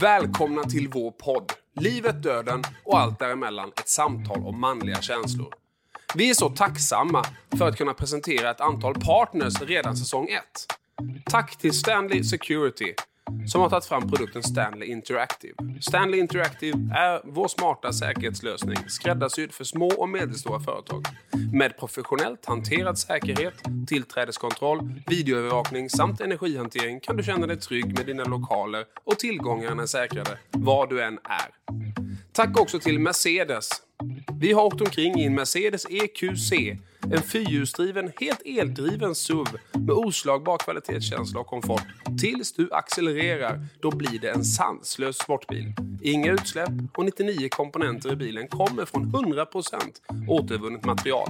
Välkomna 0.00 0.62
till 0.62 0.88
vår 0.88 1.10
podd. 1.10 1.52
Livet, 1.80 2.22
döden 2.22 2.62
och 2.84 3.00
allt 3.00 3.18
däremellan. 3.18 3.72
Ett 3.80 3.88
samtal 3.88 4.46
om 4.46 4.60
manliga 4.60 5.02
känslor. 5.02 5.54
Vi 6.14 6.30
är 6.30 6.34
så 6.34 6.50
tacksamma 6.50 7.24
för 7.58 7.68
att 7.68 7.76
kunna 7.76 7.94
presentera 7.94 8.50
ett 8.50 8.60
antal 8.60 8.94
partners 8.94 9.62
redan 9.62 9.96
säsong 9.96 10.28
1. 10.28 10.42
Tack 11.24 11.56
till 11.56 11.72
Stanley 11.72 12.24
Security 12.24 12.94
som 13.46 13.60
har 13.60 13.70
tagit 13.70 13.84
fram 13.84 14.10
produkten 14.10 14.42
Stanley 14.42 14.88
Interactive. 14.88 15.54
Stanley 15.80 16.20
Interactive 16.20 16.78
är 16.94 17.20
vår 17.24 17.48
smarta 17.48 17.92
säkerhetslösning 17.92 18.76
skräddarsydd 18.88 19.52
för 19.52 19.64
små 19.64 19.88
och 19.88 20.08
medelstora 20.08 20.60
företag. 20.60 21.04
Med 21.52 21.78
professionellt 21.78 22.46
hanterad 22.46 22.98
säkerhet, 22.98 23.54
tillträdeskontroll, 23.86 25.02
videoövervakning 25.06 25.90
samt 25.90 26.20
energihantering 26.20 27.00
kan 27.00 27.16
du 27.16 27.22
känna 27.22 27.46
dig 27.46 27.56
trygg 27.56 27.98
med 27.98 28.06
dina 28.06 28.24
lokaler 28.24 28.84
och 29.04 29.18
tillgångarna 29.18 29.82
är 29.82 29.86
säkrade 29.86 30.38
var 30.50 30.86
du 30.86 31.02
än 31.02 31.18
är. 31.24 31.80
Tack 32.32 32.60
också 32.60 32.78
till 32.78 32.98
Mercedes. 32.98 33.68
Vi 34.40 34.52
har 34.52 34.64
åkt 34.64 34.80
omkring 34.80 35.20
i 35.20 35.26
en 35.26 35.34
Mercedes 35.34 35.86
EQC, 35.90 36.52
en 37.12 37.22
fyrhjulsdriven, 37.22 38.12
helt 38.20 38.42
eldriven 38.44 39.14
SUV 39.14 39.46
med 39.72 39.90
oslagbar 39.90 40.58
kvalitetskänsla 40.58 41.40
och 41.40 41.46
komfort. 41.46 41.82
Tills 42.20 42.52
du 42.52 42.72
accelererar, 42.72 43.66
då 43.80 43.90
blir 43.90 44.18
det 44.18 44.30
en 44.30 44.44
sanslös 44.44 45.18
sportbil. 45.18 45.72
Inga 46.02 46.32
utsläpp 46.32 46.70
och 46.96 47.04
99 47.04 47.48
komponenter 47.48 48.12
i 48.12 48.16
bilen 48.16 48.48
kommer 48.48 48.84
från 48.84 49.12
100% 49.12 49.46
återvunnet 50.28 50.84
material. 50.84 51.28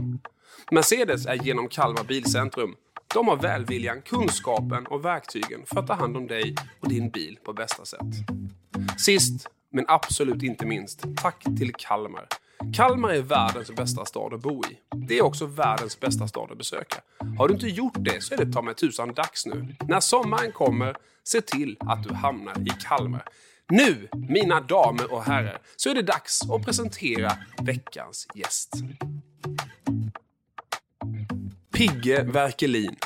Mercedes 0.71 1.27
är 1.27 1.35
genom 1.35 1.69
Kalmar 1.69 2.05
Bilcentrum. 2.05 2.75
De 3.15 3.29
har 3.29 3.37
välviljan, 3.37 4.03
kunskapen 4.03 4.87
och 4.87 5.05
verktygen 5.05 5.61
för 5.67 5.81
att 5.81 5.87
ta 5.87 5.95
hand 5.95 6.17
om 6.17 6.27
dig 6.27 6.55
och 6.81 6.89
din 6.89 7.11
bil 7.11 7.39
på 7.45 7.53
bästa 7.53 7.85
sätt. 7.85 8.15
Sist 8.99 9.49
men 9.73 9.85
absolut 9.89 10.43
inte 10.43 10.67
minst, 10.67 11.05
tack 11.17 11.43
till 11.43 11.73
Kalmar. 11.75 12.27
Kalmar 12.75 13.11
är 13.11 13.23
världens 13.23 13.71
bästa 13.71 14.05
stad 14.05 14.35
att 14.35 14.41
bo 14.41 14.63
i. 14.65 14.79
Det 14.97 15.19
är 15.19 15.23
också 15.23 15.47
världens 15.47 16.01
bästa 16.01 16.29
stad 16.29 16.53
att 16.53 16.59
besöka. 16.59 16.97
Har 17.39 17.49
du 17.49 17.55
inte 17.55 17.67
gjort 17.67 17.97
det 17.97 18.23
så 18.23 18.35
är 18.35 18.45
det 18.45 18.53
ta 18.53 18.63
mig 18.63 18.75
tusan 18.75 19.15
dags 19.15 19.47
nu. 19.47 19.75
När 19.89 20.01
sommaren 20.01 20.53
kommer, 20.53 20.97
se 21.25 21.41
till 21.41 21.77
att 21.81 22.03
du 22.03 22.15
hamnar 22.15 22.59
i 22.59 22.71
Kalmar. 22.89 23.25
Nu, 23.69 24.09
mina 24.13 24.61
damer 24.61 25.13
och 25.13 25.23
herrar, 25.23 25.59
så 25.77 25.91
är 25.91 25.95
det 25.95 26.03
dags 26.03 26.51
att 26.51 26.65
presentera 26.65 27.33
veckans 27.63 28.27
gäst. 28.35 28.75
Pigge 31.73 32.23
Werkelin. 32.23 32.97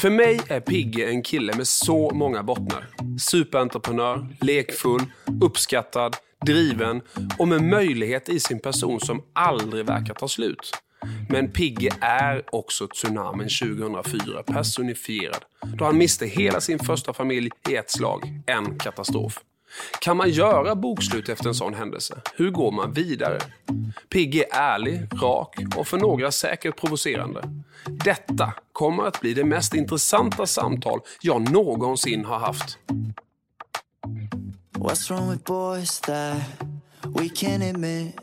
För 0.00 0.10
mig 0.10 0.40
är 0.48 0.60
Pigge 0.60 1.10
en 1.10 1.22
kille 1.22 1.56
med 1.56 1.68
så 1.68 2.10
många 2.14 2.42
bottnar. 2.42 2.88
Superentreprenör, 3.18 4.26
lekfull, 4.40 5.02
uppskattad, 5.42 6.16
driven 6.46 7.00
och 7.38 7.48
med 7.48 7.62
möjlighet 7.62 8.28
i 8.28 8.40
sin 8.40 8.60
person 8.60 9.00
som 9.00 9.22
aldrig 9.32 9.86
verkar 9.86 10.14
ta 10.14 10.28
slut. 10.28 10.72
Men 11.28 11.52
Pigge 11.52 11.90
är 12.00 12.44
också 12.52 12.88
tsunamin 12.88 13.48
2004 13.48 14.42
personifierad. 14.42 15.44
Då 15.78 15.84
han 15.84 15.98
miste 15.98 16.26
hela 16.26 16.60
sin 16.60 16.78
första 16.78 17.12
familj 17.12 17.50
i 17.68 17.76
ett 17.76 17.90
slag. 17.90 18.42
En 18.46 18.78
katastrof. 18.78 19.40
Kan 20.00 20.16
man 20.16 20.30
göra 20.30 20.74
bokslut 20.74 21.28
efter 21.28 21.48
en 21.48 21.54
sån 21.54 21.74
händelse? 21.74 22.20
Hur 22.36 22.50
går 22.50 22.72
man 22.72 22.92
vidare? 22.92 23.38
Pigge 24.08 24.44
är 24.50 24.74
ärlig, 24.74 25.08
rak 25.22 25.56
och 25.76 25.86
för 25.86 25.98
några 25.98 26.30
säkert 26.30 26.80
provocerande. 26.80 27.42
Detta 27.86 28.52
kommer 28.72 29.02
att 29.04 29.20
bli 29.20 29.34
det 29.34 29.44
mest 29.44 29.74
intressanta 29.74 30.46
samtal 30.46 31.00
jag 31.20 31.50
någonsin 31.52 32.24
har 32.24 32.38
haft. 32.38 32.78
What's 34.82 35.10
wrong 35.10 35.30
with 35.30 35.44
boys 35.44 36.00
that 36.00 36.36
we 37.04 37.28
can't 37.28 37.62
admit 37.62 38.14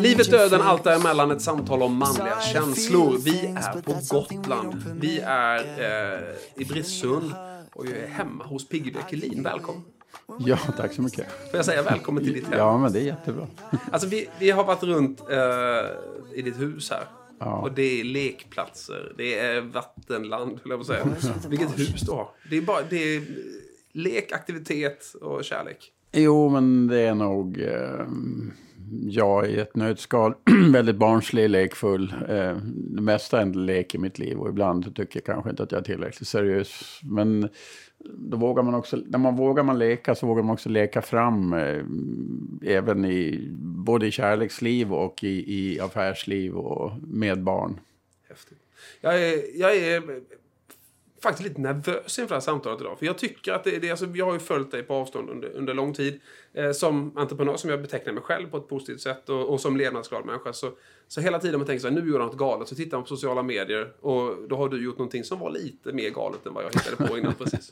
Livet, 0.00 0.30
döden, 0.30 0.60
allt 0.62 0.84
däremellan. 0.84 1.30
Ett 1.30 1.42
samtal 1.42 1.82
om 1.82 1.96
manliga 1.96 2.40
känslor. 2.40 3.18
Vi 3.18 3.46
är 3.46 3.82
på 3.82 4.16
Gotland. 4.16 4.84
Vi 5.00 5.20
är 5.20 5.58
eh, 5.58 6.62
i 6.62 6.64
Brissund 6.64 7.32
och 7.72 7.86
jag 7.86 7.96
är 7.96 8.06
hemma 8.06 8.44
hos 8.44 8.68
Pigge 8.68 8.90
Björkelin. 8.90 9.42
Välkommen! 9.42 9.82
Ja, 10.38 10.58
tack 10.76 10.92
så 10.92 11.02
mycket. 11.02 11.26
Får 11.50 11.56
jag 11.56 11.64
säga 11.64 11.82
välkommen 11.82 12.24
till 12.24 12.32
ditt 12.32 12.46
hem? 12.46 12.58
Ja, 12.58 12.78
men 12.78 12.92
det 12.92 13.00
är 13.00 13.04
jättebra. 13.04 13.46
Alltså, 13.92 14.08
vi, 14.08 14.28
vi 14.38 14.50
har 14.50 14.64
varit 14.64 14.82
runt 14.82 15.20
eh, 15.20 16.38
i 16.38 16.42
ditt 16.42 16.60
hus 16.60 16.90
här. 16.90 17.04
Ja. 17.38 17.60
Och 17.60 17.72
det 17.72 18.00
är 18.00 18.04
lekplatser, 18.04 19.12
det 19.16 19.38
är 19.38 19.60
vattenland, 19.60 20.50
höll 20.50 20.70
jag 20.70 20.86
på 20.86 20.92
att 20.92 21.22
säga. 21.22 21.48
Vilket 21.48 21.78
hus 21.78 22.00
du 22.00 22.12
har. 22.12 22.28
Det 22.50 22.56
är 22.56 22.62
bara 22.62 22.82
det 22.90 23.16
är 23.16 23.22
lek, 23.92 24.32
aktivitet 24.32 25.14
och 25.20 25.44
kärlek. 25.44 25.92
Jo, 26.12 26.48
men 26.48 26.86
det 26.86 27.00
är 27.00 27.14
nog... 27.14 27.60
Eh, 27.60 28.06
jag 29.02 29.50
i 29.50 29.58
ett 29.58 29.76
nötskal. 29.76 30.34
väldigt 30.72 30.96
barnslig, 30.96 31.50
lekfull. 31.50 32.14
Eh, 32.28 32.56
det 32.66 33.02
mesta 33.02 33.38
är 33.38 33.42
en 33.42 33.66
lek 33.66 33.94
i 33.94 33.98
mitt 33.98 34.18
liv. 34.18 34.38
Och 34.38 34.48
ibland 34.48 34.96
tycker 34.96 35.16
jag 35.16 35.24
kanske 35.24 35.50
inte 35.50 35.62
att 35.62 35.72
jag 35.72 35.78
är 35.78 35.84
tillräckligt 35.84 36.28
seriös. 36.28 37.00
Men 37.02 37.48
då 37.98 38.36
vågar 38.36 38.62
man 38.62 38.74
också, 38.74 38.96
när 39.06 39.18
man 39.18 39.36
vågar 39.36 39.62
man 39.62 39.78
leka 39.78 40.14
så 40.14 40.26
vågar 40.26 40.42
man 40.42 40.52
också 40.52 40.68
leka 40.68 41.02
fram. 41.02 41.52
Eh, 41.52 41.82
även 42.62 43.04
i, 43.04 43.48
både 43.58 44.06
i 44.06 44.10
kärleksliv 44.10 44.92
och 44.92 45.24
i, 45.24 45.54
i 45.54 45.80
affärsliv 45.80 46.56
och 46.56 46.92
med 47.02 47.42
barn. 47.42 47.80
Häftigt. 48.28 48.58
Jag 49.00 49.22
är, 49.22 49.60
jag 49.60 49.76
är 49.76 50.20
faktiskt 51.24 51.48
lite 51.48 51.60
nervös 51.60 52.18
inför 52.18 52.28
det 52.28 52.34
här 52.34 52.40
samtalet 52.40 52.80
idag. 52.80 52.98
För 52.98 53.06
jag 53.06 53.18
tycker 53.18 53.52
att 53.52 53.64
det, 53.64 53.78
det 53.78 53.90
alltså, 53.90 54.06
jag 54.06 54.26
har 54.26 54.32
ju 54.32 54.38
följt 54.38 54.70
dig 54.70 54.82
på 54.82 54.94
avstånd 54.94 55.30
under, 55.30 55.48
under 55.48 55.74
lång 55.74 55.92
tid. 55.92 56.20
Eh, 56.54 56.70
som 56.72 57.12
entreprenör 57.16 57.56
som 57.56 57.70
jag 57.70 57.82
betecknar 57.82 58.12
mig 58.12 58.22
själv 58.22 58.50
på 58.50 58.56
ett 58.56 58.68
positivt 58.68 59.00
sätt 59.00 59.28
och, 59.28 59.52
och 59.52 59.60
som 59.60 59.76
levnadsglad 59.76 60.26
människa. 60.26 60.52
Så, 60.52 60.70
så 61.08 61.20
hela 61.20 61.38
tiden 61.38 61.60
man 61.60 61.66
tänker 61.66 61.80
så 61.80 61.88
här, 61.88 61.94
nu 61.94 62.10
gör 62.10 62.18
han 62.18 62.28
något 62.28 62.38
galet. 62.38 62.68
Så 62.68 62.74
tittar 62.74 62.96
man 62.96 63.04
på 63.04 63.08
sociala 63.08 63.42
medier 63.42 63.92
och 64.00 64.48
då 64.48 64.56
har 64.56 64.68
du 64.68 64.84
gjort 64.84 64.98
någonting 64.98 65.24
som 65.24 65.38
var 65.38 65.50
lite 65.50 65.92
mer 65.92 66.10
galet 66.10 66.46
än 66.46 66.54
vad 66.54 66.64
jag 66.64 66.70
hittade 66.70 67.08
på 67.08 67.18
innan 67.18 67.34
precis. 67.34 67.70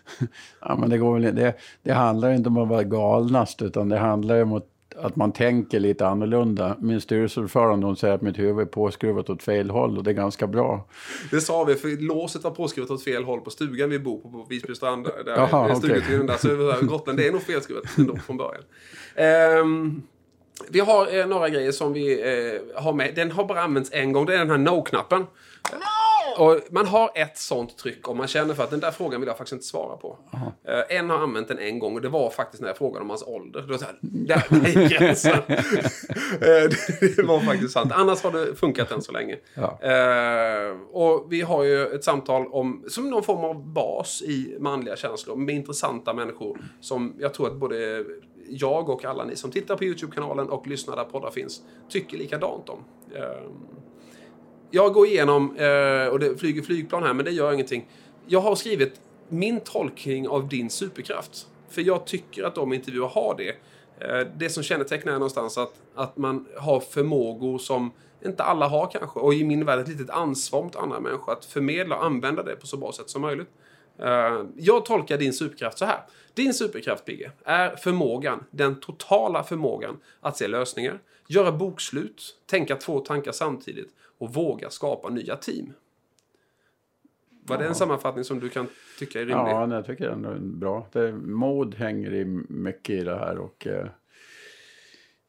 ja 0.60 0.76
men 0.80 0.90
det 0.90 0.98
går 0.98 1.18
väl 1.18 1.34
det, 1.34 1.54
det 1.82 1.92
handlar 1.92 2.32
inte 2.32 2.48
om 2.48 2.56
att 2.56 2.68
vara 2.68 2.82
galnast 2.82 3.62
utan 3.62 3.88
det 3.88 3.98
handlar 3.98 4.42
om 4.42 4.52
att 4.52 4.66
att 5.00 5.16
man 5.16 5.32
tänker 5.32 5.80
lite 5.80 6.06
annorlunda. 6.06 6.76
Min 6.80 7.00
styrelseordförande 7.00 7.86
hon 7.86 7.96
säger 7.96 8.14
att 8.14 8.22
mitt 8.22 8.38
huvud 8.38 8.66
är 8.66 8.70
påskruvat 8.70 9.30
åt 9.30 9.42
fel 9.42 9.70
håll 9.70 9.98
och 9.98 10.04
det 10.04 10.10
är 10.10 10.14
ganska 10.14 10.46
bra. 10.46 10.88
Det 11.30 11.40
sa 11.40 11.64
vi, 11.64 11.74
för 11.74 12.02
låset 12.02 12.44
var 12.44 12.50
påskruvat 12.50 12.90
åt 12.90 13.04
fel 13.04 13.24
håll 13.24 13.40
på 13.40 13.50
stugan 13.50 13.90
vi 13.90 13.98
bor 13.98 14.20
på, 14.20 14.30
på 14.30 14.46
Visby 14.48 14.74
strand. 14.74 15.08
Där 15.24 15.36
Jaha, 15.36 15.76
okay. 15.76 16.00
där, 16.00 16.78
så 16.80 16.86
Gotland, 16.86 17.18
det 17.18 17.26
är 17.26 17.32
nog 17.32 17.42
felskruvat 17.42 17.84
ändå 17.98 18.16
från 18.16 18.36
början. 18.36 18.62
Um, 19.60 20.02
vi 20.68 20.80
har 20.80 21.18
eh, 21.18 21.26
några 21.26 21.48
grejer 21.48 21.72
som 21.72 21.92
vi 21.92 22.20
eh, 22.20 22.82
har 22.82 22.92
med. 22.92 23.14
Den 23.14 23.30
har 23.30 23.44
bara 23.44 23.62
använts 23.62 23.90
en 23.92 24.12
gång, 24.12 24.26
det 24.26 24.34
är 24.34 24.38
den 24.38 24.50
här 24.50 24.58
no-knappen. 24.58 25.20
No! 25.72 25.97
Och 26.36 26.60
man 26.70 26.86
har 26.86 27.10
ett 27.14 27.38
sånt 27.38 27.78
tryck 27.78 28.08
om 28.08 28.16
man 28.16 28.26
känner 28.26 28.54
för 28.54 28.64
att 28.64 28.70
den 28.70 28.80
där 28.80 28.90
frågan 28.90 29.20
vill 29.20 29.28
jag 29.28 29.36
faktiskt 29.36 29.52
inte 29.52 29.66
svara 29.66 29.96
på. 29.96 30.18
Uh, 30.68 30.96
en 30.96 31.10
har 31.10 31.18
använt 31.18 31.48
den 31.48 31.58
en 31.58 31.78
gång 31.78 31.94
och 31.94 32.00
det 32.00 32.08
var 32.08 32.30
faktiskt 32.30 32.60
när 32.60 32.68
jag 32.68 32.76
frågade 32.76 33.02
om 33.02 33.10
hans 33.10 33.22
ålder. 33.26 33.62
Då 33.68 33.78
så 33.78 33.84
här, 33.84 33.98
där 34.00 34.46
är 34.50 34.88
gränsen. 34.88 35.32
uh, 35.38 36.70
det 37.16 37.22
var 37.22 37.40
faktiskt 37.40 37.72
sant. 37.72 37.92
Annars 37.94 38.22
har 38.22 38.32
det 38.32 38.54
funkat 38.54 38.90
än 38.90 39.02
så 39.02 39.12
länge. 39.12 39.36
Ja. 39.54 39.78
Uh, 39.84 40.80
och 40.92 41.26
vi 41.32 41.40
har 41.40 41.64
ju 41.64 41.86
ett 41.86 42.04
samtal 42.04 42.46
om, 42.46 42.84
som 42.88 43.10
någon 43.10 43.22
form 43.22 43.44
av 43.44 43.66
bas 43.66 44.22
i 44.22 44.56
manliga 44.60 44.96
känslor 44.96 45.36
med 45.36 45.54
intressanta 45.54 46.14
människor 46.14 46.58
som 46.80 47.14
jag 47.18 47.34
tror 47.34 47.46
att 47.46 47.56
både 47.56 48.04
jag 48.48 48.88
och 48.88 49.04
alla 49.04 49.24
ni 49.24 49.36
som 49.36 49.50
tittar 49.50 49.76
på 49.76 49.84
Youtube-kanalen 49.84 50.48
och 50.48 50.66
lyssnar 50.66 50.96
där 50.96 51.04
poddar 51.04 51.30
finns 51.30 51.62
tycker 51.88 52.18
likadant 52.18 52.68
om. 52.68 52.84
Jag 54.70 54.92
går 54.92 55.06
igenom, 55.06 55.56
eh, 55.56 56.06
och 56.06 56.18
det 56.18 56.40
flyger 56.40 56.62
flygplan 56.62 57.02
här, 57.02 57.14
men 57.14 57.24
det 57.24 57.30
gör 57.30 57.52
ingenting. 57.52 57.88
Jag 58.26 58.40
har 58.40 58.54
skrivit 58.54 59.00
min 59.28 59.60
tolkning 59.60 60.28
av 60.28 60.48
din 60.48 60.70
superkraft. 60.70 61.46
För 61.70 61.82
jag 61.82 62.06
tycker 62.06 62.44
att 62.44 62.54
de 62.54 62.72
intervjuer 62.72 63.06
har 63.06 63.34
det. 63.38 63.48
Eh, 64.06 64.26
det 64.36 64.50
som 64.50 64.62
kännetecknar 64.62 65.12
är 65.12 65.16
någonstans 65.16 65.58
att, 65.58 65.74
att 65.94 66.16
man 66.16 66.46
har 66.56 66.80
förmågor 66.80 67.58
som 67.58 67.90
inte 68.24 68.42
alla 68.42 68.68
har 68.68 68.90
kanske. 68.90 69.20
Och 69.20 69.34
i 69.34 69.44
min 69.44 69.64
värld 69.64 69.80
ett 69.80 69.88
litet 69.88 70.10
ansvar 70.10 70.62
mot 70.62 70.76
andra 70.76 71.00
människor 71.00 71.32
att 71.32 71.44
förmedla 71.44 71.96
och 71.96 72.04
använda 72.04 72.42
det 72.42 72.56
på 72.56 72.66
så 72.66 72.76
bra 72.76 72.92
sätt 72.92 73.10
som 73.10 73.22
möjligt. 73.22 73.48
Eh, 73.98 74.44
jag 74.56 74.84
tolkar 74.84 75.18
din 75.18 75.32
superkraft 75.32 75.78
så 75.78 75.84
här. 75.84 76.00
Din 76.34 76.54
superkraft, 76.54 77.04
Pigge, 77.04 77.30
är 77.44 77.76
förmågan, 77.76 78.44
den 78.50 78.80
totala 78.80 79.44
förmågan 79.44 79.96
att 80.20 80.36
se 80.36 80.48
lösningar, 80.48 80.98
göra 81.26 81.52
bokslut, 81.52 82.36
tänka 82.46 82.76
två 82.76 83.00
tankar 83.00 83.32
samtidigt 83.32 83.88
och 84.18 84.34
våga 84.34 84.70
skapa 84.70 85.08
nya 85.08 85.36
team. 85.36 85.72
Var 87.48 87.56
ja. 87.56 87.62
det 87.62 87.68
en 87.68 87.74
sammanfattning 87.74 88.24
som 88.24 88.40
du 88.40 88.48
kan 88.48 88.66
tycka 88.98 89.20
är 89.20 89.26
rimlig? 89.26 89.52
Ja, 89.52 89.74
jag 89.74 89.86
tycker 89.86 90.08
den 90.08 90.24
är 90.24 90.38
bra. 90.38 90.86
Det, 90.92 91.12
mod 91.12 91.74
hänger 91.74 92.14
i 92.14 92.24
mycket 92.48 92.94
i 92.94 93.04
det 93.04 93.16
här 93.16 93.38
och 93.38 93.66
eh, 93.66 93.86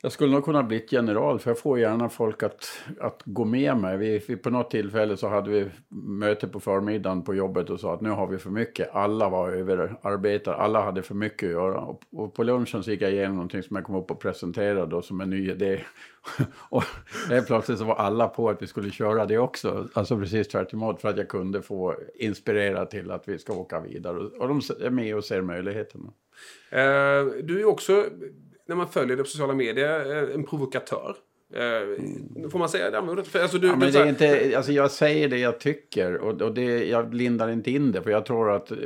jag 0.02 0.12
skulle 0.12 0.32
nog 0.32 0.46
kunna 0.46 0.64
bli 0.64 0.86
general, 0.90 1.40
för 1.40 1.50
jag 1.50 1.60
får 1.60 1.80
gärna 1.80 2.10
folk 2.10 2.44
att, 2.44 2.66
att 3.00 3.22
gå 3.26 3.46
med 3.46 3.78
mig. 3.78 3.98
Vi, 3.98 4.24
vi, 4.28 4.36
på 4.36 4.50
något 4.50 4.72
tillfälle 4.72 5.18
så 5.18 5.28
hade 5.28 5.50
vi 5.50 5.70
möte 5.90 6.48
på 6.48 6.60
förmiddagen 6.60 7.24
på 7.24 7.36
jobbet 7.36 7.70
och 7.70 7.80
sa 7.80 7.94
att 7.94 8.02
nu 8.02 8.10
har 8.10 8.28
vi 8.28 8.38
för 8.38 8.50
mycket. 8.50 8.90
Alla 8.96 9.30
var 9.30 9.50
överarbetade, 9.52 10.58
alla 10.58 10.82
hade 10.82 11.02
för 11.02 11.16
mycket 11.16 11.48
att 11.48 11.52
göra. 11.52 11.80
Och, 11.80 12.02
och 12.12 12.34
på 12.34 12.44
lunchen 12.44 12.84
så 12.84 12.92
gick 12.92 13.02
jag 13.02 13.12
igenom 13.12 13.36
någonting 13.36 13.64
som 13.64 13.76
jag 13.76 13.86
kom 13.86 13.96
upp 13.96 14.12
och 14.12 14.20
presenterade 14.20 14.86
då, 14.86 15.02
som 15.02 15.22
en 15.22 15.30
ny 15.30 15.52
idé. 15.52 15.82
och 16.70 16.84
helt 17.30 17.48
plötsligt 17.48 17.78
så 17.80 17.86
var 17.86 17.96
alla 17.96 18.28
på 18.28 18.50
att 18.50 18.62
vi 18.62 18.68
skulle 18.68 18.92
köra 18.92 19.26
det 19.26 19.38
också. 19.38 19.88
Alltså 19.94 20.18
precis 20.18 20.48
tvärt 20.48 20.74
emot, 20.74 21.02
för 21.02 21.10
att 21.10 21.18
jag 21.18 21.30
kunde 21.30 21.62
få 21.62 21.96
inspirera 22.16 22.86
till 22.86 23.12
att 23.12 23.28
vi 23.28 23.40
ska 23.40 23.54
åka 23.54 23.80
vidare. 23.80 24.18
Och 24.18 24.48
de 24.48 24.62
är 24.86 24.90
med 24.90 25.16
och 25.16 25.24
ser 25.24 25.42
möjligheterna. 25.42 26.14
Uh, 26.74 27.44
du 27.44 27.60
är 27.60 27.66
också 27.66 28.06
när 28.70 28.76
man 28.76 28.88
följer 28.88 29.18
det 29.18 29.24
på 29.24 29.30
sociala 29.30 29.54
medier, 29.54 30.30
eh, 30.30 30.36
en 30.36 30.44
provokatör. 30.44 31.16
Mm. 31.56 32.50
Får 32.50 32.60
man 32.60 32.70
säga 32.70 32.92
det? 32.92 32.98
Alltså, 33.42 33.58
du, 33.58 33.68
ja, 33.68 33.76
men 33.76 33.92
det 33.92 34.00
är 34.00 34.10
inte, 34.10 34.58
alltså 34.58 34.72
jag 34.72 34.92
säger 34.92 35.30
det 35.30 35.38
jag 35.38 35.60
tycker 35.60 36.18
och, 36.18 36.42
och 36.42 36.54
det, 36.54 36.86
jag 36.86 37.14
lindar 37.14 37.50
inte 37.50 37.72
in 37.72 37.92
det. 37.92 38.02
För 38.02 38.12
jag 38.12 38.26
tror 38.26 38.52
att 38.52 38.72
eh, 38.72 38.78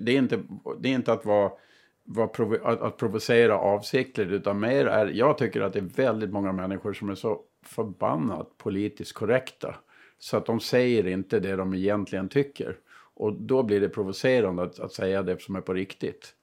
det 0.00 0.12
är 0.12 0.18
inte, 0.18 0.42
det 0.80 0.88
är 0.88 0.92
inte 0.92 1.12
att 1.12 1.24
vara 1.24 2.28
provo 2.28 2.56
att, 2.64 2.80
att, 2.80 2.96
provocera 2.96 3.58
avsiktligt 3.58 4.30
utan 4.30 4.60
mer 4.60 4.86
är, 4.86 5.06
jag 5.06 5.38
tycker 5.38 5.60
att 5.60 5.72
det 5.72 5.78
är 5.78 5.96
väldigt 5.96 6.30
många 6.30 6.52
människor 6.52 6.92
som 6.92 7.10
är 7.10 7.14
så 7.14 7.40
förbannat 7.66 8.58
politiskt 8.58 9.12
korrekta. 9.12 9.74
Så 10.18 10.36
att 10.36 10.46
de 10.46 10.60
säger 10.60 11.06
inte 11.06 11.40
det 11.40 11.56
de 11.56 11.74
egentligen 11.74 12.28
tycker. 12.28 12.76
Och 13.14 13.32
då 13.32 13.62
blir 13.62 13.80
det 13.80 13.88
provocerande 13.88 14.62
att, 14.62 14.80
att 14.80 14.92
säga 14.92 15.22
det 15.22 15.42
som 15.42 15.56
är 15.56 15.60
på 15.60 15.74
riktigt. 15.74 16.34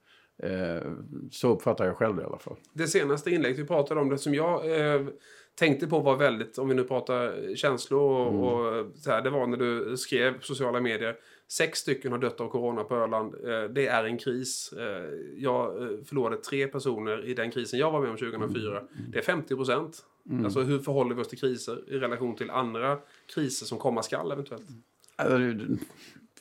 Eh, 0.42 0.92
så 1.30 1.48
uppfattar 1.48 1.86
jag 1.86 1.96
själv 1.96 2.16
det 2.16 2.22
i 2.22 2.24
alla 2.24 2.38
fall. 2.38 2.56
Det 2.72 2.86
senaste 2.86 3.30
inlägget 3.30 3.58
vi 3.58 3.64
pratade 3.64 4.00
om, 4.00 4.08
det 4.08 4.18
som 4.18 4.34
jag 4.34 4.80
eh, 4.80 5.06
tänkte 5.54 5.86
på 5.86 6.00
var 6.00 6.16
väldigt, 6.16 6.58
om 6.58 6.68
vi 6.68 6.74
nu 6.74 6.84
pratar 6.84 7.54
känslor 7.56 8.00
och, 8.00 8.28
mm. 8.28 8.40
och 8.40 8.86
så 8.96 9.10
här, 9.10 9.22
det 9.22 9.30
var 9.30 9.46
när 9.46 9.56
du 9.56 9.96
skrev 9.96 10.32
på 10.32 10.42
sociala 10.42 10.80
medier 10.80 11.16
Sex 11.50 11.78
stycken 11.78 12.12
har 12.12 12.18
dött 12.18 12.40
av 12.40 12.48
corona 12.48 12.84
på 12.84 12.96
Öland. 12.96 13.34
Eh, 13.34 13.64
det 13.70 13.86
är 13.86 14.04
en 14.04 14.18
kris. 14.18 14.72
Eh, 14.72 15.04
jag 15.36 15.82
eh, 15.82 15.88
förlorade 16.04 16.36
tre 16.36 16.66
personer 16.66 17.24
i 17.24 17.34
den 17.34 17.50
krisen 17.50 17.78
jag 17.78 17.90
var 17.90 18.00
med 18.00 18.10
om 18.10 18.16
2004. 18.16 18.78
Mm. 18.78 18.88
Det 19.12 19.18
är 19.18 19.22
50 19.22 19.56
procent. 19.56 20.04
Mm. 20.30 20.44
Alltså 20.44 20.60
hur 20.60 20.78
förhåller 20.78 21.14
vi 21.14 21.22
oss 21.22 21.28
till 21.28 21.38
kriser 21.38 21.84
i 21.86 21.98
relation 21.98 22.36
till 22.36 22.50
andra 22.50 22.98
kriser 23.34 23.66
som 23.66 23.78
komma 23.78 24.02
skall 24.02 24.32
eventuellt? 24.32 24.66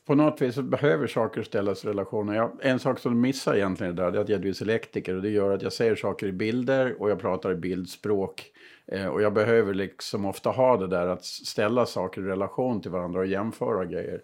På 0.07 0.15
något 0.15 0.41
vis 0.41 0.55
behöver 0.57 1.07
saker 1.07 1.43
ställas 1.43 1.85
i 1.85 1.87
relationer. 1.87 2.35
Jag, 2.35 2.51
en 2.61 2.79
sak 2.79 2.99
som 2.99 3.13
du 3.13 3.19
missar 3.19 3.55
egentligen 3.55 3.95
där 3.95 4.03
är 4.03 4.17
att 4.17 4.29
jag 4.29 4.39
är 4.39 4.43
dyslektiker 4.43 5.15
och 5.15 5.21
det 5.21 5.29
gör 5.29 5.51
att 5.51 5.61
jag 5.61 5.73
ser 5.73 5.95
saker 5.95 6.27
i 6.27 6.31
bilder 6.31 7.01
och 7.01 7.09
jag 7.09 7.19
pratar 7.19 7.51
i 7.51 7.55
bildspråk. 7.55 8.51
Eh, 8.87 9.07
och 9.07 9.21
jag 9.21 9.33
behöver 9.33 9.73
liksom 9.73 10.25
ofta 10.25 10.49
ha 10.49 10.77
det 10.77 10.87
där 10.87 11.07
att 11.07 11.25
ställa 11.25 11.85
saker 11.85 12.21
i 12.21 12.23
relation 12.23 12.81
till 12.81 12.91
varandra 12.91 13.19
och 13.19 13.27
jämföra 13.27 13.85
grejer. 13.85 14.21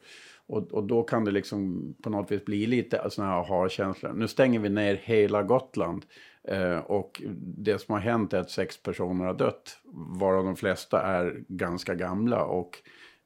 Och, 0.47 0.71
och 0.71 0.83
då 0.83 1.03
kan 1.03 1.25
det 1.25 1.31
liksom 1.31 1.93
på 2.03 2.09
något 2.09 2.31
vis 2.31 2.45
bli 2.45 2.65
lite 2.65 3.09
sådana 3.09 3.31
här 3.31 3.39
aha-känslor. 3.39 4.13
Nu 4.13 4.27
stänger 4.27 4.59
vi 4.59 4.69
ner 4.69 4.95
hela 4.95 5.43
Gotland. 5.43 6.05
Eh, 6.47 6.77
och 6.77 7.21
det 7.57 7.81
som 7.81 7.93
har 7.93 8.01
hänt 8.01 8.33
är 8.33 8.39
att 8.39 8.51
sex 8.51 8.83
personer 8.83 9.25
har 9.25 9.33
dött. 9.33 9.77
Varav 10.19 10.45
de 10.45 10.55
flesta 10.55 11.01
är 11.01 11.43
ganska 11.47 11.95
gamla 11.95 12.45
och 12.45 12.77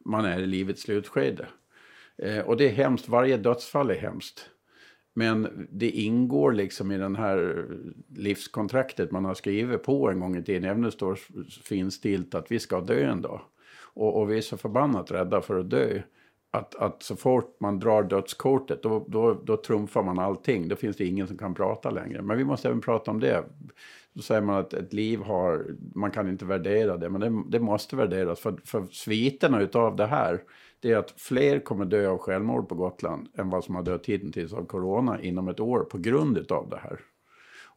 man 0.05 0.25
är 0.25 0.39
i 0.39 0.45
livets 0.45 0.81
slutskede. 0.81 1.45
Eh, 2.17 2.39
och 2.39 2.57
det 2.57 2.65
är 2.65 2.73
hemskt, 2.73 3.09
varje 3.09 3.37
dödsfall 3.37 3.89
är 3.89 3.95
hemskt. 3.95 4.49
Men 5.13 5.67
det 5.71 5.89
ingår 5.89 6.51
liksom 6.51 6.91
i 6.91 6.97
den 6.97 7.15
här 7.15 7.65
livskontraktet 8.15 9.11
man 9.11 9.25
har 9.25 9.33
skrivit 9.33 9.83
på 9.83 10.09
en 10.09 10.19
gång 10.19 10.37
i 10.37 10.43
tiden. 10.43 10.63
Även 10.63 10.81
det 10.81 10.91
står 10.91 11.19
finstilt 11.63 12.35
att 12.35 12.51
vi 12.51 12.59
ska 12.59 12.81
dö 12.81 13.11
en 13.11 13.21
dag. 13.21 13.41
Och, 13.93 14.21
och 14.21 14.31
vi 14.31 14.37
är 14.37 14.41
så 14.41 14.57
förbannat 14.57 15.11
rädda 15.11 15.41
för 15.41 15.59
att 15.59 15.69
dö. 15.69 16.01
Att, 16.51 16.75
att 16.75 17.03
så 17.03 17.15
fort 17.15 17.55
man 17.59 17.79
drar 17.79 18.03
dödskortet 18.03 18.83
då, 18.83 19.05
då, 19.07 19.33
då 19.33 19.57
trumfar 19.57 20.03
man 20.03 20.19
allting. 20.19 20.67
Då 20.67 20.75
finns 20.75 20.97
det 20.97 21.05
ingen 21.05 21.27
som 21.27 21.37
kan 21.37 21.53
prata 21.53 21.89
längre. 21.89 22.21
Men 22.21 22.37
vi 22.37 22.43
måste 22.43 22.67
även 22.67 22.81
prata 22.81 23.11
om 23.11 23.19
det. 23.19 23.43
Då 24.13 24.21
säger 24.21 24.41
man 24.41 24.55
att 24.55 24.73
ett 24.73 24.93
liv 24.93 25.19
har, 25.19 25.65
man 25.95 26.11
kan 26.11 26.29
inte 26.29 26.45
värdera 26.45 26.97
det. 26.97 27.09
Men 27.09 27.21
det, 27.21 27.43
det 27.57 27.59
måste 27.59 27.95
värderas. 27.95 28.39
För, 28.39 28.55
för 28.65 28.85
sviterna 28.91 29.61
utav 29.61 29.95
det 29.95 30.05
här 30.05 30.41
det 30.79 30.91
är 30.91 30.97
att 30.97 31.11
fler 31.17 31.59
kommer 31.59 31.85
dö 31.85 32.09
av 32.09 32.17
självmord 32.17 32.69
på 32.69 32.75
Gotland 32.75 33.27
än 33.37 33.49
vad 33.49 33.63
som 33.63 33.75
har 33.75 33.83
dött 33.83 34.05
hittills 34.05 34.53
av 34.53 34.65
corona 34.65 35.21
inom 35.21 35.47
ett 35.47 35.59
år 35.59 35.79
på 35.79 35.97
grund 35.97 36.51
av 36.51 36.69
det 36.69 36.77
här. 36.77 36.99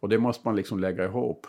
Och 0.01 0.09
det 0.09 0.19
måste 0.19 0.49
man 0.49 0.57
liksom 0.57 0.81
lägga 0.81 1.05
ihop. 1.05 1.47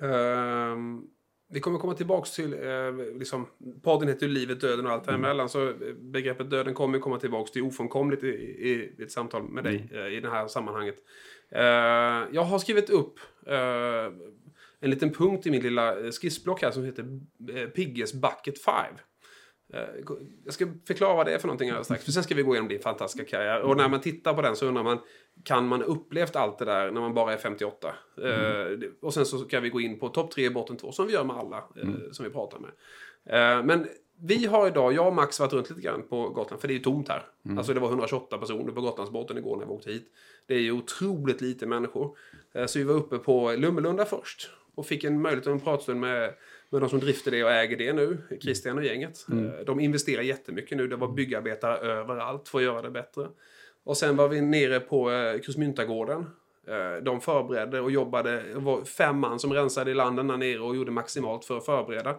Um, 0.00 1.08
vi 1.48 1.60
kommer 1.60 1.78
komma 1.78 1.94
tillbaka 1.94 2.26
till, 2.26 2.54
uh, 2.54 3.18
liksom, 3.18 3.46
podden 3.82 4.08
heter 4.08 4.26
ju 4.26 4.32
Livet, 4.32 4.60
Döden 4.60 4.86
och 4.86 4.92
allt 4.92 5.04
däremellan. 5.04 5.34
Mm. 5.34 5.48
Så 5.48 5.72
begreppet 6.00 6.50
döden 6.50 6.74
kommer 6.74 6.98
komma 6.98 7.18
tillbaka 7.18 7.52
till 7.52 7.62
ofrånkomligt 7.62 8.24
i, 8.24 8.28
i, 8.28 8.94
i, 8.98 9.02
ett 9.02 9.12
samtal 9.12 9.42
med 9.42 9.64
dig 9.64 9.88
mm. 9.90 10.04
uh, 10.04 10.12
i 10.12 10.20
det 10.20 10.30
här 10.30 10.46
sammanhanget. 10.48 10.96
Uh, 11.54 11.60
jag 12.32 12.42
har 12.42 12.58
skrivit 12.58 12.90
upp 12.90 13.20
en 14.80 14.90
liten 14.90 15.12
punkt 15.12 15.46
i 15.46 15.50
min 15.50 15.62
lilla 15.62 16.12
skissblock 16.12 16.62
här 16.62 16.70
som 16.70 16.84
heter 16.84 17.20
Pigges 17.66 18.12
Bucket 18.14 18.62
5. 18.64 18.74
Eh, 19.72 19.80
jag 20.44 20.54
ska 20.54 20.66
förklara 20.86 21.14
vad 21.14 21.26
det 21.26 21.34
är 21.34 21.38
för 21.38 21.48
någonting 21.48 21.68
alldeles 21.68 21.86
strax. 21.86 22.04
För 22.04 22.12
sen 22.12 22.22
ska 22.22 22.34
vi 22.34 22.42
gå 22.42 22.54
igenom 22.54 22.68
din 22.68 22.80
fantastiska 22.80 23.36
karriär. 23.36 23.60
Och 23.60 23.76
när 23.76 23.88
man 23.88 24.00
tittar 24.00 24.34
på 24.34 24.42
den 24.42 24.56
så 24.56 24.66
undrar 24.66 24.82
man, 24.82 24.98
kan 25.44 25.68
man 25.68 25.82
upplevt 25.82 26.36
allt 26.36 26.58
det 26.58 26.64
där 26.64 26.90
när 26.90 27.00
man 27.00 27.14
bara 27.14 27.32
är 27.32 27.36
58? 27.36 27.94
Mm. 28.18 28.82
Uh, 28.82 28.88
och 29.00 29.14
sen 29.14 29.26
så 29.26 29.38
ska 29.38 29.60
vi 29.60 29.68
gå 29.68 29.80
in 29.80 29.98
på 29.98 30.08
topp 30.08 30.30
tre, 30.30 30.50
botten 30.50 30.76
två, 30.76 30.92
som 30.92 31.06
vi 31.06 31.12
gör 31.12 31.24
med 31.24 31.36
alla 31.36 31.56
uh, 31.56 31.82
mm. 31.82 32.12
som 32.12 32.24
vi 32.24 32.30
pratar 32.30 32.58
med. 32.58 32.70
Men 33.64 33.88
vi 34.20 34.46
har 34.46 34.66
idag, 34.66 34.92
jag 34.92 35.06
och 35.06 35.14
Max 35.14 35.40
varit 35.40 35.52
runt 35.52 35.70
lite 35.70 35.82
grann 35.82 36.02
på 36.08 36.28
Gotland, 36.28 36.60
för 36.60 36.68
det 36.68 36.74
är 36.74 36.76
ju 36.76 36.82
tomt 36.82 37.08
här. 37.08 37.26
Mm. 37.44 37.58
Alltså 37.58 37.74
det 37.74 37.80
var 37.80 37.88
128 37.88 38.38
personer 38.38 38.72
på 38.72 38.80
Gotlandsbåten 38.80 39.38
igår 39.38 39.56
när 39.56 39.66
vi 39.66 39.72
åkte 39.72 39.92
hit. 39.92 40.12
Det 40.46 40.54
är 40.54 40.60
ju 40.60 40.72
otroligt 40.72 41.40
lite 41.40 41.66
människor. 41.66 42.16
Så 42.66 42.78
vi 42.78 42.84
var 42.84 42.94
uppe 42.94 43.18
på 43.18 43.52
Lummelunda 43.52 44.04
först. 44.04 44.50
Och 44.74 44.86
fick 44.86 45.04
en 45.04 45.22
möjlighet 45.22 45.46
att 45.46 45.52
en 45.52 45.60
pratstund 45.60 46.00
med 46.00 46.34
men 46.72 46.80
de 46.80 46.90
som 46.90 47.00
drifter 47.00 47.30
det 47.30 47.44
och 47.44 47.50
äger 47.50 47.76
det 47.76 47.92
nu, 47.92 48.18
Christian 48.40 48.78
och 48.78 48.84
gänget, 48.84 49.26
mm. 49.30 49.46
Eh, 49.46 49.60
de 49.66 49.80
investerar 49.80 50.22
jättemycket 50.22 50.78
nu. 50.78 50.88
Det 50.88 50.96
var 50.96 51.08
byggarbetare 51.08 51.76
överallt 51.76 52.48
för 52.48 52.58
att 52.58 52.64
göra 52.64 52.82
det 52.82 52.90
bättre. 52.90 53.28
Och 53.84 53.96
sen 53.96 54.16
var 54.16 54.28
vi 54.28 54.40
nere 54.40 54.80
på 54.80 55.10
eh, 55.10 55.40
Krusmyntagården. 55.40 56.26
Eh, 56.66 57.02
de 57.02 57.20
förberedde 57.20 57.80
och 57.80 57.90
jobbade. 57.90 58.42
Det 58.42 58.58
var 58.58 58.84
fem 58.84 59.18
man 59.18 59.38
som 59.38 59.52
rensade 59.52 59.90
i 59.90 59.94
landen 59.94 60.28
där 60.28 60.36
nere 60.36 60.60
och 60.60 60.76
gjorde 60.76 60.90
maximalt 60.90 61.44
för 61.44 61.58
att 61.58 61.64
förbereda. 61.64 62.16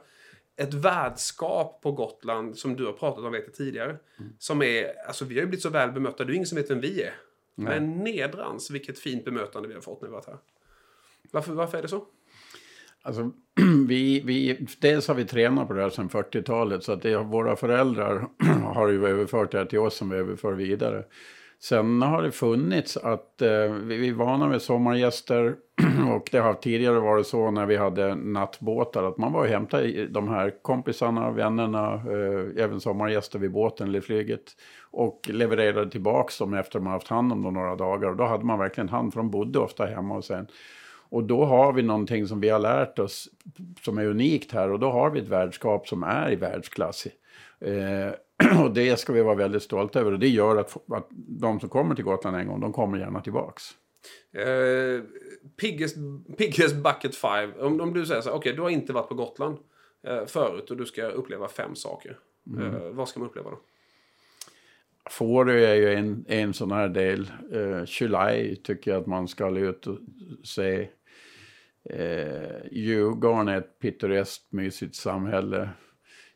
Ett 0.55 0.73
värdskap 0.73 1.81
på 1.81 1.91
Gotland 1.91 2.57
som 2.57 2.75
du 2.75 2.85
har 2.85 2.93
pratat 2.93 3.23
om 3.23 3.31
vet 3.31 3.53
tidigare. 3.53 3.89
Mm. 4.19 4.33
Som 4.39 4.61
är, 4.61 5.07
alltså 5.07 5.25
vi 5.25 5.35
har 5.35 5.41
ju 5.41 5.47
blivit 5.47 5.63
så 5.63 5.69
väl 5.69 5.91
bemötta. 5.91 6.23
Det 6.23 6.33
är 6.33 6.35
ingen 6.35 6.47
som 6.47 6.55
vet 6.55 6.69
vem 6.69 6.81
vi 6.81 7.01
är. 7.01 7.13
Nej. 7.55 7.79
Men 7.79 8.03
nedrans 8.03 8.71
vilket 8.71 8.99
fint 8.99 9.25
bemötande 9.25 9.67
vi 9.67 9.73
har 9.73 9.81
fått 9.81 10.01
när 10.01 10.07
vi 10.07 10.13
varit 10.13 10.27
här. 10.27 10.37
Varför, 11.31 11.53
varför 11.53 11.77
är 11.77 11.81
det 11.81 11.87
så? 11.87 12.07
Alltså, 13.03 13.31
vi, 13.87 14.21
vi, 14.25 14.67
dels 14.79 15.07
har 15.07 15.15
vi 15.15 15.25
tränat 15.25 15.67
på 15.67 15.73
det 15.73 15.81
här 15.81 15.89
sedan 15.89 16.09
40-talet 16.09 16.83
så 16.83 16.91
att 16.91 17.01
det, 17.01 17.17
våra 17.17 17.55
föräldrar 17.55 18.27
har 18.73 18.87
ju 18.87 19.07
överfört 19.07 19.51
det 19.51 19.57
här 19.57 19.65
till 19.65 19.79
oss 19.79 19.95
som 19.95 20.09
vi 20.09 20.17
överför 20.17 20.53
vidare. 20.53 21.03
Sen 21.59 22.01
har 22.01 22.21
det 22.21 22.31
funnits 22.31 22.97
att 22.97 23.41
eh, 23.41 23.71
vi 23.83 24.07
är 24.07 24.13
vana 24.13 24.47
med 24.47 24.61
sommargäster 24.61 25.55
och 26.15 26.29
det 26.31 26.37
har 26.37 26.53
tidigare 26.53 26.99
varit 26.99 27.27
så 27.27 27.51
när 27.51 27.65
vi 27.65 27.75
hade 27.75 28.15
nattbåtar 28.15 29.03
att 29.03 29.17
man 29.17 29.33
var 29.33 29.39
och 29.39 29.47
hämtade 29.47 30.07
de 30.07 30.27
här 30.27 30.53
kompisarna, 30.61 31.31
vännerna, 31.31 31.93
eh, 31.93 32.63
även 32.63 32.79
sommargäster 32.79 33.39
vid 33.39 33.51
båten 33.51 33.87
eller 33.87 34.01
flyget 34.01 34.43
och 34.91 35.29
levererade 35.29 35.91
tillbaka 35.91 36.31
dem 36.39 36.53
efter 36.53 36.79
man 36.79 36.93
haft 36.93 37.07
hand 37.07 37.31
om 37.31 37.41
dem 37.41 37.53
några 37.53 37.75
dagar 37.75 38.09
och 38.09 38.15
då 38.15 38.25
hade 38.25 38.45
man 38.45 38.59
verkligen 38.59 38.89
hand 38.89 39.13
för 39.13 39.19
de 39.19 39.31
bodde 39.31 39.59
ofta 39.59 39.85
hemma 39.85 40.15
och 40.15 40.25
sen 40.25 40.47
och 41.13 41.23
då 41.23 41.45
har 41.45 41.73
vi 41.73 41.81
någonting 41.81 42.27
som 42.27 42.39
vi 42.39 42.49
har 42.49 42.59
lärt 42.59 42.99
oss 42.99 43.29
som 43.81 43.97
är 43.97 44.05
unikt 44.05 44.51
här 44.51 44.71
och 44.71 44.79
då 44.79 44.91
har 44.91 45.09
vi 45.09 45.19
ett 45.19 45.27
värdskap 45.27 45.87
som 45.87 46.03
är 46.03 46.31
i 46.31 46.35
världsklass. 46.35 47.07
Eh, 47.59 48.61
och 48.63 48.73
det 48.73 48.99
ska 48.99 49.13
vi 49.13 49.21
vara 49.21 49.35
väldigt 49.35 49.63
stolta 49.63 49.99
över 49.99 50.11
och 50.11 50.19
det 50.19 50.27
gör 50.27 50.57
att, 50.57 50.77
att 50.91 51.07
de 51.11 51.59
som 51.59 51.69
kommer 51.69 51.95
till 51.95 52.03
Gotland 52.03 52.37
en 52.37 52.47
gång, 52.47 52.61
de 52.61 52.73
kommer 52.73 52.97
gärna 52.97 53.21
tillbaks. 53.21 53.63
Uh, 54.37 55.03
piggest, 55.61 55.95
piggest 56.37 56.75
bucket 56.75 57.15
five. 57.15 57.53
Om, 57.59 57.81
om 57.81 57.93
du 57.93 58.05
säger 58.05 58.21
så 58.21 58.29
här, 58.29 58.37
okej 58.37 58.49
okay, 58.51 58.55
du 58.55 58.61
har 58.61 58.69
inte 58.69 58.93
varit 58.93 59.09
på 59.09 59.15
Gotland 59.15 59.57
uh, 60.07 60.25
förut 60.25 60.71
och 60.71 60.77
du 60.77 60.85
ska 60.85 61.07
uppleva 61.07 61.47
fem 61.47 61.75
saker. 61.75 62.17
Mm. 62.47 62.75
Uh, 62.75 62.91
vad 62.91 63.09
ska 63.09 63.19
man 63.19 63.29
uppleva 63.29 63.49
då? 63.49 63.59
Fårö 65.09 65.59
är 65.59 65.75
ju 65.75 65.93
en, 65.93 66.25
en 66.27 66.53
sån 66.53 66.71
här 66.71 66.87
del. 66.87 67.31
Uh, 67.53 67.85
Chulai 67.85 68.55
tycker 68.55 68.91
jag 68.91 69.01
att 69.01 69.07
man 69.07 69.27
ska 69.27 69.57
ut 69.57 69.87
och 69.87 69.97
se. 70.43 70.87
Eh, 71.89 72.65
Djurgården 72.71 73.47
är 73.47 73.57
ett 73.57 73.79
pittoreskt 73.79 74.51
mysigt 74.51 74.95
samhälle. 74.95 75.69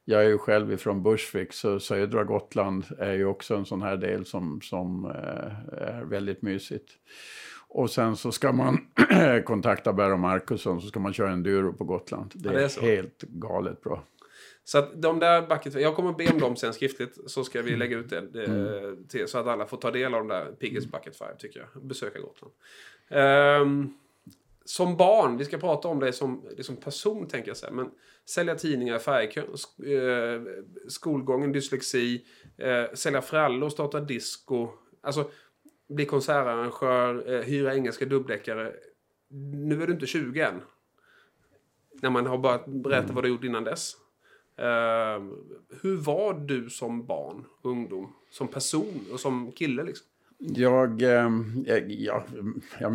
Jag 0.05 0.23
är 0.25 0.29
ju 0.29 0.37
själv 0.37 0.71
ifrån 0.73 1.03
Bursvik 1.03 1.53
så 1.53 1.79
södra 1.79 2.23
Gotland 2.23 2.85
är 2.99 3.13
ju 3.13 3.25
också 3.25 3.55
en 3.55 3.65
sån 3.65 3.81
här 3.81 3.97
del 3.97 4.25
som, 4.25 4.61
som 4.61 5.05
eh, 5.05 5.81
är 5.87 6.03
väldigt 6.03 6.41
mysigt. 6.41 6.91
Och 7.69 7.89
sen 7.89 8.15
så 8.15 8.31
ska 8.31 8.51
man 8.51 8.77
kontakta 9.45 9.89
och 9.89 10.19
Markusson 10.19 10.81
så 10.81 10.87
ska 10.87 10.99
man 10.99 11.13
köra 11.13 11.31
enduro 11.31 11.73
på 11.73 11.83
Gotland. 11.83 12.31
Det, 12.35 12.49
Ja, 12.49 12.55
det 12.55 12.63
är 12.63 12.67
så. 12.67 12.81
helt 12.81 13.21
galet 13.21 13.81
bra. 13.81 14.03
Så 14.63 14.77
att 14.77 15.01
de 15.01 15.19
där 15.19 15.47
bucket, 15.47 15.73
jag 15.81 15.95
kommer 15.95 16.13
be 16.13 16.31
om 16.31 16.39
dem 16.39 16.55
sen 16.55 16.73
skriftligt 16.73 17.17
så 17.31 17.43
ska 17.43 17.61
vi 17.61 17.75
lägga 17.75 17.97
ut 17.97 18.09
det 18.09 18.45
Mm. 18.45 19.07
till, 19.07 19.27
så 19.27 19.37
att 19.37 19.47
alla 19.47 19.65
får 19.65 19.77
ta 19.77 19.91
del 19.91 20.13
av 20.13 20.19
de 20.19 20.27
där 20.27 20.45
Piggest 20.45 20.91
Bucket 20.91 21.17
5 21.17 21.27
tycker 21.39 21.59
jag. 21.59 21.83
Besöka 21.83 22.19
Gotland. 22.19 22.53
Ehm, 23.09 23.93
som 24.67 24.97
barn, 24.97 25.37
vi 25.37 25.45
ska 25.45 25.57
prata 25.57 25.87
om 25.87 25.99
dig 25.99 26.13
som, 26.13 26.45
som 26.61 26.75
person 26.75 27.27
tänker 27.27 27.49
jag 27.49 27.57
säga. 27.57 27.71
Men 27.71 27.91
sälja 28.25 28.55
tidningar, 28.55 28.99
färgkön, 28.99 29.57
sk, 29.57 29.79
eh, 29.79 30.41
skolgången, 30.87 31.51
dyslexi, 31.51 32.25
eh, 32.57 32.93
sälja 32.93 33.21
frallor, 33.21 33.69
starta 33.69 33.99
disco. 33.99 34.69
Alltså 35.01 35.31
bli 35.87 36.05
konsertarrangör, 36.05 37.33
eh, 37.33 37.41
hyra 37.41 37.75
engelska 37.75 38.05
dubbdäckare. 38.05 38.73
Nu 39.53 39.83
är 39.83 39.87
du 39.87 39.93
inte 39.93 40.05
20 40.05 40.41
än. 40.41 40.61
När 42.01 42.09
man 42.09 42.25
har 42.25 42.37
börjat 42.37 42.65
berätta 42.65 43.03
mm. 43.03 43.15
vad 43.15 43.23
du 43.23 43.29
gjort 43.29 43.43
innan 43.43 43.63
dess. 43.63 43.93
Eh, 44.57 45.23
hur 45.81 45.95
var 45.95 46.33
du 46.33 46.69
som 46.69 47.05
barn, 47.05 47.45
ungdom, 47.61 48.13
som 48.29 48.47
person 48.47 49.05
och 49.11 49.19
som 49.19 49.51
kille 49.51 49.83
liksom? 49.83 50.07
Jag, 50.39 51.01
ehm, 51.01 51.63
jag, 51.67 51.91
jag, 51.91 52.23
jag 52.79 52.91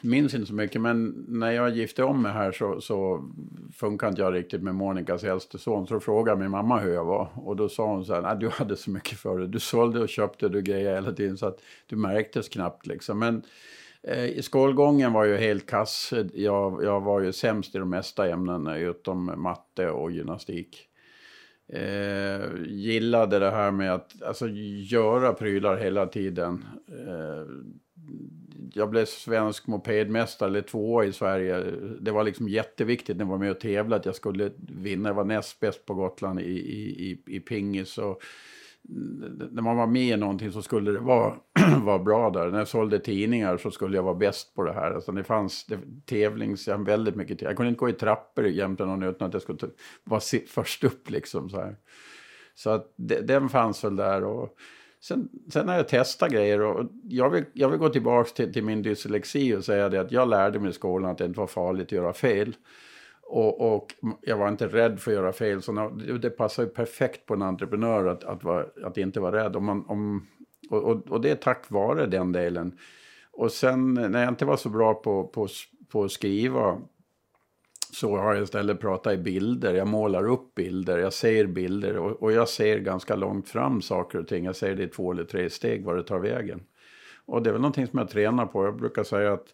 minns 0.00 0.34
inte 0.34 0.46
så 0.46 0.54
mycket, 0.54 0.80
men 0.80 1.24
när 1.28 1.50
jag 1.50 1.70
gifte 1.70 2.04
om 2.04 2.22
mig 2.22 2.32
här 2.32 2.52
så, 2.52 2.80
så 2.80 3.28
funkade 3.74 4.10
inte 4.10 4.22
jag 4.22 4.34
riktigt 4.34 4.62
med 4.62 4.74
Monikas 4.74 5.24
äldste 5.24 5.58
son. 5.58 5.86
Så 5.86 5.94
då 5.94 6.00
frågade 6.00 6.40
min 6.40 6.50
mamma 6.50 6.78
hur 6.78 6.92
jag 6.92 7.04
var. 7.04 7.28
Och 7.34 7.56
då 7.56 7.68
sa 7.68 7.86
hon 7.86 8.04
så 8.04 8.14
här, 8.14 8.34
du 8.34 8.48
hade 8.48 8.76
så 8.76 8.90
mycket 8.90 9.18
för 9.18 9.38
dig. 9.38 9.48
Du 9.48 9.60
sålde 9.60 10.00
och 10.00 10.08
köpte, 10.08 10.48
du 10.48 10.62
grejade 10.62 10.94
hela 10.94 11.12
tiden 11.12 11.38
så 11.38 11.46
att 11.46 11.60
du 11.86 11.96
märktes 11.96 12.48
knappt 12.48 12.86
liksom. 12.86 13.18
Men 13.18 13.42
eh, 14.02 14.40
skolgången 14.40 15.12
var 15.12 15.24
ju 15.24 15.36
helt 15.36 15.66
kass. 15.66 16.12
Jag, 16.34 16.84
jag 16.84 17.00
var 17.00 17.20
ju 17.20 17.32
sämst 17.32 17.74
i 17.74 17.78
de 17.78 17.90
mesta 17.90 18.28
ämnena 18.28 18.78
utom 18.78 19.32
matte 19.36 19.90
och 19.90 20.10
gymnastik. 20.10 20.89
Eh, 21.72 22.40
gillade 22.66 23.38
det 23.38 23.50
här 23.50 23.70
med 23.70 23.94
att 23.94 24.22
alltså, 24.22 24.48
göra 24.48 25.32
prylar 25.32 25.76
hela 25.76 26.06
tiden. 26.06 26.64
Eh, 26.88 27.44
jag 28.74 28.90
blev 28.90 29.04
svensk 29.04 29.66
mopedmästare, 29.66 30.48
eller 30.48 30.62
två 30.62 31.04
i 31.04 31.12
Sverige. 31.12 31.64
Det 32.00 32.10
var 32.10 32.24
liksom 32.24 32.48
jätteviktigt 32.48 33.16
när 33.16 33.24
jag 33.24 33.30
var 33.30 33.38
med 33.38 33.50
och 33.50 33.60
tävlade 33.60 34.00
att 34.00 34.06
jag 34.06 34.14
skulle 34.14 34.50
vinna. 34.58 35.08
Jag 35.08 35.14
var 35.14 35.24
näst 35.24 35.60
bäst 35.60 35.86
på 35.86 35.94
Gotland 35.94 36.40
i, 36.40 36.44
i, 36.44 37.10
i, 37.10 37.36
i 37.36 37.40
pingis. 37.40 37.98
Och 37.98 38.22
när 38.82 39.62
man 39.62 39.76
var 39.76 39.86
med 39.86 40.02
i 40.02 40.16
någonting 40.16 40.52
så 40.52 40.62
skulle 40.62 40.92
det 40.92 40.98
vara, 40.98 41.34
vara 41.82 41.98
bra 41.98 42.30
där. 42.30 42.50
När 42.50 42.58
jag 42.58 42.68
sålde 42.68 42.98
tidningar 42.98 43.56
så 43.56 43.70
skulle 43.70 43.96
jag 43.96 44.02
vara 44.02 44.14
bäst 44.14 44.54
på 44.54 44.62
det 44.62 44.72
här. 44.72 44.90
Alltså 44.90 45.12
det 45.12 45.24
fanns 45.24 45.66
det, 45.66 45.78
tävlings, 46.04 46.68
jag 46.68 46.84
väldigt 46.84 47.16
mycket 47.16 47.42
Jag 47.42 47.56
kunde 47.56 47.68
inte 47.68 47.78
gå 47.78 47.88
i 47.88 47.92
trappor 47.92 48.46
jämte 48.46 48.84
någon 48.84 49.02
utan 49.02 49.28
att 49.28 49.32
jag 49.32 49.42
skulle 49.42 49.58
vara 50.04 50.20
först 50.48 50.84
upp 50.84 51.10
liksom 51.10 51.50
så 51.50 51.56
här. 51.56 51.76
Så 52.54 52.70
att 52.70 52.92
det, 52.96 53.20
den 53.20 53.48
fanns 53.48 53.84
väl 53.84 53.96
där. 53.96 54.24
Och 54.24 54.56
sen, 55.02 55.28
sen 55.52 55.68
har 55.68 55.74
jag 55.74 55.88
testat 55.88 56.30
grejer 56.30 56.60
och 56.60 56.90
jag 57.02 57.30
vill, 57.30 57.44
jag 57.52 57.68
vill 57.68 57.78
gå 57.78 57.88
tillbaka 57.88 58.30
till, 58.30 58.52
till 58.52 58.64
min 58.64 58.82
dyslexi 58.82 59.54
och 59.54 59.64
säga 59.64 59.88
det 59.88 60.00
att 60.00 60.12
jag 60.12 60.28
lärde 60.28 60.58
mig 60.58 60.70
i 60.70 60.72
skolan 60.72 61.10
att 61.10 61.18
det 61.18 61.24
inte 61.24 61.40
var 61.40 61.46
farligt 61.46 61.86
att 61.86 61.92
göra 61.92 62.12
fel. 62.12 62.56
Och, 63.32 63.74
och 63.74 63.94
jag 64.22 64.36
var 64.36 64.48
inte 64.48 64.66
rädd 64.66 65.00
för 65.00 65.10
att 65.10 65.14
göra 65.14 65.32
fel. 65.32 65.62
Så 65.62 65.90
det, 66.06 66.18
det 66.18 66.30
passar 66.30 66.62
ju 66.62 66.68
perfekt 66.68 67.26
på 67.26 67.34
en 67.34 67.42
entreprenör 67.42 68.06
att, 68.06 68.24
att, 68.24 68.44
vara, 68.44 68.66
att 68.84 68.98
inte 68.98 69.20
vara 69.20 69.44
rädd. 69.44 69.56
Om 69.56 69.64
man, 69.64 69.84
om, 69.86 70.26
och, 70.70 70.82
och, 70.82 71.10
och 71.10 71.20
det 71.20 71.30
är 71.30 71.36
tack 71.36 71.70
vare 71.70 72.06
den 72.06 72.32
delen. 72.32 72.78
Och 73.30 73.52
sen 73.52 73.94
när 73.94 74.20
jag 74.20 74.28
inte 74.28 74.44
var 74.44 74.56
så 74.56 74.68
bra 74.68 74.94
på, 74.94 75.24
på, 75.24 75.48
på 75.88 76.04
att 76.04 76.12
skriva 76.12 76.78
så 77.92 78.16
har 78.16 78.34
jag 78.34 78.42
istället 78.42 78.80
pratat 78.80 79.12
i 79.12 79.16
bilder. 79.16 79.74
Jag 79.74 79.88
målar 79.88 80.28
upp 80.28 80.54
bilder, 80.54 80.98
jag 80.98 81.12
ser 81.12 81.46
bilder 81.46 81.96
och, 81.96 82.22
och 82.22 82.32
jag 82.32 82.48
ser 82.48 82.78
ganska 82.78 83.16
långt 83.16 83.48
fram 83.48 83.82
saker 83.82 84.18
och 84.18 84.28
ting. 84.28 84.44
Jag 84.44 84.56
ser 84.56 84.74
det 84.74 84.82
i 84.82 84.88
två 84.88 85.12
eller 85.12 85.24
tre 85.24 85.50
steg 85.50 85.84
var 85.84 85.96
det 85.96 86.02
tar 86.02 86.18
vägen. 86.18 86.62
Och 87.26 87.42
det 87.42 87.50
är 87.50 87.52
väl 87.52 87.60
någonting 87.60 87.86
som 87.86 87.98
jag 87.98 88.08
tränar 88.08 88.46
på. 88.46 88.64
Jag 88.64 88.76
brukar 88.76 89.04
säga 89.04 89.32
att 89.32 89.46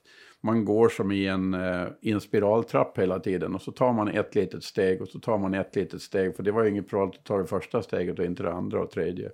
man 0.47 0.65
går 0.65 0.89
som 0.89 1.13
i 1.13 1.27
en, 1.27 1.55
eh, 1.55 1.87
i 2.01 2.13
en 2.13 2.21
spiraltrapp 2.21 2.99
hela 2.99 3.19
tiden. 3.19 3.55
Och 3.55 3.63
så 3.63 3.73
tar 3.73 3.93
man 3.93 4.09
ett 4.09 4.35
litet 4.35 4.65
steg 4.65 5.03
och 5.03 5.09
så 5.09 5.19
tar 5.19 5.39
man 5.39 5.55
ett 5.55 5.77
litet 5.77 6.03
steg. 6.03 6.37
För 6.37 6.43
det 6.43 6.53
var 6.53 6.65
ju 6.65 6.71
inget 6.71 6.91
bra 6.91 7.07
att 7.07 7.25
ta 7.25 7.39
det 7.39 7.47
första 7.47 7.83
steget 7.83 8.19
och 8.19 8.25
inte 8.25 8.43
det 8.43 8.53
andra 8.53 8.81
och 8.83 8.91
tredje. 8.91 9.31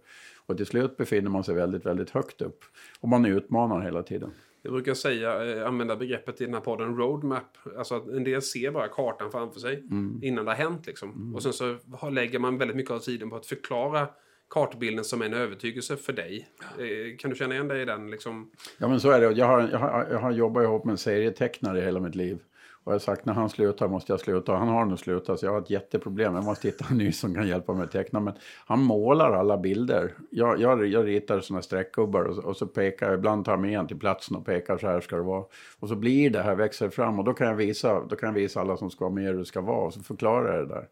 Och 0.46 0.56
till 0.56 0.66
slut 0.66 0.96
befinner 0.96 1.30
man 1.30 1.44
sig 1.44 1.54
väldigt, 1.54 1.86
väldigt 1.86 2.10
högt 2.10 2.42
upp. 2.42 2.64
Och 3.00 3.08
man 3.08 3.26
utmanar 3.26 3.80
hela 3.80 4.02
tiden. 4.02 4.30
Jag 4.62 4.72
brukar 4.72 4.94
säga, 4.94 5.56
eh, 5.56 5.66
använda 5.66 5.96
begreppet 5.96 6.40
i 6.40 6.44
den 6.44 6.54
här 6.54 6.60
podden 6.60 6.96
roadmap. 6.96 7.58
Alltså 7.78 7.94
att 7.94 8.08
en 8.08 8.24
del 8.24 8.42
ser 8.42 8.70
bara 8.70 8.88
kartan 8.88 9.30
framför 9.30 9.60
sig 9.60 9.84
innan 10.22 10.44
det 10.44 10.50
har 10.50 10.58
hänt 10.58 10.86
liksom. 10.86 11.34
Och 11.34 11.42
sen 11.42 11.52
så 11.52 11.76
lägger 12.10 12.38
man 12.38 12.58
väldigt 12.58 12.76
mycket 12.76 12.90
av 12.90 12.98
tiden 12.98 13.30
på 13.30 13.36
att 13.36 13.46
förklara 13.46 14.08
kartbilden 14.52 15.04
som 15.04 15.22
en 15.22 15.34
övertygelse 15.34 15.96
för 15.96 16.12
dig. 16.12 16.48
Eh, 16.78 17.16
kan 17.18 17.30
du 17.30 17.36
känna 17.36 17.54
igen 17.54 17.68
dig 17.68 17.82
i 17.82 17.84
den 17.84 18.10
liksom? 18.10 18.50
Ja 18.78 18.88
men 18.88 19.00
så 19.00 19.10
är 19.10 19.20
det. 19.20 19.32
Jag 19.32 19.46
har, 19.46 19.68
jag 19.72 19.78
har, 19.78 20.06
jag 20.10 20.18
har 20.18 20.30
jobbat 20.32 20.62
ihop 20.64 20.84
med 20.84 20.92
en 20.92 20.98
serietecknare 20.98 21.80
hela 21.80 22.00
mitt 22.00 22.14
liv. 22.14 22.38
Och 22.84 22.92
jag 22.92 22.94
har 22.94 22.98
sagt 23.00 23.24
när 23.24 23.32
han 23.32 23.48
slutar 23.50 23.88
måste 23.88 24.12
jag 24.12 24.20
sluta. 24.20 24.52
Och 24.52 24.58
han 24.58 24.68
har 24.68 24.84
nu 24.84 24.96
slutat 24.96 25.40
så 25.40 25.46
jag 25.46 25.52
har 25.52 25.60
ett 25.60 25.70
jätteproblem. 25.70 26.34
Jag 26.34 26.44
måste 26.44 26.68
hitta 26.68 26.84
en 26.90 26.98
ny 26.98 27.12
som 27.12 27.34
kan 27.34 27.48
hjälpa 27.48 27.74
mig 27.74 27.84
att 27.84 27.90
teckna. 27.92 28.20
Men 28.20 28.34
han 28.66 28.82
målar 28.82 29.32
alla 29.32 29.58
bilder. 29.58 30.14
Jag, 30.30 30.60
jag, 30.60 30.86
jag 30.86 31.06
ritar 31.06 31.40
sådana 31.40 31.62
streckgubbar 31.62 32.24
och, 32.24 32.34
så- 32.34 32.42
och 32.42 32.56
så 32.56 32.66
pekar 32.66 33.06
jag. 33.06 33.18
Ibland 33.18 33.44
tar 33.44 33.52
jag 33.52 33.60
med 33.60 33.78
en 33.78 33.86
till 33.86 33.98
platsen 33.98 34.36
och 34.36 34.46
pekar 34.46 34.78
så 34.78 34.86
här 34.86 35.00
ska 35.00 35.16
det 35.16 35.22
vara. 35.22 35.44
Och 35.80 35.88
så 35.88 35.94
blir 35.96 36.30
det 36.30 36.42
här, 36.42 36.54
växer 36.54 36.88
fram. 36.90 37.18
Och 37.18 37.24
då 37.24 37.32
kan 37.34 37.46
jag 37.46 37.54
visa, 37.54 38.00
då 38.04 38.16
kan 38.16 38.26
jag 38.26 38.34
visa 38.34 38.60
alla 38.60 38.76
som 38.76 38.90
ska 38.90 39.04
vara 39.04 39.14
med 39.14 39.24
hur 39.24 39.38
det 39.38 39.44
ska 39.44 39.60
vara. 39.60 39.86
Och 39.86 39.94
så 39.94 40.00
förklarar 40.00 40.56
jag 40.58 40.68
det 40.68 40.74
där. 40.74 40.86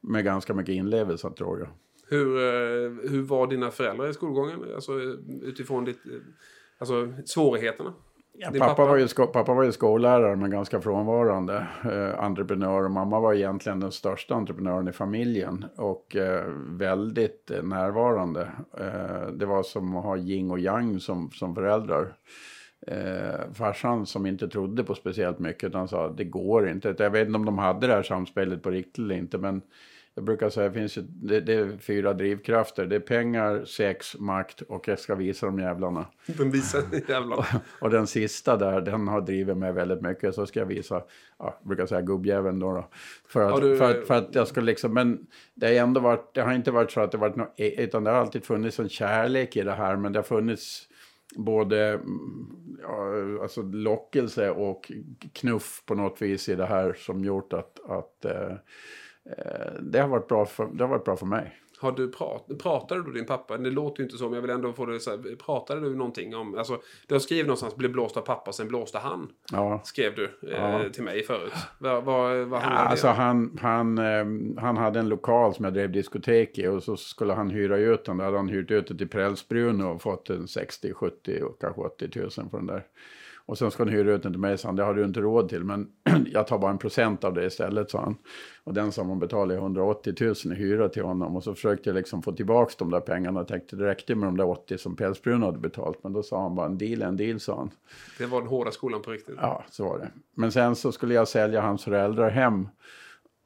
Med 0.00 0.24
ganska 0.24 0.54
mycket 0.54 0.72
inlevelse 0.74 1.30
tror 1.30 1.58
jag. 1.58 1.68
Hur, 2.08 2.36
eh, 2.36 3.10
hur 3.10 3.22
var 3.22 3.46
dina 3.46 3.70
föräldrar 3.70 4.08
i 4.08 4.14
skolgången? 4.14 4.64
Alltså 4.74 4.92
utifrån 5.42 5.84
ditt, 5.84 6.06
eh, 6.06 6.12
alltså 6.78 7.12
svårigheterna? 7.24 7.94
Ja, 8.40 8.48
pappa, 8.50 8.66
pappa? 8.66 8.84
Var 8.86 8.96
ju 8.96 9.08
pappa 9.32 9.54
var 9.54 9.64
ju 9.64 9.72
skollärare 9.72 10.36
men 10.36 10.50
ganska 10.50 10.80
frånvarande 10.80 11.66
eh, 11.84 12.24
entreprenör. 12.24 12.84
Och 12.84 12.90
mamma 12.90 13.20
var 13.20 13.34
egentligen 13.34 13.80
den 13.80 13.92
största 13.92 14.34
entreprenören 14.34 14.88
i 14.88 14.92
familjen 14.92 15.64
och 15.76 16.16
eh, 16.16 16.44
väldigt 16.68 17.50
eh, 17.50 17.62
närvarande. 17.62 18.48
Eh, 18.78 19.32
det 19.32 19.46
var 19.46 19.62
som 19.62 19.96
att 19.96 20.04
ha 20.04 20.16
yin 20.16 20.50
och 20.50 20.58
yang 20.58 21.00
som, 21.00 21.30
som 21.30 21.54
föräldrar. 21.54 22.14
Eh, 22.86 23.52
farsan 23.54 24.06
som 24.06 24.26
inte 24.26 24.48
trodde 24.48 24.84
på 24.84 24.94
speciellt 24.94 25.38
mycket 25.38 25.64
utan 25.64 25.88
sa 25.88 26.08
det 26.08 26.24
går 26.24 26.68
inte. 26.68 26.94
Jag 26.98 27.10
vet 27.10 27.26
inte 27.26 27.38
om 27.38 27.44
de 27.44 27.58
hade 27.58 27.86
det 27.86 27.92
här 27.92 28.02
samspelet 28.02 28.62
på 28.62 28.70
riktigt 28.70 28.98
eller 28.98 29.14
inte 29.14 29.38
men 29.38 29.62
jag 30.18 30.24
brukar 30.24 30.50
säga 30.50 30.72
finns 30.72 30.98
ju, 30.98 31.02
det, 31.02 31.40
det 31.40 31.54
är 31.54 31.78
fyra 31.78 32.12
drivkrafter. 32.12 32.86
Det 32.86 32.96
är 32.96 33.00
pengar, 33.00 33.64
sex, 33.64 34.18
makt 34.18 34.60
och 34.60 34.88
jag 34.88 34.98
ska 34.98 35.14
visa 35.14 35.46
de 35.46 35.58
jävlarna. 35.58 36.06
Den 36.26 36.50
visar 36.50 36.82
jävlar. 37.08 37.46
Och 37.80 37.90
den 37.90 38.06
sista 38.06 38.56
där, 38.56 38.80
den 38.80 39.08
har 39.08 39.20
drivit 39.20 39.56
mig 39.56 39.72
väldigt 39.72 40.00
mycket. 40.02 40.34
Så 40.34 40.46
ska 40.46 40.60
jag 40.60 40.66
visa, 40.66 41.02
ja, 41.38 41.58
jag 41.60 41.68
brukar 41.68 41.86
säga 41.86 42.00
gubbjäveln 42.00 42.58
då. 42.58 42.72
då. 42.72 42.88
För, 43.28 43.44
att, 43.44 43.52
Har 43.52 43.60
du- 43.60 43.76
för, 43.76 43.90
att, 43.90 44.06
för 44.06 44.14
att 44.14 44.34
jag 44.34 44.48
skulle 44.48 44.66
liksom, 44.66 44.94
men 44.94 45.26
det 45.54 45.66
har 45.66 45.74
ändå 45.74 46.00
varit, 46.00 46.34
det 46.34 46.42
har 46.42 46.52
inte 46.52 46.70
varit 46.70 46.90
så 46.90 47.00
att 47.00 47.12
det 47.12 47.18
varit 47.18 47.36
något, 47.36 47.54
utan 47.56 48.04
det 48.04 48.10
har 48.10 48.18
alltid 48.18 48.44
funnits 48.44 48.78
en 48.78 48.88
kärlek 48.88 49.56
i 49.56 49.62
det 49.62 49.72
här. 49.72 49.96
Men 49.96 50.12
det 50.12 50.18
har 50.18 50.24
funnits 50.24 50.88
både 51.36 52.00
ja, 52.82 53.12
alltså 53.42 53.62
lockelse 53.62 54.50
och 54.50 54.92
knuff 55.32 55.82
på 55.86 55.94
något 55.94 56.22
vis 56.22 56.48
i 56.48 56.54
det 56.54 56.66
här 56.66 56.92
som 56.98 57.24
gjort 57.24 57.52
att, 57.52 57.80
att 57.90 58.24
eh, 58.24 58.52
det, 59.80 60.00
har 60.00 60.08
varit 60.08 60.28
bra 60.28 60.46
för, 60.46 60.66
det 60.72 60.84
har 60.84 60.88
varit 60.88 61.04
bra 61.04 61.16
för 61.16 61.26
mig. 61.26 61.54
Har 61.80 61.92
du 61.92 62.12
prat, 62.12 62.46
pratade 62.62 63.02
du 63.02 63.12
din 63.12 63.26
pappa? 63.26 63.58
Det 63.58 63.70
låter 63.70 64.00
ju 64.00 64.04
inte 64.04 64.18
så, 64.18 64.24
men 64.24 64.34
jag 64.34 64.42
vill 64.42 64.50
ändå 64.50 64.72
få 64.72 64.86
det 64.86 65.00
så 65.00 65.10
här, 65.10 65.36
Pratade 65.36 65.80
du 65.80 65.96
någonting 65.96 66.36
om... 66.36 66.54
Alltså, 66.58 66.80
du 67.06 67.14
har 67.14 67.20
skrivit 67.20 67.46
någonstans, 67.46 67.76
blev 67.76 67.92
blåst 67.92 68.16
av 68.16 68.20
pappa, 68.20 68.52
sen 68.52 68.68
blåste 68.68 68.98
han. 68.98 69.28
Ja. 69.52 69.80
Skrev 69.84 70.14
du 70.14 70.24
eh, 70.24 70.82
Ja. 70.82 70.90
till 70.92 71.02
mig 71.02 71.22
förut. 71.22 71.52
Vad, 71.78 72.04
vad, 72.04 72.36
vad 72.36 72.62
Ja, 72.62 72.66
alltså 72.66 73.08
han, 73.08 73.58
han, 73.60 73.98
ehm, 73.98 74.56
han 74.56 74.76
hade 74.76 74.98
en 74.98 75.08
lokal 75.08 75.54
som 75.54 75.64
jag 75.64 75.74
drev 75.74 75.92
diskotek 75.92 76.58
i 76.58 76.66
och 76.66 76.82
så 76.82 76.96
skulle 76.96 77.32
han 77.32 77.50
hyra 77.50 77.76
ut 77.76 78.04
den. 78.04 78.16
Då 78.16 78.24
hade 78.24 78.36
han 78.36 78.48
hyrt 78.48 78.70
ut 78.70 78.86
det 78.86 78.98
till 78.98 79.08
Prälsbrunn 79.08 79.84
och 79.84 80.02
fått 80.02 80.30
en 80.30 80.48
60, 80.48 80.92
70 80.94 81.42
och 81.42 81.60
kanske 81.60 81.80
80 81.80 82.10
tusen 82.10 82.50
för 82.50 82.58
den 82.58 82.66
där. 82.66 82.84
Och 83.48 83.58
sen 83.58 83.70
ska 83.70 83.82
han 83.82 83.92
hyra 83.92 84.12
ut 84.12 84.22
den 84.22 84.32
till 84.32 84.40
mig, 84.40 84.58
sa 84.58 84.68
han, 84.68 84.76
det 84.76 84.82
har 84.82 84.94
du 84.94 85.04
inte 85.04 85.20
råd 85.20 85.48
till, 85.48 85.64
men 85.64 85.88
jag 86.32 86.46
tar 86.46 86.58
bara 86.58 86.70
en 86.70 86.78
procent 86.78 87.24
av 87.24 87.34
det 87.34 87.46
istället, 87.46 87.90
sa 87.90 88.00
han. 88.00 88.16
Och 88.64 88.74
den 88.74 88.92
som 88.92 89.08
han 89.08 89.18
betalade 89.18 89.54
180 89.54 90.14
000 90.20 90.34
i 90.44 90.54
hyra 90.54 90.88
till 90.88 91.02
honom. 91.02 91.36
Och 91.36 91.44
så 91.44 91.54
försökte 91.54 91.88
jag 91.88 91.94
liksom 91.94 92.22
få 92.22 92.32
tillbaka 92.32 92.74
de 92.78 92.90
där 92.90 93.00
pengarna 93.00 93.40
och 93.40 93.48
tänkte 93.48 93.76
det 93.76 93.86
räckte 93.86 94.14
med 94.14 94.28
de 94.28 94.36
där 94.36 94.48
80 94.48 94.78
som 94.78 94.96
Pälsbrunn 94.96 95.42
hade 95.42 95.58
betalt. 95.58 95.98
Men 96.02 96.12
då 96.12 96.22
sa 96.22 96.42
han 96.42 96.54
bara 96.54 96.66
en 96.66 96.78
deal 96.78 97.02
en 97.02 97.16
deal, 97.16 97.40
sa 97.40 97.56
han. 97.56 97.70
Det 98.18 98.26
var 98.26 98.40
den 98.40 98.48
hårda 98.48 98.70
skolan 98.70 99.02
på 99.02 99.10
riktigt. 99.10 99.34
Ja, 99.40 99.64
så 99.70 99.84
var 99.84 99.98
det. 99.98 100.10
Men 100.34 100.52
sen 100.52 100.76
så 100.76 100.92
skulle 100.92 101.14
jag 101.14 101.28
sälja 101.28 101.60
hans 101.60 101.84
föräldrar 101.84 102.30
hem. 102.30 102.68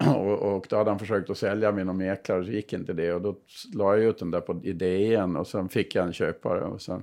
Och, 0.17 0.55
och 0.55 0.67
då 0.69 0.77
hade 0.77 0.91
han 0.91 0.99
försökt 0.99 1.31
att 1.31 1.39
sälja 1.39 1.73
med 1.73 1.87
någon 1.87 1.97
mäklare, 1.97 2.45
så 2.45 2.51
gick 2.51 2.73
inte 2.73 2.93
det. 2.93 3.13
Och 3.13 3.21
då 3.21 3.37
la 3.75 3.97
jag 3.97 4.05
ut 4.05 4.19
den 4.19 4.31
där 4.31 4.41
på 4.41 4.61
idén 4.63 5.37
och 5.37 5.47
sen 5.47 5.69
fick 5.69 5.95
jag 5.95 6.07
en 6.07 6.13
köpare. 6.13 6.65
Och 6.65 6.83
sen 6.83 7.03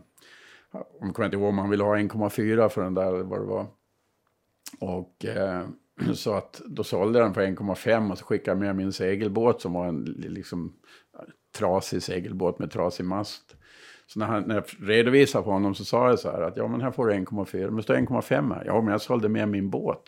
jag 0.71 1.13
kommer 1.13 1.25
inte 1.25 1.38
ihåg 1.38 1.49
om 1.49 1.57
han 1.57 1.69
ville 1.69 1.83
ha 1.83 1.97
1,4 1.97 2.69
för 2.69 2.83
den 2.83 2.93
där 2.93 3.13
eller 3.13 3.23
vad 3.23 3.39
det 3.39 3.45
var. 3.45 3.67
Och 4.79 5.25
eh, 5.25 5.65
så 6.13 6.33
att 6.33 6.61
då 6.65 6.83
sålde 6.83 7.19
den 7.19 7.33
för 7.33 7.41
1,5 7.41 8.11
och 8.11 8.17
så 8.17 8.25
skickade 8.25 8.51
jag 8.51 8.65
med 8.65 8.75
min 8.75 8.93
segelbåt 8.93 9.61
som 9.61 9.73
var 9.73 9.88
en 9.88 10.03
liksom 10.03 10.73
trasig 11.57 12.03
segelbåt 12.03 12.59
med 12.59 12.71
trasig 12.71 13.05
mast. 13.05 13.55
Så 14.07 14.19
när, 14.19 14.25
han, 14.25 14.43
när 14.43 14.55
jag 14.55 14.63
redovisade 14.79 15.43
för 15.43 15.51
honom 15.51 15.75
så 15.75 15.85
sa 15.85 16.09
jag 16.09 16.19
så 16.19 16.31
här 16.31 16.41
att 16.41 16.57
ja 16.57 16.67
men 16.67 16.81
här 16.81 16.91
får 16.91 17.07
du 17.07 17.13
1,4, 17.13 17.65
men 17.65 17.75
det 17.75 17.83
står 17.83 17.95
1,5 17.95 18.55
här. 18.55 18.63
Ja 18.65 18.81
men 18.81 18.91
jag 18.91 19.01
sålde 19.01 19.29
med 19.29 19.49
min 19.49 19.69
båt. 19.69 20.03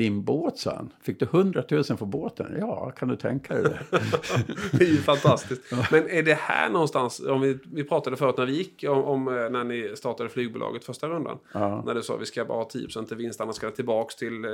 Din 0.00 0.22
båt, 0.24 0.58
sa 0.58 0.74
han. 0.76 0.92
Fick 1.02 1.20
du 1.20 1.26
100 1.26 1.64
000 1.70 1.84
för 1.84 2.06
båten? 2.06 2.56
Ja, 2.60 2.90
kan 2.90 3.08
du 3.08 3.16
tänka 3.16 3.54
dig 3.54 3.62
det? 3.62 3.78
det 4.78 4.84
är 4.84 4.88
ju 4.88 4.96
fantastiskt. 4.96 5.62
Men 5.90 6.08
är 6.08 6.22
det 6.22 6.34
här 6.34 6.70
någonstans, 6.70 7.20
om 7.20 7.40
vi, 7.40 7.58
vi 7.72 7.84
pratade 7.84 8.16
förut 8.16 8.36
när 8.38 8.46
vi 8.46 8.52
gick 8.52 8.84
om, 8.88 9.04
om 9.04 9.28
eh, 9.28 9.50
när 9.50 9.64
ni 9.64 9.96
startade 9.96 10.28
flygbolaget 10.28 10.84
första 10.84 11.08
rundan. 11.08 11.38
Ja. 11.52 11.82
När 11.86 11.94
du 11.94 12.02
sa 12.02 12.14
att 12.14 12.20
vi 12.20 12.26
ska 12.26 12.44
bara 12.44 12.58
ha 12.58 12.68
10% 12.68 13.06
till 13.06 13.16
vinst, 13.16 13.40
annars 13.40 13.56
ska 13.56 13.66
det 13.66 13.72
tillbaka 13.72 14.14
till 14.18 14.44
eh, 14.44 14.50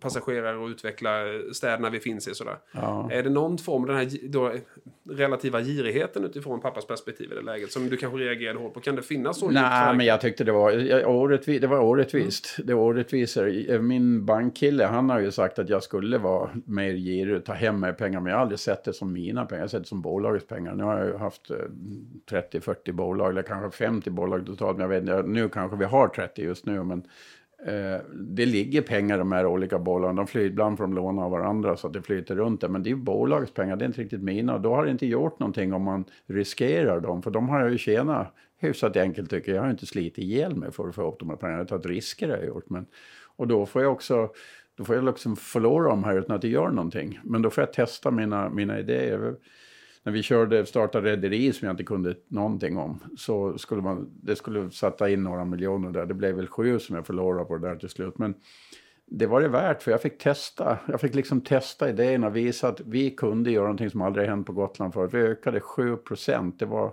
passagerare 0.00 0.56
och 0.56 0.68
utveckla 0.68 1.10
städerna 1.52 1.90
vi 1.90 2.00
finns 2.00 2.28
i. 2.28 2.34
Sådär. 2.34 2.56
Ja. 2.72 3.10
Är 3.12 3.22
det 3.22 3.30
någon 3.30 3.58
form 3.58 3.82
av 3.82 3.88
den 3.88 3.96
här 3.96 4.10
då, 4.28 4.52
relativa 5.10 5.60
girigheten 5.60 6.24
utifrån 6.24 6.60
pappas 6.60 6.86
perspektiv 6.86 7.32
i 7.32 7.34
det 7.34 7.42
läget 7.42 7.72
som 7.72 7.88
du 7.88 7.96
kanske 7.96 8.18
reagerade 8.18 8.58
hårt 8.58 8.74
på? 8.74 8.80
Kan 8.80 8.96
det 8.96 9.02
finnas 9.02 9.38
så? 9.38 9.50
Nej, 9.50 9.96
men 9.96 10.06
jag 10.06 10.20
tyckte 10.20 10.44
det 10.44 10.52
var, 10.52 11.04
orättvis, 11.06 11.60
det 11.60 11.66
var 11.66 11.80
orättvist. 11.80 12.54
Mm. 12.58 12.66
Det 12.66 12.74
var 12.74 12.82
orättvisor. 12.82 13.78
Min 13.78 14.24
bankkille, 14.24 14.69
han 14.78 15.10
har 15.10 15.20
ju 15.20 15.30
sagt 15.30 15.58
att 15.58 15.68
jag 15.68 15.82
skulle 15.82 16.18
vara 16.18 16.50
mer 16.64 16.92
girig 16.92 17.36
och 17.36 17.44
ta 17.44 17.52
hem 17.52 17.80
mer 17.80 17.92
pengar. 17.92 18.20
Men 18.20 18.30
jag 18.30 18.36
har 18.36 18.42
aldrig 18.42 18.58
sett 18.58 18.84
det 18.84 18.92
som 18.92 19.12
mina 19.12 19.44
pengar, 19.44 19.60
jag 19.60 19.64
har 19.64 19.68
sett 19.68 19.82
det 19.82 19.88
som 19.88 20.02
bolagets 20.02 20.46
pengar. 20.46 20.74
Nu 20.74 20.84
har 20.84 20.98
jag 20.98 21.06
ju 21.06 21.16
haft 21.16 21.50
eh, 21.50 21.56
30-40 22.30 22.92
bolag, 22.92 23.30
eller 23.30 23.42
kanske 23.42 23.76
50 23.78 24.10
bolag 24.10 24.46
totalt. 24.46 24.78
Men 24.78 24.82
jag 24.82 24.88
vet 24.88 25.02
inte, 25.02 25.22
nu 25.22 25.48
kanske 25.48 25.76
vi 25.76 25.84
har 25.84 26.08
30 26.08 26.42
just 26.42 26.66
nu. 26.66 26.82
Men 26.84 27.04
Eh, 27.66 28.00
det 28.14 28.46
ligger 28.46 28.82
pengar 28.82 29.14
i 29.14 29.18
de 29.18 29.32
här 29.32 29.46
olika 29.46 29.78
bolagen. 29.78 30.16
De 30.16 30.26
flyr, 30.26 30.46
ibland 30.46 30.76
får 30.76 30.84
de 30.84 30.94
låna 30.94 31.22
av 31.22 31.30
varandra 31.30 31.76
så 31.76 31.86
att 31.86 31.92
det 31.92 32.02
flyter 32.02 32.36
runt 32.36 32.60
där. 32.60 32.68
Men 32.68 32.82
det 32.82 32.88
är 32.88 32.90
ju 32.90 32.96
bolagets 32.96 33.52
pengar, 33.52 33.76
det 33.76 33.84
är 33.84 33.86
inte 33.86 34.00
riktigt 34.00 34.22
mina. 34.22 34.54
Och 34.54 34.60
då 34.60 34.74
har 34.74 34.84
det 34.84 34.90
inte 34.90 35.06
gjort 35.06 35.38
någonting 35.38 35.72
om 35.72 35.82
man 35.82 36.04
riskerar 36.26 37.00
dem. 37.00 37.22
För 37.22 37.30
de 37.30 37.48
har 37.48 37.60
jag 37.60 37.70
ju 37.70 37.78
tjänat 37.78 38.34
hyfsat 38.58 38.96
enkelt 38.96 39.30
tycker 39.30 39.52
jag. 39.52 39.56
Jag 39.56 39.62
har 39.62 39.70
inte 39.70 39.86
slitit 39.86 40.18
ihjäl 40.18 40.56
mig 40.56 40.72
för 40.72 40.88
att 40.88 40.94
få 40.94 41.08
upp 41.08 41.18
de 41.18 41.30
här 41.30 41.36
pengarna. 41.36 41.58
Jag 41.58 41.64
har 41.64 41.68
tagit 41.68 41.86
risker 41.86 42.28
har 42.28 42.36
jag 42.36 42.46
gjort. 42.46 42.70
Men, 42.70 42.86
och 43.36 43.48
då 43.48 43.66
får 43.66 43.82
jag 43.82 43.92
också 43.92 44.30
då 44.80 44.84
får 44.84 44.94
jag 44.94 45.04
liksom 45.04 45.36
förlora 45.36 45.88
dem 45.88 46.04
här 46.04 46.18
utan 46.18 46.36
att 46.36 46.42
det 46.42 46.48
gör 46.48 46.68
någonting. 46.68 47.20
Men 47.24 47.42
då 47.42 47.50
får 47.50 47.62
jag 47.62 47.72
testa 47.72 48.10
mina, 48.10 48.48
mina 48.48 48.78
idéer 48.78 49.36
när 50.02 50.12
vi 50.12 50.22
körde, 50.22 50.66
startade 50.66 51.10
rederi 51.10 51.52
som 51.52 51.66
jag 51.66 51.72
inte 51.72 51.84
kunde 51.84 52.14
någonting 52.28 52.76
om, 52.76 52.98
så 53.16 53.58
skulle 53.58 53.82
man, 53.82 54.10
det 54.22 54.36
skulle 54.36 54.70
sätta 54.70 55.10
in 55.10 55.22
några 55.22 55.44
miljoner 55.44 55.90
där. 55.90 56.06
Det 56.06 56.14
blev 56.14 56.36
väl 56.36 56.46
sju 56.46 56.78
som 56.78 56.96
jag 56.96 57.06
förlorade 57.06 57.44
på 57.44 57.56
det 57.56 57.68
där 57.68 57.76
till 57.76 57.88
slut. 57.88 58.18
Men 58.18 58.34
det 59.06 59.26
var 59.26 59.40
det 59.40 59.48
värt, 59.48 59.82
för 59.82 59.90
jag 59.90 60.02
fick 60.02 60.18
testa. 60.18 60.78
Jag 60.88 61.00
fick 61.00 61.14
liksom 61.14 61.40
testa 61.40 61.88
idéerna 61.88 62.26
och 62.26 62.36
visa 62.36 62.68
att 62.68 62.80
vi 62.80 63.10
kunde 63.10 63.50
göra 63.50 63.64
någonting 63.64 63.90
som 63.90 64.02
aldrig 64.02 64.28
hänt 64.28 64.46
på 64.46 64.52
Gotland 64.52 64.94
förut. 64.94 65.14
Vi 65.14 65.18
ökade 65.18 65.60
7 65.60 65.96
procent. 65.96 66.58
Det 66.58 66.66
var 66.66 66.92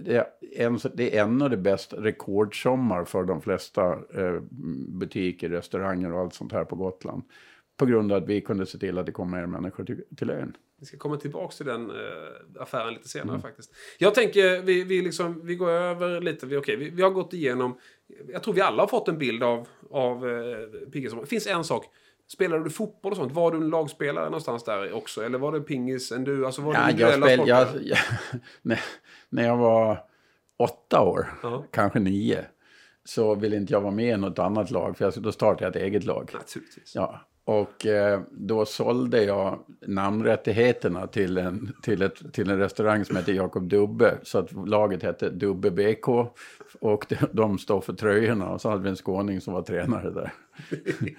det 0.00 0.16
är, 0.16 0.26
en, 0.66 0.78
det 0.94 1.16
är 1.16 1.22
en 1.22 1.42
av 1.42 1.50
de 1.50 1.56
bästa 1.56 1.96
rekordsommar 1.96 3.04
för 3.04 3.24
de 3.24 3.42
flesta 3.42 3.92
eh, 3.92 4.40
butiker, 4.88 5.48
restauranger 5.48 6.12
och 6.12 6.20
allt 6.20 6.34
sånt 6.34 6.52
här 6.52 6.64
på 6.64 6.76
Gotland. 6.76 7.22
På 7.76 7.86
grund 7.86 8.12
av 8.12 8.22
att 8.22 8.28
vi 8.28 8.40
kunde 8.40 8.66
se 8.66 8.78
till 8.78 8.98
att 8.98 9.06
det 9.06 9.12
kom 9.12 9.30
mer 9.30 9.46
människor 9.46 9.84
till, 9.84 10.02
till 10.16 10.30
ön. 10.30 10.56
Vi 10.80 10.86
ska 10.86 10.96
komma 10.96 11.16
tillbaka 11.16 11.54
till 11.56 11.66
den 11.66 11.90
eh, 11.90 12.62
affären 12.62 12.94
lite 12.94 13.08
senare 13.08 13.28
mm. 13.28 13.42
faktiskt. 13.42 13.74
Jag 13.98 14.14
tänker, 14.14 14.62
vi, 14.62 14.84
vi, 14.84 15.02
liksom, 15.02 15.46
vi 15.46 15.54
går 15.54 15.70
över 15.70 16.20
lite. 16.20 16.46
Vi, 16.46 16.56
okay, 16.56 16.76
vi, 16.76 16.90
vi, 16.90 17.02
har 17.02 17.10
gått 17.10 17.32
igenom, 17.32 17.78
jag 18.28 18.42
tror 18.42 18.54
vi 18.54 18.60
alla 18.60 18.82
har 18.82 18.88
fått 18.88 19.08
en 19.08 19.18
bild 19.18 19.42
av, 19.42 19.68
av 19.90 20.28
eh, 20.28 20.88
Pigge. 20.92 21.20
Det 21.20 21.26
finns 21.26 21.46
en 21.46 21.64
sak. 21.64 21.84
Spelade 22.28 22.64
du 22.64 22.70
fotboll 22.70 23.12
och 23.12 23.16
sånt? 23.16 23.32
Var 23.32 23.50
du 23.50 23.56
en 23.56 23.68
lagspelare 23.68 24.24
någonstans 24.24 24.64
där 24.64 24.92
också? 24.92 25.24
Eller 25.24 25.38
var 25.38 25.52
det 25.52 25.60
pingis, 25.60 26.12
en 26.12 26.24
du? 26.24 26.46
Alltså 26.46 26.62
var 26.62 26.74
ja, 26.74 26.90
jag 26.90 27.14
spel, 27.14 27.42
jag, 27.46 27.68
jag, 27.82 27.98
när, 28.62 28.80
när 29.36 29.44
jag 29.44 29.56
var 29.56 30.00
åtta 30.58 31.00
år, 31.00 31.28
-huh. 31.42 31.64
kanske 31.70 31.98
nio, 31.98 32.44
så 33.04 33.34
ville 33.34 33.56
inte 33.56 33.72
jag 33.72 33.80
vara 33.80 33.92
med 33.92 34.14
i 34.14 34.16
något 34.16 34.38
annat 34.38 34.70
lag. 34.70 34.96
För 34.96 35.20
då 35.20 35.32
startade 35.32 35.64
jag 35.64 35.76
ett 35.76 35.82
eget 35.82 36.04
lag. 36.04 36.30
Naturligtvis. 36.34 36.92
Ja, 36.94 37.20
och 37.44 37.86
eh, 37.86 38.20
då 38.30 38.64
sålde 38.64 39.24
jag 39.24 39.58
namnrättigheterna 39.86 41.06
till 41.06 41.38
en, 41.38 41.72
till, 41.82 42.02
ett, 42.02 42.32
till 42.32 42.50
en 42.50 42.58
restaurang 42.58 43.04
som 43.04 43.16
heter 43.16 43.32
Jakob 43.32 43.68
Dubbe. 43.68 44.18
Så 44.22 44.38
att 44.38 44.68
laget 44.68 45.02
hette 45.02 45.30
Dubbe 45.30 45.70
BK. 45.70 46.08
Och 46.80 47.06
de, 47.08 47.16
de 47.32 47.58
står 47.58 47.80
för 47.80 47.92
tröjorna. 47.92 48.50
Och 48.50 48.60
så 48.60 48.70
hade 48.70 48.82
vi 48.82 48.88
en 48.88 48.96
skåning 48.96 49.40
som 49.40 49.54
var 49.54 49.62
tränare 49.62 50.10
där. 50.10 50.32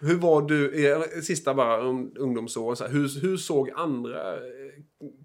Hur 0.00 0.16
var 0.16 0.42
du, 0.42 0.72
sista 1.22 1.54
bara 1.54 1.80
ungdomsåren, 2.16 2.92
hur, 2.92 3.20
hur 3.20 3.36
såg 3.36 3.70
andra 3.76 4.20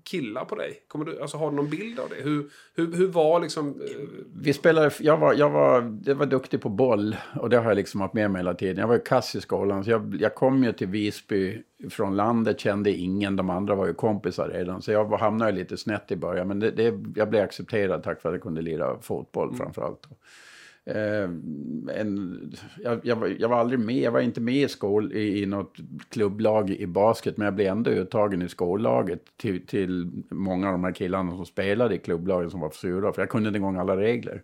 killar 0.04 0.46
på 0.46 0.56
dig? 0.56 0.84
Kommer 0.88 1.06
du, 1.06 1.22
alltså, 1.22 1.38
har 1.38 1.50
du 1.50 1.56
någon 1.56 1.70
bild 1.70 2.00
av 2.00 2.10
det? 2.10 2.16
Hur, 2.16 2.50
hur, 2.76 2.96
hur 2.96 3.08
var 3.08 3.40
liksom... 3.40 3.82
Eh... 3.82 4.08
Vi 4.36 4.54
spelade, 4.54 4.92
jag 5.00 5.18
var, 5.18 5.34
jag, 5.34 5.50
var, 5.50 6.00
jag 6.06 6.16
var 6.16 6.26
duktig 6.26 6.62
på 6.62 6.70
boll 6.70 7.16
och 7.40 7.50
det 7.50 7.58
har 7.58 7.66
jag 7.66 7.76
liksom 7.76 8.02
haft 8.02 8.14
med 8.14 8.32
mig 8.32 8.40
hela 8.40 8.54
tiden. 8.54 8.78
Jag 8.78 8.88
var 8.88 8.96
ju 8.96 9.02
kass 9.02 9.36
i 9.36 9.42
skolan 9.42 9.84
så 9.84 9.92
jag, 9.92 10.16
jag 10.20 10.36
kom 10.36 10.64
ju 10.64 10.74
till 10.74 10.88
Visby 10.88 11.64
från 11.90 12.16
landet, 12.16 12.60
kände 12.60 12.92
ingen, 12.92 13.36
de 13.36 13.50
andra 13.50 13.76
var 13.76 13.88
ju 13.88 13.94
kompisar 13.94 14.50
redan. 14.50 14.82
Så 14.82 14.92
jag 14.92 15.18
hamnade 15.18 15.52
lite 15.52 15.78
snett 15.78 16.12
i 16.12 16.16
början 16.16 16.48
men 16.48 16.60
det, 16.60 16.72
det, 16.72 16.94
jag 17.16 17.30
blev 17.30 17.44
accepterad 17.44 18.04
tack 18.04 18.24
vare 18.24 18.32
att 18.32 18.36
jag 18.36 18.44
kunde 18.44 18.62
lira 18.62 19.00
fotboll 19.02 19.48
mm. 19.48 19.58
framförallt. 19.58 20.06
Eh, 20.06 20.12
en, 20.86 22.54
jag, 22.84 23.00
jag, 23.04 23.16
var, 23.16 23.36
jag, 23.40 23.50
var 23.50 23.58
aldrig 23.58 23.80
med, 23.80 23.96
jag 23.96 24.12
var 24.12 24.20
inte 24.20 24.42
med 24.42 24.56
i, 24.56 24.68
skol, 24.68 25.14
i, 25.14 25.42
i 25.42 25.46
något 25.46 25.78
klubblag 26.10 26.70
i 26.70 26.88
basket, 26.88 27.38
men 27.38 27.46
jag 27.46 27.56
blev 27.56 27.68
ändå 27.68 27.92
uttagen 27.92 28.42
i 28.42 28.50
skollaget 28.50 29.22
till, 29.38 29.68
till 29.68 30.12
många 30.30 30.68
av 30.68 30.72
de 30.72 30.84
här 30.84 30.92
killarna 30.92 31.32
som 31.32 31.46
spelade 31.46 31.96
i 31.96 32.00
klubblagen 32.00 32.52
som 32.52 32.60
var 32.60 32.70
för 32.70 32.78
sura, 32.78 33.14
för 33.14 33.22
jag 33.22 33.30
kunde 33.30 33.50
inte 33.50 33.58
en 33.58 33.64
gång 33.64 33.78
alla 33.78 33.98
regler. 33.98 34.42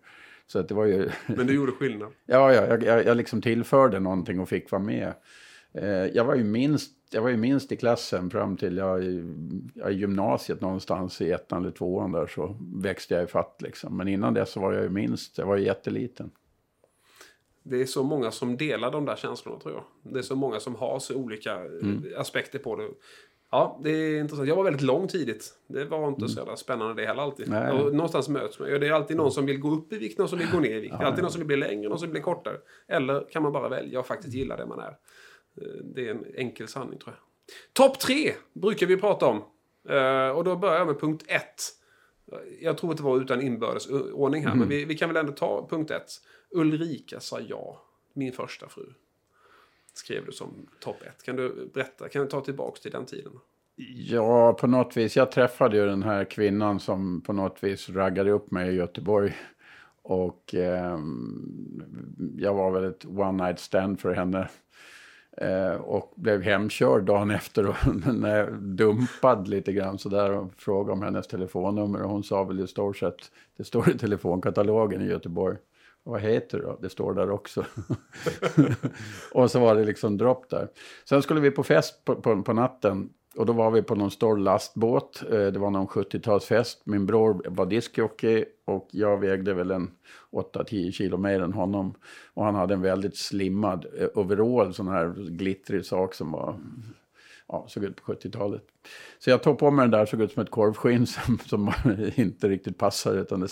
Så 0.47 0.59
att 0.59 0.67
det 0.67 0.73
var 0.73 0.85
ju... 0.85 1.09
Men 1.27 1.47
du 1.47 1.55
gjorde 1.55 1.71
skillnad? 1.71 2.11
ja, 2.25 2.53
ja 2.53 2.65
jag, 2.65 2.83
jag, 2.83 3.05
jag 3.05 3.17
liksom 3.17 3.41
tillförde 3.41 3.99
någonting 3.99 4.39
och 4.39 4.49
fick 4.49 4.71
vara 4.71 4.81
med. 4.81 5.13
Eh, 5.73 5.85
jag 5.89 6.25
var 6.25 6.35
ju 6.35 6.43
minst 6.43 6.91
jag 7.13 7.21
var 7.21 7.29
ju 7.29 7.37
minst 7.37 7.71
i 7.71 7.77
klassen 7.77 8.29
fram 8.29 8.57
till 8.57 8.77
jag, 8.77 9.03
i 9.03 9.23
gymnasiet 9.89 10.61
någonstans 10.61 11.21
i 11.21 11.31
ettan 11.31 11.61
eller 11.61 11.71
tvåan 11.71 12.11
där 12.11 12.27
så 12.27 12.57
växte 12.75 13.13
jag 13.13 13.23
i 13.23 13.27
fatt 13.27 13.61
liksom. 13.61 13.97
Men 13.97 14.07
innan 14.07 14.33
dess 14.33 14.51
så 14.51 14.59
var 14.59 14.73
jag 14.73 14.83
ju 14.83 14.89
minst, 14.89 15.37
jag 15.37 15.45
var 15.45 15.55
ju 15.55 15.65
jätteliten. 15.65 16.31
Det 17.63 17.81
är 17.81 17.85
så 17.85 18.03
många 18.03 18.31
som 18.31 18.57
delar 18.57 18.91
de 18.91 19.05
där 19.05 19.15
känslorna 19.15 19.59
tror 19.59 19.73
jag. 19.73 20.13
Det 20.13 20.19
är 20.19 20.23
så 20.23 20.35
många 20.35 20.59
som 20.59 20.75
har 20.75 20.99
så 20.99 21.15
olika 21.15 21.55
mm. 21.55 22.05
aspekter 22.17 22.59
på 22.59 22.75
det. 22.75 22.87
Ja, 23.51 23.79
det 23.83 23.89
är 23.89 24.19
intressant. 24.19 24.47
Jag 24.47 24.55
var 24.55 24.63
väldigt 24.63 24.81
lång 24.81 25.07
tidigt. 25.07 25.53
Det 25.67 25.85
var 25.85 26.07
inte 26.07 26.21
mm. 26.21 26.29
så 26.29 26.39
jävla 26.39 26.55
spännande 26.55 27.01
det 27.01 27.07
heller 27.07 27.21
alltid. 27.21 27.53
Och 27.53 27.95
någonstans 27.95 28.29
möts 28.29 28.59
man. 28.59 28.69
Det 28.69 28.87
är 28.87 28.91
alltid 28.91 29.17
någon 29.17 29.31
som 29.31 29.45
vill 29.45 29.59
gå 29.59 29.71
upp 29.71 29.93
i 29.93 29.97
vikt, 29.97 30.17
någon 30.17 30.29
som 30.29 30.39
vill 30.39 30.51
gå 30.51 30.59
ner 30.59 30.75
i 30.75 30.79
vikt. 30.79 30.95
Det 30.97 31.03
är 31.03 31.07
alltid 31.07 31.23
någon 31.23 31.31
som 31.31 31.39
vill 31.39 31.47
bli 31.47 31.57
längre, 31.57 31.89
någon 31.89 31.99
som 31.99 32.07
vill 32.07 32.11
bli 32.11 32.21
kortare. 32.21 32.57
Eller 32.87 33.27
kan 33.31 33.43
man 33.43 33.51
bara 33.51 33.69
välja 33.69 33.99
och 33.99 34.07
faktiskt 34.07 34.33
gilla 34.33 34.57
det 34.57 34.65
man 34.65 34.79
är. 34.79 34.95
Eh, 35.57 35.83
det 35.83 36.07
är 36.07 36.11
en 36.11 36.25
enkel 36.35 36.67
sanning 36.67 36.99
tror 36.99 37.15
jag. 37.15 37.23
Topp 37.73 37.99
tre 37.99 38.33
brukar 38.53 38.87
vi 38.87 38.97
prata 38.97 39.25
om. 39.25 39.43
Uh, 39.89 40.29
och 40.29 40.43
då 40.43 40.55
börjar 40.55 40.77
jag 40.77 40.87
med 40.87 40.99
punkt 40.99 41.25
ett. 41.27 41.61
Jag 42.61 42.77
tror 42.77 42.91
att 42.91 42.97
det 42.97 43.03
var 43.03 43.17
utan 43.17 43.41
inbördes 43.41 43.87
ordning 44.13 44.43
här, 44.43 44.51
mm. 44.51 44.59
men 44.59 44.69
vi, 44.69 44.85
vi, 44.85 44.97
kan 44.97 45.09
väl 45.09 45.17
ändå 45.17 45.31
ta 45.31 45.67
punkt 45.69 45.91
ett. 45.91 46.11
Ulrika 46.51 47.19
sa 47.19 47.39
ja, 47.39 47.81
min 48.13 48.31
första 48.31 48.69
fru. 48.69 48.85
Skrev 49.93 50.25
du 50.25 50.31
som 50.31 50.67
topp 50.79 51.01
ett. 51.01 51.23
Kan 51.23 51.35
du 51.35 51.69
berätta, 51.73 52.09
kan 52.09 52.21
du 52.21 52.27
ta 52.27 52.41
tillbaka 52.41 52.81
till 52.81 52.91
den 52.91 53.05
tiden? 53.05 53.33
Ja, 53.95 54.53
på 54.53 54.67
något 54.67 54.97
vis. 54.97 55.15
Jag 55.15 55.31
träffade 55.31 55.77
ju 55.77 55.85
den 55.85 56.03
här 56.03 56.25
kvinnan 56.25 56.79
som 56.79 57.21
på 57.21 57.33
något 57.33 57.63
vis 57.63 57.89
raggade 57.89 58.31
upp 58.31 58.51
mig 58.51 58.69
i 58.69 58.75
Göteborg. 58.75 59.37
Och 60.01 60.55
eh, 60.55 60.99
jag 62.37 62.53
var 62.53 62.71
väl 62.71 62.83
ett 62.83 63.05
one 63.05 63.45
night 63.45 63.59
stand 63.59 63.99
för 63.99 64.13
henne. 64.13 64.49
Eh, 65.37 65.73
och 65.73 66.13
blev 66.15 66.41
hemkörd 66.41 67.03
dagen 67.03 67.31
efter 67.31 67.67
och 67.67 67.75
eh, 68.27 68.47
dumpad 68.53 69.47
lite 69.47 69.73
grann 69.73 69.97
sådär 69.97 70.31
och 70.31 70.51
frågade 70.57 70.91
om 70.91 71.01
hennes 71.01 71.27
telefonnummer 71.27 72.01
och 72.01 72.09
hon 72.09 72.23
sa 72.23 72.43
väl 72.43 72.59
i 72.59 72.67
stort 72.67 72.97
sett, 72.97 73.31
det 73.57 73.63
står 73.63 73.89
i 73.89 73.97
telefonkatalogen 73.97 75.01
i 75.01 75.05
Göteborg. 75.05 75.57
Och 76.03 76.11
vad 76.11 76.21
heter 76.21 76.57
det 76.57 76.63
då? 76.63 76.77
Det 76.81 76.89
står 76.89 77.13
där 77.13 77.29
också. 77.29 77.65
och 79.33 79.51
så 79.51 79.59
var 79.59 79.75
det 79.75 79.83
liksom 79.83 80.17
dropp 80.17 80.49
där. 80.49 80.67
Sen 81.05 81.21
skulle 81.21 81.39
vi 81.39 81.51
på 81.51 81.63
fest 81.63 82.05
på, 82.05 82.15
på, 82.15 82.43
på 82.43 82.53
natten 82.53 83.09
och 83.35 83.45
då 83.45 83.53
var 83.53 83.71
vi 83.71 83.81
på 83.81 83.95
någon 83.95 84.11
stor 84.11 84.37
lastbåt. 84.37 85.23
Eh, 85.31 85.47
det 85.47 85.59
var 85.59 85.69
någon 85.69 85.87
70-talsfest. 85.87 86.77
Min 86.83 87.05
bror 87.05 87.41
var 87.47 87.65
diskjockey 87.65 88.45
och 88.65 88.87
jag 88.91 89.17
vägde 89.17 89.53
väl 89.53 89.71
en 89.71 89.91
8-10 90.31 90.91
kilo 90.91 91.17
mer 91.17 91.41
än 91.41 91.53
honom. 91.53 91.93
Och 92.33 92.45
han 92.45 92.55
hade 92.55 92.73
en 92.73 92.81
väldigt 92.81 93.17
slimmad 93.17 93.85
eh, 93.97 94.07
overall, 94.13 94.73
sån 94.73 94.87
här 94.87 95.13
glittrig 95.29 95.85
sak 95.85 96.13
som 96.13 96.31
var 96.31 96.55
ja, 97.51 97.65
såg 97.67 97.83
ut 97.83 98.05
på 98.05 98.13
70-talet. 98.13 98.61
Så 99.19 99.29
jag 99.29 99.43
tog 99.43 99.57
på 99.57 99.71
mig 99.71 99.83
den 99.83 99.91
där, 99.91 100.05
såg 100.05 100.21
ut 100.21 100.31
som 100.31 100.43
ett 100.43 100.49
korvskinn 100.49 101.07
som, 101.07 101.39
som 101.39 101.71
inte 102.15 102.49
riktigt 102.49 102.77
passade 102.77 103.19
utan 103.19 103.39
det 103.39 103.47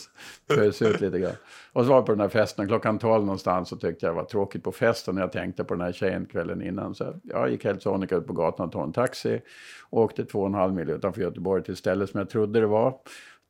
frös 0.50 0.82
ut 0.82 1.02
lite 1.02 1.20
grann. 1.20 1.36
Och 1.74 1.84
så 1.84 1.90
var 1.90 1.96
jag 1.96 2.06
på 2.06 2.12
den 2.12 2.22
här 2.22 2.30
festen, 2.30 2.68
klockan 2.68 3.00
12 3.00 3.26
någonstans 3.26 3.70
så 3.70 3.76
tyckte 3.76 4.06
jag 4.06 4.16
det 4.16 4.22
var 4.22 4.26
tråkigt 4.26 4.64
på 4.64 4.72
festen 4.72 5.16
när 5.16 5.22
jag 5.22 5.32
tänkte 5.32 5.64
på 5.64 5.74
den 5.74 5.82
här 5.82 5.92
tjejen 5.92 6.26
kvällen 6.26 6.62
innan. 6.62 6.96
Så 6.96 7.14
jag 7.24 7.52
gick 7.52 7.64
helt 7.64 7.82
sonika 7.82 8.16
ut 8.16 8.28
på 8.28 8.34
gatan 8.34 8.66
och 8.66 8.72
tog 8.72 8.84
en 8.84 8.94
taxi 8.94 9.42
och 9.90 10.02
åkte 10.02 10.26
två 10.26 10.40
och 10.40 10.48
en 10.48 10.54
halv 10.54 10.74
mil 10.74 10.90
utanför 10.90 11.22
Göteborg 11.22 11.64
till 11.64 11.72
ett 11.72 11.80
ställe 11.80 12.08
som 12.08 12.18
jag 12.18 12.30
trodde 12.30 12.60
det 12.60 12.68
var 12.68 12.94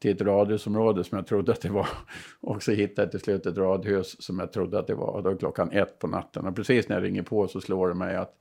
till 0.01 0.11
ett 0.11 0.21
radhusområde 0.21 1.03
som 1.03 1.17
jag 1.17 1.27
trodde 1.27 1.51
att 1.51 1.61
det 1.61 1.69
var. 1.69 1.87
Och 2.41 2.63
så 2.63 2.71
hittade 2.71 3.01
jag 3.01 3.11
till 3.11 3.19
slut 3.19 3.45
ett 3.45 3.57
radhus 3.57 4.23
som 4.23 4.39
jag 4.39 4.53
trodde 4.53 4.79
att 4.79 4.87
det 4.87 4.95
var. 4.95 5.07
Och 5.07 5.23
Då 5.23 5.35
klockan 5.35 5.71
ett 5.71 5.99
på 5.99 6.07
natten. 6.07 6.47
Och 6.47 6.55
precis 6.55 6.89
när 6.89 6.95
jag 6.95 7.03
ringer 7.03 7.23
på 7.23 7.47
så 7.47 7.61
slår 7.61 7.87
det 7.87 7.93
mig 7.93 8.15
att 8.15 8.35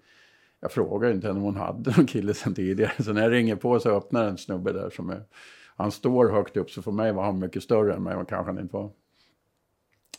jag 0.61 0.73
frågar 0.73 1.11
inte 1.11 1.27
henne 1.27 1.39
om 1.39 1.45
hon 1.45 1.57
hade 1.57 1.91
någon 1.97 2.07
kille 2.07 2.35
sen 2.35 2.55
tidigare. 2.55 2.93
Så 2.99 3.13
när 3.13 3.23
jag 3.23 3.33
ringer 3.33 3.57
på 3.57 3.81
så 3.81 3.91
öppnar 3.91 4.25
en 4.25 4.39
snubbe 4.39 4.73
där 4.73 4.91
som 4.91 5.11
är... 5.11 5.23
Han 5.77 5.93
står 5.93 6.29
högt 6.29 6.57
upp 6.57 6.71
så 6.71 6.83
för 6.83 6.93
mig 6.93 7.13
var 7.13 7.25
han 7.25 7.39
mycket 7.39 7.63
större 7.63 7.95
än 7.95 8.03
mig 8.03 8.17
och 8.17 8.29
kanske 8.29 8.53
han 8.53 8.61
inte 8.61 8.77
var. 8.77 8.91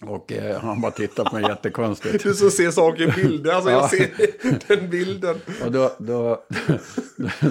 Och 0.01 0.31
eh, 0.31 0.61
han 0.61 0.81
bara 0.81 0.91
tittar 0.91 1.23
på 1.23 1.35
mig 1.35 1.43
jättekonstigt. 1.49 2.23
Du 2.23 2.33
som 2.33 2.51
ser 2.51 2.71
saker 2.71 3.03
i 3.03 3.23
bilder, 3.23 3.51
alltså 3.55 3.71
jag 3.71 3.89
ser 3.89 4.67
den 4.67 4.89
bilden. 4.89 5.35
Och 5.65 5.71
då, 5.71 5.91
då, 5.97 6.43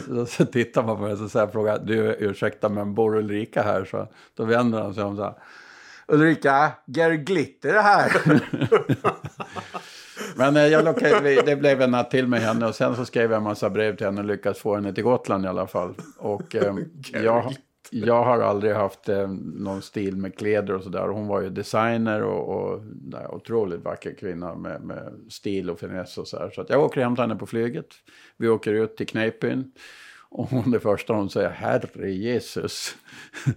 då, 0.09 0.27
så 0.27 0.47
tittar 0.47 0.83
man 0.83 0.97
på 0.97 1.03
mig 1.03 1.13
och 1.13 1.31
så 1.31 1.49
frågar 1.49 1.79
du 1.79 2.17
ursäkta 2.19 2.69
men 2.69 2.95
bor 2.95 3.17
Ulrika 3.17 3.63
här? 3.63 3.85
Så, 3.85 4.09
då 4.35 4.45
vänder 4.45 4.83
han 4.83 4.95
sig 4.95 5.05
om 5.05 5.17
så 5.17 5.23
här. 5.23 5.35
Ulrika, 6.09 6.73
Gary 6.87 7.17
Glitter 7.17 7.75
är 7.75 7.83
här. 7.83 8.13
Men 10.39 10.57
eh, 10.57 10.67
jag 10.67 10.85
lockade, 10.85 11.43
det 11.43 11.57
blev 11.57 11.83
en 11.83 11.91
natt 11.91 12.11
till 12.11 12.27
med 12.27 12.41
henne 12.41 12.67
och 12.67 12.75
sen 12.75 12.97
så 12.97 13.05
skrev 13.05 13.31
jag 13.31 13.39
en 13.39 13.43
massa 13.43 13.71
brev 13.71 13.97
till 13.97 14.07
henne 14.07 14.21
och 14.21 14.27
lyckades 14.27 14.59
få 14.59 14.75
henne 14.75 14.93
till 14.93 15.05
Gotland 15.05 15.45
i 15.45 15.49
alla 15.49 15.67
fall. 15.67 15.95
Och 16.19 16.57
eh, 16.57 16.75
jag, 17.13 17.55
jag 17.91 18.25
har 18.25 18.41
aldrig 18.41 18.75
haft 18.75 19.09
eh, 19.09 19.29
någon 19.55 19.83
stil 19.83 20.17
med 20.17 20.39
kläder 20.39 20.75
och 20.75 20.83
sådär. 20.83 21.09
Hon 21.09 21.27
var 21.27 21.41
ju 21.41 21.51
designer 21.51 22.23
och, 22.23 22.57
och 22.57 22.83
nej, 23.03 23.27
otroligt 23.29 23.85
vacker 23.85 24.15
kvinna 24.15 24.55
med, 24.55 24.83
med 24.83 25.13
stil 25.31 25.71
och 25.71 25.81
finess 25.81 26.19
och 26.19 26.29
så 26.29 26.39
här. 26.39 26.51
Så 26.51 26.61
att 26.61 26.71
jag 26.71 26.83
åker 26.83 27.01
hem 27.01 27.15
till 27.15 27.23
henne 27.23 27.37
på 27.37 27.47
flyget. 27.47 27.95
Vi 28.37 28.49
åker 28.49 28.73
ut 28.73 28.97
till 28.97 29.07
Kneippbyn. 29.07 29.73
Och 30.31 30.51
hon 30.51 30.71
det 30.71 30.81
första 30.81 31.13
hon 31.13 31.31
säger, 31.31 31.51
herre 31.51 32.11
Jesus. 32.11 32.97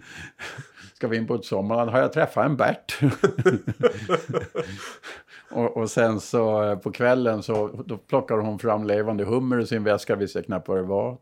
Ska 0.93 1.07
vi 1.07 1.17
in 1.17 1.27
på 1.27 1.35
ett 1.35 1.45
sommarland? 1.45 1.91
Har 1.91 1.99
jag 1.99 2.13
träffat 2.13 2.45
en 2.45 2.57
Bert? 2.57 2.99
och, 5.53 5.77
och, 5.77 5.89
sen 5.89 6.19
så 6.19 6.63
eh, 6.63 6.77
på 6.77 6.91
kvällen 6.91 7.43
så 7.43 7.83
då 7.85 7.97
plockar 7.97 8.37
hon 8.37 8.59
fram 8.59 8.83
levande 8.83 9.23
hummer 9.23 9.59
i 9.59 9.67
sin 9.67 9.83
väska, 9.83 10.15
visste 10.15 10.39
jag 10.39 10.45
knappt 10.45 10.67
vad 10.67 10.77
det 10.77 10.83
var. 10.83 11.17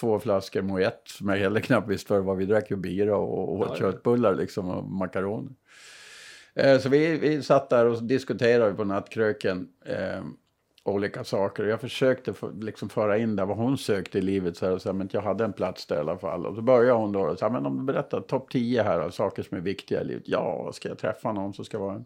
Två 0.00 0.18
flaskor 0.18 0.62
Moët 0.62 0.92
som 1.04 1.28
jag 1.28 1.36
heller 1.36 1.60
knappt 1.60 1.88
visste 1.88 2.12
vad 2.12 2.22
det 2.22 2.26
var. 2.26 2.34
Vi 2.34 2.46
drack 2.46 2.70
ju 2.70 2.76
bira 2.76 3.16
och, 3.16 3.48
och 3.48 3.58
åt 3.58 3.78
köttbullar 3.78 4.34
liksom 4.34 4.70
och 4.70 4.84
makaroner. 4.84 5.52
Eh, 6.54 6.78
så 6.78 6.88
vi, 6.88 7.18
vi 7.18 7.42
satt 7.42 7.70
där 7.70 7.86
och 7.86 8.02
diskuterade 8.02 8.74
på 8.74 8.84
nattkröken. 8.84 9.68
Eh, 9.86 10.22
olika 10.86 11.24
saker. 11.24 11.64
Jag 11.64 11.80
försökte 11.80 12.34
liksom 12.60 12.88
föra 12.88 13.18
in 13.18 13.36
där 13.36 13.46
vad 13.46 13.56
hon 13.56 13.78
sökte 13.78 14.18
i 14.18 14.22
livet. 14.22 14.56
Så 14.56 14.66
här, 14.66 14.78
så 14.78 14.88
här, 14.88 14.94
men 14.94 15.08
jag 15.12 15.22
hade 15.22 15.44
en 15.44 15.52
plats 15.52 15.86
där 15.86 15.96
i 15.96 15.98
alla 15.98 16.18
fall. 16.18 16.46
Och 16.46 16.54
så 16.54 16.62
började 16.62 16.98
hon 16.98 17.12
då 17.12 17.20
och 17.20 17.38
sa, 17.38 17.48
men 17.48 17.66
om 17.66 17.78
du 17.78 17.84
berättar 17.84 18.20
topp 18.20 18.50
10 18.50 18.82
här 18.82 19.00
av 19.00 19.10
saker 19.10 19.42
som 19.42 19.56
är 19.56 19.60
viktiga 19.60 20.00
i 20.00 20.04
livet. 20.04 20.22
Ja, 20.26 20.70
ska 20.72 20.88
jag 20.88 20.98
träffa 20.98 21.32
någon 21.32 21.54
så 21.54 21.64
ska 21.64 21.78
det 21.78 21.84
vara 21.84 21.94
en 21.94 22.04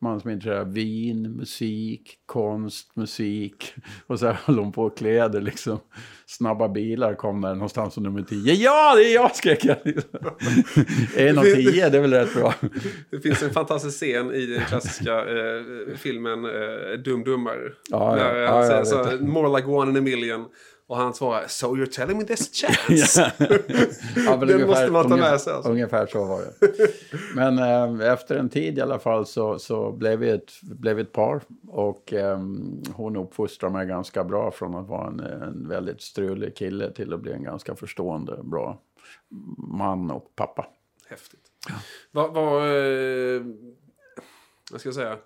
man 0.00 0.20
som 0.20 0.30
är 0.30 0.34
intresserad 0.34 0.60
av 0.60 0.72
vin, 0.72 1.36
musik, 1.36 2.18
konst, 2.26 2.96
musik. 2.96 3.74
Och 4.06 4.18
så 4.18 4.26
höll 4.26 4.58
hon 4.58 4.72
på 4.72 4.90
kläder 4.90 5.40
liksom. 5.40 5.78
Snabba 6.26 6.68
bilar 6.68 7.14
kom 7.14 7.40
där 7.40 7.54
någonstans 7.54 7.94
som 7.94 8.02
nummer 8.02 8.22
10. 8.22 8.54
Ja, 8.54 8.94
det 8.96 9.02
är 9.02 9.14
jag 9.14 9.36
skrek 9.36 9.64
jag. 9.64 9.76
en 11.16 11.38
av 11.38 11.42
tio, 11.42 11.88
det 11.88 11.98
är 11.98 12.02
väl 12.02 12.12
rätt 12.12 12.34
bra. 12.34 12.54
Det 13.10 13.20
finns 13.20 13.42
en 13.42 13.50
fantastisk 13.50 13.96
scen 13.96 14.34
i 14.34 14.46
den 14.46 14.60
klassiska 14.60 15.18
eh, 15.18 15.62
filmen 15.96 16.44
eh, 16.44 16.98
Dum 17.04 17.24
Dummare. 17.24 17.72
Ja, 17.90 18.18
ja, 18.18 18.36
ja, 18.36 18.84
ja, 18.92 19.16
More 19.20 19.56
like 19.56 19.68
one 19.68 19.90
in 19.90 19.96
a 19.96 20.00
million. 20.00 20.46
Och 20.86 20.96
han 20.96 21.14
svarar 21.14 21.46
So 21.48 21.66
you're 21.76 21.86
telling 21.86 22.18
me 22.18 22.24
there's 22.24 22.50
a 22.50 22.52
chance? 22.86 23.32
ja, 24.16 24.36
Den 24.36 24.42
ungefär, 24.50 24.66
måste 24.66 24.90
man 24.90 25.08
ta 25.08 25.16
med 25.16 25.40
sig. 25.40 25.52
Alltså. 25.52 25.70
Ungefär 25.70 26.06
så 26.06 26.24
var 26.24 26.40
det. 26.40 26.68
Men 27.34 27.58
eh, 27.58 28.12
efter 28.12 28.36
en 28.36 28.48
tid 28.48 28.78
i 28.78 28.80
alla 28.80 28.98
fall 28.98 29.26
så, 29.26 29.58
så 29.58 29.92
blev, 29.92 30.18
vi 30.18 30.30
ett, 30.30 30.52
blev 30.62 30.98
ett 30.98 31.12
par. 31.12 31.40
Och 31.68 32.12
eh, 32.12 32.38
hon 32.94 33.16
uppfostrade 33.16 33.72
mig 33.72 33.86
ganska 33.86 34.24
bra 34.24 34.50
från 34.50 34.74
att 34.74 34.88
vara 34.88 35.08
en, 35.08 35.20
en 35.20 35.68
väldigt 35.68 36.02
strulig 36.02 36.56
kille 36.56 36.92
till 36.92 37.12
att 37.12 37.20
bli 37.20 37.32
en 37.32 37.42
ganska 37.42 37.74
förstående, 37.74 38.40
bra 38.42 38.80
man 39.58 40.10
och 40.10 40.32
pappa. 40.36 40.66
Häftigt. 41.08 41.40
Ja. 41.68 41.74
Vad, 42.10 42.34
vad, 42.34 42.62
eh, 42.62 43.42
vad 44.70 44.80
ska 44.80 44.88
jag 44.88 44.94
säga? 44.94 45.16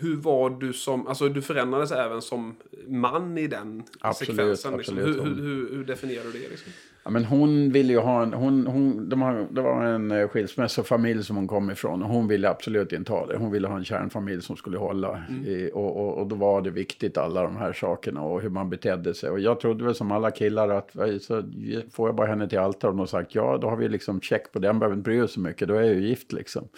Hur 0.00 0.16
var 0.16 0.50
du 0.50 0.72
som, 0.72 1.06
alltså 1.06 1.28
du 1.28 1.42
förändrades 1.42 1.92
även 1.92 2.22
som 2.22 2.56
man 2.86 3.38
i 3.38 3.46
den 3.46 3.82
absolut, 4.00 4.28
sekvensen. 4.28 4.76
Liksom. 4.76 4.98
Absolut. 4.98 5.16
Hur, 5.16 5.34
hur, 5.34 5.76
hur, 5.76 5.84
definierar 5.84 6.24
du 6.24 6.32
det? 6.32 6.48
Liksom? 6.48 6.72
Ja, 7.04 7.10
men 7.10 7.24
hon 7.24 7.72
ville 7.72 7.92
ju 7.92 7.98
ha 7.98 8.22
en, 8.22 8.32
hon, 8.32 8.66
hon, 8.66 9.08
de 9.08 9.22
har, 9.22 9.46
det 9.50 9.60
var 9.60 9.84
en 9.84 10.10
eh, 10.10 10.28
skilsmässofamilj 10.28 11.24
som 11.24 11.36
hon 11.36 11.46
kom 11.46 11.70
ifrån 11.70 12.02
och 12.02 12.08
hon 12.08 12.28
ville 12.28 12.48
absolut 12.48 12.92
inte 12.92 13.12
ha 13.12 13.26
det. 13.26 13.36
Hon 13.36 13.50
ville 13.50 13.68
ha 13.68 13.76
en 13.76 13.84
kärnfamilj 13.84 14.42
som 14.42 14.56
skulle 14.56 14.78
hålla. 14.78 15.22
Mm. 15.28 15.44
I, 15.46 15.70
och, 15.74 15.96
och, 15.96 16.18
och, 16.18 16.26
då 16.26 16.36
var 16.36 16.62
det 16.62 16.70
viktigt 16.70 17.18
alla 17.18 17.42
de 17.42 17.56
här 17.56 17.72
sakerna 17.72 18.22
och 18.22 18.40
hur 18.40 18.48
man 18.48 18.70
betedde 18.70 19.14
sig. 19.14 19.30
Och 19.30 19.40
jag 19.40 19.60
trodde 19.60 19.84
väl 19.84 19.94
som 19.94 20.12
alla 20.12 20.30
killar 20.30 20.68
att 20.68 20.96
så 21.20 21.42
får 21.90 22.08
jag 22.08 22.14
bara 22.14 22.26
henne 22.26 22.48
till 22.48 22.58
altaret 22.58 23.00
och 23.00 23.08
sagt 23.08 23.34
ja, 23.34 23.58
då 23.60 23.68
har 23.68 23.76
vi 23.76 23.88
liksom 23.88 24.20
check 24.20 24.52
på 24.52 24.58
den, 24.58 24.78
behöver 24.78 24.96
inte 24.96 25.10
bry 25.10 25.20
oss 25.20 25.32
så 25.32 25.40
mycket, 25.40 25.68
då 25.68 25.74
är 25.74 25.82
jag 25.82 25.94
ju 25.94 26.08
gift 26.08 26.32
liksom. 26.32 26.68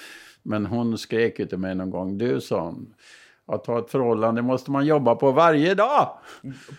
Men 0.42 0.66
hon 0.66 0.98
skrek 0.98 1.38
ju 1.38 1.46
till 1.46 1.58
mig 1.58 1.74
någon 1.74 1.90
gång, 1.90 2.18
du 2.18 2.40
sa 2.40 2.60
hon, 2.60 2.94
att 3.46 3.66
ha 3.66 3.78
ett 3.78 3.90
förhållande 3.90 4.42
måste 4.42 4.70
man 4.70 4.86
jobba 4.86 5.14
på 5.14 5.32
varje 5.32 5.74
dag. 5.74 6.18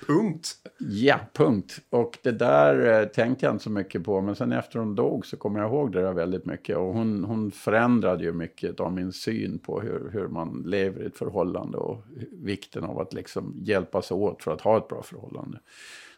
Punkt. 0.07 0.47
Ja, 0.77 1.19
punkt. 1.33 1.79
Och 1.89 2.17
det 2.21 2.31
där 2.31 3.01
eh, 3.01 3.07
tänkte 3.07 3.45
jag 3.45 3.53
inte 3.53 3.63
så 3.63 3.69
mycket 3.69 4.03
på. 4.03 4.21
Men 4.21 4.35
sen 4.35 4.51
efter 4.51 4.79
hon 4.79 4.95
dog 4.95 5.25
så 5.25 5.37
kommer 5.37 5.59
jag 5.59 5.69
ihåg 5.69 5.91
det 5.91 6.01
där 6.01 6.13
väldigt 6.13 6.45
mycket. 6.45 6.77
Och 6.77 6.93
hon, 6.93 7.23
hon 7.23 7.51
förändrade 7.51 8.23
ju 8.23 8.33
mycket 8.33 8.79
av 8.79 8.93
min 8.93 9.13
syn 9.13 9.59
på 9.59 9.81
hur, 9.81 10.09
hur 10.13 10.27
man 10.27 10.63
lever 10.65 11.03
i 11.03 11.05
ett 11.05 11.17
förhållande. 11.17 11.77
Och 11.77 12.03
vikten 12.31 12.83
av 12.83 12.99
att 12.99 13.13
liksom 13.13 13.53
hjälpas 13.57 14.11
åt 14.11 14.43
för 14.43 14.53
att 14.53 14.61
ha 14.61 14.77
ett 14.77 14.87
bra 14.87 15.03
förhållande. 15.03 15.59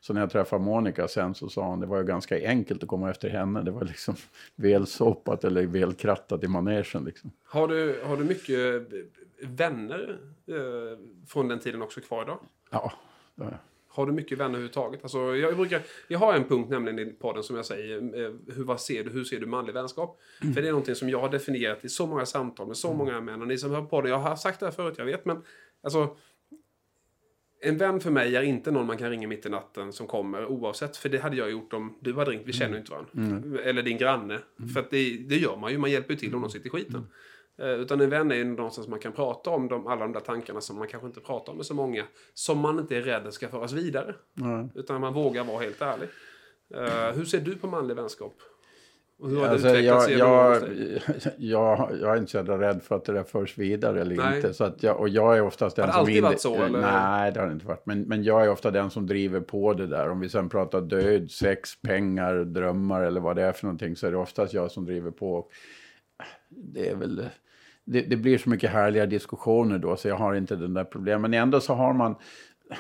Så 0.02 0.14
när 0.14 0.22
jag 0.22 0.32
träffade 0.32 0.64
Monica 0.64 1.08
sen 1.08 1.36
så 1.36 1.50
sa 1.50 1.68
hon 1.68 1.80
det 1.80 1.86
var 1.86 1.98
ju 1.98 2.04
ganska 2.04 2.48
enkelt 2.48 2.84
att 2.84 2.90
komma 2.90 3.10
efter 3.10 3.30
henne. 3.30 3.64
Det 3.64 3.72
var 3.72 3.84
liksom 3.84 4.16
välsoppat 4.56 5.44
eller 5.44 5.66
välkrattat 5.66 6.44
i 6.44 6.48
manegen. 6.48 7.04
Liksom. 7.04 7.32
Har, 7.46 7.68
du, 7.68 8.02
har 8.06 8.18
du 8.18 8.24
mycket 8.24 8.88
vänner 9.41 10.19
eh, 10.47 10.97
från 11.28 11.47
den 11.47 11.60
tiden 11.60 11.82
också 11.82 12.02
kvar 12.02 12.23
idag? 12.23 12.39
Ja, 12.69 12.93
det 13.36 13.43
har 13.43 13.52
jag. 13.52 13.60
Har 13.97 14.06
du 14.06 14.12
mycket 14.12 14.38
vänner 14.38 14.50
överhuvudtaget? 14.50 15.04
Alltså, 15.04 15.36
jag, 15.36 15.58
brukar, 15.58 15.82
jag 16.08 16.19
har 16.19 16.34
en 16.34 16.43
punkt 16.43 16.69
nämligen 16.69 17.00
i 17.00 17.06
podden 17.06 17.43
som 17.43 17.56
jag 17.56 17.65
säger. 17.65 17.97
Eh, 17.97 18.34
hur, 18.56 18.63
vad 18.63 18.82
ser 18.82 19.04
du, 19.04 19.10
hur 19.10 19.23
ser 19.23 19.39
du 19.39 19.45
manlig 19.45 19.73
vänskap? 19.73 20.19
Mm. 20.41 20.54
För 20.54 20.62
det 20.62 20.67
är 20.67 20.71
någonting 20.71 20.95
som 20.95 21.10
jag 21.10 21.19
har 21.19 21.30
definierat 21.30 21.86
i 21.86 21.89
så 21.89 22.08
många 22.08 22.26
samtal 22.26 22.67
med 22.67 22.78
så 22.78 22.88
mm. 22.88 22.97
många 22.97 23.21
män. 23.21 23.41
Och 23.41 23.47
ni 23.47 23.58
som 23.58 23.71
hör 23.71 23.82
på 23.82 24.02
det, 24.02 24.10
jag 24.10 24.17
har 24.17 24.36
sagt 24.36 24.60
det 24.60 24.65
här 24.65 24.73
förut, 24.73 24.95
jag 24.97 25.06
vet. 25.06 25.26
Men 25.26 25.43
alltså, 25.84 26.15
en 27.62 27.78
vän 27.78 28.00
för 28.00 28.12
mig 28.12 28.36
är 28.36 28.41
inte 28.41 28.71
någon 28.71 28.86
man 28.86 28.97
kan 28.97 29.10
ringa 29.10 29.28
mitt 29.28 29.45
i 29.45 29.50
natten 29.50 29.93
som 29.93 30.08
kommer 30.08 30.45
oavsett. 30.45 30.97
För 30.97 31.10
det 31.10 31.17
hade 31.17 31.38
jag 31.38 31.52
gjort 31.52 31.73
om 31.73 31.97
du 32.02 32.13
hade 32.13 32.32
ringt. 32.32 32.43
Vi 32.45 32.54
känner 32.54 32.73
ju 32.73 32.80
inte 32.80 32.91
varandra. 32.91 33.12
Mm. 33.15 33.60
Eller 33.63 33.84
din 33.84 33.97
granne. 33.97 34.39
Mm. 34.60 34.69
För 34.69 34.86
det, 34.89 35.17
det, 35.17 35.38
gör 35.38 35.58
man 35.58 35.71
ju. 35.71 35.78
Man 35.78 35.91
hjälper 35.91 36.13
ju 36.13 36.19
till 36.19 36.36
om 36.36 36.41
någon 36.41 36.52
sitter 36.52 36.67
i 36.67 36.69
skiten. 36.69 37.08
Mm. 37.58 37.72
Uh, 37.72 37.82
utan 37.82 38.02
en 38.02 38.10
vän 38.10 38.32
är 38.32 38.36
ju 38.36 38.43
någonstans 38.43 38.88
man 38.88 39.00
kan 39.00 39.12
prata 39.12 39.50
om 39.50 39.67
de, 39.67 39.88
alla 39.88 40.02
de 40.02 40.13
där 40.13 40.20
tankarna 40.20 40.62
som 40.62 40.78
man 40.78 40.88
kanske 40.88 41.08
inte 41.08 41.20
pratar 41.20 41.52
om 41.52 41.58
med 41.58 41.65
så 41.65 41.74
många. 41.74 42.04
Som 42.34 42.60
man 42.60 42.80
inte 42.80 42.98
är 42.98 43.02
rädd 43.02 43.34
ska 43.34 43.48
föras 43.48 43.72
vidare. 43.72 44.15
Utan 44.76 45.02
man 45.02 45.13
vågar 45.13 45.43
vara 45.43 45.60
helt 45.60 45.82
ärlig. 45.82 46.10
Uh, 46.76 47.17
hur 47.17 47.26
ser 47.26 47.39
du 47.39 47.56
på 47.56 47.67
manlig 47.67 47.96
vänskap? 47.96 48.34
Och 49.20 49.30
hur 49.30 49.38
har 49.38 49.48
alltså, 49.48 49.67
det 49.67 49.82
jag, 49.82 50.12
jag, 50.12 50.63
jag, 51.38 51.91
jag, 52.02 52.13
är 52.13 52.17
inte 52.17 52.32
så 52.32 52.43
rädd 52.43 52.84
för 52.84 52.96
att 52.96 53.06
det 53.06 53.13
där 53.13 53.24
förs 53.24 53.58
vidare 53.58 54.02
eller 54.02 54.15
nej. 54.15 54.36
inte. 54.36 54.54
Så 54.54 54.63
att 54.63 54.84
jag, 54.84 55.00
och 55.00 55.10
jag 55.10 55.38
är 55.38 55.41
oftast 55.41 55.76
den 55.76 55.86
har 55.86 55.93
det 55.93 56.00
alltid 56.00 56.24
varit 56.24 56.41
så? 56.41 56.56
Eller? 56.56 56.82
Nej, 56.82 57.32
det 57.32 57.39
har 57.39 57.48
det 57.48 57.54
inte 57.54 57.67
varit. 57.67 57.86
Men, 57.86 58.02
men 58.02 58.24
jag 58.24 58.46
är 58.46 58.50
ofta 58.50 58.72
den 58.72 58.89
som 58.89 59.08
driver 59.08 59.39
på 59.39 59.74
det 59.74 59.88
där. 59.88 60.10
Om 60.10 60.20
vi 60.20 60.30
sen 60.30 60.50
pratar 60.50 60.82
död, 60.82 61.32
sex, 61.32 61.82
pengar, 61.82 62.36
drömmar 62.36 63.02
eller 63.02 63.22
vad 63.22 63.36
det 63.36 63.43
är 63.43 63.52
för 63.52 63.65
någonting 63.65 63.96
så 63.96 64.08
är 64.08 64.12
det 64.12 64.17
oftast 64.17 64.54
jag 64.54 64.72
som 64.72 64.86
driver 64.86 65.12
på. 65.12 65.48
Det 66.50 66.89
är 66.89 66.96
väl... 66.96 67.26
Det, 67.89 68.02
det 68.02 68.15
blir 68.17 68.38
så 68.38 68.50
mycket 68.50 68.69
härliga 68.69 69.06
diskussioner 69.06 69.78
då 69.80 69.95
så 69.95 70.08
jag 70.08 70.15
har 70.15 70.36
inte 70.36 70.56
den 70.56 70.73
där 70.73 70.84
problemen. 70.84 71.21
Men 71.21 71.34
ändå 71.34 71.60
så 71.60 71.73
har 71.73 71.93
man 71.93 72.15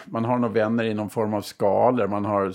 man 0.05 0.25
har 0.25 0.37
nog 0.37 0.51
vänner 0.53 0.83
i 0.83 0.93
någon 0.93 1.09
form 1.09 1.33
av 1.33 1.41
skalor. 1.41 2.07
Man 2.07 2.25
har 2.25 2.53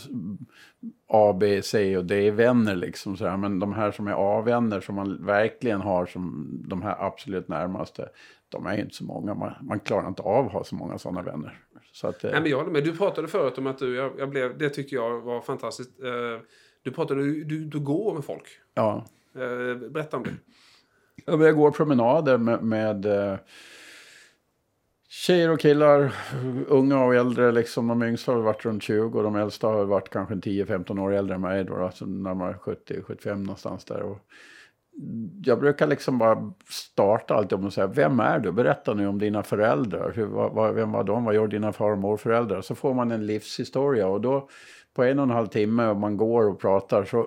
A, 1.08 1.36
B, 1.40 1.62
C 1.62 1.96
och 1.96 2.04
D-vänner 2.04 2.76
liksom. 2.76 3.16
Så 3.16 3.26
här. 3.26 3.36
Men 3.36 3.58
de 3.58 3.72
här 3.72 3.90
som 3.90 4.06
är 4.06 4.38
A-vänner 4.38 4.80
som 4.80 4.94
man 4.94 5.26
verkligen 5.26 5.80
har 5.80 6.06
som 6.06 6.48
de 6.68 6.82
här 6.82 6.96
absolut 7.06 7.48
närmaste. 7.48 8.08
De 8.48 8.66
är 8.66 8.76
ju 8.76 8.82
inte 8.82 8.94
så 8.94 9.04
många. 9.04 9.34
Man, 9.34 9.52
man 9.62 9.80
klarar 9.80 10.08
inte 10.08 10.22
av 10.22 10.46
att 10.46 10.52
ha 10.52 10.64
så 10.64 10.74
många 10.74 10.98
sådana 10.98 11.22
vänner. 11.22 11.58
Så 11.92 12.06
att, 12.06 12.24
eh, 12.24 12.30
Nej, 12.30 12.40
men 12.40 12.50
jag 12.50 12.72
med. 12.72 12.84
Du 12.84 12.96
pratade 12.96 13.28
förut 13.28 13.58
om 13.58 13.66
att 13.66 13.78
du, 13.78 13.96
jag, 13.96 14.12
jag 14.18 14.30
blev, 14.30 14.58
det 14.58 14.68
tyckte 14.68 14.94
jag 14.94 15.20
var 15.20 15.40
fantastiskt. 15.40 16.02
Eh, 16.02 16.40
Du 16.82 16.90
pratade, 16.90 17.22
du, 17.22 17.44
du, 17.44 17.64
du 17.64 17.80
går 17.80 18.14
med 18.14 18.24
folk. 18.24 18.46
ja. 18.74 19.04
Eh, 19.34 19.90
Berätta 19.90 20.16
om 20.16 20.22
det. 20.22 20.30
Jag 21.26 21.56
går 21.56 21.70
promenader 21.70 22.38
med, 22.38 22.62
med 22.62 23.06
eh, 23.06 23.36
tjejer 25.08 25.50
och 25.50 25.60
killar, 25.60 26.14
unga 26.68 27.04
och 27.04 27.14
äldre. 27.14 27.52
Liksom. 27.52 27.88
De 27.88 28.02
yngsta 28.02 28.32
har 28.32 28.38
varit 28.38 28.64
runt 28.64 28.82
20 28.82 29.18
och 29.18 29.24
de 29.24 29.36
äldsta 29.36 29.66
har 29.66 29.84
varit 29.84 30.08
kanske 30.08 30.34
10-15 30.34 31.00
år 31.00 31.12
äldre 31.12 31.34
än 31.34 31.40
mig. 31.40 31.64
Då, 31.64 31.76
alltså 31.76 32.06
närmare 32.06 32.54
70-75 32.54 33.34
någonstans 33.34 33.84
där. 33.84 34.02
Och 34.02 34.18
jag 35.44 35.60
brukar 35.60 35.86
liksom 35.86 36.18
bara 36.18 36.52
starta 36.68 37.34
alltid 37.34 37.58
med 37.58 37.68
att 37.68 37.74
säga, 37.74 37.86
vem 37.86 38.20
är 38.20 38.38
du? 38.38 38.52
Berätta 38.52 38.94
nu 38.94 39.06
om 39.06 39.18
dina 39.18 39.42
föräldrar. 39.42 40.12
Hur, 40.14 40.26
vad, 40.26 40.74
vem 40.74 40.92
var 40.92 41.04
de? 41.04 41.24
Vad 41.24 41.34
gör 41.34 41.46
dina 41.46 41.72
far 41.72 41.92
och 41.92 41.98
morföräldrar? 41.98 42.60
Så 42.60 42.74
får 42.74 42.94
man 42.94 43.10
en 43.10 43.26
livshistoria 43.26 44.06
och 44.06 44.20
då 44.20 44.48
på 44.94 45.04
en 45.04 45.18
och 45.18 45.22
en 45.22 45.30
halv 45.30 45.46
timme 45.46 45.86
om 45.86 46.00
man 46.00 46.16
går 46.16 46.48
och 46.48 46.60
pratar 46.60 47.04
så, 47.04 47.26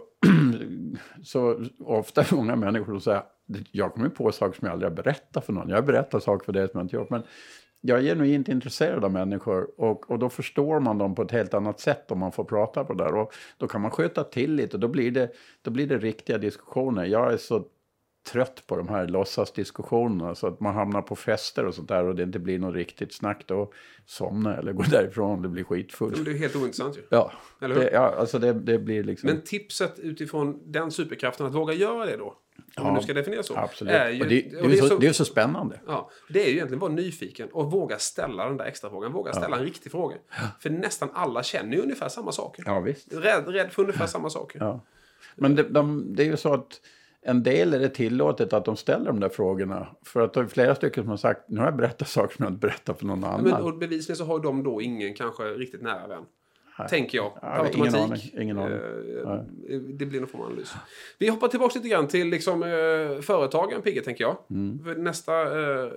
så 1.23 1.65
ofta 1.79 2.21
är 2.21 2.25
det 2.29 2.35
många 2.35 2.55
människor 2.55 2.93
som 2.93 3.01
säger, 3.01 3.23
jag 3.71 3.93
kommer 3.93 4.09
på 4.09 4.31
saker 4.31 4.59
som 4.59 4.65
jag 4.65 4.73
aldrig 4.73 4.91
har 4.91 4.95
berättat 4.95 5.45
för 5.45 5.53
någon. 5.53 5.69
Jag 5.69 5.77
har 5.77 5.81
berättat 5.81 6.23
saker 6.23 6.45
för 6.45 6.53
det 6.53 6.71
som 6.71 6.79
jag 6.79 6.85
inte 6.85 6.95
gjort. 6.95 7.09
Men 7.09 7.23
jag 7.81 7.99
är 7.99 8.03
genuint 8.03 8.49
intresserad 8.49 9.05
av 9.05 9.11
människor 9.11 9.69
och, 9.77 10.11
och 10.11 10.19
då 10.19 10.29
förstår 10.29 10.79
man 10.79 10.97
dem 10.97 11.15
på 11.15 11.21
ett 11.21 11.31
helt 11.31 11.53
annat 11.53 11.79
sätt 11.79 12.11
om 12.11 12.19
man 12.19 12.31
får 12.31 12.43
prata 12.43 12.83
på 12.83 12.93
det 12.93 13.03
där. 13.03 13.15
Och 13.15 13.33
då 13.57 13.67
kan 13.67 13.81
man 13.81 13.91
sköta 13.91 14.23
till 14.23 14.55
lite 14.55 14.77
och 14.77 14.81
då 14.81 14.87
blir 14.87 15.11
det, 15.11 15.31
då 15.61 15.71
blir 15.71 15.87
det 15.87 15.97
riktiga 15.97 16.37
diskussioner. 16.37 17.05
Jag 17.05 17.33
är 17.33 17.37
så 17.37 17.65
trött 18.25 18.67
på 18.67 18.75
de 18.75 18.87
här 18.87 19.07
låtsasdiskussionerna 19.07 20.35
så 20.35 20.47
att 20.47 20.59
man 20.59 20.75
hamnar 20.75 21.01
på 21.01 21.15
fester 21.15 21.65
och 21.65 21.75
sånt 21.75 21.87
där 21.87 22.03
och 22.05 22.15
det 22.15 22.23
inte 22.23 22.39
blir 22.39 22.59
något 22.59 22.75
riktigt 22.75 23.13
snack. 23.13 23.43
Då 23.45 23.71
somnar 24.05 24.51
jag 24.51 24.59
eller 24.59 24.73
går 24.73 24.83
därifrån, 24.91 25.41
det 25.41 25.47
blir 25.47 25.63
skitfull. 25.63 26.11
Men 26.15 26.23
Det 26.23 26.31
är 26.31 26.37
helt 26.37 26.55
ointressant 26.55 26.97
ju. 26.97 27.01
Ja, 27.09 27.31
Eller 27.61 27.75
hur? 27.75 27.81
det, 27.81 27.91
ja 27.91 28.15
alltså 28.17 28.39
det, 28.39 28.53
det 28.53 28.79
blir 28.79 29.03
liksom... 29.03 29.27
Men 29.27 29.41
tipset 29.41 29.99
utifrån 29.99 30.61
den 30.65 30.91
superkraften 30.91 31.45
att 31.45 31.53
våga 31.53 31.73
göra 31.73 32.05
det 32.05 32.17
då. 32.17 32.25
Om 32.77 32.85
Ja, 32.85 32.93
nu 32.93 33.01
ska 33.01 33.13
definiera 33.13 33.43
så. 33.43 33.55
Absolut. 33.55 33.93
Är 33.93 34.09
ju, 34.09 34.21
och 34.21 34.27
det, 34.27 34.41
det, 34.41 34.57
och 34.57 34.71
är 34.71 34.75
så, 34.75 34.97
det 34.97 35.07
är 35.07 35.13
så 35.13 35.25
spännande. 35.25 35.79
Ja, 35.87 36.09
det 36.29 36.43
är 36.43 36.47
ju 36.47 36.51
egentligen 36.51 36.79
vara 36.79 36.91
nyfiken 36.91 37.49
och 37.49 37.71
våga 37.71 37.99
ställa 37.99 38.45
den 38.45 38.57
där 38.57 38.65
extra 38.65 38.89
frågan. 38.89 39.11
Våga 39.11 39.33
ställa 39.33 39.57
en 39.57 39.63
riktig 39.63 39.91
fråga. 39.91 40.15
För 40.59 40.69
nästan 40.69 41.09
alla 41.13 41.43
känner 41.43 41.75
ju 41.75 41.81
ungefär 41.81 42.09
samma 42.09 42.31
saker. 42.31 42.63
Ja, 42.67 42.79
visst. 42.79 43.13
Rädd, 43.13 43.47
rädd 43.47 43.71
för 43.71 43.81
ungefär 43.81 44.07
samma 44.07 44.29
saker. 44.29 44.59
Ja. 44.59 44.85
Men 45.35 45.55
det, 45.55 45.63
de, 45.63 46.15
det 46.15 46.23
är 46.23 46.27
ju 46.27 46.37
så 46.37 46.53
att 46.53 46.81
en 47.27 47.43
del 47.43 47.73
är 47.73 47.79
det 47.79 47.89
tillåtet 47.89 48.53
att 48.53 48.65
de 48.65 48.77
ställer 48.77 49.05
de 49.05 49.19
där 49.19 49.29
frågorna. 49.29 49.87
För 50.05 50.21
att 50.21 50.33
det 50.33 50.39
är 50.39 50.45
flera 50.45 50.75
stycken 50.75 51.03
som 51.03 51.09
har 51.09 51.17
sagt, 51.17 51.49
nu 51.49 51.59
har 51.59 51.65
jag 51.67 51.75
berättat 51.75 52.07
saker 52.07 52.35
som 52.35 52.43
jag 52.45 52.51
inte 52.51 52.67
berättat 52.67 52.99
för 52.99 53.05
någon 53.05 53.23
annan. 53.23 53.43
Men, 53.43 53.53
och 53.53 53.77
bevisligen 53.77 54.17
så 54.17 54.25
har 54.25 54.39
de 54.39 54.63
då 54.63 54.81
ingen 54.81 55.13
kanske 55.13 55.43
riktigt 55.43 55.81
nära 55.81 56.07
vän. 56.07 56.23
Tänker 56.89 57.17
jag. 57.17 57.31
Ja, 57.41 57.41
per 57.41 57.75
ingen 57.75 57.95
automatik. 57.95 58.33
aning, 58.33 58.43
ingen 58.43 58.57
aning. 58.57 58.77
Eh, 59.69 59.79
Det 59.79 60.05
blir 60.05 60.19
någon 60.19 60.29
form 60.29 60.41
av 60.41 60.47
analys. 60.47 60.73
Vi 61.19 61.29
hoppar 61.29 61.47
tillbaka 61.47 61.79
lite 61.79 61.89
grann 61.89 62.07
till 62.07 62.27
liksom, 62.27 62.63
eh, 62.63 63.21
företagen, 63.21 63.81
Pigge, 63.81 64.01
tänker 64.01 64.23
jag. 64.23 64.37
Mm. 64.49 65.03
Nästa, 65.03 65.41
eh, 65.41 65.91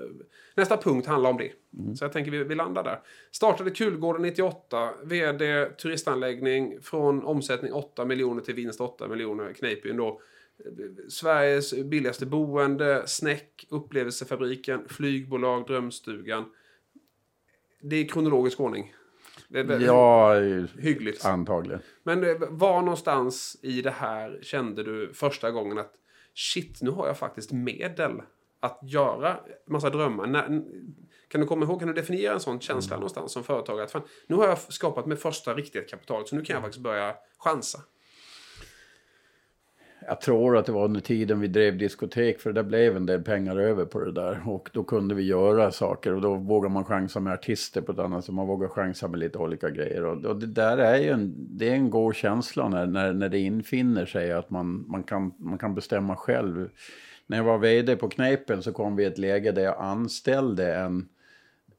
nästa 0.55 0.77
punkt 0.77 1.07
handlar 1.07 1.31
om 1.31 1.37
det. 1.37 1.51
Mm. 1.79 1.97
Så 1.97 2.05
jag 2.05 2.13
tänker 2.13 2.31
vi, 2.31 2.45
vi 2.45 2.55
landar 2.55 2.85
där. 2.85 3.01
Startade 3.31 3.71
Kulgården 3.71 4.23
98, 4.23 4.91
vd 5.05 5.65
turistanläggning, 5.65 6.81
från 6.83 7.25
omsättning 7.25 7.73
8 7.73 8.05
miljoner 8.05 8.41
till 8.43 8.55
vinst 8.55 8.81
8 8.81 9.09
miljoner. 9.09 9.53
Kneippbyn 9.53 9.97
då. 9.97 10.21
Sveriges 11.09 11.75
billigaste 11.85 12.27
boende, 12.27 13.03
Snäck, 13.07 13.67
upplevelsefabriken, 13.71 14.89
flygbolag, 14.89 15.67
Drömstugan. 15.67 16.45
Det 17.81 17.97
är 17.97 18.09
kronologisk 18.09 18.61
ordning. 18.61 18.95
Det 19.49 19.59
är 19.61 19.65
väl- 19.65 19.83
Ja, 19.83 20.35
Hyggligt. 20.79 21.25
antagligen. 21.25 21.81
Men 22.03 22.25
eh, 22.25 22.37
var 22.51 22.81
någonstans 22.83 23.57
i 23.63 23.83
det 23.83 23.91
här 23.91 24.39
kände 24.43 24.83
du 24.83 25.13
första 25.15 25.51
gången 25.51 25.79
att 25.79 25.93
shit, 26.35 26.83
nu 26.83 26.91
har 26.91 27.07
jag 27.07 27.19
faktiskt 27.19 27.53
medel 27.53 28.13
att 28.61 28.81
göra 28.83 29.41
massa 29.67 29.91
drömmar. 29.91 30.27
När, 30.27 30.63
kan 31.29 31.41
du 31.41 31.47
komma 31.47 31.65
ihåg, 31.67 31.79
kan 31.79 31.89
du 31.89 31.95
definiera 31.95 32.35
en 32.35 32.41
sån 32.41 32.61
känsla 32.61 32.95
Mm. 32.95 33.01
någonstans 33.01 33.33
som 33.33 33.45
företagare? 33.45 33.85
Att 33.85 33.91
fan, 33.93 34.03
nu 34.27 34.37
har 34.37 34.49
jag 34.49 34.59
skapat 34.59 35.07
med 35.07 35.19
första 35.19 35.55
riktiga 35.55 35.83
kapitalet 35.83 36.29
så 36.29 36.37
nu 36.37 36.45
kan 36.45 36.55
jag 36.55 36.63
faktiskt 36.63 36.83
börja 36.83 37.15
chansa. 37.39 37.79
Jag 40.09 40.21
tror 40.21 40.57
att 40.57 40.67
det 40.67 40.73
var 40.73 40.85
under 40.85 41.01
tiden 41.01 41.41
vi 41.41 41.49
drev 41.49 41.79
diskotek 41.79 42.41
för 42.41 42.53
det 42.53 42.65
blev 42.65 42.97
en 42.97 43.07
del 43.07 43.23
pengar 43.23 43.57
över 43.57 43.85
på 43.85 44.01
det 44.01 44.13
där. 44.13 44.43
Och 44.47 44.71
då 44.73 44.85
kunde 44.85 45.15
vi 45.15 45.23
göra 45.23 45.71
saker 45.71 46.15
och 46.15 46.21
då 46.21 46.35
vågar 46.35 46.69
man 46.69 46.85
chansa 46.85 47.21
med 47.21 47.33
artister 47.33 47.81
på 47.81 47.93
ett 47.93 47.99
annat 47.99 48.25
sätt. 48.25 48.35
Man 48.35 48.47
vågar 48.47 48.69
chansa 48.69 49.09
med 49.09 49.21
lite 49.21 49.39
olika 49.39 49.71
grejer. 49.71 50.05
Och, 50.05 50.25
och 50.25 50.37
det 50.37 50.47
där 50.47 50.79
är 50.79 50.97
ju 50.97 51.11
en, 51.11 51.35
det 51.37 51.69
är 51.69 51.75
en 51.75 51.91
god 51.91 52.15
känsla 52.15 52.69
när, 52.69 52.87
när, 52.87 53.13
när 53.13 53.29
det 53.29 53.39
infinner 53.39 54.07
sig 54.07 54.33
att 54.33 54.51
man, 54.51 54.85
man, 54.89 55.03
kan, 55.03 55.35
man 55.39 55.59
kan 55.59 55.75
bestämma 55.75 56.17
själv. 56.17 56.69
När 57.27 57.37
jag 57.37 57.45
var 57.45 57.59
vd 57.59 57.97
på 57.97 58.09
Knepen 58.09 58.63
så 58.63 58.73
kom 58.73 58.97
vi 58.97 59.03
i 59.03 59.07
ett 59.07 59.19
läge 59.19 59.53
där 59.53 59.63
jag 59.63 59.77
anställde 59.79 60.75
en 60.75 61.09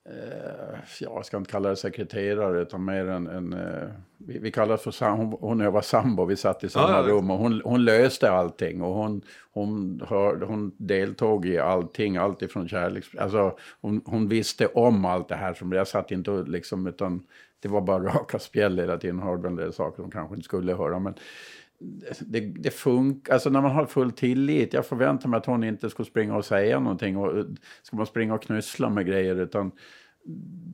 eh, 0.09 0.79
ja, 0.99 1.11
jag 1.15 1.25
ska 1.25 1.37
inte 1.37 1.51
kalla 1.51 1.69
det 1.69 1.75
sekreterare 1.75 2.61
utan 2.61 2.85
mer 2.85 3.07
en, 3.09 3.27
en 3.27 3.53
eh, 3.53 3.89
vi, 4.17 4.39
vi 4.39 4.51
kallar 4.51 4.77
för 4.77 4.91
sam, 4.91 5.17
hon, 5.17 5.33
och 5.59 5.65
jag 5.65 5.71
var 5.71 5.81
sambo, 5.81 6.25
vi 6.25 6.35
satt 6.35 6.63
i 6.63 6.69
samma 6.69 7.01
visst. 7.01 7.09
rum 7.09 7.31
och 7.31 7.37
hon, 7.37 7.61
hon 7.63 7.85
löste 7.85 8.31
allting 8.31 8.81
och 8.81 8.93
hon, 8.93 9.21
hon, 9.51 10.01
hör, 10.07 10.41
hon 10.41 10.71
deltog 10.77 11.45
i 11.45 11.57
allting, 11.57 12.17
allt 12.17 12.41
ifrån 12.41 12.67
kärleks... 12.67 13.07
Alltså 13.17 13.57
hon, 13.81 14.01
hon 14.05 14.27
visste 14.27 14.67
om 14.67 15.05
allt 15.05 15.29
det 15.29 15.35
här 15.35 15.53
som 15.53 15.71
jag 15.71 15.87
satt 15.87 16.11
inte 16.11 16.31
och 16.31 16.47
liksom 16.47 16.87
utan 16.87 17.23
det 17.59 17.67
var 17.67 17.81
bara 17.81 18.03
raka 18.03 18.39
spjäll 18.39 18.79
hela 18.79 18.97
tiden, 18.97 19.19
hörde 19.19 19.47
en 19.47 19.55
del 19.55 19.73
saker 19.73 20.01
som 20.03 20.11
kanske 20.11 20.35
inte 20.35 20.45
skulle 20.45 20.73
höra 20.73 20.99
men 20.99 21.13
det, 22.19 22.39
det 22.39 22.71
funkar, 22.71 23.33
alltså 23.33 23.49
när 23.49 23.61
man 23.61 23.71
har 23.71 23.85
full 23.85 24.11
tillit. 24.11 24.73
Jag 24.73 24.85
förväntar 24.85 25.29
mig 25.29 25.37
att 25.37 25.45
hon 25.45 25.63
inte 25.63 25.89
skulle 25.89 26.05
springa 26.05 26.35
och 26.35 26.45
säga 26.45 26.79
någonting. 26.79 27.17
Och, 27.17 27.37
eh, 27.37 27.45
ska 27.81 27.97
man 27.97 28.05
springa 28.05 28.33
och 28.33 28.41
knussla 28.43 28.89
med 28.89 29.05
grejer 29.05 29.35
utan 29.35 29.71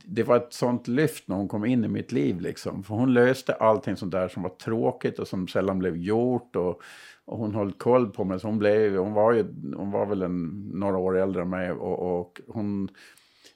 det 0.04 0.22
var 0.22 0.36
ett 0.36 0.52
sånt 0.52 0.88
lyft 0.88 1.28
när 1.28 1.36
hon 1.36 1.48
kom 1.48 1.64
in 1.64 1.84
i 1.84 1.88
mitt 1.88 2.12
liv 2.12 2.40
liksom. 2.40 2.84
För 2.84 2.94
hon 2.94 3.14
löste 3.14 3.54
allting 3.54 3.96
sånt 3.96 4.12
där 4.12 4.28
som 4.28 4.42
var 4.42 4.50
tråkigt 4.50 5.18
och 5.18 5.28
som 5.28 5.48
sällan 5.48 5.78
blev 5.78 5.96
gjort. 5.96 6.56
Och, 6.56 6.82
och 7.24 7.38
hon 7.38 7.54
höll 7.54 7.72
koll 7.72 8.10
på 8.10 8.24
mig. 8.24 8.40
Så 8.40 8.46
hon, 8.46 8.58
blev, 8.58 8.96
hon, 8.96 9.12
var 9.12 9.32
ju, 9.32 9.44
hon 9.76 9.90
var 9.90 10.06
väl 10.06 10.22
en, 10.22 10.70
några 10.74 10.98
år 10.98 11.18
äldre 11.18 11.42
än 11.42 11.50
mig. 11.50 11.72
Och, 11.72 12.18
och 12.18 12.40
hon 12.48 12.88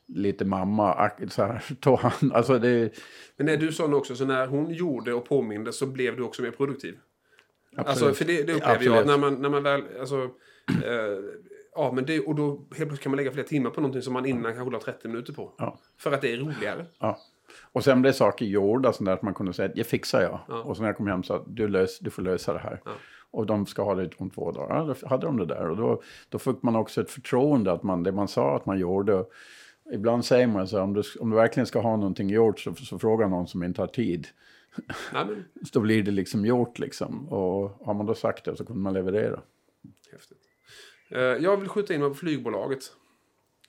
lite 0.07 0.45
mamma, 0.45 1.11
så 1.29 1.43
här, 1.43 1.75
tog 1.81 1.99
han, 1.99 2.33
alltså 2.33 2.59
det, 2.59 2.99
Men 3.37 3.49
är 3.49 3.57
du 3.57 3.73
sån 3.73 3.95
också, 3.95 4.17
så 4.17 4.25
när 4.25 4.47
hon 4.47 4.75
gjorde 4.75 5.13
och 5.13 5.25
påminde 5.25 5.73
så 5.73 5.87
blev 5.87 6.17
du 6.17 6.23
också 6.23 6.43
mer 6.43 6.51
produktiv? 6.51 6.97
Absolut. 7.77 8.09
Alltså, 8.09 8.15
för 8.15 8.25
det, 8.25 8.43
det 8.43 8.53
upplever 8.53 8.85
jag, 8.85 8.97
Absolut. 8.97 9.07
när 9.07 9.19
man, 9.19 9.43
när 9.43 9.49
man 9.49 9.63
väl, 9.63 9.83
alltså, 10.01 10.17
eh, 10.69 11.19
ja 11.75 11.93
men 11.93 12.05
det, 12.05 12.21
och 12.21 12.35
då 12.35 12.51
helt 12.51 12.69
plötsligt 12.77 13.01
kan 13.01 13.11
man 13.11 13.17
lägga 13.17 13.33
flera 13.33 13.47
timmar 13.47 13.71
på 13.71 13.81
någonting 13.81 14.03
som 14.03 14.13
man 14.13 14.27
innan 14.27 14.55
kanske 14.55 14.73
la 14.73 14.81
30 14.81 15.09
minuter 15.09 15.33
på. 15.33 15.53
Ja. 15.59 15.79
För 15.99 16.13
att 16.13 16.21
det 16.21 16.33
är 16.33 16.37
roligare. 16.37 16.87
Ja. 16.99 17.19
Och 17.73 17.85
sen 17.85 18.03
blev 18.03 18.13
saker 18.13 18.47
gjorda 18.47 18.93
sånt 18.93 19.07
där 19.07 19.13
att 19.13 19.23
man 19.23 19.35
kunde 19.35 19.53
säga 19.53 19.73
jag 19.75 19.87
fixar 19.87 20.23
jag. 20.23 20.41
Ja. 20.49 20.63
Och 20.63 20.77
så 20.77 20.83
när 20.83 20.89
jag 20.89 20.97
kom 20.97 21.07
hem 21.07 21.23
sa 21.23 21.45
du, 21.47 21.69
lös, 21.69 21.99
du 21.99 22.11
får 22.11 22.23
lösa 22.23 22.53
det 22.53 22.59
här. 22.59 22.81
Ja. 22.85 22.91
Och 23.31 23.47
de 23.47 23.67
ska 23.67 23.83
ha 23.83 23.95
det 23.95 24.11
om 24.17 24.31
två 24.31 24.53
dagar. 24.53 24.77
Ja, 24.77 24.95
då 25.01 25.09
hade 25.09 25.27
de 25.27 25.37
det 25.37 25.47
där. 25.47 25.71
Och 25.71 25.77
då, 25.77 26.03
då 26.29 26.39
fick 26.39 26.63
man 26.63 26.77
också 26.77 27.01
ett 27.01 27.11
förtroende 27.11 27.73
att 27.73 27.83
man, 27.83 28.03
det 28.03 28.13
man 28.13 28.29
sa 28.29 28.57
att 28.57 28.67
man 28.67 28.79
gjorde. 28.79 29.25
Ibland 29.93 30.25
säger 30.25 30.47
man 30.47 30.69
så 30.69 30.77
här, 30.77 30.85
om 30.85 30.95
du, 30.95 31.03
om 31.21 31.31
du 31.31 31.37
verkligen 31.37 31.67
ska 31.67 31.81
ha 31.81 31.97
någonting 31.97 32.29
gjort 32.29 32.61
så, 32.61 32.75
så 32.75 32.99
fråga 32.99 33.29
någon 33.29 33.47
som 33.47 33.63
inte 33.63 33.83
har 33.83 33.87
tid. 33.87 34.27
Nej, 35.13 35.27
men, 35.27 35.45
Så 35.63 35.71
då 35.73 35.81
blir 35.81 36.03
det 36.03 36.11
liksom 36.11 36.47
gjort 36.47 36.79
liksom. 36.79 37.29
Och 37.29 37.71
har 37.87 37.95
man 37.95 38.07
då 38.07 38.15
sagt 38.15 38.45
det 38.45 38.57
så 38.57 38.65
kunde 38.65 38.83
man 38.83 38.95
leverera. 38.95 39.43
häftigt. 40.13 40.39
Eh, 41.11 41.21
jag 41.21 41.57
vill 41.57 41.69
skjuta 41.69 41.95
in 41.95 42.01
mig 42.01 42.09
på 42.09 42.15
flygbolaget. 42.15 42.93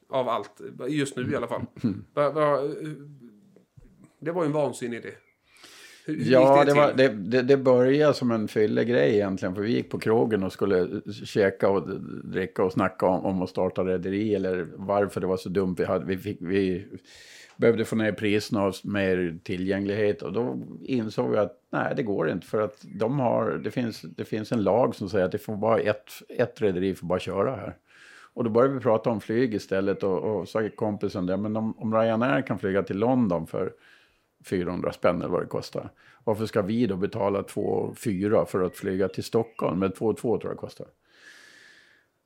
Av 0.10 0.30
allt, 0.30 0.62
just 0.90 1.16
nu 1.16 1.32
i 1.32 1.36
alla 1.36 1.48
fall. 1.48 1.66
Eh, 2.16 2.70
det 4.24 4.32
var 4.32 4.44
ju 4.44 4.48
en 4.48 4.52
vansinnig 4.54 4.98
idé. 4.98 5.14
Ja, 6.06 6.64
det, 6.66 6.72
det, 6.72 6.78
var, 6.78 6.94
det, 6.94 7.08
det, 7.08 7.42
det 7.42 7.58
började 7.58 8.14
som 8.14 8.32
en 8.32 8.48
fyllegrej 8.48 9.16
egentligen. 9.16 9.56
För 9.56 9.62
vi 9.62 9.72
gick 9.72 9.90
på 9.90 10.00
krogen 10.00 10.44
och 10.44 10.54
skulle 10.54 11.02
käka 11.26 11.70
och 11.70 12.00
dricka 12.24 12.64
och 12.64 12.72
snacka 12.72 13.06
om, 13.06 13.26
om 13.26 13.42
att 13.42 13.50
starta 13.50 13.84
rederi. 13.84 14.36
Eller 14.36 14.68
varför 14.76 15.22
det 15.22 15.28
var 15.28 15.38
så 15.38 15.50
dumt. 15.50 15.76
Vi, 15.78 15.86
hade, 15.86 16.06
vi, 16.06 16.18
fick, 16.18 16.38
vi 16.42 16.88
behövde 17.58 17.86
få 17.86 17.96
ner 17.96 18.12
priserna 18.12 18.66
och 18.66 18.74
mer 18.84 19.40
tillgänglighet. 19.44 20.22
Och 20.22 20.34
då 20.34 20.58
insåg 20.84 21.32
vi 21.32 21.38
att 21.38 21.58
nej, 21.70 21.94
det 21.96 22.04
går 22.04 22.30
inte. 22.30 22.48
För 22.48 22.62
att 22.62 22.86
de 23.00 23.20
har, 23.20 23.52
det, 23.52 23.72
finns, 23.72 24.02
det 24.02 24.26
finns 24.26 24.52
en 24.52 24.64
lag 24.64 24.96
som 24.96 25.10
säger 25.10 25.26
att 25.26 25.32
det 25.32 25.38
får 25.38 25.56
bara 25.56 25.80
ett, 25.80 26.10
ett 26.30 26.62
rederi 26.62 26.96
får 26.96 27.08
bara 27.08 27.20
köra 27.20 27.56
här. 27.56 27.76
Och 28.34 28.44
då 28.44 28.50
började 28.50 28.74
vi 28.74 28.80
prata 28.80 29.10
om 29.10 29.22
flyg 29.22 29.54
istället. 29.54 30.04
Och, 30.04 30.18
och 30.18 30.48
sa 30.48 30.70
kompisen 30.76 31.26
det, 31.26 31.38
men 31.38 31.58
om, 31.58 31.74
om 31.78 31.94
Ryanair 31.94 32.42
kan 32.42 32.60
flyga 32.60 32.84
till 32.84 32.98
London 32.98 33.48
för 33.48 33.72
400 34.46 34.92
spänn 34.92 35.22
eller 35.22 35.32
vad 35.32 35.42
det 35.42 35.48
kostar. 35.48 35.92
Varför 36.24 36.46
ska 36.46 36.62
vi 36.62 36.88
då 36.88 36.96
betala 36.96 37.44
2 37.44 37.94
4 37.98 38.46
för 38.46 38.64
att 38.64 38.76
flyga 38.76 39.08
till 39.08 39.24
Stockholm? 39.24 39.80
Men 39.80 39.92
2 39.92 40.14
2 40.14 40.38
tror 40.38 40.52
jag 40.52 40.60
kostar. 40.60 40.88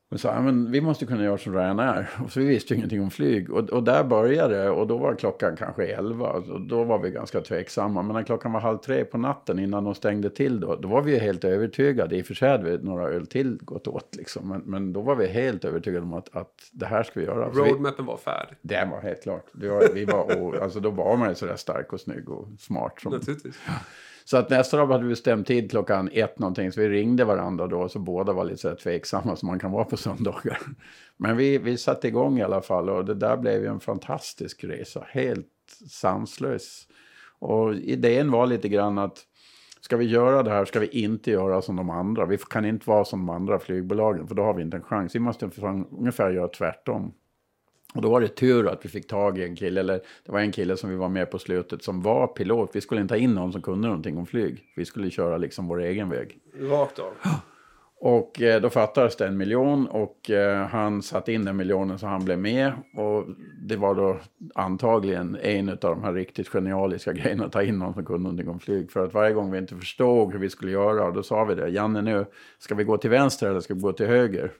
Men 0.08 0.18
sa, 0.18 0.40
men 0.40 0.70
vi 0.70 0.80
måste 0.80 1.06
kunna 1.06 1.24
göra 1.24 1.38
som 1.38 1.54
Ryanair. 1.54 2.10
Och 2.24 2.32
så 2.32 2.40
vi 2.40 2.46
visste 2.46 2.74
ju 2.74 2.78
ingenting 2.78 3.02
om 3.02 3.10
flyg. 3.10 3.50
Och, 3.50 3.70
och 3.70 3.82
där 3.82 4.04
började 4.04 4.62
det. 4.62 4.70
Och 4.70 4.86
då 4.86 4.98
var 4.98 5.14
klockan 5.14 5.56
kanske 5.56 5.86
11. 5.86 6.30
Och 6.30 6.60
då 6.60 6.84
var 6.84 6.98
vi 6.98 7.10
ganska 7.10 7.40
tveksamma. 7.40 8.02
Men 8.02 8.16
när 8.16 8.22
klockan 8.22 8.52
var 8.52 8.60
halv 8.60 8.78
tre 8.78 9.04
på 9.04 9.18
natten 9.18 9.58
innan 9.58 9.84
de 9.84 9.94
stängde 9.94 10.30
till 10.30 10.60
då. 10.60 10.76
Då 10.76 10.88
var 10.88 11.02
vi 11.02 11.18
helt 11.18 11.44
övertygade. 11.44 12.16
I 12.16 12.22
och 12.22 12.26
för 12.26 12.34
sig 12.34 12.50
hade 12.50 12.70
vi 12.70 12.78
några 12.84 13.08
öl 13.08 13.26
till 13.26 13.58
gått 13.60 13.88
åt 13.88 14.16
liksom. 14.16 14.48
Men, 14.48 14.60
men 14.60 14.92
då 14.92 15.00
var 15.00 15.16
vi 15.16 15.26
helt 15.26 15.64
övertygade 15.64 16.02
om 16.02 16.14
att, 16.14 16.36
att 16.36 16.70
det 16.72 16.86
här 16.86 17.02
ska 17.02 17.20
vi 17.20 17.26
göra. 17.26 17.48
Roadmappen 17.48 18.06
var 18.06 18.16
färdig. 18.16 18.56
Det 18.62 18.88
var 18.90 19.00
helt 19.00 19.22
klart. 19.22 19.44
Var, 19.52 19.94
vi 19.94 20.04
var, 20.04 20.42
och, 20.42 20.56
alltså 20.56 20.80
då 20.80 20.90
var 20.90 21.16
man 21.16 21.28
ju 21.28 21.34
sådär 21.34 21.56
stark 21.56 21.92
och 21.92 22.00
snygg 22.00 22.28
och 22.28 22.48
smart. 22.58 23.00
Som, 23.00 23.12
Naturligtvis 23.12 23.56
så 24.26 24.36
att 24.36 24.50
nästa 24.50 24.76
dag 24.76 24.86
hade 24.86 25.04
vi 25.04 25.10
bestämt 25.10 25.46
tid 25.46 25.70
klockan 25.70 26.10
ett 26.12 26.38
någonting. 26.38 26.72
Så 26.72 26.80
vi 26.80 26.88
ringde 26.88 27.24
varandra 27.24 27.66
då. 27.66 27.88
Så 27.88 27.98
båda 27.98 28.32
var 28.32 28.44
lite 28.44 28.56
så 28.56 28.74
tveksamma 28.74 29.36
som 29.36 29.46
man 29.46 29.58
kan 29.58 29.72
vara 29.72 29.84
på 29.84 29.96
söndagar. 29.96 30.58
Men 31.16 31.36
vi, 31.36 31.58
vi 31.58 31.76
satte 31.76 32.08
igång 32.08 32.38
i 32.38 32.42
alla 32.42 32.62
fall. 32.62 32.90
Och 32.90 33.04
det 33.04 33.14
där 33.14 33.36
blev 33.36 33.62
ju 33.62 33.66
en 33.66 33.80
fantastisk 33.80 34.64
resa. 34.64 35.06
Helt 35.08 35.46
sanslös. 35.90 36.88
Och 37.38 37.74
idén 37.74 38.30
var 38.30 38.46
lite 38.46 38.68
grann 38.68 38.98
att 38.98 39.18
ska 39.80 39.96
vi 39.96 40.04
göra 40.04 40.42
det 40.42 40.50
här 40.50 40.64
ska 40.64 40.80
vi 40.80 40.86
inte 40.86 41.30
göra 41.30 41.62
som 41.62 41.76
de 41.76 41.90
andra. 41.90 42.26
Vi 42.26 42.38
kan 42.38 42.64
inte 42.64 42.90
vara 42.90 43.04
som 43.04 43.26
de 43.26 43.30
andra 43.34 43.58
flygbolagen. 43.58 44.28
För 44.28 44.34
då 44.34 44.42
har 44.42 44.54
vi 44.54 44.62
inte 44.62 44.76
en 44.76 44.82
chans. 44.82 45.14
Vi 45.14 45.20
måste 45.20 45.50
ungefär 45.90 46.30
göra 46.30 46.48
tvärtom. 46.48 47.12
Och 47.96 48.02
då 48.02 48.10
var 48.10 48.20
det 48.20 48.28
tur 48.28 48.68
att 48.68 48.84
vi 48.84 48.88
fick 48.88 49.06
tag 49.06 49.38
i 49.38 49.44
en 49.44 49.56
kille, 49.56 49.80
eller 49.80 50.00
det 50.24 50.32
var 50.32 50.40
en 50.40 50.52
kille 50.52 50.76
som 50.76 50.90
vi 50.90 50.96
var 50.96 51.08
med 51.08 51.30
på 51.30 51.38
slutet 51.38 51.82
som 51.82 52.02
var 52.02 52.26
pilot. 52.26 52.70
Vi 52.72 52.80
skulle 52.80 53.00
inte 53.00 53.14
ha 53.14 53.18
in 53.18 53.34
någon 53.34 53.52
som 53.52 53.62
kunde 53.62 53.88
någonting 53.88 54.18
om 54.18 54.26
flyg. 54.26 54.64
Vi 54.76 54.84
skulle 54.84 55.10
köra 55.10 55.36
liksom 55.36 55.68
vår 55.68 55.80
egen 55.80 56.10
väg. 56.10 56.38
Rakt 56.60 56.98
av. 56.98 57.12
Och 58.00 58.42
eh, 58.42 58.60
då 58.60 58.70
fattades 58.70 59.16
det 59.16 59.26
en 59.26 59.36
miljon 59.36 59.86
och 59.86 60.30
eh, 60.30 60.66
han 60.66 61.02
satte 61.02 61.32
in 61.32 61.44
den 61.44 61.56
miljonen 61.56 61.98
så 61.98 62.06
han 62.06 62.24
blev 62.24 62.38
med. 62.38 62.72
Och 62.96 63.24
det 63.62 63.76
var 63.76 63.94
då 63.94 64.16
antagligen 64.54 65.36
en 65.42 65.68
av 65.68 65.76
de 65.76 66.02
här 66.02 66.12
riktigt 66.12 66.48
genialiska 66.48 67.12
grejerna 67.12 67.44
att 67.44 67.52
ta 67.52 67.62
in 67.62 67.78
någon 67.78 67.94
som 67.94 68.04
kunde 68.04 68.22
någonting 68.22 68.48
om 68.48 68.60
flyg. 68.60 68.90
För 68.90 69.04
att 69.04 69.14
varje 69.14 69.32
gång 69.32 69.50
vi 69.50 69.58
inte 69.58 69.76
förstod 69.76 70.32
hur 70.32 70.38
vi 70.38 70.50
skulle 70.50 70.72
göra, 70.72 71.10
då 71.10 71.22
sa 71.22 71.44
vi 71.44 71.54
det. 71.54 71.68
Janne 71.68 72.02
nu, 72.02 72.26
ska 72.58 72.74
vi 72.74 72.84
gå 72.84 72.96
till 72.96 73.10
vänster 73.10 73.50
eller 73.50 73.60
ska 73.60 73.74
vi 73.74 73.80
gå 73.80 73.92
till 73.92 74.06
höger? 74.06 74.52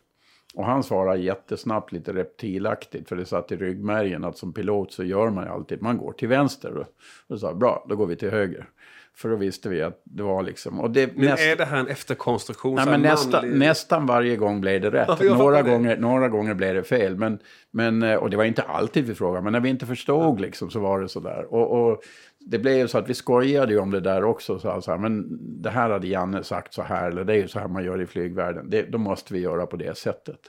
Och 0.57 0.65
han 0.65 0.83
svarade 0.83 1.19
jättesnabbt, 1.19 1.93
lite 1.93 2.13
reptilaktigt, 2.13 3.09
för 3.09 3.17
det 3.17 3.25
satt 3.25 3.53
i 3.53 3.57
ryggmärgen 3.57 4.25
att 4.25 4.39
som 4.39 4.53
pilot 4.53 4.93
så 4.93 5.05
gör 5.05 5.31
man 5.31 5.45
ju 5.45 5.51
alltid, 5.51 5.83
man 5.83 5.99
går 5.99 6.13
till 6.13 6.29
vänster. 6.29 6.77
Och 6.77 6.87
då 7.29 7.39
sa 7.39 7.55
bra, 7.55 7.87
då 7.89 7.97
går 7.97 8.07
vi 8.07 8.17
till 8.17 8.31
höger. 8.31 8.69
För 9.15 9.29
då 9.29 9.37
visste 9.37 9.69
vi 9.69 9.83
att 9.83 10.01
det 10.05 10.23
var 10.23 10.43
liksom... 10.43 10.81
Och 10.81 10.91
det, 10.91 11.17
Men 11.17 11.25
näst, 11.25 11.43
är 11.43 11.57
det 11.57 11.65
här 11.65 11.77
en 11.81 11.89
efterkonstruktion? 11.89 12.75
nej, 12.75 12.87
men 12.87 13.03
nästa, 13.03 13.43
manlig- 13.43 13.59
nästan 13.59 14.07
varje 14.07 14.37
gång 14.37 14.61
blev 14.61 14.81
det 14.81 14.91
rätt. 14.91 15.09
Ja, 15.21 15.37
några, 15.37 15.63
det. 15.63 15.71
gånger, 15.71 15.97
några 15.97 16.29
gånger 16.29 16.55
blev 16.55 16.75
det 16.75 16.83
fel. 16.83 17.17
Men, 17.17 17.39
men, 17.71 18.03
eh, 18.03 18.15
och 18.17 18.31
det 18.31 18.37
var 18.37 18.45
inte 18.45 18.63
alltid 18.63 19.07
vi 19.07 19.15
frågade, 19.15 19.45
men 19.45 19.53
när 19.53 19.61
vi 19.61 19.69
inte 19.69 19.87
förstod 19.87 20.41
liksom, 20.41 20.71
så 20.71 20.81
var 20.81 21.01
det 21.01 21.09
sådär. 21.09 21.47
Och, 21.55 21.91
och 21.91 22.03
det 22.49 22.59
blev 22.59 22.77
ju 22.77 22.89
så 22.89 22.99
att 22.99 23.09
vi 23.09 23.15
skojade 23.15 23.73
ju 23.73 23.79
om 23.79 23.91
det 23.91 24.01
där 24.01 24.25
också. 24.25 24.59
Så 24.59 24.71
alltså, 24.71 24.99
men 24.99 25.39
det 25.63 25.71
här 25.71 25.91
hade 25.91 26.07
Janne 26.07 26.45
sagt 26.45 26.75
så 26.75 26.83
här, 26.83 27.11
eller 27.11 27.25
det 27.25 27.33
är 27.33 27.37
ju 27.37 27.49
så 27.49 27.59
här 27.59 27.69
man 27.69 27.85
gör 27.85 28.03
i 28.03 28.07
flygvärlden. 28.07 28.71
Det, 28.71 28.83
då 28.83 28.99
måste 28.99 29.35
vi 29.35 29.41
göra 29.41 29.67
på 29.67 29.77
det 29.77 29.99
sättet. 29.99 30.41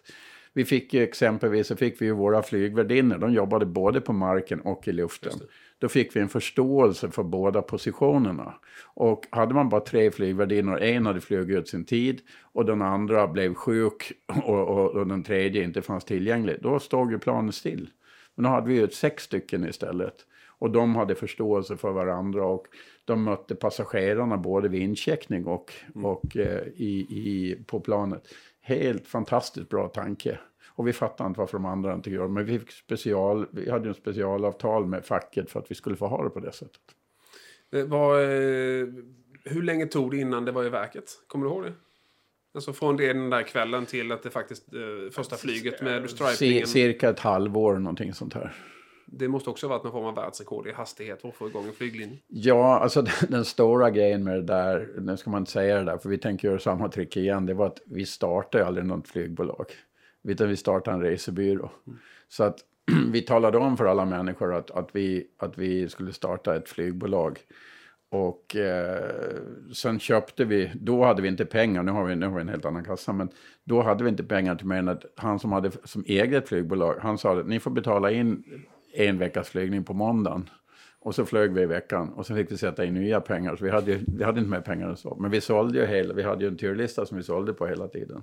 Vi 0.54 0.66
fick 0.66 0.94
ju 0.94 1.04
exempelvis 1.04 1.68
så 1.68 1.76
fick 1.76 2.02
vi 2.02 2.06
ju 2.06 2.12
våra 2.12 2.44
flygvärdinnor. 2.44 3.18
De 3.18 3.34
jobbade 3.34 3.66
både 3.66 4.02
på 4.02 4.14
marken 4.14 4.62
och 4.62 4.88
i 4.88 4.92
luften. 4.92 5.40
Då 5.80 5.90
fick 5.90 6.16
vi 6.16 6.20
en 6.20 6.30
förståelse 6.30 7.12
för 7.12 7.24
båda 7.24 7.62
positionerna. 7.62 8.54
Och 8.94 9.26
hade 9.30 9.54
man 9.54 9.70
bara 9.70 9.82
tre 9.82 10.12
flygvärdinnor, 10.12 10.80
en 10.80 11.06
hade 11.06 11.22
flugit 11.22 11.58
ut 11.58 11.70
sin 11.70 11.86
tid 11.86 12.22
och 12.42 12.66
den 12.66 12.82
andra 12.82 13.28
blev 13.28 13.54
sjuk 13.54 14.12
och, 14.44 14.68
och, 14.68 14.92
och 14.92 15.08
den 15.08 15.24
tredje 15.24 15.64
inte 15.64 15.82
fanns 15.82 16.06
tillgänglig. 16.06 16.58
Då 16.62 16.80
stod 16.80 17.12
ju 17.12 17.20
planet 17.20 17.56
still. 17.56 17.90
Men 18.36 18.44
då 18.44 18.50
hade 18.50 18.68
vi 18.68 18.76
ju 18.76 18.88
sex 18.88 19.24
stycken 19.24 19.68
istället. 19.68 20.26
Och 20.60 20.72
de 20.72 20.96
hade 20.96 21.16
förståelse 21.16 21.78
för 21.78 21.92
varandra 21.92 22.46
och 22.46 22.66
de 23.06 23.24
mötte 23.24 23.56
passagerarna 23.56 24.38
både 24.38 24.68
vid 24.68 24.82
incheckning 24.82 25.46
och, 25.46 25.74
och 25.96 26.38
eh, 26.38 26.68
i, 26.76 27.08
i, 27.10 27.58
på 27.68 27.80
planet. 27.80 28.28
Helt 28.62 29.08
fantastiskt 29.08 29.70
bra 29.70 29.88
tanke. 29.88 30.40
Och 30.70 30.88
vi 30.88 30.94
fattade 30.94 31.28
inte 31.28 31.40
varför 31.40 31.58
de 31.58 31.66
andra 31.66 31.94
inte 31.94 32.10
gör 32.10 32.24
det. 32.24 32.30
Men 32.30 32.46
vi, 32.46 32.60
fick 32.60 32.72
special, 32.72 33.48
vi 33.52 33.72
hade 33.72 33.90
en 33.90 33.96
specialavtal 33.96 34.86
med 34.86 35.06
facket 35.06 35.52
för 35.52 35.60
att 35.60 35.72
vi 35.72 35.76
skulle 35.76 35.96
få 35.96 36.08
ha 36.08 36.24
det 36.24 36.30
på 36.30 36.40
det 36.40 36.52
sättet. 36.52 36.82
Det 37.72 37.84
var, 37.84 38.22
eh, 38.22 38.88
hur 39.44 39.64
länge 39.64 39.86
tog 39.86 40.12
det 40.12 40.18
innan 40.18 40.46
det 40.46 40.52
var 40.52 40.64
i 40.64 40.70
verket? 40.70 41.12
Kommer 41.28 41.46
du 41.46 41.52
ihåg 41.52 41.64
det? 41.64 41.74
Alltså 42.54 42.74
från 42.74 42.98
det 42.98 43.14
den 43.14 43.30
där 43.30 43.44
kvällen 43.44 43.86
till 43.86 44.12
att 44.12 44.24
det 44.24 44.30
faktiskt 44.30 44.74
eh, 44.74 45.12
första 45.12 45.36
flyget 45.36 45.82
med 45.82 46.10
stripingen. 46.10 46.68
cirka 46.68 47.10
ett 47.10 47.20
halvår, 47.20 47.76
någonting 47.76 48.14
sånt 48.14 48.34
här. 48.34 48.56
Det 49.10 49.28
måste 49.28 49.50
också 49.50 49.68
ha 49.68 49.70
varit 49.70 49.84
någon 49.84 49.94
form 49.94 50.06
av 50.06 50.16
världsrekord 50.16 50.68
i 50.68 50.72
hastighet 50.72 51.22
för 51.22 51.30
att 51.30 51.36
få 51.36 51.48
igång 51.48 51.66
en 51.68 51.74
flyglinje. 51.74 52.18
Ja, 52.28 52.80
alltså 52.80 53.02
den, 53.02 53.14
den 53.30 53.46
stora 53.46 53.90
grejen 53.90 54.24
med 54.24 54.36
det 54.36 54.44
där, 54.44 54.90
nu 54.98 55.18
ska 55.18 55.30
man 55.30 55.42
inte 55.42 55.52
säga 55.52 55.78
det 55.78 55.84
där, 55.84 55.98
för 55.98 56.10
vi 56.10 56.18
tänker 56.18 56.48
göra 56.48 56.60
samma 56.60 56.90
trick 56.90 57.18
igen, 57.18 57.46
det 57.46 57.54
var 57.54 57.66
att 57.66 57.80
vi 57.86 58.06
startade 58.06 58.66
aldrig 58.66 58.86
något 58.86 59.08
flygbolag. 59.08 59.66
Utan 60.24 60.50
vi 60.50 60.56
startade 60.56 60.98
en 60.98 61.04
resebyrå. 61.04 61.72
Så 62.28 62.44
att 62.44 62.60
vi 63.12 63.22
talade 63.22 63.58
om 63.58 63.78
för 63.78 63.86
alla 63.86 64.06
människor 64.06 64.54
att, 64.54 64.72
att, 64.72 64.90
vi, 64.94 65.28
att 65.38 65.58
vi 65.58 65.90
skulle 65.90 66.14
starta 66.14 66.56
ett 66.56 66.70
flygbolag. 66.70 67.40
Och 68.10 68.56
eh, 68.56 69.36
sen 69.74 70.00
köpte 70.00 70.46
vi, 70.46 70.72
då 70.76 71.04
hade 71.04 71.22
vi 71.22 71.28
inte 71.28 71.46
pengar, 71.46 71.84
nu 71.84 71.92
har 71.92 72.06
vi, 72.06 72.16
nu 72.16 72.28
har 72.28 72.36
vi 72.36 72.42
en 72.42 72.50
helt 72.50 72.66
annan 72.66 72.84
kassa, 72.84 73.14
men 73.14 73.30
då 73.64 73.82
hade 73.82 74.04
vi 74.04 74.10
inte 74.10 74.24
pengar 74.24 74.56
till 74.56 74.68
mer 74.68 74.78
än 74.78 74.88
att 74.88 75.06
han 75.16 75.40
som 75.40 75.52
hade 75.52 75.72
som 75.84 76.04
eget 76.08 76.48
flygbolag, 76.48 76.96
han 77.02 77.18
sa 77.18 77.40
att 77.40 77.48
ni 77.48 77.60
får 77.60 77.72
betala 77.72 78.12
in 78.12 78.44
en 78.98 79.18
veckas 79.18 79.50
flygning 79.50 79.84
på 79.84 79.94
måndagen. 79.94 80.50
Och 81.00 81.16
så 81.16 81.26
flög 81.26 81.54
vi 81.54 81.62
i 81.62 81.66
veckan 81.66 82.10
och 82.10 82.26
så 82.26 82.36
fick 82.36 82.52
vi 82.52 82.58
sätta 82.58 82.86
in 82.86 82.94
nya 82.94 83.22
pengar. 83.22 83.56
Så 83.56 83.64
vi 83.64 83.70
hade, 83.72 83.92
ju- 83.92 84.06
vi 84.08 84.24
hade 84.24 84.40
inte 84.40 84.52
mer 84.52 84.62
pengar 84.62 84.90
än 84.90 84.98
så. 84.98 85.18
Men 85.20 85.32
vi 85.32 85.42
sålde 85.42 85.80
ju 85.80 85.86
hela, 85.86 86.14
vi 86.14 86.24
hade 86.24 86.44
ju 86.44 86.48
en 86.48 86.58
turlista 86.58 87.06
som 87.06 87.18
vi 87.18 87.24
sålde 87.24 87.54
på 87.54 87.68
hela 87.68 87.88
tiden. 87.88 88.22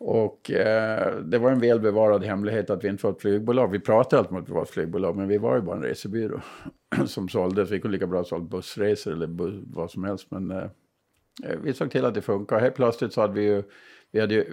Och 0.00 0.50
eh, 0.50 1.16
det 1.22 1.38
var 1.38 1.50
en 1.50 1.60
välbevarad 1.60 2.24
hemlighet 2.24 2.70
att 2.70 2.84
vi 2.84 2.88
inte 2.88 3.06
var 3.06 3.12
ett 3.12 3.20
flygbolag. 3.20 3.70
Vi 3.70 3.80
pratade 3.80 4.18
alltid 4.20 4.36
om 4.36 4.42
att 4.42 4.48
vi 4.48 4.52
var 4.52 4.62
ett 4.62 4.70
flygbolag, 4.70 5.16
men 5.16 5.28
vi 5.28 5.38
var 5.38 5.54
ju 5.56 5.62
bara 5.62 5.76
en 5.76 5.82
resebyrå 5.82 6.40
som 7.06 7.28
sålde. 7.28 7.66
Så 7.66 7.72
vi 7.74 7.80
kunde 7.80 7.96
lika 7.96 8.06
bra 8.06 8.18
ha 8.18 8.24
sålt 8.24 8.50
bussresor 8.50 9.12
eller 9.12 9.26
bu- 9.26 9.64
vad 9.66 9.90
som 9.90 10.04
helst. 10.04 10.30
Men 10.30 10.50
eh, 10.50 10.64
eh 11.44 11.58
vi 11.62 11.72
såg 11.72 11.90
till 11.90 12.04
att 12.04 12.14
det 12.14 12.22
funkar. 12.22 12.60
Helt 12.60 12.74
plötsligt 12.74 13.12
så 13.12 13.20
hade 13.20 13.34
vi 13.34 13.42
ju, 13.44 13.62
vi 14.10 14.20
hade 14.20 14.34
ju 14.34 14.44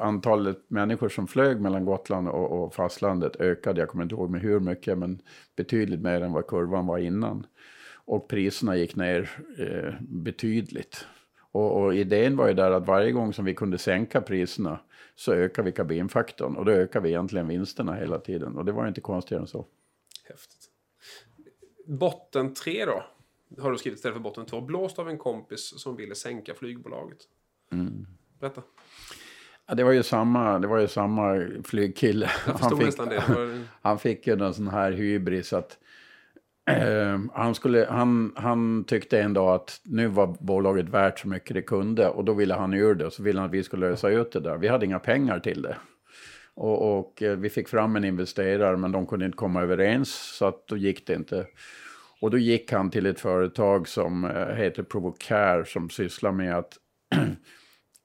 antalet 0.00 0.70
människor 0.70 1.08
som 1.08 1.26
flög 1.26 1.60
mellan 1.60 1.84
Gotland 1.84 2.28
och, 2.28 2.64
och 2.64 2.74
fastlandet 2.74 3.36
ökade. 3.40 3.80
Jag 3.80 3.88
kommer 3.88 4.04
inte 4.04 4.14
ihåg 4.14 4.30
med 4.30 4.40
hur 4.40 4.60
mycket, 4.60 4.98
men 4.98 5.22
betydligt 5.56 6.00
mer 6.00 6.20
än 6.20 6.32
vad 6.32 6.46
kurvan 6.46 6.86
var 6.86 6.98
innan. 6.98 7.46
Och 7.94 8.28
priserna 8.28 8.76
gick 8.76 8.96
ner 8.96 9.30
eh, 9.58 9.94
betydligt. 10.00 11.06
Och, 11.52 11.82
och 11.82 11.94
idén 11.94 12.36
var 12.36 12.48
ju 12.48 12.54
där 12.54 12.70
att 12.70 12.86
varje 12.86 13.12
gång 13.12 13.32
som 13.32 13.44
vi 13.44 13.54
kunde 13.54 13.78
sänka 13.78 14.20
priserna 14.20 14.80
så 15.14 15.32
ökar 15.32 15.62
vi 15.62 15.72
kabinfaktorn. 15.72 16.56
Och 16.56 16.64
då 16.64 16.72
ökar 16.72 17.00
vi 17.00 17.08
egentligen 17.08 17.48
vinsterna 17.48 17.94
hela 17.94 18.18
tiden. 18.18 18.56
Och 18.56 18.64
det 18.64 18.72
var 18.72 18.88
inte 18.88 19.00
konstigare 19.00 19.42
än 19.42 19.48
så. 19.48 19.66
Häftigt. 20.28 20.70
Botten 21.86 22.54
3 22.54 22.84
då? 22.84 23.04
Har 23.58 23.72
du 23.72 23.78
skrivit 23.78 23.96
istället 23.96 24.14
för 24.14 24.22
botten 24.22 24.46
2. 24.46 24.60
Blåst 24.60 24.98
av 24.98 25.08
en 25.08 25.18
kompis 25.18 25.80
som 25.80 25.96
ville 25.96 26.14
sänka 26.14 26.54
flygbolaget. 26.54 27.18
Mm. 27.72 28.06
Berätta. 28.40 28.62
Ja, 29.66 29.74
det 29.74 29.84
var 29.84 29.92
ju 29.92 30.02
samma, 30.02 30.58
det 30.58 30.66
var 30.66 30.78
ju 30.78 30.88
samma 30.88 31.46
flygkille. 31.64 32.30
Det. 32.46 32.52
det 33.10 33.28
var, 33.28 33.64
han 33.82 33.98
fick 33.98 34.26
ju 34.26 34.44
en 34.44 34.54
sån 34.54 34.68
här 34.68 34.92
hybris 34.92 35.52
att 35.52 35.78
eh, 36.70 37.18
han, 37.32 37.54
skulle, 37.54 37.86
han, 37.90 38.32
han 38.36 38.84
tyckte 38.84 39.20
en 39.20 39.34
dag 39.34 39.54
att 39.54 39.80
nu 39.84 40.06
var 40.06 40.36
bolaget 40.40 40.88
värt 40.88 41.18
så 41.18 41.28
mycket 41.28 41.54
det 41.54 41.62
kunde 41.62 42.08
och 42.08 42.24
då 42.24 42.32
ville 42.32 42.54
han 42.54 42.74
ur 42.74 42.94
det 42.94 43.06
och 43.06 43.12
så 43.12 43.22
ville 43.22 43.40
han 43.40 43.48
att 43.48 43.54
vi 43.54 43.62
skulle 43.62 43.90
lösa 43.90 44.08
ut 44.08 44.32
det 44.32 44.40
där. 44.40 44.56
Vi 44.56 44.68
hade 44.68 44.86
inga 44.86 44.98
pengar 44.98 45.40
till 45.40 45.62
det. 45.62 45.76
Och, 46.54 46.98
och 46.98 47.22
eh, 47.22 47.36
vi 47.36 47.50
fick 47.50 47.68
fram 47.68 47.96
en 47.96 48.04
investerare 48.04 48.76
men 48.76 48.92
de 48.92 49.06
kunde 49.06 49.24
inte 49.24 49.36
komma 49.36 49.62
överens 49.62 50.36
så 50.36 50.46
att 50.46 50.66
då 50.66 50.76
gick 50.76 51.06
det 51.06 51.14
inte. 51.14 51.46
Och 52.20 52.30
då 52.30 52.38
gick 52.38 52.72
han 52.72 52.90
till 52.90 53.06
ett 53.06 53.20
företag 53.20 53.88
som 53.88 54.24
eh, 54.24 54.46
heter 54.46 54.82
Provocare 54.82 55.64
som 55.64 55.90
sysslar 55.90 56.32
med 56.32 56.58
att 56.58 56.76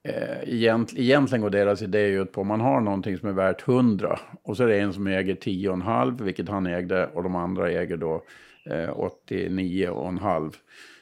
Eh, 0.05 0.49
egent, 0.53 0.93
egentligen 0.93 1.41
går 1.41 1.49
deras 1.49 1.81
idé 1.81 2.07
ut 2.07 2.31
på 2.31 2.41
om 2.41 2.47
man 2.47 2.61
har 2.61 2.81
någonting 2.81 3.17
som 3.17 3.29
är 3.29 3.33
värt 3.33 3.67
100 3.67 4.19
och 4.43 4.57
så 4.57 4.63
är 4.63 4.67
det 4.67 4.79
en 4.79 4.93
som 4.93 5.07
äger 5.07 5.35
10,5 5.35 6.23
vilket 6.23 6.49
han 6.49 6.67
ägde 6.67 7.07
och 7.07 7.23
de 7.23 7.35
andra 7.35 7.71
äger 7.71 7.97
då 7.97 8.23
eh, 8.65 8.89
89,5. 9.29 10.53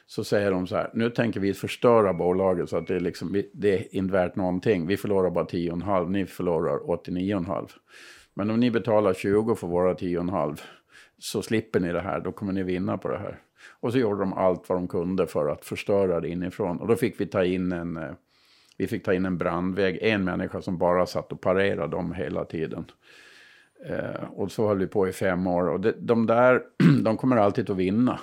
Så 0.06 0.24
säger 0.24 0.50
de 0.50 0.66
så 0.66 0.76
här, 0.76 0.90
nu 0.94 1.10
tänker 1.10 1.40
vi 1.40 1.54
förstöra 1.54 2.12
bolaget 2.12 2.68
så 2.68 2.76
att 2.76 2.86
det 2.86 3.00
liksom, 3.00 3.42
det 3.52 3.74
är 3.74 3.96
inte 3.96 4.12
värt 4.12 4.36
någonting. 4.36 4.86
Vi 4.86 4.96
förlorar 4.96 5.30
bara 5.30 5.44
10,5, 5.44 6.08
ni 6.08 6.26
förlorar 6.26 6.78
89,5. 6.78 7.68
Men 8.34 8.50
om 8.50 8.60
ni 8.60 8.70
betalar 8.70 9.14
20 9.14 9.54
för 9.54 9.66
våra 9.66 9.94
10,5 9.94 10.60
så 11.18 11.42
slipper 11.42 11.80
ni 11.80 11.92
det 11.92 12.00
här, 12.00 12.20
då 12.20 12.32
kommer 12.32 12.52
ni 12.52 12.62
vinna 12.62 12.98
på 12.98 13.08
det 13.08 13.18
här. 13.18 13.38
Och 13.80 13.92
så 13.92 13.98
gjorde 13.98 14.20
de 14.20 14.32
allt 14.32 14.68
vad 14.68 14.78
de 14.78 14.88
kunde 14.88 15.26
för 15.26 15.48
att 15.48 15.64
förstöra 15.64 16.20
det 16.20 16.28
inifrån. 16.28 16.78
Och 16.78 16.88
då 16.88 16.96
fick 16.96 17.20
vi 17.20 17.26
ta 17.26 17.44
in 17.44 17.72
en, 17.72 17.96
eh, 17.96 18.12
vi 18.82 18.88
fick 18.88 19.04
ta 19.04 19.14
in 19.14 19.26
en 19.26 19.38
brandväg, 19.38 19.98
en 20.02 20.24
människa 20.24 20.62
som 20.62 20.78
bara 20.78 21.06
satt 21.06 21.32
och 21.32 21.40
parerade 21.40 21.96
dem 21.96 22.12
hela 22.12 22.44
tiden. 22.44 22.84
Eh, 23.86 24.24
och 24.30 24.52
så 24.52 24.68
höll 24.68 24.78
vi 24.78 24.86
på 24.86 25.08
i 25.08 25.12
fem 25.12 25.46
år. 25.46 25.68
Och 25.68 25.80
det, 25.80 25.94
de 25.98 26.26
där, 26.26 26.62
de 27.04 27.16
kommer 27.16 27.36
alltid 27.36 27.70
att 27.70 27.76
vinna. 27.76 28.20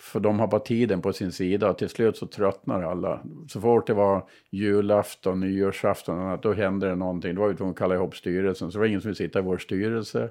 För 0.00 0.20
de 0.20 0.40
har 0.40 0.46
bara 0.46 0.60
tiden 0.60 1.02
på 1.02 1.12
sin 1.12 1.32
sida 1.32 1.74
till 1.74 1.88
slut 1.88 2.16
så 2.16 2.26
tröttnar 2.26 2.82
alla. 2.82 3.22
Så 3.48 3.60
fort 3.60 3.86
det 3.86 3.94
var 3.94 4.28
julafton, 4.50 5.40
nyårsafton, 5.40 6.18
och 6.18 6.24
annat, 6.24 6.42
då 6.42 6.52
hände 6.52 6.88
det 6.88 6.96
någonting. 6.96 7.34
Då 7.34 7.40
var 7.40 7.48
vi 7.48 7.56
tvungna 7.56 7.72
att 7.72 7.78
kalla 7.78 7.94
ihop 7.94 8.16
styrelsen. 8.16 8.72
Så 8.72 8.78
det 8.78 8.80
var 8.80 8.86
ingen 8.86 9.00
som 9.00 9.08
ville 9.08 9.16
sitta 9.16 9.38
i 9.38 9.42
vår 9.42 9.58
styrelse. 9.58 10.30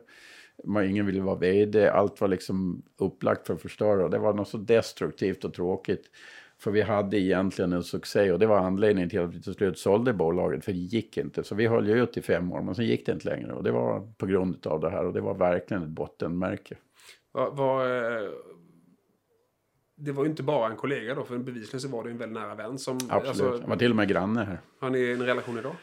Ingen 0.86 1.06
ville 1.06 1.22
vara 1.22 1.36
vd. 1.36 1.90
Allt 1.90 2.22
var 2.22 2.28
liksom 2.28 2.82
upplagt 2.98 3.48
för 3.48 3.54
att 3.54 3.62
förstöra. 3.62 4.10
Det 4.10 4.20
var 4.20 4.34
något 4.34 4.48
så 4.48 4.58
destruktivt 4.58 5.46
och 5.46 5.54
tråkigt. 5.54 6.04
För 6.60 6.72
vi 6.72 6.82
hade 6.82 7.20
egentligen 7.20 7.74
en 7.74 7.84
succé 7.84 8.32
och 8.32 8.40
det 8.40 8.46
var 8.46 8.58
anledningen 8.58 9.10
till 9.10 9.20
att 9.20 9.34
vi 9.34 9.42
till 9.42 9.54
slut 9.54 9.78
sålde 9.78 10.14
bolaget. 10.14 10.66
För 10.66 10.72
det 10.72 10.78
gick 10.78 11.18
inte. 11.18 11.44
Så 11.44 11.56
vi 11.56 11.68
höll 11.68 11.88
ju 11.88 12.04
ut 12.04 12.18
i 12.18 12.22
fem 12.22 12.52
år 12.52 12.62
men 12.62 12.76
sen 12.76 12.86
gick 12.86 13.06
det 13.06 13.12
inte 13.12 13.30
längre. 13.30 13.54
Och 13.54 13.64
det 13.64 13.72
var 13.72 14.14
på 14.18 14.26
grund 14.26 14.68
av 14.68 14.80
det 14.80 14.90
här 14.90 15.06
och 15.06 15.14
det 15.14 15.22
var 15.22 15.34
verkligen 15.34 15.84
ett 15.84 15.90
bottenmärke. 15.90 16.76
Vad, 17.32 17.58
vad, 17.58 17.86
eh, 17.86 18.30
det 19.98 20.12
var 20.12 20.24
ju 20.24 20.30
inte 20.30 20.44
bara 20.44 20.72
en 20.72 20.76
kollega 20.76 21.16
då, 21.16 21.24
för 21.24 21.38
bevisligen 21.38 21.82
så 21.82 21.88
var 21.88 22.04
det 22.04 22.10
en 22.10 22.18
väldigt 22.18 22.42
nära 22.42 22.56
vän 22.56 22.78
som... 22.78 22.96
Absolut, 23.10 23.28
alltså, 23.28 23.62
han 23.62 23.70
var 23.70 23.78
till 23.78 23.90
och 23.90 23.96
med 23.96 24.08
granne 24.08 24.44
här. 24.44 24.62
Har 24.80 24.90
ni 24.90 25.12
en 25.12 25.26
relation 25.26 25.58
idag? 25.58 25.76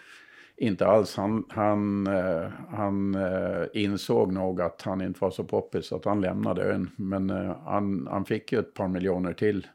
Inte 0.57 0.87
alls. 0.87 1.17
Han, 1.17 1.45
han, 1.49 2.07
uh, 2.07 2.51
han 2.71 3.15
uh, 3.15 3.67
insåg 3.73 4.33
nog 4.33 4.61
att 4.61 4.83
han 4.83 5.01
inte 5.01 5.21
var 5.21 5.31
så 5.31 5.45
poppis 5.45 5.87
så 5.87 5.97
att 5.97 6.05
han 6.05 6.21
lämnade 6.21 6.63
ön. 6.63 6.91
Men 6.97 7.31
han, 7.65 8.09
han 8.11 8.25
fick 8.25 8.53
ju 8.53 8.59
ett 8.59 8.75
par 8.75 8.89
miljoner 8.89 9.33
till 9.33 9.67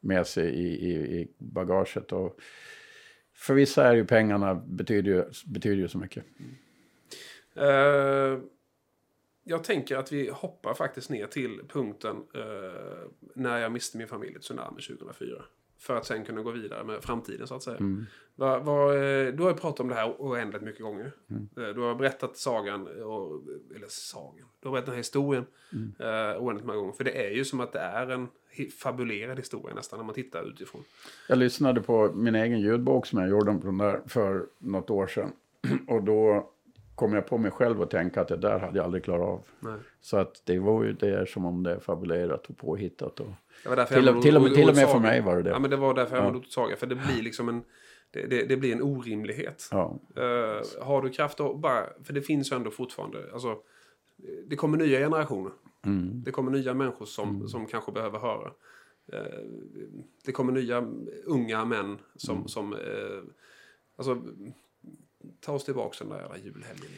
med 0.00 0.26
sig 0.26 0.54
i, 0.54 0.90
i, 0.90 1.20
i 1.20 1.28
bagaget. 1.38 2.12
Och 2.12 2.40
för 3.34 3.54
vissa 3.54 3.88
är 3.88 3.94
ju 3.94 4.04
pengarna 4.04 4.54
betyder 4.54 5.10
ju, 5.10 5.24
betyder 5.46 5.76
ju 5.76 5.88
så 5.88 5.98
mycket. 5.98 6.24
Mm 6.38 6.54
jag 9.48 9.64
tänker 9.64 9.96
att 9.96 10.12
vi 10.12 10.30
hoppar 10.30 10.74
faktiskt 10.74 11.10
ner 11.10 11.26
till 11.26 11.60
punkten 11.68 12.16
eh, 12.34 13.08
när 13.34 13.58
jag 13.58 13.72
miste 13.72 13.98
min 13.98 14.08
familj 14.08 14.36
i 14.36 14.38
tsunami 14.38 14.82
2004. 14.82 15.42
För 15.78 15.96
att 15.96 16.06
sen 16.06 16.24
kunna 16.24 16.42
gå 16.42 16.50
vidare 16.50 16.84
med 16.84 17.02
framtiden 17.02 17.46
så 17.46 17.54
att 17.54 17.62
säga. 17.62 17.76
Mm. 17.76 18.06
Va, 18.34 18.58
va, 18.58 18.94
eh, 18.94 19.34
du 19.34 19.42
har 19.42 19.50
ju 19.50 19.56
pratat 19.56 19.80
om 19.80 19.88
det 19.88 19.94
här 19.94 20.14
oändligt 20.18 20.62
mycket 20.62 20.82
gånger. 20.82 21.12
Mm. 21.30 21.48
Du 21.54 21.80
har 21.80 21.94
berättat 21.94 22.36
sagan, 22.36 23.02
och, 23.02 23.42
eller 23.76 23.86
sagan, 23.88 24.46
du 24.60 24.68
har 24.68 24.72
berättat 24.72 24.86
den 24.86 24.94
här 24.94 25.00
historien 25.00 25.46
mm. 25.72 25.94
uh, 26.00 26.42
oändligt 26.42 26.66
många 26.66 26.78
gånger. 26.78 26.92
För 26.92 27.04
det 27.04 27.26
är 27.26 27.30
ju 27.30 27.44
som 27.44 27.60
att 27.60 27.72
det 27.72 27.80
är 27.80 28.06
en 28.06 28.28
fabulerad 28.82 29.38
historia 29.38 29.74
nästan 29.74 29.98
när 29.98 30.06
man 30.06 30.14
tittar 30.14 30.48
utifrån. 30.48 30.84
Jag 31.28 31.38
lyssnade 31.38 31.80
på 31.80 32.12
min 32.14 32.34
egen 32.34 32.60
ljudbok 32.60 33.06
som 33.06 33.18
jag 33.18 33.28
gjorde 33.28 33.60
för 34.06 34.46
något 34.58 34.90
år 34.90 35.06
sedan. 35.06 35.32
Och 35.88 36.02
då 36.02 36.50
kom 36.98 37.12
jag 37.12 37.26
på 37.26 37.38
mig 37.38 37.50
själv 37.50 37.82
och 37.82 37.90
tänka 37.90 38.20
att 38.20 38.28
det 38.28 38.36
där 38.36 38.58
hade 38.58 38.76
jag 38.76 38.84
aldrig 38.84 39.04
klarat 39.04 39.28
av. 39.28 39.44
Nej. 39.60 39.78
Så 40.00 40.16
att 40.16 40.42
det 40.44 40.58
var 40.58 40.84
ju 40.84 40.92
det 40.92 41.28
som 41.28 41.44
om 41.44 41.62
det 41.62 41.70
är 41.70 41.78
fabulerat 41.78 42.46
och 42.46 42.56
påhittat. 42.56 43.20
Och 43.20 43.28
det 43.62 43.68
var 43.68 43.76
därför 43.76 43.94
till, 43.94 44.06
jag 44.06 44.22
till, 44.22 44.36
och 44.36 44.54
till 44.54 44.68
och 44.68 44.76
med 44.76 44.88
för 44.88 44.98
mig 44.98 45.20
var 45.20 45.36
det 45.36 45.42
det. 45.42 45.50
Ja, 45.50 45.58
men 45.58 45.70
det 45.70 45.76
var 45.76 45.94
därför 45.94 46.16
jag 46.16 46.36
ja. 46.36 46.42
saga. 46.48 46.76
För 46.76 46.86
det 46.86 46.94
blir 46.94 47.22
liksom 47.22 47.48
en... 47.48 47.62
Det, 48.10 48.26
det, 48.26 48.44
det 48.44 48.56
blir 48.56 48.72
en 48.72 48.82
orimlighet. 48.82 49.68
Ja. 49.70 49.98
Uh, 50.18 50.84
har 50.84 51.02
du 51.02 51.10
kraft 51.10 51.40
att 51.40 51.58
bara... 51.58 51.86
För 52.04 52.12
det 52.12 52.22
finns 52.22 52.52
ju 52.52 52.56
ändå 52.56 52.70
fortfarande... 52.70 53.32
Alltså, 53.32 53.56
det 54.46 54.56
kommer 54.56 54.78
nya 54.78 54.98
generationer. 54.98 55.52
Mm. 55.86 56.22
Det 56.24 56.30
kommer 56.30 56.50
nya 56.50 56.74
människor 56.74 57.06
som, 57.06 57.36
mm. 57.36 57.48
som 57.48 57.66
kanske 57.66 57.92
behöver 57.92 58.18
höra. 58.18 58.52
Uh, 59.12 59.50
det 60.24 60.32
kommer 60.32 60.52
nya 60.52 60.88
unga 61.24 61.64
män 61.64 61.98
som... 62.16 62.36
Mm. 62.36 62.48
som 62.48 62.72
uh, 62.72 63.22
alltså, 63.96 64.22
ta 65.40 65.52
oss 65.52 65.64
tillbaka 65.64 65.96
den 66.00 66.08
där 66.08 66.20
jävla 66.20 66.38
julhelgen. 66.38 66.90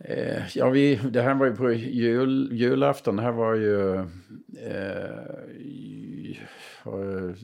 Eh, 0.00 0.56
ja, 0.56 0.70
vi, 0.70 0.96
det 0.96 1.22
här 1.22 1.34
var 1.34 1.46
ju 1.46 1.56
på 1.56 1.72
jul, 1.72 2.48
julafton. 2.52 3.16
Det 3.16 3.22
här 3.22 3.32
var 3.32 3.54
ju... 3.54 3.94
Eh, 4.58 5.28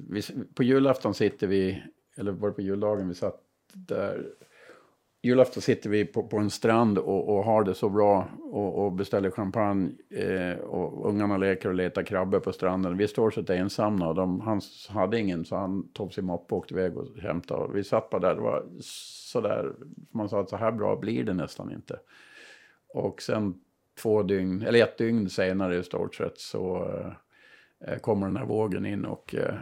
vi, 0.09 0.23
på 0.55 0.63
julafton 0.63 1.15
sitter 1.15 1.47
vi, 1.47 1.83
eller 2.17 2.33
var 2.33 2.49
det 2.49 2.55
på 2.55 2.63
juldagen 2.63 3.09
vi 3.09 3.15
satt 3.15 3.41
där 3.73 4.27
julafton 5.25 5.63
sitter 5.63 5.91
vi 5.91 6.05
på, 6.05 6.23
på 6.23 6.39
en 6.39 6.51
strand 6.51 6.99
och, 6.99 7.37
och, 7.37 7.45
har 7.45 7.65
det 7.65 7.75
så 7.75 7.89
bra 7.89 8.29
och, 8.41 8.85
och 8.85 8.93
beställer 8.93 9.31
champagne 9.31 9.91
eh, 10.11 10.59
och 10.59 11.09
ungarna 11.09 11.37
leker 11.37 11.69
och 11.69 11.75
letar 11.75 12.03
krabbor 12.03 12.41
på 12.41 12.53
stranden. 12.53 12.97
Vi 12.97 13.09
står 13.09 13.31
så 13.31 13.53
ensamma 13.53 14.09
och 14.09 14.15
de, 14.15 14.41
han 14.41 14.61
hade 14.89 15.21
ingen 15.21 15.45
så 15.45 15.57
han 15.57 15.93
tog 15.93 16.13
sin 16.13 16.25
moppe 16.25 16.55
och 16.55 16.59
åkte 16.59 16.75
iväg 16.75 16.97
och 16.97 17.19
hämtade. 17.19 17.73
Vi 17.75 17.85
satt 17.85 18.11
bara 18.11 18.21
där, 18.21 18.35
det 18.35 18.41
var 18.41 18.65
sådär, 18.81 19.73
man 20.11 20.29
sa 20.29 20.41
att 20.41 20.51
så 20.51 20.57
här 20.57 20.73
bra 20.73 20.97
blir 20.97 21.25
det 21.25 21.35
nästan 21.35 21.73
inte. 21.73 21.99
Och 22.89 23.23
sen 23.23 23.55
två 24.03 24.23
dygn, 24.23 24.63
eller 24.63 24.83
ett 24.83 24.99
dygn 24.99 25.31
senare 25.31 25.79
i 25.79 25.83
stort 25.83 26.15
sett 26.15 26.39
så 26.39 26.93
eh, 27.87 27.99
kommer 27.99 28.27
den 28.27 28.37
här 28.37 28.47
vågen 28.47 28.87
in 28.87 29.05
och 29.05 29.35
eh, 29.35 29.55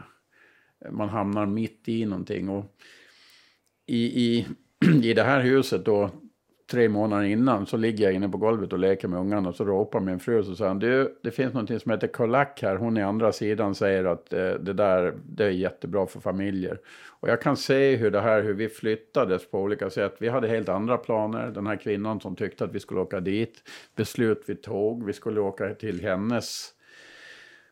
man 0.91 1.09
hamnar 1.09 1.47
mitt 1.47 1.89
i 1.89 2.05
någonting. 2.07 2.49
Och 2.49 2.65
i, 3.87 4.25
i 4.25 4.47
i 5.03 5.15
det 5.15 5.23
här 5.23 5.41
huset 5.41 5.85
då, 5.85 6.11
tre 6.71 6.89
månader 6.89 7.25
innan, 7.25 7.67
så 7.67 7.77
ligger 7.77 8.05
jag 8.05 8.13
inne 8.13 8.29
på 8.29 8.39
golvet 8.39 8.73
och 8.73 8.79
leker 8.79 9.09
med 9.09 9.21
ungarna. 9.21 9.49
Och 9.49 9.55
så 9.55 9.65
ropar 9.65 10.01
min 10.01 10.21
fru 10.21 10.39
och 10.39 10.45
så 10.45 10.57
säger 10.57 10.69
han, 10.69 10.79
du, 10.79 11.19
det 11.23 11.31
finns 11.31 11.55
någonting 11.55 11.81
som 11.81 11.91
heter 11.91 12.09
kolack 12.09 12.63
här. 12.63 12.77
Hon 12.77 12.97
i 12.97 13.03
andra 13.03 13.33
sidan 13.33 13.75
säger 13.75 14.05
att 14.05 14.33
eh, 14.33 14.51
det 14.51 14.73
där, 14.73 15.15
det 15.25 15.45
är 15.45 15.51
jättebra 15.51 16.07
för 16.07 16.21
familjer. 16.21 16.79
Och 17.21 17.29
jag 17.29 17.43
kan 17.43 17.57
se 17.57 17.97
hur 17.97 18.11
det 18.11 18.21
här, 18.21 18.43
hur 18.43 18.55
vi 18.55 18.69
flyttades 18.69 19.51
på 19.51 19.61
olika 19.61 19.91
sätt. 19.91 20.17
Vi 20.19 20.29
hade 20.29 20.49
helt 20.49 20.69
andra 20.69 20.97
planer. 20.97 21.51
Den 21.51 21.67
här 21.67 21.77
kvinnan 21.77 22.21
som 22.21 22.37
tyckte 22.37 22.65
att 22.65 22.75
vi 22.75 22.81
skulle 22.81 23.01
åka 23.01 23.21
dit. 23.21 23.55
Beslut 23.97 24.43
vi 24.47 24.55
tog, 24.55 25.07
vi 25.07 25.13
skulle 25.13 25.41
åka 25.41 25.75
till 25.75 26.01
hennes 26.01 26.75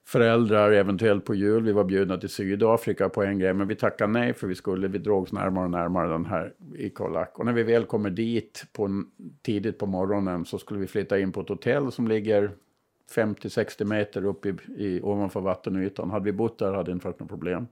föräldrar, 0.06 0.72
eventuellt 0.72 1.24
på 1.24 1.34
jul. 1.34 1.62
Vi 1.62 1.72
var 1.72 1.84
bjudna 1.84 2.18
till 2.18 2.28
Sydafrika 2.28 3.08
på 3.08 3.22
en 3.22 3.38
grej, 3.38 3.54
men 3.54 3.68
vi 3.68 3.76
tackade 3.76 4.12
nej 4.12 4.34
för 4.34 4.46
vi 4.46 4.54
skulle, 4.54 4.88
vi 4.88 4.98
drogs 4.98 5.32
närmare 5.32 5.64
och 5.64 5.70
närmare 5.70 6.08
den 6.08 6.26
här 6.26 6.54
i 6.76 6.90
Kolak. 6.90 7.38
Och 7.38 7.46
när 7.46 7.52
vi 7.52 7.62
väl 7.62 7.84
kommer 7.84 8.10
dit 8.10 8.64
på, 8.72 9.04
tidigt 9.42 9.78
på 9.78 9.86
morgonen 9.86 10.44
så 10.44 10.58
skulle 10.58 10.80
vi 10.80 10.86
flytta 10.86 11.18
in 11.18 11.32
på 11.32 11.40
ett 11.40 11.48
hotell 11.48 11.92
som 11.92 12.08
ligger 12.08 12.50
50-60 13.16 13.84
meter 13.84 14.24
upp 14.24 14.46
i, 14.46 14.54
i, 14.76 15.00
ovanför 15.02 15.40
vattenytan. 15.40 16.10
Hade 16.10 16.24
vi 16.24 16.32
bott 16.32 16.58
där 16.58 16.72
hade 16.72 16.90
det 16.90 16.92
inte 16.92 17.06
varit 17.06 17.20
något 17.20 17.28
problem. 17.28 17.66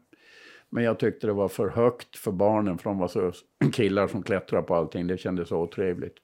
Men 0.71 0.85
jag 0.85 0.99
tyckte 0.99 1.27
det 1.27 1.33
var 1.33 1.49
för 1.49 1.69
högt 1.69 2.17
för 2.17 2.33
barnen, 2.33 2.79
för 2.79 2.91
de 2.91 2.99
var 2.99 3.09
så 3.09 3.33
killar 3.73 4.09
som 4.09 4.23
klättrar 4.23 4.63
på 4.63 4.75
allting. 4.75 5.07
Det 5.07 5.19
kändes 5.19 5.49
så 5.49 5.63
otrevligt. 5.63 6.17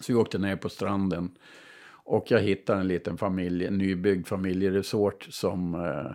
Så 0.00 0.12
vi 0.12 0.18
åkte 0.18 0.38
ner 0.38 0.56
på 0.56 0.68
stranden 0.68 1.30
och 2.04 2.30
jag 2.30 2.40
hittar 2.40 2.76
en 2.76 2.88
liten 2.88 3.18
familj, 3.18 3.66
en 3.66 3.78
nybyggd 3.78 4.26
familjeresort 4.26 5.26
som 5.30 5.74
eh, 5.74 6.10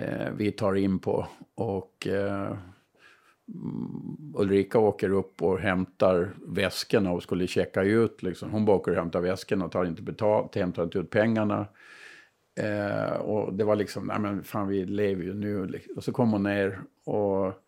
eh, 0.00 0.32
vi 0.36 0.52
tar 0.52 0.74
in 0.74 0.98
på. 0.98 1.26
Och 1.54 2.06
eh, 2.06 2.56
Ulrika 4.34 4.78
åker 4.78 5.10
upp 5.10 5.42
och 5.42 5.58
hämtar 5.58 6.34
väskorna 6.46 7.12
och 7.12 7.22
skulle 7.22 7.46
checka 7.46 7.82
ut. 7.82 8.22
Liksom. 8.22 8.50
Hon 8.50 8.64
bara 8.64 8.76
åker 8.76 8.90
och 8.92 8.98
hämtar 8.98 9.20
väskorna 9.20 9.64
och 9.64 9.72
tar 9.72 9.84
inte 9.84 10.02
betalt, 10.02 10.54
hämtar 10.54 10.82
inte 10.82 10.98
ut 10.98 11.10
pengarna. 11.10 11.66
Eh, 12.60 13.12
och 13.12 13.54
det 13.54 13.64
var 13.64 13.76
liksom, 13.76 14.06
nej 14.06 14.18
men 14.18 14.44
fan 14.44 14.68
vi 14.68 14.84
lever 14.84 15.22
ju 15.22 15.34
nu. 15.34 15.66
Liksom. 15.66 15.96
Och 15.96 16.04
så 16.04 16.12
kom 16.12 16.32
hon 16.32 16.42
ner 16.42 16.80
och 17.04 17.63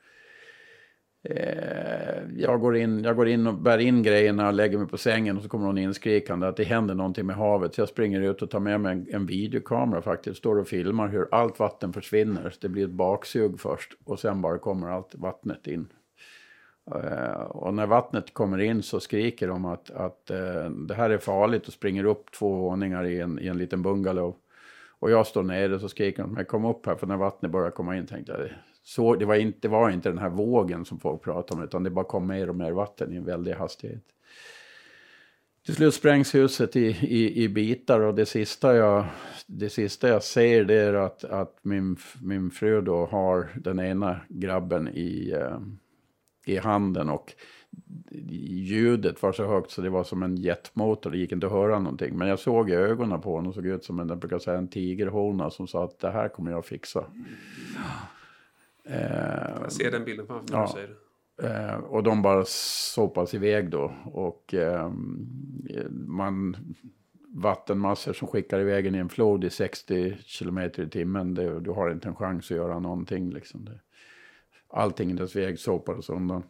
Eh, 1.31 2.23
jag, 2.37 2.61
går 2.61 2.77
in, 2.77 3.05
jag 3.05 3.17
går 3.17 3.29
in 3.29 3.47
och 3.47 3.55
bär 3.55 3.79
in 3.79 4.03
grejerna 4.03 4.47
och 4.47 4.53
lägger 4.53 4.79
mig 4.79 4.87
på 4.87 4.99
sängen 4.99 5.37
och 5.37 5.43
så 5.43 5.49
kommer 5.49 5.67
hon 5.67 5.79
inskrikande 5.79 6.49
att 6.49 6.57
det 6.57 6.65
händer 6.65 6.95
någonting 6.95 7.27
med 7.27 7.37
havet. 7.37 7.75
Så 7.75 7.81
jag 7.81 7.89
springer 7.89 8.21
ut 8.21 8.43
och 8.43 8.51
tar 8.51 8.61
med 8.61 8.81
mig 8.81 8.93
en, 8.93 9.07
en 9.11 9.27
videokamera 9.27 10.03
faktiskt. 10.03 10.39
Står 10.39 10.59
och 10.59 10.69
filmar 10.69 11.09
hur 11.09 11.29
allt 11.31 11.59
vatten 11.59 11.93
försvinner. 11.93 12.55
Det 12.61 12.69
blir 12.69 12.85
ett 12.85 12.91
baksug 12.91 13.61
först 13.61 13.93
och 14.05 14.19
sen 14.19 14.43
bara 14.43 14.59
kommer 14.59 14.89
allt 14.89 15.15
vattnet 15.15 15.67
in. 15.67 15.89
Eh, 16.95 17.41
och 17.41 17.75
när 17.75 17.87
vattnet 17.87 18.35
kommer 18.35 18.59
in 18.59 18.83
så 18.83 19.01
skriker 19.01 19.49
de 19.49 19.65
att, 19.65 19.91
att 19.91 20.31
eh, 20.31 20.71
det 20.71 20.95
här 20.95 21.11
är 21.11 21.19
farligt 21.19 21.67
och 21.67 21.73
springer 21.73 22.05
upp 22.05 22.33
två 22.33 22.55
våningar 22.55 23.05
i 23.05 23.21
en, 23.21 23.39
i 23.39 23.47
en 23.47 23.59
liten 23.59 23.83
bungalow. 23.83 24.37
Och 24.99 25.11
jag 25.11 25.27
står 25.27 25.43
nere 25.43 25.75
och 25.75 25.81
så 25.81 25.89
skriker 25.89 26.23
de, 26.23 26.45
kom 26.45 26.65
upp 26.65 26.87
här 26.87 26.95
för 26.95 27.07
när 27.07 27.17
vattnet 27.17 27.53
börjar 27.53 27.71
komma 27.71 27.97
in 27.97 28.07
tänkte 28.07 28.33
jag, 28.33 28.51
så, 28.87 29.15
det, 29.15 29.25
var 29.25 29.35
inte, 29.35 29.59
det 29.61 29.69
var 29.69 29.91
inte 29.91 30.09
den 30.09 30.19
här 30.19 30.29
vågen 30.29 30.85
som 30.85 30.99
folk 30.99 31.23
pratade 31.23 31.61
om, 31.61 31.65
utan 31.65 31.83
det 31.83 31.91
bara 31.91 32.05
kom 32.05 32.27
mer 32.27 32.49
och 32.49 32.57
mer 32.57 32.73
vatten 32.73 33.13
i 33.13 33.17
en 33.17 33.25
väldig 33.25 33.53
hastighet. 33.53 34.05
Till 35.65 35.75
slut 35.75 35.95
sprängs 35.95 36.35
huset 36.35 36.77
i, 36.77 36.87
i, 36.87 37.43
i 37.43 37.49
bitar 37.49 38.01
och 38.01 38.15
det 38.15 38.27
sista 38.27 38.77
jag, 38.77 39.05
det 39.47 39.71
sista 39.71 40.09
jag 40.09 40.23
ser 40.23 40.65
det 40.65 40.75
är 40.75 40.95
att, 40.95 41.25
att 41.25 41.59
min, 41.63 41.97
min 42.23 42.51
fru 42.51 42.81
då 42.81 43.07
har 43.07 43.49
den 43.55 43.81
ena 43.81 44.21
grabben 44.29 44.89
i, 44.89 45.31
eh, 45.31 45.59
i 46.47 46.57
handen 46.57 47.09
och 47.09 47.35
ljudet 48.11 49.23
var 49.23 49.33
så 49.33 49.47
högt 49.47 49.71
så 49.71 49.83
det 49.83 49.91
var 49.91 50.05
som 50.05 50.23
en 50.23 50.37
jetmotor. 50.37 51.11
Det 51.11 51.19
gick 51.19 51.33
inte 51.33 51.47
att 51.47 51.53
höra 51.53 51.79
någonting. 51.79 52.19
Men 52.19 52.29
jag 52.29 52.39
såg 52.39 52.71
i 52.71 52.75
ögonen 52.75 53.21
på 53.21 53.37
honom. 53.37 53.53
såg 53.53 53.67
ut 53.67 53.85
som 53.85 54.01
en, 54.01 54.09
jag 54.09 54.19
brukar 54.19 54.39
säga, 54.39 54.59
en 54.59 54.69
tigerhona 54.69 55.51
som 55.51 55.67
sa 55.67 55.85
att 55.85 55.99
det 55.99 56.11
här 56.11 56.29
kommer 56.29 56.51
jag 56.51 56.67
fixa. 56.67 57.05
Eh, 58.87 59.61
jag 59.61 59.73
ser 59.73 59.91
den 59.91 60.05
bilden 60.05 60.27
framför 60.27 60.53
mig 60.53 60.61
ja. 60.61 60.73
säger 60.73 60.89
det. 60.89 60.95
Eh, 61.43 61.75
och 61.75 62.03
de 62.03 62.23
bara 62.23 62.45
sopas 62.47 63.35
iväg 63.35 63.71
då. 63.71 63.95
Och 64.05 64.55
eh, 64.55 64.91
man 65.91 66.57
vattenmassor 67.37 68.13
som 68.13 68.29
skickar 68.29 68.61
iväg 68.61 68.87
en 68.87 68.95
i 68.95 68.99
en 68.99 69.09
flod 69.09 69.45
i 69.45 69.51
60 69.51 70.17
km 70.39 70.59
i 70.59 70.71
timmen. 70.91 71.35
Det, 71.35 71.61
du 71.61 71.71
har 71.71 71.91
inte 71.91 72.09
en 72.09 72.17
chans 72.17 72.51
att 72.51 72.57
göra 72.57 72.79
någonting. 72.79 73.31
Liksom. 73.31 73.65
Det, 73.65 73.81
allting 74.69 75.11
i 75.11 75.15
dess 75.15 75.37
väg 75.37 75.59
sopades 75.59 76.09
undan. 76.09 76.43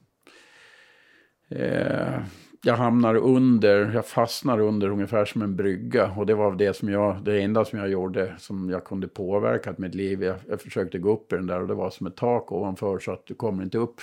Eh, 1.48 2.18
jag 2.66 2.76
hamnar 2.76 3.14
under, 3.14 3.92
jag 3.94 4.06
fastnar 4.06 4.60
under 4.60 4.88
ungefär 4.88 5.24
som 5.24 5.42
en 5.42 5.56
brygga. 5.56 6.12
Och 6.16 6.26
det 6.26 6.34
var 6.34 6.54
det 6.54 6.76
som 6.76 6.88
jag, 6.88 7.24
det 7.24 7.40
enda 7.40 7.64
som 7.64 7.78
jag 7.78 7.88
gjorde 7.88 8.34
som 8.38 8.70
jag 8.70 8.84
kunde 8.84 9.08
påverka 9.08 9.74
mitt 9.78 9.94
liv. 9.94 10.22
Jag, 10.22 10.36
jag 10.48 10.60
försökte 10.60 10.98
gå 10.98 11.12
upp 11.12 11.32
i 11.32 11.36
den 11.36 11.46
där 11.46 11.60
och 11.60 11.68
det 11.68 11.74
var 11.74 11.90
som 11.90 12.06
ett 12.06 12.16
tak 12.16 12.52
ovanför 12.52 12.98
så 12.98 13.12
att 13.12 13.26
du 13.26 13.34
kommer 13.34 13.62
inte 13.62 13.78
upp. 13.78 14.00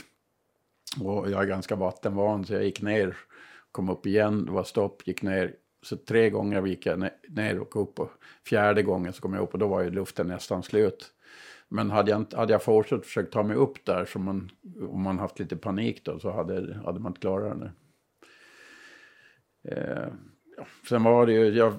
Och 1.02 1.32
jag 1.32 1.44
är 1.44 1.48
ganska 1.48 1.76
vattenvan 1.76 2.46
så 2.46 2.54
jag 2.54 2.64
gick 2.64 2.82
ner, 2.82 3.18
kom 3.72 3.90
upp 3.90 4.06
igen, 4.06 4.46
det 4.46 4.52
var 4.52 4.64
stopp, 4.64 5.08
gick 5.08 5.22
ner. 5.22 5.54
Så 5.82 5.98
tre 5.98 6.30
gånger 6.30 6.66
gick 6.66 6.86
jag 6.86 7.10
ner 7.30 7.60
och 7.60 7.82
upp 7.82 8.00
och 8.00 8.12
fjärde 8.48 8.84
gången 8.84 9.14
så 9.14 9.22
kom 9.22 9.34
jag 9.34 9.44
upp 9.44 9.54
och 9.54 9.60
då 9.60 9.68
var 9.68 9.82
ju 9.82 9.90
luften 9.90 10.28
nästan 10.28 10.64
slut. 10.64 11.12
Men 11.70 11.92
hade 11.92 12.12
jag, 12.12 12.26
hade 12.34 12.54
jag 12.54 12.64
fortsatt 12.64 13.06
försökt 13.06 13.34
ta 13.34 13.44
mig 13.44 13.58
upp 13.58 13.86
där, 13.86 14.06
så 14.06 14.20
man, 14.20 14.52
om 14.90 15.02
man 15.02 15.20
haft 15.20 15.40
lite 15.40 15.58
panik 15.58 16.06
då, 16.06 16.20
så 16.20 16.32
hade, 16.32 16.80
hade 16.86 17.00
man 17.00 17.10
inte 17.10 17.22
klarat 17.22 17.60
det. 17.60 17.72
Eh. 19.64 20.08
Sen 20.90 21.04
var 21.04 21.26
det 21.26 21.34
ju, 21.34 21.50
jag 21.50 21.74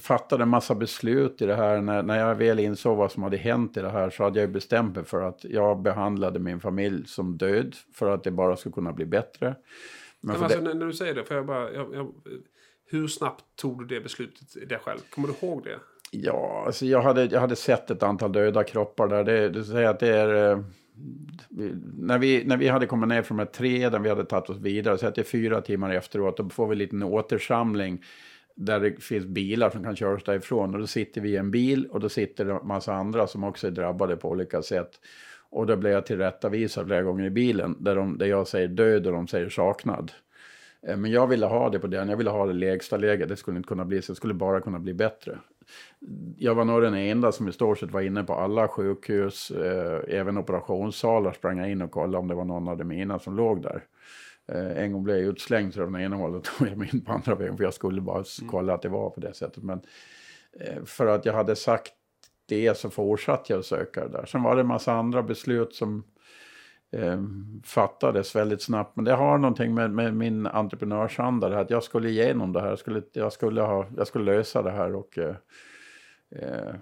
fattade 0.00 0.42
en 0.42 0.48
massa 0.48 0.74
beslut 0.74 1.42
i 1.42 1.46
det 1.46 1.54
här. 1.54 1.80
När, 1.80 2.02
när 2.02 2.18
jag 2.18 2.34
väl 2.34 2.58
insåg 2.58 2.96
vad 2.96 3.12
som 3.12 3.22
hade 3.22 3.36
hänt 3.36 3.76
i 3.76 3.80
det 3.80 3.90
här 3.90 4.10
så 4.10 4.24
hade 4.24 4.40
jag 4.40 4.50
bestämt 4.50 4.96
mig 4.96 5.04
för 5.04 5.22
att 5.22 5.44
jag 5.44 5.82
behandlade 5.82 6.38
min 6.38 6.60
familj 6.60 7.06
som 7.06 7.36
död 7.36 7.76
för 7.94 8.10
att 8.10 8.24
det 8.24 8.30
bara 8.30 8.56
skulle 8.56 8.72
kunna 8.72 8.92
bli 8.92 9.06
bättre. 9.06 9.56
Men, 10.20 10.42
alltså, 10.42 10.60
det... 10.60 10.74
när 10.74 10.86
du 10.86 10.92
säger 10.92 11.14
det, 11.14 11.24
för 11.24 11.34
jag 11.34 11.46
bara, 11.46 11.72
jag, 11.72 11.94
jag, 11.94 12.14
hur 12.86 13.08
snabbt 13.08 13.44
tog 13.56 13.78
du 13.78 13.94
det 13.94 14.00
beslutet 14.00 14.68
det 14.68 14.78
själv? 14.78 14.98
Kommer 15.10 15.28
du 15.28 15.46
ihåg 15.46 15.64
det? 15.64 15.78
Ja, 16.10 16.62
alltså 16.66 16.86
jag, 16.86 17.02
hade, 17.02 17.24
jag 17.24 17.40
hade 17.40 17.56
sett 17.56 17.90
ett 17.90 18.02
antal 18.02 18.32
döda 18.32 18.64
kroppar 18.64 19.08
där. 19.08 19.24
Det, 19.24 19.48
det 19.48 19.64
säger 19.64 19.88
att 19.88 20.00
det 20.00 20.16
är... 20.16 20.64
När, 21.98 22.18
vi, 22.18 22.44
när 22.44 22.56
vi 22.56 22.68
hade 22.68 22.86
kommit 22.86 23.08
ner 23.08 23.22
från 23.22 23.36
de 23.36 23.44
här 23.44 23.52
tre, 23.52 23.88
där 23.88 23.98
vi 23.98 24.08
hade 24.08 24.24
tagit 24.24 24.50
oss 24.50 24.58
vidare, 24.58 24.98
så 24.98 25.06
att 25.06 25.14
det 25.14 25.20
är 25.20 25.24
fyra 25.24 25.60
timmar 25.60 25.90
efteråt, 25.90 26.36
då 26.36 26.48
får 26.48 26.66
vi 26.66 26.72
en 26.72 26.78
liten 26.78 27.02
återsamling 27.02 28.02
där 28.54 28.80
det 28.80 29.02
finns 29.02 29.26
bilar 29.26 29.70
som 29.70 29.84
kan 29.84 29.96
köras 29.96 30.24
därifrån. 30.24 30.74
Och 30.74 30.80
då 30.80 30.86
sitter 30.86 31.20
vi 31.20 31.30
i 31.30 31.36
en 31.36 31.50
bil 31.50 31.86
och 31.86 32.00
då 32.00 32.08
sitter 32.08 32.44
det 32.44 32.52
en 32.52 32.66
massa 32.66 32.94
andra 32.94 33.26
som 33.26 33.44
också 33.44 33.66
är 33.66 33.70
drabbade 33.70 34.16
på 34.16 34.28
olika 34.28 34.62
sätt. 34.62 35.00
Och 35.50 35.66
då 35.66 35.76
blir 35.76 35.90
jag 35.90 36.06
tillrättavisad 36.06 36.86
flera 36.86 37.02
gånger 37.02 37.24
i 37.24 37.30
bilen, 37.30 37.76
där, 37.80 37.96
de, 37.96 38.18
där 38.18 38.26
jag 38.26 38.48
säger 38.48 38.68
död 38.68 39.06
och 39.06 39.12
de 39.12 39.28
säger 39.28 39.48
saknad. 39.48 40.12
Eh, 40.86 40.96
men 40.96 41.10
jag 41.10 41.26
ville 41.26 41.46
ha 41.46 41.70
det 41.70 41.78
på 41.78 41.86
den, 41.86 42.08
jag 42.08 42.16
ville 42.16 42.30
ha 42.30 42.46
det 42.46 42.52
lägsta 42.52 42.96
läget, 42.96 43.28
det 43.28 43.36
skulle 43.36 43.56
inte 43.56 43.68
kunna 43.68 43.84
bli 43.84 44.02
så, 44.02 44.12
det 44.12 44.16
skulle 44.16 44.34
bara 44.34 44.60
kunna 44.60 44.78
bli 44.78 44.94
bättre 44.94 45.38
jag 46.36 46.54
var 46.54 46.64
nog 46.64 46.82
den 46.82 46.94
enda 46.94 47.32
som 47.32 47.48
i 47.48 47.52
stort 47.52 47.78
sett 47.78 47.90
var 47.90 48.00
inne 48.00 48.24
på 48.24 48.34
alla 48.34 48.68
sjukhus, 48.68 49.50
eh, 49.50 50.00
även 50.08 50.38
operationssalar 50.38 51.32
sprang 51.32 51.58
jag 51.58 51.70
in 51.70 51.82
och 51.82 51.90
kollade 51.90 52.18
om 52.18 52.28
det 52.28 52.34
var 52.34 52.44
någon 52.44 52.68
av 52.68 52.76
de 52.76 52.84
mina 52.84 53.18
som 53.18 53.36
låg 53.36 53.62
där. 53.62 53.84
Eh, 54.48 54.82
en 54.84 54.92
gång 54.92 55.04
blev 55.04 55.16
jag 55.16 55.26
utslängd 55.26 55.74
från 55.74 56.00
ena 56.00 56.16
hållet 56.16 56.48
och 56.60 56.66
jag 56.66 56.78
mig 56.78 56.90
in 56.92 57.00
på 57.00 57.12
andra 57.12 57.34
vägen 57.34 57.56
för 57.56 57.64
jag 57.64 57.74
skulle 57.74 58.00
bara 58.00 58.16
mm. 58.40 58.50
kolla 58.50 58.74
att 58.74 58.82
det 58.82 58.88
var 58.88 59.10
på 59.10 59.20
det 59.20 59.34
sättet. 59.34 59.62
Men 59.62 59.80
eh, 60.60 60.84
för 60.84 61.06
att 61.06 61.24
jag 61.24 61.32
hade 61.32 61.56
sagt 61.56 61.92
det 62.46 62.78
så 62.78 62.90
fortsatte 62.90 63.52
jag 63.52 63.60
att 63.60 63.66
söka 63.66 64.08
där. 64.08 64.24
Sen 64.26 64.42
var 64.42 64.54
det 64.54 64.60
en 64.60 64.66
massa 64.66 64.92
andra 64.92 65.22
beslut 65.22 65.74
som 65.74 66.04
eh, 66.94 67.22
fattades 67.64 68.36
väldigt 68.36 68.62
snabbt. 68.62 68.96
Men 68.96 69.04
det 69.04 69.12
har 69.12 69.38
någonting 69.38 69.74
med, 69.74 69.90
med 69.90 70.16
min 70.16 70.46
entreprenörsanda, 70.46 71.60
att 71.60 71.70
jag 71.70 71.82
skulle 71.82 72.08
igenom 72.08 72.52
det 72.52 72.60
här. 72.60 72.68
Jag 72.68 72.78
skulle, 72.78 73.02
jag 73.12 73.32
skulle, 73.32 73.60
ha, 73.60 73.86
jag 73.96 74.06
skulle 74.06 74.24
lösa 74.36 74.62
det 74.62 74.70
här. 74.70 74.94
och 74.94 75.18
eh, 75.18 75.36
eh 76.30 76.74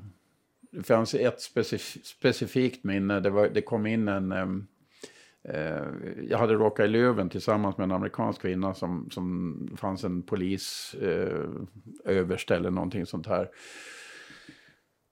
Det 0.71 0.83
fanns 0.83 1.15
ett 1.15 1.41
specif 1.41 1.97
specifikt 2.05 2.85
minne. 2.85 3.21
Det, 3.21 3.31
var, 3.31 3.49
det 3.49 3.63
kom 3.63 3.87
in 3.87 4.09
en... 4.09 4.33
Eh, 4.33 4.49
eh, 5.55 5.87
jag 6.29 6.39
hade 6.39 6.55
råkat 6.55 6.85
i 6.85 6.89
Löven 6.89 7.29
tillsammans 7.29 7.79
med 7.79 7.85
en 7.85 7.93
amerikansk 7.93 8.41
kvinna 8.41 8.75
som, 8.75 9.11
som 9.11 9.77
fanns 9.77 10.05
en 10.05 10.23
polis 10.23 10.95
eh, 11.01 11.47
eller 12.05 12.71
någonting 12.71 13.07
sånt 13.07 13.27
här 13.27 13.49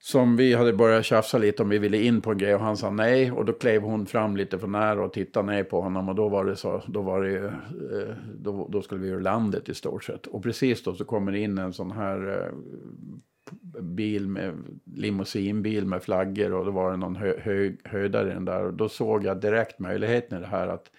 som 0.02 0.36
vi 0.36 0.54
hade 0.54 0.72
börjat 0.72 1.04
tjafsa 1.04 1.38
lite 1.38 1.62
om 1.62 1.68
vi 1.68 1.78
ville 1.78 2.02
in 2.02 2.20
på 2.20 2.30
en 2.30 2.38
grej 2.38 2.54
och 2.54 2.60
han 2.60 2.76
sa 2.76 2.90
nej. 2.90 3.32
Och 3.32 3.44
då 3.44 3.52
klev 3.52 3.82
hon 3.82 4.06
fram 4.06 4.36
lite 4.36 4.58
för 4.58 4.66
nära 4.66 5.04
och 5.04 5.12
tittade 5.12 5.52
ner 5.52 5.64
på 5.64 5.80
honom 5.80 6.08
och 6.08 6.14
då 6.14 6.28
var 6.28 6.44
det 6.44 6.56
så, 6.56 6.82
då 6.86 7.02
var 7.02 7.22
det 7.22 7.30
ju, 7.30 7.46
eh, 7.46 8.14
då, 8.34 8.68
då 8.68 8.82
skulle 8.82 9.00
vi 9.00 9.08
ur 9.08 9.20
landet 9.20 9.68
i 9.68 9.74
stort 9.74 10.04
sett. 10.04 10.26
Och 10.26 10.42
precis 10.42 10.82
då 10.82 10.94
så 10.94 11.04
kommer 11.04 11.32
det 11.32 11.38
in 11.38 11.58
en 11.58 11.72
sån 11.72 11.90
här 11.90 12.42
eh, 12.42 12.52
bil 13.82 14.28
med 14.28 14.54
limousinbil 14.96 15.86
med 15.86 16.02
flaggor 16.02 16.52
och 16.52 16.64
då 16.64 16.70
var 16.70 16.90
det 16.90 16.96
någon 16.96 17.16
hö, 17.16 17.34
hö, 17.42 17.72
höjdare 17.84 18.30
i 18.30 18.34
den 18.34 18.44
där. 18.44 18.64
Och 18.64 18.74
då 18.74 18.88
såg 18.88 19.24
jag 19.24 19.40
direkt 19.40 19.78
möjligheten 19.78 20.38
i 20.38 20.40
det 20.40 20.46
här 20.46 20.68
att 20.68 20.90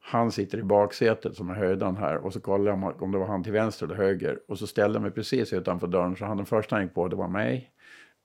han 0.00 0.32
sitter 0.32 0.58
i 0.58 0.62
baksätet 0.62 1.36
som 1.36 1.50
är 1.50 1.54
höjdan 1.54 1.96
här 1.96 2.16
och 2.16 2.32
så 2.32 2.40
kollade 2.40 2.70
jag 2.70 3.02
om 3.02 3.12
det 3.12 3.18
var 3.18 3.26
han 3.26 3.42
till 3.42 3.52
vänster 3.52 3.86
eller 3.86 3.96
höger 3.96 4.38
och 4.48 4.58
så 4.58 4.66
ställde 4.66 4.96
jag 4.96 5.02
mig 5.02 5.10
precis 5.10 5.52
utanför 5.52 5.86
dörren 5.86 6.16
så 6.16 6.24
han 6.24 6.36
den 6.36 6.46
första 6.46 6.76
han 6.76 6.82
gick 6.82 6.94
på 6.94 7.08
det 7.08 7.16
var 7.16 7.28
mig 7.28 7.72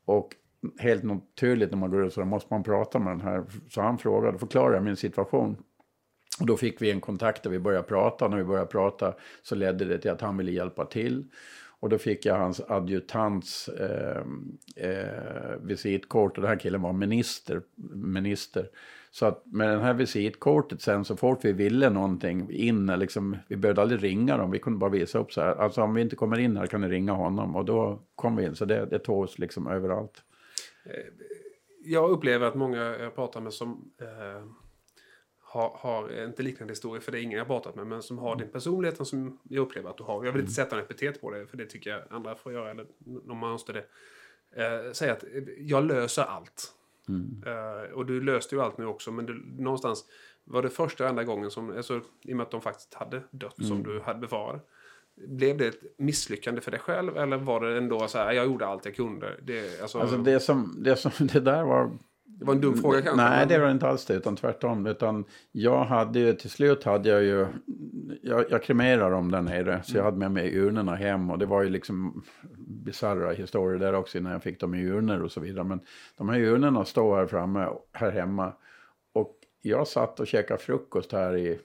och 0.05 0.35
helt 0.79 1.03
naturligt 1.03 1.71
när 1.71 1.77
man 1.77 1.91
går 1.91 2.05
ut 2.05 2.13
så 2.13 2.25
måste 2.25 2.53
man 2.53 2.63
prata 2.63 2.99
med 2.99 3.13
den 3.13 3.21
här. 3.21 3.43
Så 3.69 3.81
han 3.81 3.97
frågade, 3.97 4.39
förklarade 4.39 4.75
jag 4.75 4.83
min 4.83 4.95
situation. 4.95 5.57
Och 6.39 6.45
då 6.45 6.57
fick 6.57 6.81
vi 6.81 6.91
en 6.91 7.01
kontakt 7.01 7.43
där 7.43 7.49
vi 7.49 7.59
började 7.59 7.87
prata. 7.87 8.27
När 8.27 8.37
vi 8.37 8.43
började 8.43 8.67
prata 8.67 9.13
så 9.41 9.55
ledde 9.55 9.85
det 9.85 9.97
till 9.97 10.11
att 10.11 10.21
han 10.21 10.37
ville 10.37 10.51
hjälpa 10.51 10.85
till. 10.85 11.25
Och 11.79 11.89
då 11.89 11.97
fick 11.97 12.25
jag 12.25 12.37
hans 12.37 12.61
adjutants 12.67 13.67
eh, 13.67 14.23
eh, 14.75 15.57
visitkort 15.61 16.37
och 16.37 16.41
den 16.41 16.49
här 16.49 16.59
killen 16.59 16.81
var 16.81 16.93
minister. 16.93 17.61
minister. 17.93 18.69
Så 19.13 19.25
att 19.25 19.45
med 19.45 19.69
det 19.69 19.83
här 19.83 19.93
visitkortet 19.93 20.81
sen 20.81 21.05
så 21.05 21.15
fort 21.15 21.45
vi 21.45 21.51
ville 21.51 21.89
någonting 21.89 22.51
in, 22.51 22.87
liksom, 22.87 23.37
vi 23.47 23.55
behövde 23.55 23.81
aldrig 23.81 24.03
ringa 24.03 24.37
dem, 24.37 24.51
vi 24.51 24.59
kunde 24.59 24.79
bara 24.79 24.89
visa 24.89 25.19
upp 25.19 25.33
så 25.33 25.41
här. 25.41 25.55
Alltså 25.55 25.81
om 25.81 25.93
vi 25.93 26.01
inte 26.01 26.15
kommer 26.15 26.39
in 26.39 26.57
här 26.57 26.67
kan 26.67 26.81
ni 26.81 26.87
ringa 26.87 27.11
honom 27.11 27.55
och 27.55 27.65
då 27.65 28.01
kom 28.15 28.35
vi 28.35 28.45
in. 28.45 28.55
Så 28.55 28.65
det, 28.65 28.85
det 28.85 28.99
tog 28.99 29.19
oss 29.19 29.39
liksom 29.39 29.67
överallt. 29.67 30.23
Eh, 30.85 30.91
jag 31.83 32.09
upplever 32.09 32.47
att 32.47 32.55
många 32.55 32.77
jag 32.77 33.15
pratar 33.15 33.41
med 33.41 33.53
som 33.53 33.91
eh, 34.01 34.45
har, 35.43 35.69
har, 35.77 36.25
inte 36.25 36.43
liknande 36.43 36.71
historier, 36.71 37.01
för 37.01 37.11
det 37.11 37.19
är 37.19 37.23
ingen 37.23 37.37
jag 37.37 37.47
pratat 37.47 37.75
med, 37.75 37.87
men 37.87 38.01
som 38.01 38.17
har 38.17 38.35
din 38.35 38.49
personlighet 38.49 39.07
som 39.07 39.39
jag 39.43 39.61
upplever 39.61 39.89
att 39.89 39.97
du 39.97 40.03
har. 40.03 40.25
Jag 40.25 40.31
vill 40.31 40.41
inte 40.41 40.53
sätta 40.53 40.75
en 40.75 40.83
epitet 40.83 41.21
på 41.21 41.31
det, 41.31 41.47
för 41.47 41.57
det 41.57 41.65
tycker 41.65 41.89
jag 41.89 42.01
andra 42.09 42.35
får 42.35 42.53
göra, 42.53 42.71
eller 42.71 42.85
om 43.29 43.37
man 43.37 43.51
måste 43.51 43.73
det. 43.73 43.85
Eh, 44.55 44.91
säga 44.91 45.13
att 45.13 45.23
jag 45.57 45.83
löser 45.83 46.23
allt. 46.23 46.73
Mm. 47.11 47.43
Uh, 47.47 47.93
och 47.93 48.05
du 48.05 48.21
löste 48.21 48.55
ju 48.55 48.61
allt 48.61 48.77
nu 48.77 48.85
också, 48.85 49.11
men 49.11 49.25
du, 49.25 49.43
någonstans 49.57 50.05
var 50.43 50.61
det 50.61 50.69
första 50.69 51.03
och 51.03 51.09
enda 51.09 51.23
gången 51.23 51.51
som, 51.51 51.77
alltså, 51.77 52.01
i 52.21 52.33
och 52.33 52.37
med 52.37 52.43
att 52.43 52.51
de 52.51 52.61
faktiskt 52.61 52.93
hade 52.93 53.23
dött 53.31 53.59
mm. 53.59 53.69
som 53.69 53.83
du 53.83 54.01
hade 54.01 54.19
befarat. 54.19 54.67
Blev 55.27 55.57
det 55.57 55.67
ett 55.67 55.83
misslyckande 55.97 56.61
för 56.61 56.71
dig 56.71 56.79
själv 56.79 57.17
eller 57.17 57.37
var 57.37 57.61
det 57.61 57.77
ändå 57.77 58.07
så 58.07 58.17
här, 58.17 58.31
jag 58.31 58.45
gjorde 58.45 58.67
allt 58.67 58.85
jag 58.85 58.95
kunde? 58.95 59.39
Det, 59.43 59.81
alltså... 59.81 59.99
alltså 59.99 60.17
det, 60.17 60.39
som, 60.39 60.83
det 60.83 60.95
som, 60.95 61.11
det 61.27 61.39
där 61.39 61.63
var 61.63 61.91
det 62.41 62.45
var 62.45 62.53
en 62.53 62.61
dum 62.61 62.77
fråga 62.77 63.01
kanske? 63.01 63.23
Nej, 63.23 63.47
det 63.47 63.59
var 63.59 63.71
inte 63.71 63.87
alls 63.87 64.05
det, 64.05 64.13
utan 64.13 64.35
tvärtom. 64.35 64.85
Utan 64.85 65.25
jag 65.51 65.85
hade 65.85 66.19
ju, 66.19 66.33
till 66.33 66.49
slut 66.49 66.83
hade 66.83 67.09
jag 67.09 67.23
ju, 67.23 67.47
jag, 68.21 68.45
jag 68.49 68.63
kremerade 68.63 69.15
dem 69.15 69.31
där 69.31 69.41
nere, 69.41 69.81
så 69.83 69.97
jag 69.97 70.03
hade 70.03 70.17
med 70.17 70.31
mig 70.31 70.57
urnorna 70.57 70.95
hem. 70.95 71.31
Och 71.31 71.39
det 71.39 71.45
var 71.45 71.63
ju 71.63 71.69
liksom 71.69 72.23
bisarra 72.57 73.31
historier 73.31 73.79
där 73.79 73.93
också 73.93 74.17
innan 74.17 74.31
jag 74.31 74.43
fick 74.43 74.59
dem 74.59 74.75
i 74.75 74.83
urnor 74.83 75.21
och 75.21 75.31
så 75.31 75.39
vidare. 75.39 75.63
Men 75.63 75.79
de 76.17 76.29
här 76.29 76.39
urnorna 76.39 76.85
står 76.85 77.17
här 77.17 77.27
framme, 77.27 77.67
här 77.93 78.11
hemma. 78.11 78.53
Och 79.13 79.35
jag 79.61 79.87
satt 79.87 80.19
och 80.19 80.27
käkade 80.27 80.59
frukost 80.59 81.11
här 81.11 81.37
i 81.37 81.59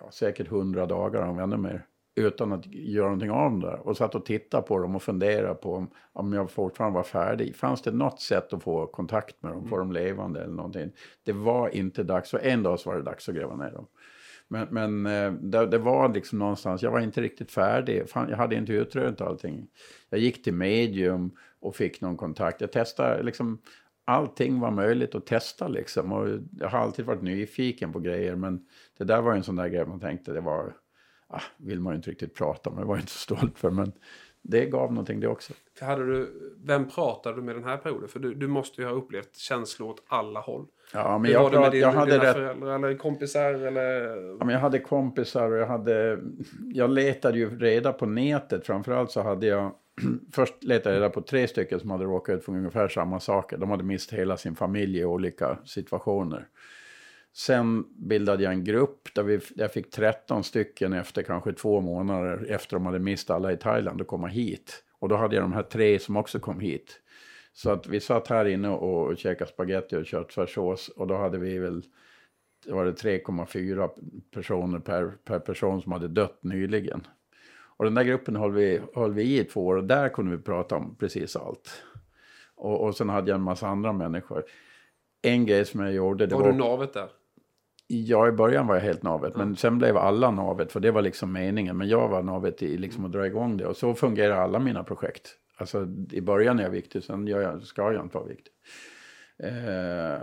ja, 0.00 0.10
säkert 0.10 0.48
hundra 0.48 0.86
dagar, 0.86 1.22
om 1.22 1.38
ännu 1.38 1.56
mer 1.56 1.84
utan 2.18 2.52
att 2.52 2.66
göra 2.66 3.04
någonting 3.04 3.30
av 3.30 3.60
det. 3.60 3.76
Och 3.76 3.96
satt 3.96 4.14
och 4.14 4.26
tittade 4.26 4.62
på 4.62 4.78
dem 4.78 4.96
och 4.96 5.02
funderade 5.02 5.54
på 5.54 5.74
om, 5.74 5.90
om 6.12 6.32
jag 6.32 6.50
fortfarande 6.50 6.96
var 6.96 7.02
färdig. 7.02 7.56
Fanns 7.56 7.82
det 7.82 7.90
något 7.90 8.20
sätt 8.20 8.52
att 8.52 8.62
få 8.62 8.86
kontakt 8.86 9.42
med 9.42 9.52
dem, 9.52 9.58
mm. 9.58 9.70
få 9.70 9.78
dem 9.78 9.92
levande 9.92 10.40
eller 10.40 10.54
någonting? 10.54 10.90
Det 11.24 11.32
var 11.32 11.68
inte 11.68 12.02
dags, 12.02 12.34
och 12.34 12.44
en 12.44 12.62
dag 12.62 12.80
så 12.80 12.90
var 12.90 12.96
det 12.96 13.02
dags 13.02 13.28
att 13.28 13.34
gräva 13.34 13.56
ner 13.56 13.70
dem. 13.70 13.86
Men, 14.48 14.68
men 14.70 15.06
eh, 15.06 15.32
det, 15.32 15.66
det, 15.66 15.78
var 15.78 16.14
liksom 16.14 16.38
någonstans, 16.38 16.82
jag 16.82 16.90
var 16.90 17.00
inte 17.00 17.20
riktigt 17.20 17.50
färdig. 17.50 18.08
Fan, 18.08 18.28
jag 18.30 18.36
hade 18.36 18.56
inte 18.56 18.72
utrönt 18.72 19.20
allting. 19.20 19.66
Jag 20.10 20.20
gick 20.20 20.44
till 20.44 20.54
medium 20.54 21.30
och 21.60 21.76
fick 21.76 22.00
någon 22.00 22.16
kontakt. 22.16 22.60
Jag 22.60 22.72
testade 22.72 23.22
liksom 23.22 23.58
allting 24.08 24.60
var 24.60 24.70
möjligt 24.70 25.14
att 25.14 25.26
testa 25.26 25.68
liksom. 25.68 26.12
Och 26.12 26.28
jag 26.58 26.68
har 26.68 26.78
alltid 26.78 27.04
varit 27.04 27.22
nyfiken 27.22 27.92
på 27.92 28.00
grejer 28.00 28.36
men 28.36 28.66
det 28.98 29.04
där 29.04 29.22
var 29.22 29.34
en 29.34 29.42
sån 29.42 29.56
där 29.56 29.68
grej 29.68 29.86
man 29.86 30.00
tänkte 30.00 30.32
det 30.32 30.40
var, 30.40 30.72
ah, 31.28 31.42
vill 31.56 31.80
man 31.80 31.92
ju 31.92 31.96
inte 31.96 32.10
riktigt 32.10 32.34
prata 32.34 32.70
om, 32.70 32.76
det 32.76 32.84
var 32.84 32.96
jag 32.96 33.02
inte 33.02 33.12
så 33.12 33.18
stolt 33.18 33.58
för. 33.58 33.70
Men 33.70 33.92
det 34.42 34.66
gav 34.66 34.92
någonting 34.92 35.20
det 35.20 35.28
också. 35.28 35.52
För 35.78 35.86
hade 35.86 36.06
du, 36.06 36.32
vem 36.64 36.88
pratade 36.88 37.36
du 37.36 37.42
med 37.42 37.54
den 37.54 37.64
här 37.64 37.76
perioden? 37.76 38.08
För 38.08 38.20
du, 38.20 38.34
du 38.34 38.48
måste 38.48 38.82
ju 38.82 38.88
ha 38.88 38.94
upplevt 38.94 39.36
känslor 39.36 39.88
åt 39.88 40.02
alla 40.08 40.40
håll. 40.40 40.66
Ja, 40.92 41.18
men 41.18 41.30
jag, 41.30 41.42
var 41.42 41.50
prat, 41.50 41.72
din, 41.72 41.80
jag 41.80 41.92
hade 41.92 42.18
rätt 42.18 42.34
föräldrar 42.34 42.74
eller 42.74 42.98
kompisar? 42.98 43.54
Eller... 43.54 44.16
Ja, 44.38 44.44
men 44.44 44.48
jag 44.48 44.60
hade 44.60 44.78
kompisar 44.78 45.50
och 45.50 45.58
jag 45.58 45.66
hade... 45.66 46.18
Jag 46.74 46.90
letade 46.90 47.38
ju 47.38 47.58
reda 47.58 47.92
på 47.92 48.06
nätet. 48.06 48.66
Framförallt 48.66 49.10
så 49.10 49.22
hade 49.22 49.46
jag... 49.46 49.72
Först 50.32 50.64
letade 50.64 50.94
jag 50.94 51.00
reda 51.00 51.10
på 51.10 51.20
tre 51.20 51.48
stycken 51.48 51.80
som 51.80 51.90
hade 51.90 52.04
råkat 52.04 52.38
ut 52.38 52.44
för 52.44 52.52
ungefär 52.52 52.88
samma 52.88 53.20
saker. 53.20 53.58
De 53.58 53.70
hade 53.70 53.84
mist 53.84 54.12
hela 54.12 54.36
sin 54.36 54.56
familj 54.56 54.98
i 54.98 55.04
olika 55.04 55.58
situationer. 55.64 56.46
Sen 57.38 57.84
bildade 57.96 58.42
jag 58.42 58.52
en 58.52 58.64
grupp 58.64 59.14
där 59.14 59.22
vi, 59.22 59.40
jag 59.54 59.72
fick 59.72 59.90
13 59.90 60.44
stycken 60.44 60.92
efter 60.92 61.22
kanske 61.22 61.52
två 61.52 61.80
månader 61.80 62.46
efter 62.50 62.76
de 62.76 62.86
hade 62.86 62.98
mist 62.98 63.30
alla 63.30 63.52
i 63.52 63.56
Thailand 63.56 64.00
att 64.00 64.06
komma 64.06 64.26
hit. 64.26 64.84
Och 64.98 65.08
då 65.08 65.16
hade 65.16 65.34
jag 65.34 65.44
de 65.44 65.52
här 65.52 65.62
tre 65.62 65.98
som 65.98 66.16
också 66.16 66.40
kom 66.40 66.60
hit. 66.60 67.00
Så 67.52 67.70
att 67.70 67.86
vi 67.86 68.00
satt 68.00 68.28
här 68.28 68.44
inne 68.44 68.68
och 68.68 69.18
käkade 69.18 69.50
spaghetti 69.50 69.96
och 69.96 70.06
köttfärssås 70.06 70.88
och 70.88 71.06
då 71.06 71.16
hade 71.16 71.38
vi 71.38 71.58
väl 71.58 71.82
var 72.66 72.84
det 72.84 72.92
3,4 72.92 73.90
personer 74.30 74.78
per, 74.78 75.12
per 75.24 75.38
person 75.38 75.82
som 75.82 75.92
hade 75.92 76.08
dött 76.08 76.38
nyligen. 76.42 77.06
Och 77.76 77.84
den 77.84 77.94
där 77.94 78.04
gruppen 78.04 78.36
höll 78.36 78.52
vi, 78.52 78.80
höll 78.94 79.12
vi 79.12 79.38
i 79.38 79.44
två 79.44 79.66
år 79.66 79.76
och 79.76 79.84
där 79.84 80.08
kunde 80.08 80.36
vi 80.36 80.42
prata 80.42 80.76
om 80.76 80.96
precis 80.96 81.36
allt. 81.36 81.82
Och, 82.54 82.84
och 82.84 82.96
sen 82.96 83.08
hade 83.08 83.30
jag 83.30 83.36
en 83.36 83.42
massa 83.42 83.68
andra 83.68 83.92
människor. 83.92 84.44
En 85.22 85.46
grej 85.46 85.64
som 85.64 85.80
jag 85.80 85.92
gjorde... 85.92 86.26
Det 86.26 86.34
var, 86.34 86.42
var 86.42 86.52
du 86.52 86.58
navet 86.58 86.92
där? 86.92 87.08
Ja, 87.90 88.28
i 88.28 88.32
början 88.32 88.66
var 88.66 88.74
jag 88.74 88.82
helt 88.82 89.02
navet, 89.02 89.36
men 89.36 89.56
sen 89.56 89.78
blev 89.78 89.96
alla 89.96 90.30
navet, 90.30 90.72
för 90.72 90.80
det 90.80 90.90
var 90.90 91.02
liksom 91.02 91.32
meningen. 91.32 91.76
Men 91.76 91.88
jag 91.88 92.08
var 92.08 92.22
navet 92.22 92.62
i 92.62 92.78
liksom 92.78 93.04
att 93.04 93.12
dra 93.12 93.26
igång 93.26 93.56
det. 93.56 93.66
Och 93.66 93.76
så 93.76 93.94
fungerar 93.94 94.36
alla 94.36 94.58
mina 94.58 94.84
projekt. 94.84 95.36
Alltså 95.56 95.88
i 96.10 96.20
början 96.20 96.58
är 96.58 96.62
jag 96.62 96.70
viktig, 96.70 97.02
sen 97.02 97.26
jag, 97.26 97.62
ska 97.62 97.92
jag 97.92 98.04
inte 98.04 98.16
vara 98.16 98.28
viktig. 98.28 98.52
Eh, 99.38 100.18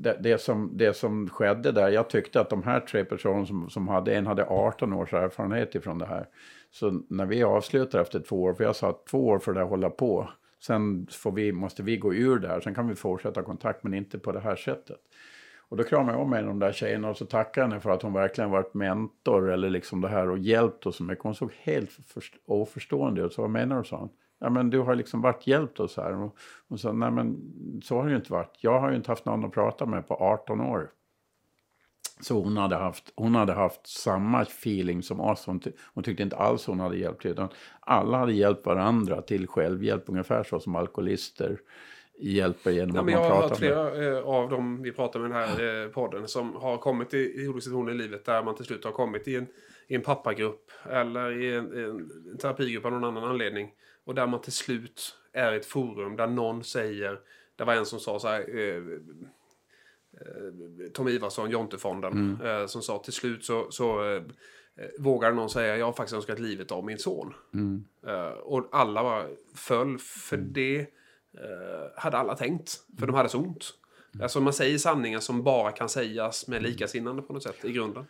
det, 0.00 0.16
det, 0.20 0.40
som, 0.40 0.70
det 0.76 0.96
som 0.96 1.28
skedde 1.28 1.72
där, 1.72 1.88
jag 1.88 2.10
tyckte 2.10 2.40
att 2.40 2.50
de 2.50 2.62
här 2.62 2.80
tre 2.80 3.04
personerna 3.04 3.46
som, 3.46 3.70
som 3.70 3.88
hade, 3.88 4.14
en 4.14 4.26
hade 4.26 4.44
18 4.44 4.92
års 4.92 5.12
erfarenhet 5.12 5.74
ifrån 5.74 5.98
det 5.98 6.06
här. 6.06 6.28
Så 6.70 7.02
när 7.08 7.26
vi 7.26 7.42
avslutar 7.42 8.00
efter 8.00 8.20
två 8.20 8.42
år, 8.42 8.54
för 8.54 8.64
jag 8.64 8.76
sa 8.76 8.90
att 8.90 9.06
två 9.06 9.26
år 9.26 9.38
för 9.38 9.52
det 9.52 9.60
här 9.60 9.66
hålla 9.66 9.90
på. 9.90 10.30
Sen 10.62 11.06
får 11.10 11.32
vi, 11.32 11.52
måste 11.52 11.82
vi 11.82 11.96
gå 11.96 12.14
ur 12.14 12.38
det 12.38 12.48
här, 12.48 12.60
sen 12.60 12.74
kan 12.74 12.88
vi 12.88 12.94
fortsätta 12.94 13.42
kontakt, 13.42 13.82
men 13.84 13.94
inte 13.94 14.18
på 14.18 14.32
det 14.32 14.40
här 14.40 14.56
sättet. 14.56 15.00
Och 15.72 15.78
då 15.78 15.84
kramade 15.84 16.18
jag 16.18 16.22
om 16.26 16.32
en 16.32 16.44
av 16.44 16.48
de 16.48 16.58
där 16.58 16.72
tjejerna 16.72 17.10
och 17.10 17.16
så 17.16 17.26
tackade 17.26 17.64
jag 17.64 17.70
henne 17.70 17.80
för 17.80 17.90
att 17.90 18.02
hon 18.02 18.12
verkligen 18.12 18.50
varit 18.50 18.74
mentor 18.74 19.50
eller 19.50 19.70
liksom 19.70 20.00
det 20.00 20.08
här 20.08 20.30
och 20.30 20.38
hjälpt 20.38 20.86
oss 20.86 20.96
så 20.96 21.04
mycket. 21.04 21.24
Hon 21.24 21.34
såg 21.34 21.52
helt 21.62 21.90
oförstående 22.46 23.22
ut. 23.22 23.32
Så 23.32 23.42
vad 23.42 23.50
menar 23.50 23.78
du, 23.78 23.84
sa 23.84 23.96
hon. 23.96 24.08
Ja 24.38 24.50
men 24.50 24.70
du 24.70 24.78
har 24.78 24.94
liksom 24.94 25.20
varit 25.20 25.46
hjälpt 25.46 25.80
oss 25.80 25.96
här. 25.96 26.22
Och 26.22 26.36
hon 26.68 26.78
sa, 26.78 26.92
nej 26.92 27.10
men 27.10 27.36
så 27.84 27.96
har 27.96 28.04
det 28.04 28.10
ju 28.10 28.16
inte 28.16 28.32
varit. 28.32 28.58
Jag 28.60 28.80
har 28.80 28.90
ju 28.90 28.96
inte 28.96 29.10
haft 29.10 29.24
någon 29.24 29.44
att 29.44 29.52
prata 29.52 29.86
med 29.86 30.08
på 30.08 30.14
18 30.14 30.60
år. 30.60 30.90
Så 32.20 32.42
hon 32.42 32.56
hade 32.56 32.76
haft, 32.76 33.12
hon 33.16 33.34
hade 33.34 33.52
haft 33.52 33.86
samma 33.86 34.42
feeling 34.42 35.02
som 35.02 35.20
oss. 35.20 35.46
Hon, 35.46 35.60
ty 35.60 35.72
hon 35.94 36.04
tyckte 36.04 36.22
inte 36.22 36.36
alls 36.36 36.66
hon 36.66 36.80
hade 36.80 36.96
hjälpt. 36.96 37.26
Utan 37.26 37.48
alla 37.80 38.18
hade 38.18 38.32
hjälpt 38.32 38.66
varandra 38.66 39.22
till 39.22 39.46
självhjälp. 39.46 40.04
Ungefär 40.06 40.42
så 40.44 40.60
som 40.60 40.76
alkoholister 40.76 41.58
hjälper 42.18 42.70
genom 42.70 42.94
ja, 42.94 43.00
att 43.00 43.06
man 43.06 43.14
jag 43.14 43.22
pratar 43.22 43.42
har 43.42 43.48
hört 43.48 43.58
flera 43.58 44.18
eh, 44.18 44.24
av 44.24 44.50
dem 44.50 44.82
vi 44.82 44.92
pratar 44.92 45.20
med 45.20 45.30
den 45.30 45.38
här 45.38 45.84
eh, 45.84 45.88
podden 45.88 46.28
som 46.28 46.56
har 46.56 46.78
kommit 46.78 47.14
i, 47.14 47.18
i 47.18 47.48
olika 47.48 47.60
situationer 47.60 47.92
i 47.92 47.94
livet 47.94 48.24
där 48.24 48.42
man 48.42 48.54
till 48.54 48.64
slut 48.64 48.84
har 48.84 48.92
kommit 48.92 49.28
i 49.28 49.36
en, 49.36 49.46
i 49.86 49.94
en 49.94 50.02
pappagrupp 50.02 50.70
eller 50.90 51.42
i 51.42 51.54
en, 51.54 51.72
en, 51.72 52.10
en 52.30 52.38
terapigrupp 52.38 52.84
av 52.84 52.92
någon 52.92 53.04
annan 53.04 53.24
anledning. 53.24 53.70
Och 54.04 54.14
där 54.14 54.26
man 54.26 54.40
till 54.40 54.52
slut 54.52 55.16
är 55.32 55.52
i 55.52 55.56
ett 55.56 55.66
forum 55.66 56.16
där 56.16 56.26
någon 56.26 56.64
säger, 56.64 57.20
det 57.56 57.64
var 57.64 57.74
en 57.74 57.86
som 57.86 58.00
sa 58.00 58.18
så 58.18 58.28
här, 58.28 58.58
eh, 58.58 58.76
eh, 58.76 58.82
Tom 60.92 61.08
Ivarsson, 61.08 61.50
Jontefonden, 61.50 62.38
mm. 62.40 62.68
som 62.68 62.82
sa 62.82 62.98
till 62.98 63.12
slut 63.12 63.44
så, 63.44 63.70
så 63.70 64.20
vågade 64.98 65.34
någon 65.34 65.50
säga 65.50 65.76
jag 65.76 65.86
har 65.86 65.92
faktiskt 65.92 66.16
önskat 66.16 66.38
livet 66.38 66.72
av 66.72 66.84
min 66.84 66.98
son. 66.98 67.34
Mm. 67.54 67.84
Och 68.42 68.68
alla 68.72 69.02
var 69.02 69.28
föll 69.54 69.98
för 69.98 70.36
mm. 70.36 70.52
det 70.52 70.86
hade 71.96 72.16
alla 72.16 72.36
tänkt, 72.36 72.76
för 72.98 73.06
de 73.06 73.14
hade 73.14 73.28
så 73.28 73.38
ont. 73.38 73.74
Mm. 74.14 74.22
Alltså 74.22 74.40
man 74.40 74.52
säger 74.52 74.78
sanningar 74.78 75.20
som 75.20 75.42
bara 75.42 75.70
kan 75.70 75.88
sägas 75.88 76.48
med 76.48 76.62
likasinnande 76.62 77.22
på 77.22 77.32
något 77.32 77.42
sätt 77.42 77.64
i 77.64 77.72
grunden. 77.72 78.04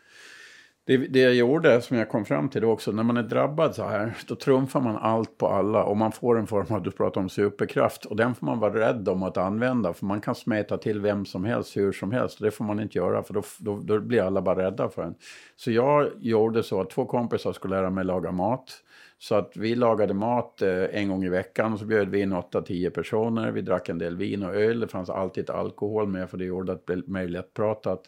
Det, 0.84 0.96
det 0.96 1.20
jag 1.20 1.34
gjorde, 1.34 1.82
som 1.82 1.96
jag 1.96 2.08
kom 2.08 2.24
fram 2.24 2.48
till 2.48 2.64
också, 2.64 2.92
när 2.92 3.02
man 3.02 3.16
är 3.16 3.22
drabbad 3.22 3.74
så 3.74 3.84
här, 3.84 4.14
då 4.26 4.34
trumfar 4.34 4.80
man 4.80 4.96
allt 4.96 5.38
på 5.38 5.48
alla 5.48 5.84
och 5.84 5.96
man 5.96 6.12
får 6.12 6.38
en 6.38 6.46
form 6.46 6.74
av, 6.74 6.82
du 6.82 6.90
pratar 6.90 7.20
om 7.20 7.28
superkraft, 7.28 8.04
och 8.04 8.16
den 8.16 8.34
får 8.34 8.46
man 8.46 8.58
vara 8.58 8.74
rädd 8.74 9.08
om 9.08 9.22
att 9.22 9.36
använda, 9.36 9.92
för 9.92 10.06
man 10.06 10.20
kan 10.20 10.34
smeta 10.34 10.78
till 10.78 11.00
vem 11.00 11.24
som 11.24 11.44
helst, 11.44 11.76
hur 11.76 11.92
som 11.92 12.12
helst, 12.12 12.40
och 12.40 12.44
det 12.44 12.50
får 12.50 12.64
man 12.64 12.80
inte 12.80 12.98
göra, 12.98 13.22
för 13.22 13.34
då, 13.34 13.42
då, 13.58 13.76
då 13.76 14.00
blir 14.00 14.22
alla 14.22 14.42
bara 14.42 14.64
rädda 14.64 14.88
för 14.88 15.02
en. 15.02 15.14
Så 15.56 15.70
jag 15.70 16.10
gjorde 16.20 16.62
så 16.62 16.80
att 16.80 16.90
två 16.90 17.04
kompisar 17.04 17.52
skulle 17.52 17.76
lära 17.76 17.90
mig 17.90 18.04
laga 18.04 18.32
mat, 18.32 18.81
så 19.22 19.34
att 19.34 19.56
vi 19.56 19.74
lagade 19.74 20.14
mat 20.14 20.62
eh, 20.62 20.84
en 20.84 21.08
gång 21.08 21.24
i 21.24 21.28
veckan, 21.28 21.72
och 21.72 21.78
så 21.78 21.84
bjöd 21.84 22.08
vi 22.08 22.20
in 22.20 22.32
8-10 22.32 22.90
personer, 22.90 23.50
vi 23.50 23.62
drack 23.62 23.88
en 23.88 23.98
del 23.98 24.16
vin 24.16 24.42
och 24.42 24.54
öl, 24.54 24.80
det 24.80 24.88
fanns 24.88 25.10
alltid 25.10 25.50
alkohol 25.50 26.08
med, 26.08 26.30
för 26.30 26.38
det 26.38 26.44
gjorde 26.44 26.72
att 26.72 26.86
det 26.86 27.06
blev 27.06 27.28
lättpratat. 27.28 28.02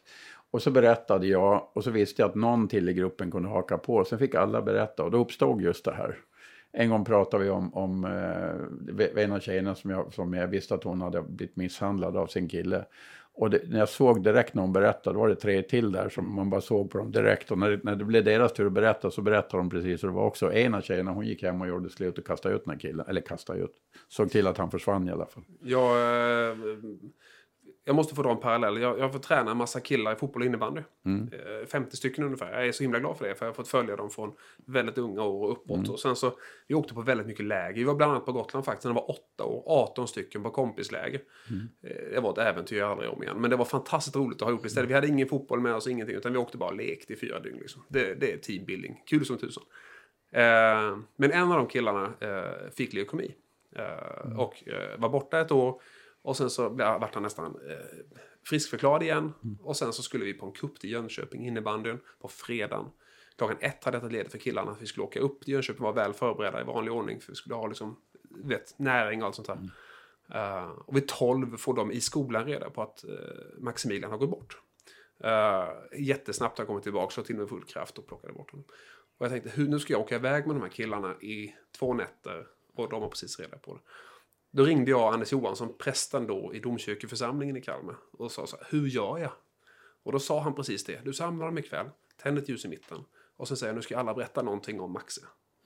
Och 0.51 0.63
så 0.63 0.71
berättade 0.71 1.27
jag 1.27 1.69
och 1.73 1.85
så 1.85 1.91
visste 1.91 2.23
jag 2.23 2.29
att 2.29 2.35
någon 2.35 2.69
till 2.69 2.89
i 2.89 2.95
gruppen 2.95 3.31
kunde 3.31 3.49
haka 3.49 3.79
på. 3.79 4.05
Sen 4.05 4.19
fick 4.19 4.35
alla 4.35 4.63
berätta 4.63 5.05
och 5.05 5.11
då 5.11 5.19
uppstod 5.19 5.63
just 5.63 5.85
det 5.85 5.95
här. 5.95 6.17
En 6.73 6.91
gång 6.91 7.05
pratade 7.05 7.45
vi 7.45 7.51
om, 7.51 7.75
om 7.75 8.05
eh, 8.05 9.23
en 9.25 9.33
av 9.33 9.41
tjejerna 9.41 9.75
som 9.75 9.91
jag, 9.91 10.15
som 10.15 10.35
jag 10.35 10.47
visste 10.47 10.75
att 10.75 10.85
hon 10.85 11.01
hade 11.01 11.23
blivit 11.23 11.57
misshandlad 11.57 12.17
av 12.17 12.27
sin 12.27 12.49
kille. 12.49 12.85
Och 13.37 13.51
det, 13.51 13.61
när 13.69 13.79
jag 13.79 13.89
såg 13.89 14.23
direkt 14.23 14.55
när 14.55 14.63
hon 14.63 14.73
berättade, 14.73 15.17
då 15.17 15.21
var 15.21 15.29
det 15.29 15.37
tre 15.37 15.63
till 15.63 15.93
där 15.93 16.09
som 16.09 16.35
man 16.35 16.51
bara 16.51 16.61
såg 16.61 16.91
på 16.91 16.99
dem 16.99 17.13
direkt. 17.13 17.51
Och 17.51 17.59
när, 17.59 17.81
när 17.83 17.97
det 17.97 18.05
blev 18.05 18.25
deras 18.25 18.53
tur 18.53 18.67
att 18.67 18.73
berätta 18.73 19.11
så 19.11 19.23
berättade 19.23 19.63
de 19.63 19.71
precis 19.71 20.03
hur 20.03 20.09
det 20.09 20.15
var 20.15 20.27
också. 20.27 20.53
En 20.53 20.75
av 20.75 20.81
tjejerna, 20.81 21.11
hon 21.11 21.27
gick 21.27 21.43
hem 21.43 21.61
och 21.61 21.69
gjorde 21.69 21.91
slut 21.91 22.19
och 22.19 22.27
kastade 22.27 22.55
ut 22.55 22.65
den 22.65 22.73
här 22.73 22.81
killen. 22.81 23.07
Eller 23.09 23.21
kastade 23.21 23.59
ut, 23.59 23.73
såg 24.09 24.31
till 24.31 24.47
att 24.47 24.59
han 24.59 24.71
försvann 24.71 25.09
i 25.09 25.11
alla 25.11 25.27
fall. 25.27 25.43
Jag... 25.63 25.91
Eh, 26.51 26.57
Eh 27.87 27.95
jag 27.95 27.97
måste 27.97 28.15
få 28.15 28.23
dra 28.23 28.31
en 28.31 28.41
parallell. 28.41 28.81
Jag, 28.81 28.99
jag 28.99 29.13
får 29.13 29.19
träna 29.19 29.51
en 29.51 29.57
massa 29.57 29.81
killar 29.81 30.13
i 30.13 30.17
fotboll 30.17 30.43
och 30.43 30.47
innebandy. 30.47 30.83
Mm. 31.05 31.31
50 31.67 31.77
eh, 31.77 31.91
stycken 31.91 32.25
ungefär. 32.25 32.53
Jag 32.53 32.69
är 32.69 32.73
så 32.73 32.83
himla 32.83 32.99
glad 32.99 33.19
för 33.19 33.29
det. 33.29 33.35
För 33.35 33.47
jag 33.47 33.51
har 33.51 33.55
fått 33.55 33.69
följa 33.69 33.97
dem 33.97 34.11
från 34.11 34.33
väldigt 34.67 34.99
unga 34.99 35.23
år 35.23 35.45
och 35.45 35.53
uppåt. 35.53 35.79
Mm. 35.79 35.91
Och 35.91 36.01
sen 36.01 36.17
så, 36.17 36.33
vi 36.67 36.75
åkte 36.75 36.95
på 36.95 37.03
väldigt 37.03 37.27
mycket 37.27 37.45
läger. 37.45 37.75
Vi 37.75 37.85
var 37.85 37.95
bland 37.95 38.13
annat 38.13 38.27
på 38.27 38.33
Gotland 38.33 38.65
faktiskt 38.65 38.85
när 38.85 38.91
jag 38.91 38.95
var 38.95 39.11
åtta 39.11 39.45
år. 39.45 39.63
18 39.67 40.09
stycken 40.09 40.43
på 40.43 40.51
kompisläger. 40.51 41.21
Mm. 41.51 41.69
Eh, 41.83 42.15
det 42.15 42.21
var 42.21 42.33
ett 42.33 42.39
äventyr 42.39 42.79
jag 42.79 42.91
aldrig 42.91 43.11
om 43.11 43.23
igen. 43.23 43.37
Men 43.41 43.51
det 43.51 43.57
var 43.57 43.65
fantastiskt 43.65 44.17
roligt 44.17 44.37
att 44.37 44.43
ha 44.43 44.51
gjort 44.51 44.63
det 44.63 44.67
istället. 44.67 44.91
Vi 44.91 44.95
hade 44.95 45.09
ingen 45.09 45.29
fotboll 45.29 45.61
med 45.61 45.75
oss, 45.75 45.87
ingenting. 45.87 46.17
Utan 46.17 46.33
vi 46.33 46.39
åkte 46.39 46.59
bara 46.59 46.71
och 46.71 46.77
lekte 46.77 47.13
i 47.13 47.17
fyra 47.17 47.41
dygn. 47.41 47.59
Liksom. 47.59 47.83
Det, 47.89 48.15
det 48.15 48.33
är 48.33 48.37
teambuilding. 48.37 49.03
Kul 49.07 49.27
som 49.27 49.39
tusan. 49.39 49.65
Eh, 50.33 50.99
men 51.17 51.33
en 51.33 51.53
av 51.53 51.59
de 51.59 51.67
killarna 51.67 52.13
eh, 52.21 52.71
fick 52.77 52.93
leukemi. 52.93 53.35
Eh, 53.77 54.25
mm. 54.25 54.39
Och 54.39 54.69
eh, 54.69 54.99
var 54.99 55.09
borta 55.09 55.41
ett 55.41 55.53
år. 55.53 55.81
Och 56.25 56.37
sen 56.37 56.51
så 56.51 56.69
vart 56.69 57.15
han 57.15 57.23
nästan 57.23 57.47
eh, 57.47 58.17
friskförklarad 58.45 59.03
igen. 59.03 59.33
Mm. 59.45 59.59
Och 59.63 59.77
sen 59.77 59.93
så 59.93 60.03
skulle 60.03 60.25
vi 60.25 60.35
på 60.35 60.47
en 60.47 60.53
kupp 60.53 60.81
till 60.81 60.91
Jönköping, 60.91 61.47
innebandyn, 61.47 62.01
på 62.21 62.29
fredagen. 62.29 62.91
Klockan 63.37 63.57
ett 63.61 63.85
hade 63.85 63.97
detta 63.97 64.09
ledigt 64.09 64.33
för 64.33 64.39
killarna. 64.39 64.77
Vi 64.81 64.87
skulle 64.87 65.05
åka 65.05 65.21
upp 65.21 65.45
till 65.45 65.55
Jönköping 65.55 65.87
och 65.87 65.95
vara 65.95 66.07
väl 66.07 66.15
förberedda 66.15 66.61
i 66.61 66.65
vanlig 66.65 66.93
ordning. 66.93 67.21
För 67.21 67.33
vi 67.33 67.37
skulle 67.37 67.55
ha 67.55 67.67
liksom, 67.67 67.97
vet, 68.31 68.79
näring 68.79 69.23
och 69.23 69.27
allt 69.27 69.35
sånt 69.35 69.49
där. 69.49 69.55
Mm. 69.55 69.71
Uh, 70.35 70.71
och 70.71 70.97
vid 70.97 71.09
tolv 71.09 71.57
får 71.57 71.75
de 71.75 71.93
i 71.93 72.01
skolan 72.01 72.45
reda 72.45 72.71
på 72.71 72.83
att 72.83 73.05
uh, 73.09 73.19
Maximilian 73.59 74.11
har 74.11 74.19
gått 74.19 74.31
bort. 74.31 74.59
Uh, 75.25 76.01
jättesnabbt 76.01 76.59
har 76.59 76.63
han 76.63 76.67
kommit 76.67 76.83
tillbaka 76.83 77.21
och 77.21 77.27
till 77.27 77.37
med 77.37 77.49
full 77.49 77.65
kraft 77.65 77.99
och 77.99 78.07
plockade 78.07 78.33
bort 78.33 78.51
honom. 78.51 78.65
Och 79.19 79.27
jag 79.27 79.33
tänkte, 79.33 79.51
hur, 79.51 79.69
nu 79.69 79.79
ska 79.79 79.93
jag 79.93 80.03
åka 80.03 80.15
iväg 80.15 80.47
med 80.47 80.57
de 80.57 80.63
här 80.63 80.69
killarna 80.69 81.15
i 81.21 81.55
två 81.79 81.95
nätter. 81.95 82.47
Och 82.75 82.89
de 82.89 83.03
har 83.03 83.09
precis 83.09 83.41
reda 83.41 83.59
på 83.59 83.75
det. 83.75 83.81
Då 84.57 84.65
ringde 84.65 84.91
jag 84.91 85.15
Anders 85.15 85.33
Johansson, 85.33 85.75
prästen 85.79 86.27
då 86.27 86.55
i 86.55 86.61
domkyrkoförsamlingen 86.61 87.57
i 87.57 87.61
Kalmar. 87.61 87.97
Och 88.13 88.33
sa 88.33 88.47
så 88.47 88.57
här, 88.57 88.67
hur 88.71 88.87
gör 88.87 89.19
jag? 89.19 89.33
Och 90.03 90.13
då 90.13 90.19
sa 90.19 90.41
han 90.41 90.55
precis 90.55 90.85
det. 90.85 91.05
Du 91.05 91.13
samlar 91.13 91.47
dem 91.47 91.59
ikväll, 91.59 91.87
tänd 92.23 92.39
ett 92.39 92.49
ljus 92.49 92.65
i 92.65 92.69
mitten. 92.69 93.05
Och 93.37 93.49
sen 93.49 93.57
säger 93.57 93.73
han, 93.73 93.77
nu 93.77 93.83
ska 93.83 93.99
alla 93.99 94.15
berätta 94.15 94.43
någonting 94.43 94.81
om 94.81 94.93
Maxe. 94.93 95.21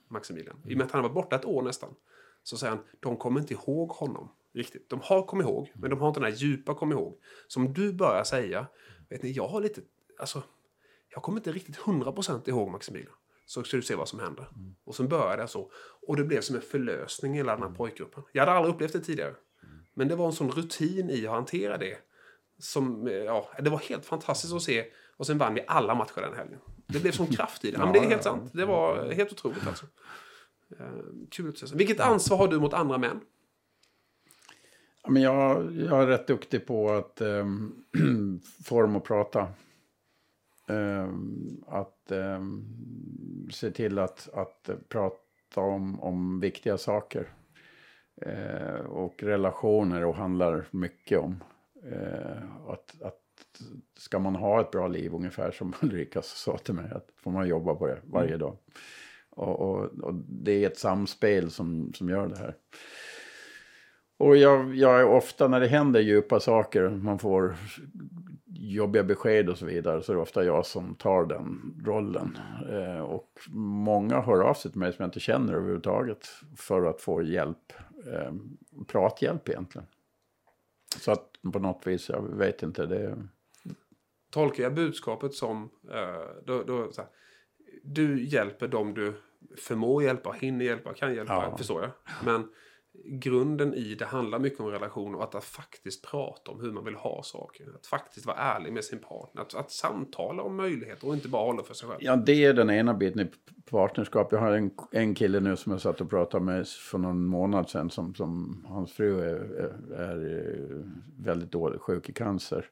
Maximilian. 0.08 0.62
I 0.64 0.74
och 0.74 0.78
med 0.78 0.84
att 0.84 0.92
han 0.92 1.02
var 1.02 1.10
borta 1.10 1.36
ett 1.36 1.44
år 1.44 1.62
nästan. 1.62 1.94
Så 2.42 2.56
säger 2.56 2.74
han, 2.74 2.84
de 3.00 3.16
kommer 3.16 3.40
inte 3.40 3.54
ihåg 3.54 3.88
honom 3.88 4.28
riktigt. 4.54 4.90
De 4.90 5.00
har 5.02 5.22
kommit 5.22 5.46
ihåg, 5.46 5.72
men 5.74 5.90
de 5.90 6.00
har 6.00 6.08
inte 6.08 6.20
den 6.20 6.32
här 6.32 6.38
djupa 6.38 6.74
kom 6.74 6.92
ihåg. 6.92 7.20
Som 7.46 7.72
du 7.72 7.92
börjar 7.92 8.24
säga, 8.24 8.66
vet 9.08 9.22
ni, 9.22 9.32
jag 9.32 9.48
har 9.48 9.60
lite, 9.60 9.80
alltså, 10.18 10.42
jag 11.08 11.22
kommer 11.22 11.38
inte 11.38 11.52
riktigt 11.52 11.76
hundra 11.76 12.12
procent 12.12 12.48
ihåg 12.48 12.70
Maximilian. 12.70 13.14
Så 13.48 13.62
ska 13.64 13.76
du 13.76 13.82
se 13.82 13.94
vad 13.94 14.08
som 14.08 14.20
händer. 14.20 14.48
Mm. 14.56 14.74
Och 14.84 14.94
sen 14.94 15.08
började 15.08 15.42
jag 15.42 15.50
så. 15.50 15.70
Och 16.06 16.16
det 16.16 16.24
blev 16.24 16.40
som 16.40 16.56
en 16.56 16.62
förlösning 16.62 17.34
i 17.34 17.36
hela 17.36 17.52
den 17.52 17.62
här 17.62 17.70
pojkgruppen. 17.70 18.22
Jag 18.32 18.42
hade 18.42 18.52
aldrig 18.52 18.74
upplevt 18.74 18.92
det 18.92 19.00
tidigare. 19.00 19.34
Mm. 19.62 19.78
Men 19.94 20.08
det 20.08 20.16
var 20.16 20.26
en 20.26 20.32
sån 20.32 20.50
rutin 20.50 21.10
i 21.10 21.26
att 21.26 21.32
hantera 21.32 21.78
det. 21.78 21.98
Som, 22.58 23.06
eh, 23.06 23.14
ja, 23.14 23.50
det 23.60 23.70
var 23.70 23.78
helt 23.78 24.06
fantastiskt 24.06 24.54
att 24.54 24.62
se. 24.62 24.84
Och 25.16 25.26
sen 25.26 25.38
vann 25.38 25.54
vi 25.54 25.64
alla 25.66 25.94
matcher 25.94 26.20
den 26.20 26.34
helgen. 26.34 26.58
Det 26.86 27.00
blev 27.00 27.12
sån 27.12 27.26
kraft 27.36 27.64
i 27.64 27.70
det. 27.70 27.78
Ja, 27.78 27.84
men 27.84 27.92
det 27.92 27.98
är 27.98 28.08
helt 28.08 28.22
sant. 28.22 28.50
Det 28.54 28.64
var 28.64 29.10
helt 29.10 29.32
otroligt 29.32 29.66
alltså. 29.66 29.86
Eh, 30.78 30.86
kul 31.30 31.48
att 31.48 31.58
se. 31.58 31.76
Vilket 31.76 32.00
ansvar 32.00 32.36
har 32.36 32.48
du 32.48 32.60
mot 32.60 32.74
andra 32.74 32.98
män? 32.98 33.20
Men 35.08 35.22
jag, 35.22 35.76
jag 35.76 36.02
är 36.02 36.06
rätt 36.06 36.26
duktig 36.26 36.66
på 36.66 36.90
att 36.90 37.20
um, 37.20 37.84
få 38.64 38.82
dem 38.82 38.96
att 38.96 39.04
prata. 39.04 39.48
Um, 40.66 41.64
att 41.68 42.06
um, 42.08 42.66
se 43.50 43.70
till 43.70 43.98
att, 43.98 44.28
att 44.32 44.70
prata 44.88 45.60
om, 45.60 46.00
om 46.00 46.40
viktiga 46.40 46.78
saker. 46.78 47.28
Uh, 48.26 48.80
och 48.80 49.22
relationer 49.22 50.04
och 50.04 50.14
handlar 50.14 50.66
mycket 50.70 51.18
om. 51.18 51.44
Uh, 51.92 52.70
att, 52.70 53.02
att 53.02 53.22
ska 53.96 54.18
man 54.18 54.36
ha 54.36 54.60
ett 54.60 54.70
bra 54.70 54.88
liv, 54.88 55.14
ungefär 55.14 55.50
som 55.50 55.74
Ulrika 55.82 56.22
sa 56.22 56.58
till 56.58 56.74
mig, 56.74 56.90
att 56.90 57.08
får 57.16 57.30
man 57.30 57.48
jobba 57.48 57.74
på 57.74 57.86
det 57.86 57.98
varje 58.04 58.28
mm. 58.28 58.38
dag. 58.38 58.56
Och, 59.30 59.60
och, 59.60 59.84
och, 59.84 60.14
det 60.28 60.52
är 60.52 60.66
ett 60.66 60.78
samspel 60.78 61.50
som, 61.50 61.92
som 61.94 62.08
gör 62.08 62.28
det 62.28 62.38
här. 62.38 62.56
Och 64.18 64.36
jag, 64.36 64.74
jag 64.74 65.00
är 65.00 65.04
ofta 65.04 65.48
när 65.48 65.60
det 65.60 65.66
händer 65.66 66.00
djupa 66.00 66.40
saker, 66.40 66.88
man 66.88 67.18
får 67.18 67.56
jobbiga 68.60 69.04
besked 69.04 69.48
och 69.48 69.58
så 69.58 69.66
vidare, 69.66 70.02
så 70.02 70.12
är 70.12 70.16
det 70.16 70.22
ofta 70.22 70.44
jag 70.44 70.66
som 70.66 70.94
tar 70.94 71.26
den 71.26 71.74
rollen. 71.84 72.38
Eh, 72.70 73.00
och 73.00 73.40
många 73.54 74.20
hör 74.20 74.40
av 74.40 74.54
sig 74.54 74.70
till 74.70 74.80
mig 74.80 74.92
som 74.92 75.02
jag 75.02 75.08
inte 75.08 75.20
känner 75.20 75.54
överhuvudtaget 75.54 76.26
för 76.56 76.84
att 76.84 77.00
få 77.00 77.22
hjälp, 77.22 77.72
eh, 78.06 78.32
prathjälp 78.86 79.48
egentligen. 79.48 79.86
Så 80.96 81.12
att 81.12 81.30
på 81.52 81.58
något 81.58 81.86
vis, 81.86 82.08
jag 82.08 82.22
vet 82.22 82.62
inte, 82.62 82.86
det... 82.86 83.16
Tolkar 84.30 84.62
jag 84.62 84.74
budskapet 84.74 85.34
som, 85.34 85.70
eh, 85.90 86.44
då, 86.44 86.62
då, 86.62 86.78
här, 86.96 87.06
du 87.82 88.24
hjälper 88.24 88.68
dem 88.68 88.94
du 88.94 89.14
förmår 89.56 90.02
hjälpa, 90.02 90.32
hinner 90.32 90.64
hjälpa, 90.64 90.94
kan 90.94 91.14
hjälpa, 91.14 91.48
ja. 91.50 91.56
förstår 91.56 91.82
jag. 91.82 91.90
Men 92.24 92.48
grunden 93.04 93.74
i 93.74 93.94
det 93.94 94.04
handlar 94.04 94.38
mycket 94.38 94.60
om 94.60 94.66
relation 94.66 95.14
och 95.14 95.24
att, 95.24 95.34
att 95.34 95.44
faktiskt 95.44 96.10
prata 96.10 96.50
om 96.50 96.60
hur 96.60 96.72
man 96.72 96.84
vill 96.84 96.94
ha 96.94 97.22
saker. 97.22 97.66
Att 97.74 97.86
faktiskt 97.86 98.26
vara 98.26 98.36
ärlig 98.36 98.72
med 98.72 98.84
sin 98.84 98.98
partner. 98.98 99.42
Att, 99.42 99.54
att 99.54 99.70
samtala 99.70 100.42
om 100.42 100.56
möjligheter 100.56 101.08
och 101.08 101.14
inte 101.14 101.28
bara 101.28 101.44
hålla 101.44 101.62
för 101.62 101.74
sig 101.74 101.88
själv. 101.88 102.00
Ja, 102.02 102.16
det 102.16 102.44
är 102.44 102.54
den 102.54 102.70
ena 102.70 102.94
biten 102.94 103.20
i 103.20 103.30
partnerskap. 103.70 104.32
Jag 104.32 104.38
har 104.38 104.52
en, 104.52 104.70
en 104.92 105.14
kille 105.14 105.40
nu 105.40 105.56
som 105.56 105.72
jag 105.72 105.80
satt 105.80 106.00
och 106.00 106.10
pratade 106.10 106.44
med 106.44 106.68
för 106.68 106.98
någon 106.98 107.24
månad 107.24 107.70
sedan. 107.70 107.90
Som, 107.90 108.14
som 108.14 108.64
hans 108.68 108.92
fru 108.92 109.20
är, 109.20 109.70
är, 109.94 110.38
eh, 110.38 110.76
väldigt 111.18 111.52
dålig, 111.52 111.80
sjuk 111.80 112.08
i 112.08 112.12
cancer. 112.12 112.64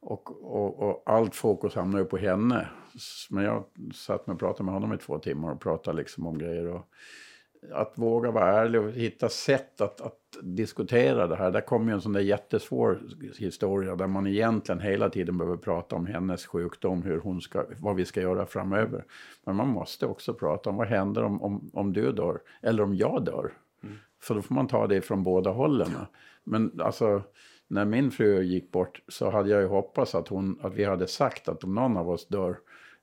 Och, 0.00 0.54
och, 0.54 0.88
och, 0.88 1.02
allt 1.06 1.34
fokus 1.34 1.74
hamnar 1.74 1.98
ju 1.98 2.04
på 2.04 2.16
henne. 2.16 2.68
Men 3.30 3.44
jag 3.44 3.64
satt 3.94 4.26
med 4.26 4.34
och 4.34 4.40
pratade 4.40 4.64
med 4.64 4.74
honom 4.74 4.92
i 4.92 4.98
två 4.98 5.18
timmar 5.18 5.52
och 5.52 5.60
pratade 5.60 5.96
liksom 5.96 6.26
om 6.26 6.38
grejer. 6.38 6.66
Och, 6.66 6.88
att 7.72 7.92
våga 7.94 8.30
vara 8.30 8.60
ärlig 8.60 8.80
och 8.80 8.90
hitta 8.90 9.28
sätt 9.28 9.80
att, 9.80 10.00
att 10.00 10.18
diskutera 10.42 11.26
det 11.26 11.36
här. 11.36 11.50
Där 11.50 11.60
kommer 11.60 11.86
ju 11.86 11.94
en 11.94 12.00
sån 12.00 12.12
där 12.12 12.20
jättesvår 12.20 13.00
historia 13.38 13.96
där 13.96 14.06
man 14.06 14.26
egentligen 14.26 14.80
hela 14.80 15.10
tiden 15.10 15.38
behöver 15.38 15.56
prata 15.56 15.96
om 15.96 16.06
hennes 16.06 16.46
sjukdom, 16.46 17.02
hur 17.02 17.20
hon 17.20 17.40
ska, 17.40 17.64
vad 17.80 17.96
vi 17.96 18.04
ska 18.04 18.20
göra 18.20 18.46
framöver. 18.46 19.04
Men 19.44 19.56
man 19.56 19.68
måste 19.68 20.06
också 20.06 20.34
prata 20.34 20.70
om 20.70 20.76
vad 20.76 20.86
händer 20.86 21.22
om, 21.22 21.42
om, 21.42 21.70
om 21.72 21.92
du 21.92 22.12
dör, 22.12 22.40
eller 22.62 22.82
om 22.82 22.96
jag 22.96 23.24
dör. 23.24 23.52
Mm. 23.82 23.96
För 24.22 24.34
då 24.34 24.42
får 24.42 24.54
man 24.54 24.68
ta 24.68 24.86
det 24.86 25.00
från 25.00 25.22
båda 25.22 25.50
hållen. 25.50 25.88
Men 26.44 26.80
alltså, 26.80 27.22
när 27.68 27.84
min 27.84 28.10
fru 28.10 28.42
gick 28.42 28.72
bort 28.72 29.02
så 29.08 29.30
hade 29.30 29.50
jag 29.50 29.60
ju 29.60 29.66
hoppats 29.68 30.14
att, 30.14 30.28
hon, 30.28 30.58
att 30.62 30.74
vi 30.74 30.84
hade 30.84 31.06
sagt 31.06 31.48
att 31.48 31.64
om 31.64 31.74
någon 31.74 31.96
av 31.96 32.10
oss 32.10 32.28
dör 32.28 32.56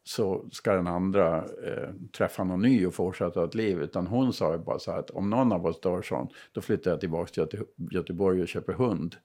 så 0.03 0.45
ska 0.51 0.73
den 0.73 0.87
andra 0.87 1.37
eh, 1.37 1.89
träffa 2.17 2.43
någon 2.43 2.61
ny 2.61 2.85
och 2.85 2.93
fortsätta 2.93 3.43
ett 3.43 3.55
liv. 3.55 3.81
Utan 3.81 4.07
hon 4.07 4.33
sa 4.33 4.51
ju 4.51 4.57
bara 4.57 4.79
så 4.79 4.91
här 4.91 4.99
att 4.99 5.09
om 5.09 5.29
någon 5.29 5.51
av 5.51 5.65
oss 5.65 5.81
dör 5.81 6.01
sån, 6.01 6.27
då 6.51 6.61
flyttar 6.61 6.91
jag 6.91 6.99
tillbaka 6.99 7.31
till 7.31 7.41
Göte 7.41 7.65
Göteborg 7.91 8.41
och 8.41 8.47
köper 8.47 8.73
hund. 8.73 9.15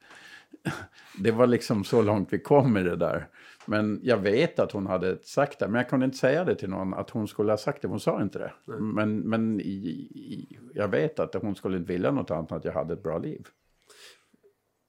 Det 1.18 1.30
var 1.30 1.46
liksom 1.46 1.84
så 1.84 2.02
långt 2.02 2.32
vi 2.32 2.38
kom 2.38 2.76
i 2.76 2.82
det 2.82 2.96
där. 2.96 3.28
Men 3.66 4.00
jag 4.02 4.18
vet 4.18 4.58
att 4.58 4.72
hon 4.72 4.86
hade 4.86 5.18
sagt 5.22 5.58
det, 5.58 5.68
men 5.68 5.74
jag 5.74 5.88
kunde 5.88 6.04
inte 6.06 6.18
säga 6.18 6.44
det 6.44 6.54
till 6.54 6.70
någon 6.70 6.94
att 6.94 7.10
hon 7.10 7.28
skulle 7.28 7.52
ha 7.52 7.56
sagt 7.56 7.82
det, 7.82 7.88
hon 7.88 8.00
sa 8.00 8.22
inte 8.22 8.38
det. 8.38 8.52
Mm. 8.68 8.94
Men, 8.94 9.18
men 9.18 9.60
i, 9.60 9.64
i, 9.64 10.58
jag 10.74 10.88
vet 10.88 11.18
att 11.18 11.34
hon 11.34 11.54
skulle 11.54 11.76
inte 11.76 11.92
vilja 11.92 12.10
något 12.10 12.30
annat 12.30 12.50
än 12.50 12.56
att 12.56 12.64
jag 12.64 12.72
hade 12.72 12.94
ett 12.94 13.02
bra 13.02 13.18
liv 13.18 13.46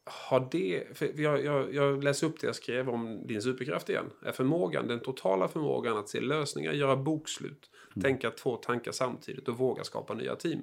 har 0.09 0.47
det, 0.51 0.97
för 0.97 1.21
jag, 1.21 1.45
jag, 1.45 1.73
jag 1.73 2.03
läser 2.03 2.27
upp 2.27 2.39
det 2.41 2.47
jag 2.47 2.55
skrev 2.55 2.89
om 2.89 3.27
din 3.27 3.41
superkraft 3.41 3.89
igen. 3.89 4.05
Är 4.25 4.31
förmågan, 4.31 4.87
den 4.87 4.99
totala 4.99 5.47
förmågan 5.47 5.97
att 5.97 6.09
se 6.09 6.21
lösningar, 6.21 6.71
göra 6.71 6.95
bokslut, 6.95 7.69
mm. 7.95 8.03
tänka 8.03 8.31
två 8.31 8.55
tankar 8.55 8.91
samtidigt 8.91 9.47
och 9.47 9.57
våga 9.57 9.83
skapa 9.83 10.13
nya 10.13 10.35
team. 10.35 10.61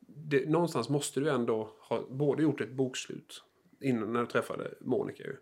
Det, 0.00 0.48
någonstans 0.48 0.88
måste 0.88 1.20
du 1.20 1.30
ändå 1.30 1.70
ha 1.88 2.06
både 2.10 2.42
gjort 2.42 2.60
ett 2.60 2.72
bokslut 2.72 3.42
innan 3.80 4.12
när 4.12 4.20
du 4.20 4.26
träffade 4.26 4.74
Monica 4.80 5.22
ju. 5.22 5.36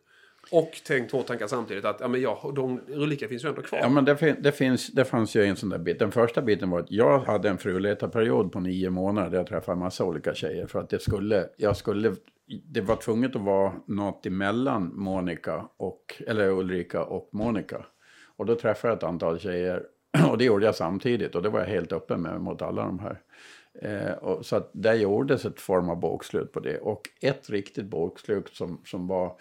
Och 0.51 0.81
tänkt 0.87 1.11
två 1.11 1.23
tankar 1.23 1.47
samtidigt 1.47 1.85
att 1.85 2.01
ja, 2.01 2.09
men 2.09 2.21
ja, 2.21 2.53
de, 2.57 2.81
Ulrika 2.89 3.29
finns 3.29 3.45
ju 3.45 3.49
ändå 3.49 3.63
kvar. 3.63 3.79
Ja, 3.79 3.89
men 3.89 4.05
det, 4.05 4.37
det, 4.41 4.53
finns, 4.53 4.87
det 4.87 5.05
fanns 5.05 5.35
ju 5.37 5.45
en 5.45 5.57
sån 5.57 5.69
där 5.69 5.79
bit. 5.79 5.99
Den 5.99 6.13
första 6.13 6.43
biten 6.43 6.71
var 6.71 6.81
att 6.81 6.91
jag 6.91 7.19
hade 7.19 7.49
en 7.49 7.59
fruletarperiod 7.59 8.53
på 8.53 8.61
nio 8.61 8.91
månader 8.91 9.31
där 9.31 9.39
jag 9.39 9.47
träffade 9.47 9.73
en 9.73 9.79
massa 9.79 10.05
olika 10.05 10.35
tjejer. 10.35 10.67
För 10.67 10.81
att 10.81 10.91
det 10.91 10.99
skulle, 10.99 11.49
jag 11.57 11.77
skulle 11.77 12.15
det 12.49 12.81
var 12.81 12.97
tvunget 12.97 13.37
att 13.37 13.43
vara 13.43 13.73
något 13.87 14.27
emellan 14.27 14.93
Monica 14.95 15.69
och, 15.77 16.23
eller 16.27 16.49
Ulrika 16.49 17.05
och 17.05 17.29
Monica. 17.33 17.87
Och 18.37 18.47
då 18.47 18.55
träffade 18.55 18.93
jag 18.93 18.99
ett 18.99 19.05
antal 19.05 19.39
tjejer 19.39 19.87
och 20.31 20.39
det 20.39 20.45
gjorde 20.45 20.67
jag 20.67 20.75
samtidigt 20.75 21.35
och 21.35 21.43
det 21.43 21.49
var 21.49 21.61
jag 21.61 21.67
helt 21.67 21.93
öppen 21.93 22.23
med 22.23 22.41
mot 22.41 22.63
alla 22.63 22.83
de 22.83 22.99
här. 22.99 23.21
Eh, 23.83 24.13
och, 24.13 24.47
så 24.47 24.57
att 24.57 24.71
där 24.73 24.95
gjordes 24.95 25.45
ett 25.45 25.61
form 25.61 25.91
av 25.91 26.01
bokslut 26.01 26.53
på 26.53 26.61
det. 26.61 26.79
Och 26.79 27.03
ett 27.21 27.51
riktigt 27.51 27.87
bokslut 27.87 28.49
som, 28.49 28.81
som 28.85 29.07
var, 29.07 29.33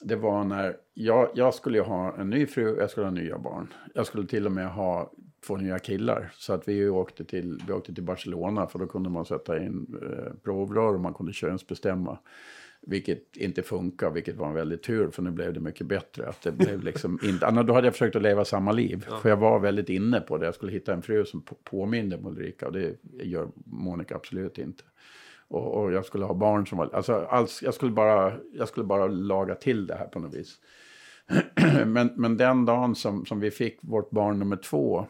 det 0.00 0.16
var 0.16 0.44
när 0.44 0.76
jag, 0.94 1.30
jag 1.34 1.54
skulle 1.54 1.80
ha 1.80 2.16
en 2.16 2.30
ny 2.30 2.46
fru, 2.46 2.76
jag 2.78 2.90
skulle 2.90 3.06
ha 3.06 3.10
nya 3.10 3.38
barn. 3.38 3.72
Jag 3.94 4.06
skulle 4.06 4.26
till 4.26 4.46
och 4.46 4.52
med 4.52 4.72
ha 4.72 5.12
två 5.46 5.56
nya 5.56 5.78
killar. 5.78 6.32
Så 6.34 6.52
att 6.52 6.68
vi 6.68 6.88
åkte 6.88 7.24
till, 7.24 7.62
vi 7.66 7.72
åkte 7.72 7.94
till 7.94 8.04
Barcelona 8.04 8.66
för 8.66 8.78
då 8.78 8.86
kunde 8.86 9.10
man 9.10 9.24
sätta 9.24 9.62
in 9.62 9.96
eh, 10.02 10.32
provrör 10.44 10.94
och 10.94 11.00
man 11.00 11.14
kunde 11.14 11.32
könsbestämma. 11.32 12.18
Vilket 12.86 13.36
inte 13.36 13.62
funkar, 13.62 14.10
vilket 14.10 14.36
var 14.36 14.48
en 14.48 14.54
väldig 14.54 14.82
tur 14.82 15.10
för 15.10 15.22
nu 15.22 15.30
blev 15.30 15.54
det 15.54 15.60
mycket 15.60 15.86
bättre. 15.86 16.28
Att 16.28 16.42
det 16.42 16.52
blev 16.52 16.82
liksom 16.82 17.18
inte, 17.22 17.46
annars 17.46 17.66
då 17.66 17.72
hade 17.72 17.86
jag 17.86 17.94
försökt 17.94 18.16
att 18.16 18.22
leva 18.22 18.44
samma 18.44 18.72
liv. 18.72 19.06
Ja. 19.10 19.16
För 19.16 19.28
jag 19.28 19.36
var 19.36 19.60
väldigt 19.60 19.88
inne 19.88 20.20
på 20.20 20.38
det. 20.38 20.44
Jag 20.44 20.54
skulle 20.54 20.72
hitta 20.72 20.92
en 20.92 21.02
fru 21.02 21.24
som 21.24 21.44
påminde 21.64 22.16
om 22.16 22.26
Ulrika 22.26 22.66
och 22.66 22.72
det 22.72 22.96
gör 23.22 23.48
Monica 23.64 24.16
absolut 24.16 24.58
inte. 24.58 24.82
Och, 25.48 25.82
och, 25.82 25.92
jag 25.92 26.04
skulle 26.04 26.24
ha 26.24 26.34
barn 26.34 26.66
som 26.66 26.78
var, 26.78 26.90
alltså 26.92 27.14
alls, 27.14 27.62
jag, 27.62 27.74
skulle 27.74 27.92
bara, 27.92 28.32
jag 28.52 28.68
skulle 28.68 28.86
bara 28.86 29.06
laga 29.06 29.54
till 29.54 29.86
det 29.86 29.94
här 29.94 30.06
på 30.06 30.18
något 30.18 30.34
vis. 30.34 30.58
men, 31.86 32.10
men 32.16 32.36
den 32.36 32.64
dagen 32.64 32.94
som, 32.94 33.26
som 33.26 33.40
vi 33.40 33.50
fick 33.50 33.78
vårt 33.82 34.10
barn 34.10 34.38
nummer 34.38 34.56
två 34.56 35.06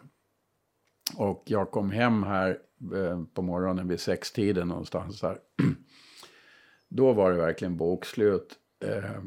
och 1.16 1.42
jag 1.46 1.70
kom 1.70 1.90
hem 1.90 2.22
här 2.22 2.59
eh, 2.94 3.22
på 3.34 3.42
morgonen 3.42 3.88
vid 3.88 4.00
sextiden 4.00 4.68
någonstans 4.68 5.22
här. 5.22 5.38
Då 6.88 7.12
var 7.12 7.30
det 7.30 7.36
verkligen 7.36 7.76
bokslut. 7.76 8.55
Eh, 8.84 9.20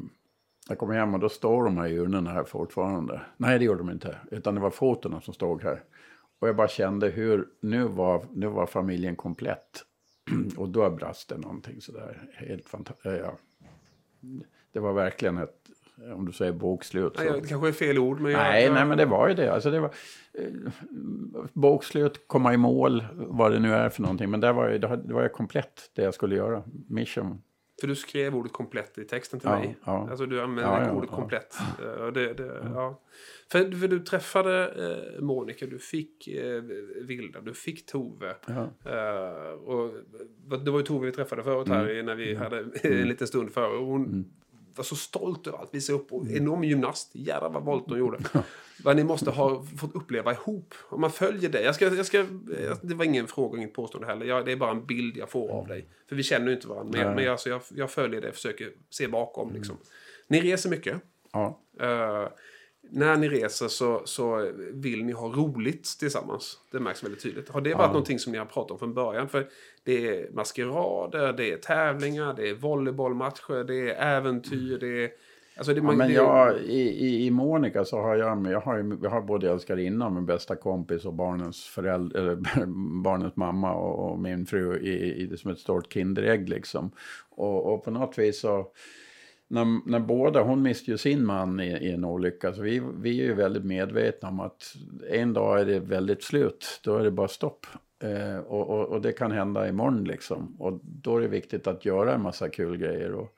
jag 0.68 0.78
kom 0.78 0.90
hem 0.90 1.14
och 1.14 1.20
då 1.20 1.28
står 1.28 1.64
de 1.64 1.76
här 1.76 1.88
urnorna 1.88 2.30
här 2.30 2.44
fortfarande. 2.44 3.20
Nej, 3.36 3.58
det 3.58 3.64
gjorde 3.64 3.78
de 3.78 3.90
inte. 3.90 4.16
Utan 4.30 4.54
det 4.54 4.60
var 4.60 4.70
fotona 4.70 5.20
som 5.20 5.34
stod 5.34 5.62
här. 5.62 5.82
Och 6.38 6.48
jag 6.48 6.56
bara 6.56 6.68
kände 6.68 7.08
hur, 7.08 7.48
nu 7.60 7.84
var, 7.84 8.26
nu 8.32 8.46
var 8.46 8.66
familjen 8.66 9.16
komplett. 9.16 9.84
och 10.56 10.68
då 10.68 10.90
brast 10.90 11.28
det 11.28 11.38
någonting 11.38 11.80
sådär 11.80 12.30
helt 12.32 12.68
fantastiskt. 12.68 13.06
Eh, 13.06 13.16
ja. 13.16 13.38
Det 14.72 14.80
var 14.80 14.92
verkligen 14.92 15.38
ett, 15.38 15.70
om 16.14 16.26
du 16.26 16.32
säger 16.32 16.52
bokslut. 16.52 17.16
Så... 17.16 17.22
Nej, 17.22 17.40
det 17.40 17.48
kanske 17.48 17.68
är 17.68 17.72
fel 17.72 17.98
ord. 17.98 18.20
Men 18.20 18.32
jag, 18.32 18.38
nej, 18.38 18.64
jag... 18.64 18.74
nej, 18.74 18.84
men 18.84 18.98
det 18.98 19.06
var 19.06 19.28
ju 19.28 19.34
det. 19.34 19.52
Alltså 19.52 19.70
det 19.70 19.80
var, 19.80 19.90
eh, 20.34 20.44
bokslut, 21.52 22.24
komma 22.26 22.54
i 22.54 22.56
mål, 22.56 23.04
vad 23.14 23.52
det 23.52 23.58
nu 23.58 23.72
är 23.72 23.88
för 23.88 24.02
någonting. 24.02 24.30
Men 24.30 24.40
det 24.40 24.52
var 24.52 24.68
ju, 24.68 24.78
det 24.78 25.14
var 25.14 25.22
ju 25.22 25.28
komplett 25.28 25.90
det 25.94 26.02
jag 26.02 26.14
skulle 26.14 26.36
göra. 26.36 26.62
Mission. 26.88 27.42
För 27.80 27.86
du 27.86 27.94
skrev 27.94 28.36
ordet 28.36 28.52
komplett 28.52 28.98
i 28.98 29.04
texten 29.04 29.40
till 29.40 29.48
ja, 29.48 29.58
mig. 29.58 29.76
Ja. 29.84 30.08
Alltså 30.10 30.26
du 30.26 30.40
använde 30.40 30.84
ja, 30.84 30.92
ordet 30.92 31.10
komplett. 31.10 31.56
Uh, 31.82 32.06
det, 32.06 32.34
det, 32.34 32.60
ja. 32.74 33.00
För, 33.52 33.80
för, 33.80 33.88
du 33.88 34.00
träffade 34.00 34.74
uh, 35.16 35.22
Monica, 35.22 35.66
du 35.66 35.78
fick 35.78 36.28
uh, 36.28 36.62
Vilda, 37.02 37.40
du 37.40 37.54
fick 37.54 37.86
Tove. 37.86 38.34
och 39.64 39.90
det 40.64 40.70
var 40.70 40.78
ju 40.78 40.84
Tove 40.84 41.06
vi 41.06 41.12
träffade 41.12 41.42
förut 41.42 41.68
här 41.68 41.88
mm. 41.88 42.06
när 42.06 42.14
vi 42.14 42.30
mm. 42.30 42.42
hade 42.42 42.58
en 42.82 43.08
liten 43.08 43.26
stund 43.26 43.52
före. 43.52 43.78
Hon, 43.78 44.06
mm 44.06 44.24
var 44.76 44.84
så 44.84 44.96
stolt 44.96 45.46
över 45.46 45.58
allt. 45.58 45.74
Visa 45.74 45.92
upp. 45.92 46.12
Och 46.12 46.30
enorm 46.30 46.64
gymnast. 46.64 47.10
Jävlar 47.12 47.50
vad 47.50 47.64
volt 47.64 47.84
hon 47.86 47.98
gjorde. 47.98 48.18
vad 48.84 48.96
ni 48.96 49.04
måste 49.04 49.30
ha 49.30 49.64
fått 49.78 49.94
uppleva 49.94 50.32
ihop. 50.32 50.74
Om 50.88 51.00
man 51.00 51.10
följer 51.10 51.50
dig. 51.50 51.64
Jag 51.64 51.74
ska, 51.74 51.94
jag 51.94 52.06
ska, 52.06 52.26
det 52.82 52.94
var 52.94 53.04
ingen 53.04 53.26
fråga, 53.26 53.58
inget 53.58 53.74
påstående 53.74 54.08
heller. 54.08 54.26
Jag, 54.26 54.46
det 54.46 54.52
är 54.52 54.56
bara 54.56 54.70
en 54.70 54.86
bild 54.86 55.16
jag 55.16 55.30
får 55.30 55.50
av 55.50 55.66
dig. 55.66 55.88
För 56.08 56.16
vi 56.16 56.22
känner 56.22 56.46
ju 56.46 56.54
inte 56.54 56.68
varandra. 56.68 57.04
Men, 57.04 57.14
men 57.14 57.30
alltså, 57.30 57.48
jag, 57.48 57.60
jag 57.70 57.90
följer 57.90 58.20
dig 58.20 58.28
och 58.28 58.34
försöker 58.34 58.70
se 58.90 59.08
bakom. 59.08 59.52
Liksom. 59.52 59.76
Ni 60.28 60.40
reser 60.40 60.70
mycket. 60.70 60.96
Ja. 61.32 61.60
Uh, 61.82 62.28
när 62.90 63.16
ni 63.16 63.28
reser 63.28 63.68
så, 63.68 64.02
så 64.04 64.52
vill 64.72 65.04
ni 65.04 65.12
ha 65.12 65.28
roligt 65.28 65.96
tillsammans. 65.98 66.58
Det 66.72 66.80
märks 66.80 67.04
väldigt 67.04 67.22
tydligt. 67.22 67.48
Har 67.48 67.60
det 67.60 67.74
varit 67.74 67.82
Ja. 67.82 67.86
någonting 67.86 68.18
som 68.18 68.32
ni 68.32 68.38
har 68.38 68.46
pratat 68.46 68.70
om 68.70 68.78
från 68.78 68.94
början? 68.94 69.28
För 69.28 69.48
det 69.86 70.08
är 70.08 70.30
maskerader, 70.30 71.32
det 71.32 71.52
är 71.52 71.56
tävlingar, 71.56 72.34
det 72.36 72.48
är 72.48 72.54
volleybollmatcher, 72.54 73.64
det 73.64 73.90
är 73.90 74.16
äventyr, 74.16 74.78
det 74.78 75.04
är... 75.04 75.10
Alltså 75.56 75.74
det, 75.74 75.78
Ja, 75.78 75.82
man, 75.82 75.96
men 75.96 76.08
det, 76.08 76.14
jag, 76.14 76.58
i, 76.58 76.80
i, 76.80 77.26
I 77.26 77.30
Monica 77.30 77.84
så 77.84 78.00
har 78.00 78.16
jag, 78.16 78.46
jag 78.46 78.60
har, 78.60 78.98
jag 79.02 79.10
har 79.10 79.22
både 79.22 79.50
älskarinna 79.50 80.06
och 80.06 80.12
min 80.12 80.26
bästa 80.26 80.56
kompis 80.56 81.04
och 81.04 81.14
barnens, 81.14 81.64
föräldrar, 81.64 82.20
eller, 82.20 82.36
barnens 83.02 83.36
mamma 83.36 83.74
och, 83.74 84.10
och 84.10 84.18
min 84.18 84.46
fru 84.46 84.78
i, 84.80 85.22
i 85.22 85.26
det 85.26 85.36
som 85.36 85.50
ett 85.50 85.58
stort 85.58 85.92
kinderägg 85.92 86.48
liksom. 86.48 86.90
Och, 87.30 87.74
och 87.74 87.84
på 87.84 87.90
något 87.90 88.18
vis 88.18 88.40
så, 88.40 88.66
när, 89.48 89.90
när 89.90 90.00
båda, 90.00 90.42
hon 90.42 90.62
miste 90.62 90.90
ju 90.90 90.98
sin 90.98 91.26
man 91.26 91.60
i, 91.60 91.68
i 91.68 91.92
en 91.92 92.04
olycka, 92.04 92.52
så 92.52 92.62
vi, 92.62 92.82
vi 93.00 93.20
är 93.20 93.24
ju 93.24 93.34
väldigt 93.34 93.64
medvetna 93.64 94.28
om 94.28 94.40
att 94.40 94.76
en 95.10 95.32
dag 95.32 95.60
är 95.60 95.64
det 95.64 95.80
väldigt 95.80 96.22
slut, 96.22 96.80
då 96.84 96.96
är 96.96 97.04
det 97.04 97.10
bara 97.10 97.28
stopp. 97.28 97.66
Eh, 97.98 98.38
och, 98.38 98.70
och, 98.70 98.88
och 98.88 99.00
det 99.00 99.12
kan 99.12 99.30
hända 99.30 99.68
imorgon 99.68 100.04
liksom. 100.04 100.56
Och 100.58 100.80
då 100.82 101.16
är 101.16 101.20
det 101.20 101.28
viktigt 101.28 101.66
att 101.66 101.84
göra 101.84 102.14
en 102.14 102.22
massa 102.22 102.48
kul 102.48 102.76
grejer. 102.76 103.12
Och, 103.12 103.36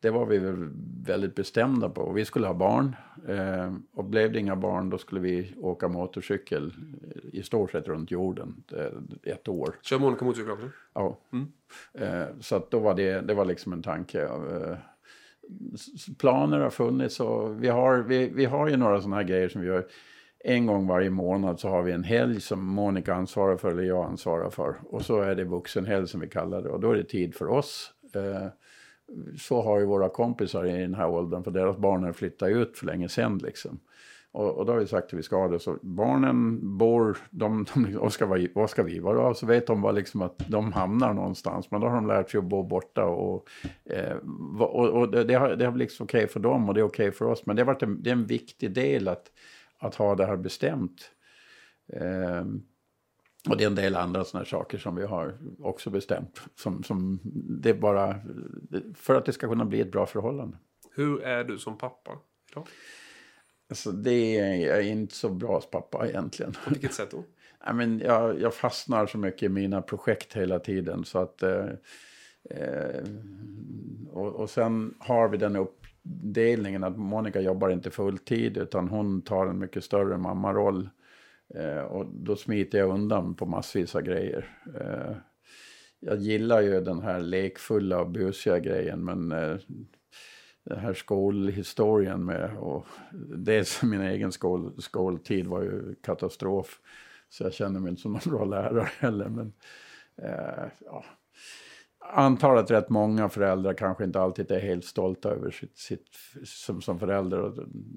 det 0.00 0.10
var 0.10 0.26
vi 0.26 0.38
väl 0.38 0.68
väldigt 1.06 1.34
bestämda 1.34 1.88
på. 1.88 2.12
Vi 2.12 2.24
skulle 2.24 2.46
ha 2.46 2.54
barn. 2.54 2.96
Eh, 3.28 3.74
och 3.94 4.04
blev 4.04 4.32
det 4.32 4.38
inga 4.38 4.56
barn 4.56 4.90
då 4.90 4.98
skulle 4.98 5.20
vi 5.20 5.54
åka 5.60 5.88
motorcykel 5.88 6.74
i 7.32 7.42
stort 7.42 7.70
sett 7.70 7.88
runt 7.88 8.10
jorden 8.10 8.62
eh, 8.72 9.32
ett 9.32 9.48
år. 9.48 9.74
Kör 9.82 9.98
Monica 9.98 10.24
motorcykel 10.24 10.52
också? 10.52 10.68
Ja. 10.94 11.18
Eh, 11.94 12.22
så 12.40 12.56
att 12.56 12.70
då 12.70 12.78
var 12.78 12.94
det, 12.94 13.20
det 13.20 13.34
var 13.34 13.44
liksom 13.44 13.72
en 13.72 13.82
tanke. 13.82 14.22
Eh, 14.22 14.76
s- 15.74 16.06
planer 16.18 16.58
har 16.58 16.70
funnits 16.70 17.20
och 17.20 17.62
vi 17.62 17.68
har, 17.68 17.98
vi, 17.98 18.28
vi 18.28 18.44
har 18.44 18.68
ju 18.68 18.76
några 18.76 19.00
sådana 19.00 19.16
här 19.16 19.22
grejer 19.24 19.48
som 19.48 19.60
vi 19.60 19.66
gör. 19.66 19.86
En 20.44 20.66
gång 20.66 20.86
varje 20.86 21.10
månad 21.10 21.60
så 21.60 21.68
har 21.68 21.82
vi 21.82 21.92
en 21.92 22.04
helg 22.04 22.40
som 22.40 22.64
Monica 22.64 23.14
ansvarar 23.14 23.56
för 23.56 23.70
eller 23.70 23.82
jag 23.82 24.04
ansvarar 24.04 24.50
för. 24.50 24.76
Och 24.82 25.02
så 25.02 25.20
är 25.20 25.34
det 25.34 25.44
vuxenhelg 25.44 26.08
som 26.08 26.20
vi 26.20 26.28
kallar 26.28 26.62
det 26.62 26.68
och 26.68 26.80
då 26.80 26.90
är 26.90 26.96
det 26.96 27.04
tid 27.04 27.34
för 27.34 27.48
oss. 27.48 27.92
Eh, 28.14 28.48
så 29.38 29.62
har 29.62 29.78
ju 29.78 29.86
våra 29.86 30.08
kompisar 30.08 30.64
i 30.64 30.80
den 30.80 30.94
här 30.94 31.08
åldern, 31.08 31.44
för 31.44 31.50
deras 31.50 31.76
barn 31.76 32.04
har 32.04 32.12
flyttat 32.12 32.48
ut 32.48 32.78
för 32.78 32.86
länge 32.86 33.08
sedan. 33.08 33.38
Liksom. 33.38 33.80
Och, 34.32 34.58
och 34.58 34.66
då 34.66 34.72
har 34.72 34.80
vi 34.80 34.86
sagt 34.86 35.06
att 35.06 35.18
vi 35.18 35.22
ska 35.22 35.36
ha 35.36 35.48
det. 35.48 35.58
Så 35.58 35.76
barnen 35.82 36.58
bor, 36.78 37.18
de, 37.30 37.66
de 37.74 37.98
vad, 38.00 38.12
ska 38.12 38.26
vi, 38.26 38.52
vad 38.54 38.70
ska 38.70 38.82
vi 38.82 38.98
vara? 38.98 39.34
Så 39.34 39.46
vet 39.46 39.66
de 39.66 39.82
bara 39.82 39.92
liksom 39.92 40.22
att 40.22 40.38
de 40.48 40.72
hamnar 40.72 41.14
någonstans. 41.14 41.70
Men 41.70 41.80
då 41.80 41.86
har 41.86 41.94
de 41.94 42.06
lärt 42.06 42.30
sig 42.30 42.38
att 42.38 42.44
bo 42.44 42.62
borta. 42.62 43.04
Och, 43.04 43.48
eh, 43.84 44.16
och, 44.58 44.88
och 44.88 45.10
det, 45.10 45.24
det, 45.24 45.34
har, 45.34 45.56
det 45.56 45.64
har 45.64 45.72
blivit 45.72 46.00
okej 46.00 46.28
för 46.28 46.40
dem 46.40 46.68
och 46.68 46.74
det 46.74 46.80
är 46.80 46.84
okej 46.84 47.12
för 47.12 47.24
oss. 47.24 47.46
Men 47.46 47.56
det 47.56 47.62
har 47.62 47.66
varit 47.66 47.82
en, 47.82 48.02
det 48.02 48.10
är 48.10 48.14
en 48.14 48.26
viktig 48.26 48.74
del 48.74 49.08
att, 49.08 49.30
att 49.78 49.94
ha 49.94 50.14
det 50.14 50.26
här 50.26 50.36
bestämt. 50.36 51.10
Ehm, 51.92 52.62
och 53.48 53.56
det 53.56 53.64
är 53.64 53.68
en 53.68 53.74
del 53.74 53.96
andra 53.96 54.24
sådana 54.24 54.46
saker 54.46 54.78
som 54.78 54.96
vi 54.96 55.06
har 55.06 55.38
också 55.58 55.90
bestämt. 55.90 56.40
Som, 56.54 56.82
som 56.82 57.20
det 57.62 57.74
bara 57.74 58.20
för 58.94 59.14
att 59.14 59.24
det 59.24 59.32
ska 59.32 59.48
kunna 59.48 59.64
bli 59.64 59.80
ett 59.80 59.92
bra 59.92 60.06
förhållande. 60.06 60.56
Hur 60.94 61.22
är 61.22 61.44
du 61.44 61.58
som 61.58 61.78
pappa 61.78 62.18
idag? 62.50 62.68
Alltså 63.70 63.92
det 63.92 64.38
är 64.38 64.54
jag 64.54 64.78
är 64.78 64.82
inte 64.82 65.14
så 65.14 65.28
bra 65.28 65.60
som 65.60 65.70
pappa 65.70 66.08
egentligen. 66.08 66.52
På 66.52 66.70
vilket 66.70 66.94
sätt 66.94 67.10
då? 67.10 67.24
Nej, 67.64 67.74
men 67.74 67.98
jag, 67.98 68.40
jag 68.40 68.54
fastnar 68.54 69.06
så 69.06 69.18
mycket 69.18 69.42
i 69.42 69.48
mina 69.48 69.82
projekt 69.82 70.36
hela 70.36 70.58
tiden. 70.58 71.04
Så 71.04 71.18
att, 71.18 71.42
eh, 71.42 71.66
eh, 72.50 73.04
och, 74.10 74.34
och 74.34 74.50
sen 74.50 74.94
har 74.98 75.28
vi 75.28 75.36
den 75.36 75.56
delningen 76.22 76.84
att 76.84 76.98
Monica 76.98 77.40
jobbar 77.40 77.70
inte 77.70 77.90
fulltid 77.90 78.56
utan 78.56 78.88
hon 78.88 79.22
tar 79.22 79.46
en 79.46 79.58
mycket 79.58 79.84
större 79.84 80.18
mammaroll. 80.18 80.88
Eh, 81.54 81.80
och 81.80 82.06
då 82.06 82.36
smiter 82.36 82.78
jag 82.78 82.90
undan 82.90 83.34
på 83.34 83.46
massvis 83.46 83.94
av 83.94 84.02
grejer. 84.02 84.48
Eh, 84.80 85.16
jag 86.00 86.16
gillar 86.16 86.60
ju 86.60 86.80
den 86.80 87.02
här 87.02 87.20
lekfulla 87.20 88.00
och 88.00 88.10
busiga 88.10 88.58
grejen 88.58 89.04
men 89.04 89.32
eh, 89.32 89.56
den 90.64 90.78
här 90.78 90.94
skolhistorien 90.94 92.24
med 92.24 92.56
och 92.58 92.86
dels 93.36 93.82
min 93.82 94.00
egen 94.00 94.32
skol, 94.32 94.82
skoltid 94.82 95.46
var 95.46 95.62
ju 95.62 95.94
katastrof. 95.94 96.80
Så 97.28 97.44
jag 97.44 97.54
känner 97.54 97.80
mig 97.80 97.90
inte 97.90 98.02
som 98.02 98.12
någon 98.12 98.20
bra 98.24 98.44
lärare 98.44 98.88
heller. 98.98 99.28
Men, 99.28 99.52
eh, 100.22 100.64
ja. 100.84 101.04
Antar 102.10 102.56
att 102.56 102.70
rätt 102.70 102.88
många 102.88 103.28
föräldrar 103.28 103.74
kanske 103.74 104.04
inte 104.04 104.20
alltid 104.20 104.50
är 104.50 104.60
helt 104.60 104.84
stolta 104.84 105.30
över 105.30 105.50
sitt, 105.50 105.78
sitt 105.78 106.06
som, 106.44 106.80
som 106.80 106.98
förälder. 106.98 107.52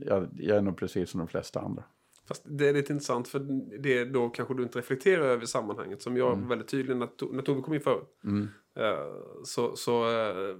Jag, 0.05 0.27
jag 0.33 0.57
är 0.57 0.61
nog 0.61 0.77
precis 0.77 1.09
som 1.09 1.17
de 1.17 1.27
flesta 1.27 1.59
andra. 1.59 1.83
Fast 2.27 2.43
det 2.45 2.69
är 2.69 2.73
lite 2.73 2.93
intressant 2.93 3.27
för 3.27 3.39
det 3.81 4.05
då 4.05 4.29
kanske 4.29 4.53
du 4.53 4.63
inte 4.63 4.79
reflekterar 4.79 5.23
över 5.23 5.45
sammanhanget. 5.45 6.01
Som 6.01 6.17
jag 6.17 6.33
Mm. 6.33 6.47
väldigt 6.47 6.67
tydlig 6.67 6.97
när, 6.97 7.07
To- 7.07 7.33
när 7.33 7.41
Tove 7.43 7.61
kom 7.61 7.73
in 7.73 7.81
förut. 7.81 8.07
Eh, 8.77 8.83
så 9.43 9.75
så 9.75 10.03
eh, 10.03 10.55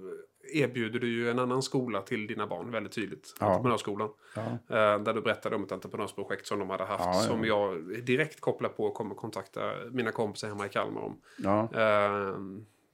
erbjuder 0.54 0.98
du 1.00 1.08
ju 1.08 1.30
en 1.30 1.38
annan 1.38 1.62
skola 1.62 2.00
till 2.02 2.26
dina 2.26 2.46
barn 2.46 2.70
väldigt 2.70 2.92
tydligt. 2.92 3.34
Ja. 3.40 3.46
Entreprenörsskolan. 3.46 4.08
Ja. 4.36 4.42
Eh, 4.76 5.02
där 5.02 5.14
du 5.14 5.20
berättade 5.20 5.56
om 5.56 5.64
ett 5.64 5.72
entreprenörsprojekt 5.72 6.46
som 6.46 6.58
de 6.58 6.70
hade 6.70 6.84
haft. 6.84 7.04
Ja, 7.04 7.12
ja. 7.14 7.20
Som 7.20 7.44
jag 7.44 7.84
direkt 8.04 8.40
kopplar 8.40 8.68
på 8.68 8.84
och 8.84 8.94
kommer 8.94 9.14
kontakta 9.14 9.60
mina 9.90 10.10
kompisar 10.10 10.48
hemma 10.48 10.66
i 10.66 10.68
Kalmar 10.68 11.00
om. 11.00 11.20
Ja. 11.38 11.60
Eh, 11.74 12.36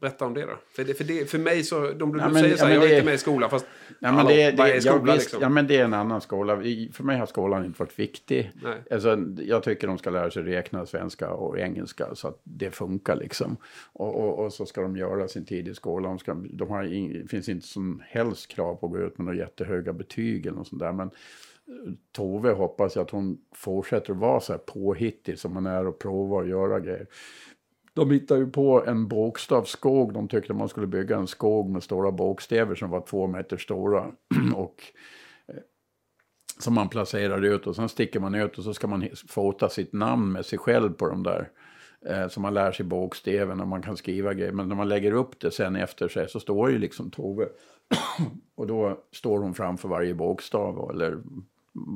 berätta 0.01 0.24
om 0.26 0.34
det 0.34 0.40
då. 0.40 0.59
För, 0.76 0.84
det, 0.84 0.94
för, 0.94 1.05
det, 1.05 1.30
för 1.30 1.38
mig 1.38 1.64
så, 1.64 1.80
de, 1.92 2.12
du 2.12 2.18
Ja, 2.18 2.28
men- 2.28 2.34
säger 2.34 2.51
ja, 2.51 2.57
så 2.57 2.64
här, 2.64 2.72
men 2.72 2.82
jag 2.82 2.90
är 2.90 2.94
inte 2.94 3.05
med 3.05 3.14
i 3.14 3.18
skolan. 3.18 3.51
Fast 3.51 3.66
Ja, 4.01 4.12
men 4.12 4.26
det, 4.26 4.51
det, 4.51 4.62
är 4.62 4.80
skola 4.80 5.03
ja, 5.07 5.12
visst, 5.14 5.26
liksom? 5.26 5.42
ja, 5.42 5.49
men 5.49 5.66
det 5.66 5.76
är 5.76 5.84
en 5.84 5.94
annan 5.94 6.20
skola. 6.20 6.57
För 6.92 7.03
mig 7.03 7.18
har 7.18 7.26
skolan 7.26 7.64
inte 7.64 7.82
varit 7.82 7.99
viktig. 7.99 8.51
Nej. 8.62 8.82
Alltså, 8.90 9.18
jag 9.38 9.62
tycker 9.62 9.86
de 9.86 9.99
ska 9.99 10.11
lära 10.11 10.30
sig 10.30 10.42
räkna 10.42 10.86
svenska 10.86 11.30
och 11.30 11.59
engelska 11.59 12.14
så 12.14 12.28
att 12.28 12.40
det 12.44 12.70
funkar 12.70 13.16
liksom. 13.16 13.57
Och, 13.92 14.14
och, 14.14 14.44
och 14.44 14.53
så 14.53 14.66
ska 14.66 14.80
de 14.82 14.96
göra 14.96 15.28
sin 15.28 15.44
tid 15.44 15.68
i 15.68 15.74
skolan. 15.74 16.11
De 16.11 16.18
ska, 16.18 16.34
de 16.34 16.68
har 16.70 16.82
det 17.22 17.28
finns 17.28 17.49
inte 17.49 17.66
som 17.66 18.03
helst 18.07 18.49
krav 18.49 18.74
på 18.74 18.86
att 18.86 18.92
gå 18.92 18.99
ut 18.99 19.18
med 19.18 19.24
några 19.24 19.38
jättehöga 19.38 19.92
betyg 19.92 20.46
eller 20.46 20.57
något 20.57 20.68
sånt 20.68 20.80
där. 20.80 20.92
Men 20.92 21.07
eh, 21.07 21.92
Tove 22.12 22.53
hoppas 22.53 22.96
jag 22.96 23.03
att 23.03 23.11
hon 23.11 23.38
fortsätter 23.55 24.12
att 24.12 24.18
vara 24.18 24.40
så 24.40 24.53
här 24.53 24.59
påhittig 24.59 25.38
som 25.38 25.55
hon 25.55 25.66
är 25.66 25.86
och 25.86 25.99
prova 25.99 26.40
att 26.40 26.49
göra 26.49 26.80
grejer. 26.80 27.07
De 27.99 28.11
hittade 28.11 28.40
ju 28.40 28.51
på 28.51 28.84
en 28.86 29.09
bokstavsskog. 29.09 30.12
De 30.12 30.28
tyckte 30.28 30.53
man 30.53 30.68
skulle 30.68 30.86
bygga 30.86 31.16
en 31.16 31.26
skog 31.26 31.70
med 31.70 31.82
stora 31.82 32.12
bokstäver 32.12 32.74
som 32.74 32.90
var 32.90 33.01
två 33.01 33.26
meter 33.26 33.57
stora. 33.57 34.07
och 34.55 34.82
eh, 35.49 35.55
som 36.59 36.74
man 36.74 36.88
placerar 36.88 37.44
ut 37.44 37.66
och 37.66 37.76
sen 37.76 37.88
sticker 37.88 38.20
man 38.20 38.34
ut 38.34 38.59
och 38.59 38.64
så 38.64 38.74
ska 38.74 38.86
man 38.86 39.09
fota 39.28 39.68
sitt 39.68 39.92
namn 39.92 40.32
med 40.32 40.46
sig 40.46 40.59
själv 40.59 40.92
på 40.92 41.09
de 41.09 41.22
där. 41.22 41.51
Eh, 42.07 42.28
så 42.28 42.40
man 42.40 42.55
lär 42.55 42.72
sig 42.72 42.86
bokstäven 42.86 43.61
och 43.61 43.68
man 43.68 43.82
kan 43.82 43.96
skriva 43.96 44.34
grejer. 44.34 44.53
Men 44.53 44.68
när 44.68 44.76
man 44.76 44.88
lägger 44.88 45.12
upp 45.12 45.40
det 45.40 45.51
sen 45.51 45.76
efter 45.76 46.09
sig 46.09 46.28
så 46.28 46.40
står 46.40 46.70
ju 46.70 46.78
liksom 46.78 47.11
Tove. 47.11 47.49
och 48.55 48.66
då 48.66 49.01
står 49.12 49.38
hon 49.38 49.55
framför 49.55 49.88
varje 49.88 50.14
bokstav 50.14 50.90
eller 50.90 51.18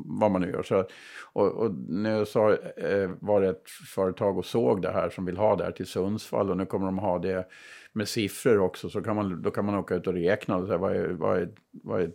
vad 0.04 0.30
man 0.30 0.40
nu 0.40 0.50
gör. 0.50 0.62
Så, 0.62 0.86
och, 1.32 1.52
och 1.52 1.74
nu 1.88 2.26
så, 2.26 2.50
eh, 2.76 3.10
var 3.20 3.40
det 3.40 3.48
ett 3.48 3.70
företag 3.94 4.38
och 4.38 4.46
såg 4.46 4.82
det 4.82 4.92
här 4.92 5.10
som 5.10 5.24
vill 5.24 5.36
ha 5.36 5.56
det 5.56 5.64
här 5.64 5.72
till 5.72 5.86
Sundsvall 5.86 6.50
och 6.50 6.56
nu 6.56 6.66
kommer 6.66 6.86
de 6.86 6.98
ha 6.98 7.18
det 7.18 7.48
med 7.92 8.08
siffror 8.08 8.58
också. 8.58 8.90
Så 8.90 9.02
kan 9.02 9.16
man, 9.16 9.42
då 9.42 9.50
kan 9.50 9.64
man 9.64 9.74
åka 9.74 9.94
ut 9.94 10.06
och 10.06 10.14
räkna 10.14 10.56
och 10.56 10.66
säga 10.66 10.78
vad 10.78 10.96
är, 10.96 11.08
vad 11.08 11.38
är, 11.38 11.48
vad 11.70 12.02
är 12.02 12.10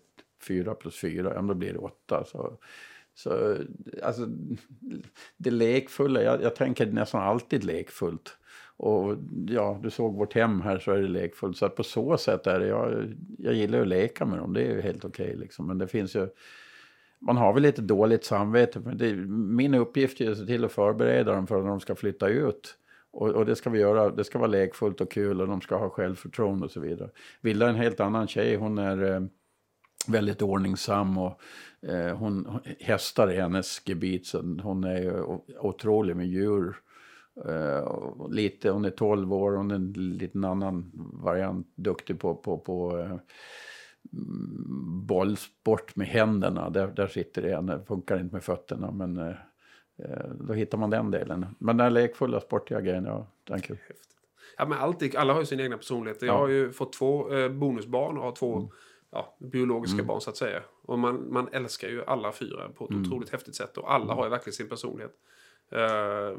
4 0.48 0.76
plus 0.76 1.00
4? 1.00 1.34
Ja, 1.36 1.42
då 1.42 1.54
blir 1.54 1.74
det 1.74 1.80
8. 1.80 2.24
Så, 2.26 2.58
så 3.14 3.58
alltså, 4.04 4.28
det 5.38 5.52
lekfulla, 5.52 6.24
jag, 6.24 6.42
jag 6.42 6.56
tänker 6.56 6.86
nästan 6.86 7.24
alltid 7.24 7.64
lekfullt. 7.64 8.38
Och 8.78 9.18
ja, 9.48 9.80
du 9.84 9.90
såg 9.90 10.16
vårt 10.16 10.34
hem 10.34 10.62
här 10.62 10.80
så 10.80 10.92
är 10.92 11.02
det 11.02 11.08
lekfullt. 11.08 11.58
Så 11.58 11.66
att 11.66 11.76
på 11.76 11.84
så 11.84 12.18
sätt 12.18 12.48
är 12.48 12.60
det, 12.60 12.68
jag, 12.68 13.14
jag 13.38 13.54
gillar 13.54 13.82
att 13.82 13.88
leka 13.88 14.26
med 14.26 14.40
dem, 14.40 14.54
det 14.54 14.62
är 14.62 14.76
ju 14.76 14.82
helt 14.82 15.06
okej 15.06 15.26
okay, 15.26 15.38
liksom. 15.38 15.68
Men 15.68 15.78
det 15.78 15.88
finns 15.88 16.16
ju, 16.16 16.28
man 17.20 17.38
har 17.38 17.54
väl 17.54 17.64
lite 17.64 17.82
dåligt 17.82 18.26
samvete. 18.26 18.80
Men 18.80 18.98
det, 18.98 19.16
min 19.56 19.74
uppgift 19.74 20.22
är 20.22 20.32
att 20.32 20.38
se 20.38 20.46
till 20.46 20.66
att 20.66 20.72
förbereda 20.72 21.32
dem 21.34 21.48
för 21.48 21.62
när 21.62 21.70
de 21.70 21.80
ska 21.80 21.96
flytta 21.96 22.28
ut. 22.28 22.78
Och, 23.12 23.30
och 23.30 23.46
det 23.46 23.56
ska 23.56 23.70
vi 23.70 23.80
göra, 23.80 24.10
det 24.10 24.24
ska 24.24 24.40
vara 24.40 24.52
lekfullt 24.52 25.02
och 25.02 25.12
kul 25.12 25.42
och 25.42 25.48
de 25.48 25.62
ska 25.62 25.78
ha 25.78 25.90
självförtroende 25.90 26.66
och 26.66 26.72
så 26.72 26.80
vidare. 26.80 27.10
Vilda 27.42 27.66
är 27.66 27.70
en 27.70 27.76
helt 27.76 28.00
annan 28.00 28.28
tjej, 28.28 28.56
hon 28.56 28.78
är 28.78 29.14
eh, 29.14 29.22
väldigt 30.08 30.42
ordningsam 30.42 31.18
och 31.18 31.42
eh, 31.82 32.18
hon, 32.18 32.60
hästar 32.80 33.28
är 33.28 33.42
hennes 33.42 33.82
gebit 33.86 34.26
så 34.26 34.38
hon 34.64 34.84
är 34.84 35.02
ju 35.02 35.24
otrolig 35.60 36.16
med 36.16 36.28
djur. 36.28 36.76
Eh, 37.46 38.30
lite, 38.32 38.70
hon 38.70 38.86
är 38.86 38.90
12 38.90 39.34
år, 39.34 39.52
hon 39.52 39.72
är 39.72 39.76
en 39.76 39.94
liten 39.94 40.44
annan 40.44 40.92
variant, 41.14 41.68
duktig 41.76 42.20
på, 42.20 42.36
på, 42.36 42.58
på 42.58 43.00
eh, 43.00 43.18
bollsport 45.08 45.96
med 45.96 46.08
händerna. 46.08 46.70
Där, 46.70 46.88
där 46.88 47.08
sitter 47.08 47.42
det 47.42 47.52
en. 47.54 47.86
Funkar 47.86 48.20
inte 48.20 48.36
med 48.36 48.44
fötterna. 48.44 48.92
Men 48.92 49.18
eh, 49.18 49.28
eh, 49.98 50.30
då 50.40 50.54
hittar 50.54 50.78
man 50.78 50.90
den 50.90 51.12
delen. 51.12 51.46
Men 51.60 51.78
den 51.78 51.84
här 51.84 51.92
lekfulla 51.92 52.40
sportiga 52.42 52.82
grejen, 52.82 53.06
ja, 53.06 53.28
den 53.44 53.56
är 53.56 53.62
kul. 53.62 53.78
Ja, 54.58 54.66
men 54.66 54.78
alltid, 54.78 55.16
alla 55.16 55.34
har 55.34 55.40
ju 55.40 55.46
sin 55.46 55.60
egna 55.60 55.78
personlighet. 55.78 56.22
Jag 56.22 56.36
Ja. 56.36 56.38
har 56.40 56.48
ju 56.48 56.72
fått 56.72 56.94
två 56.94 57.34
eh, 57.34 57.50
bonusbarn 57.52 58.18
och 58.18 58.24
har 58.24 58.32
två 58.32 58.56
Mm. 58.58 58.70
ja, 59.12 59.38
biologiska 59.40 60.04
barn 60.04 60.22
så 60.22 60.30
att 60.30 60.38
säga. 60.38 60.62
Och 60.84 61.00
man, 61.00 61.34
man 61.34 61.48
älskar 61.52 61.88
ju 61.88 62.04
alla 62.06 62.32
fyra 62.32 62.70
på 62.76 62.86
ett 62.86 62.92
Mm. 62.92 63.02
otroligt 63.02 63.30
häftigt 63.30 63.56
sätt. 63.56 63.78
Och 63.78 63.94
alla 63.94 64.14
har 64.14 64.24
ju 64.24 64.30
verkligen 64.30 64.54
sin 64.54 64.70
personlighet. 64.70 65.12
Eh, 65.72 66.38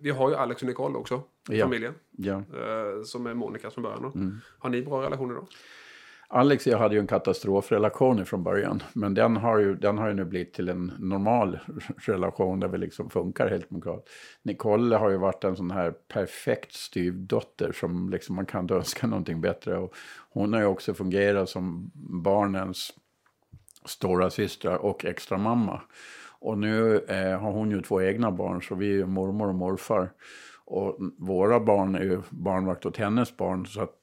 vi 0.00 0.10
har 0.10 0.28
ju 0.30 0.36
Alex 0.36 0.62
och 0.62 0.68
Nicole 0.68 0.94
också, 0.98 1.22
Ja. 1.48 1.64
familjen. 1.64 1.94
Ja. 2.10 2.34
eh, 2.34 3.02
som 3.04 3.26
är 3.26 3.34
Monica 3.34 3.70
från 3.70 3.82
början. 3.84 4.04
Mm. 4.14 4.38
Har 4.58 4.70
ni 4.70 4.82
bra 4.82 5.02
relationer 5.02 5.34
då? 5.34 5.46
Alex 6.28 6.66
och 6.66 6.72
jag 6.72 6.78
hade 6.78 6.94
ju 6.94 7.00
en 7.00 7.06
katastrofrelation 7.06 8.26
från 8.26 8.42
början. 8.42 8.82
Men 8.92 9.14
den 9.14 9.36
har 9.36 9.58
ju, 9.58 9.74
den 9.74 9.98
har 9.98 10.08
ju 10.08 10.14
nu 10.14 10.24
blivit 10.24 10.54
till 10.54 10.68
en 10.68 10.92
normal 10.98 11.58
relation 11.96 12.60
där 12.60 12.68
vi 12.68 12.78
liksom 12.78 13.10
funkar 13.10 13.50
helt 13.50 13.68
demokratiskt. 13.68 14.10
Nicole 14.42 14.96
har 14.96 15.10
ju 15.10 15.16
varit 15.16 15.44
en 15.44 15.56
sån 15.56 15.70
här 15.70 15.90
perfekt 15.90 16.72
styvdotter 16.72 17.72
som 17.72 18.10
liksom 18.10 18.36
man 18.36 18.46
kan 18.46 18.60
inte 18.60 18.74
önska 18.74 19.06
någonting 19.06 19.40
bättre. 19.40 19.78
Och 19.78 19.94
hon 20.30 20.52
har 20.52 20.60
ju 20.60 20.66
också 20.66 20.94
fungerat 20.94 21.48
som 21.48 21.90
barnens 22.24 22.92
stora 23.84 24.30
systrar 24.30 24.76
och 24.76 25.04
extra 25.04 25.38
mamma. 25.38 25.80
Och 26.38 26.58
nu 26.58 26.98
eh, 26.98 27.40
har 27.40 27.52
hon 27.52 27.70
ju 27.70 27.82
två 27.82 28.02
egna 28.02 28.30
barn 28.30 28.62
så 28.62 28.74
vi 28.74 28.86
är 28.86 28.92
ju 28.92 29.06
mormor 29.06 29.48
och 29.48 29.54
morfar. 29.54 30.10
Och 30.66 30.98
våra 31.18 31.60
barn 31.60 31.94
är 31.94 32.02
ju 32.02 32.20
barnvakt 32.30 32.86
åt 32.86 32.96
hennes 32.96 33.36
barn. 33.36 33.66
Så 33.66 33.80
att, 33.80 34.00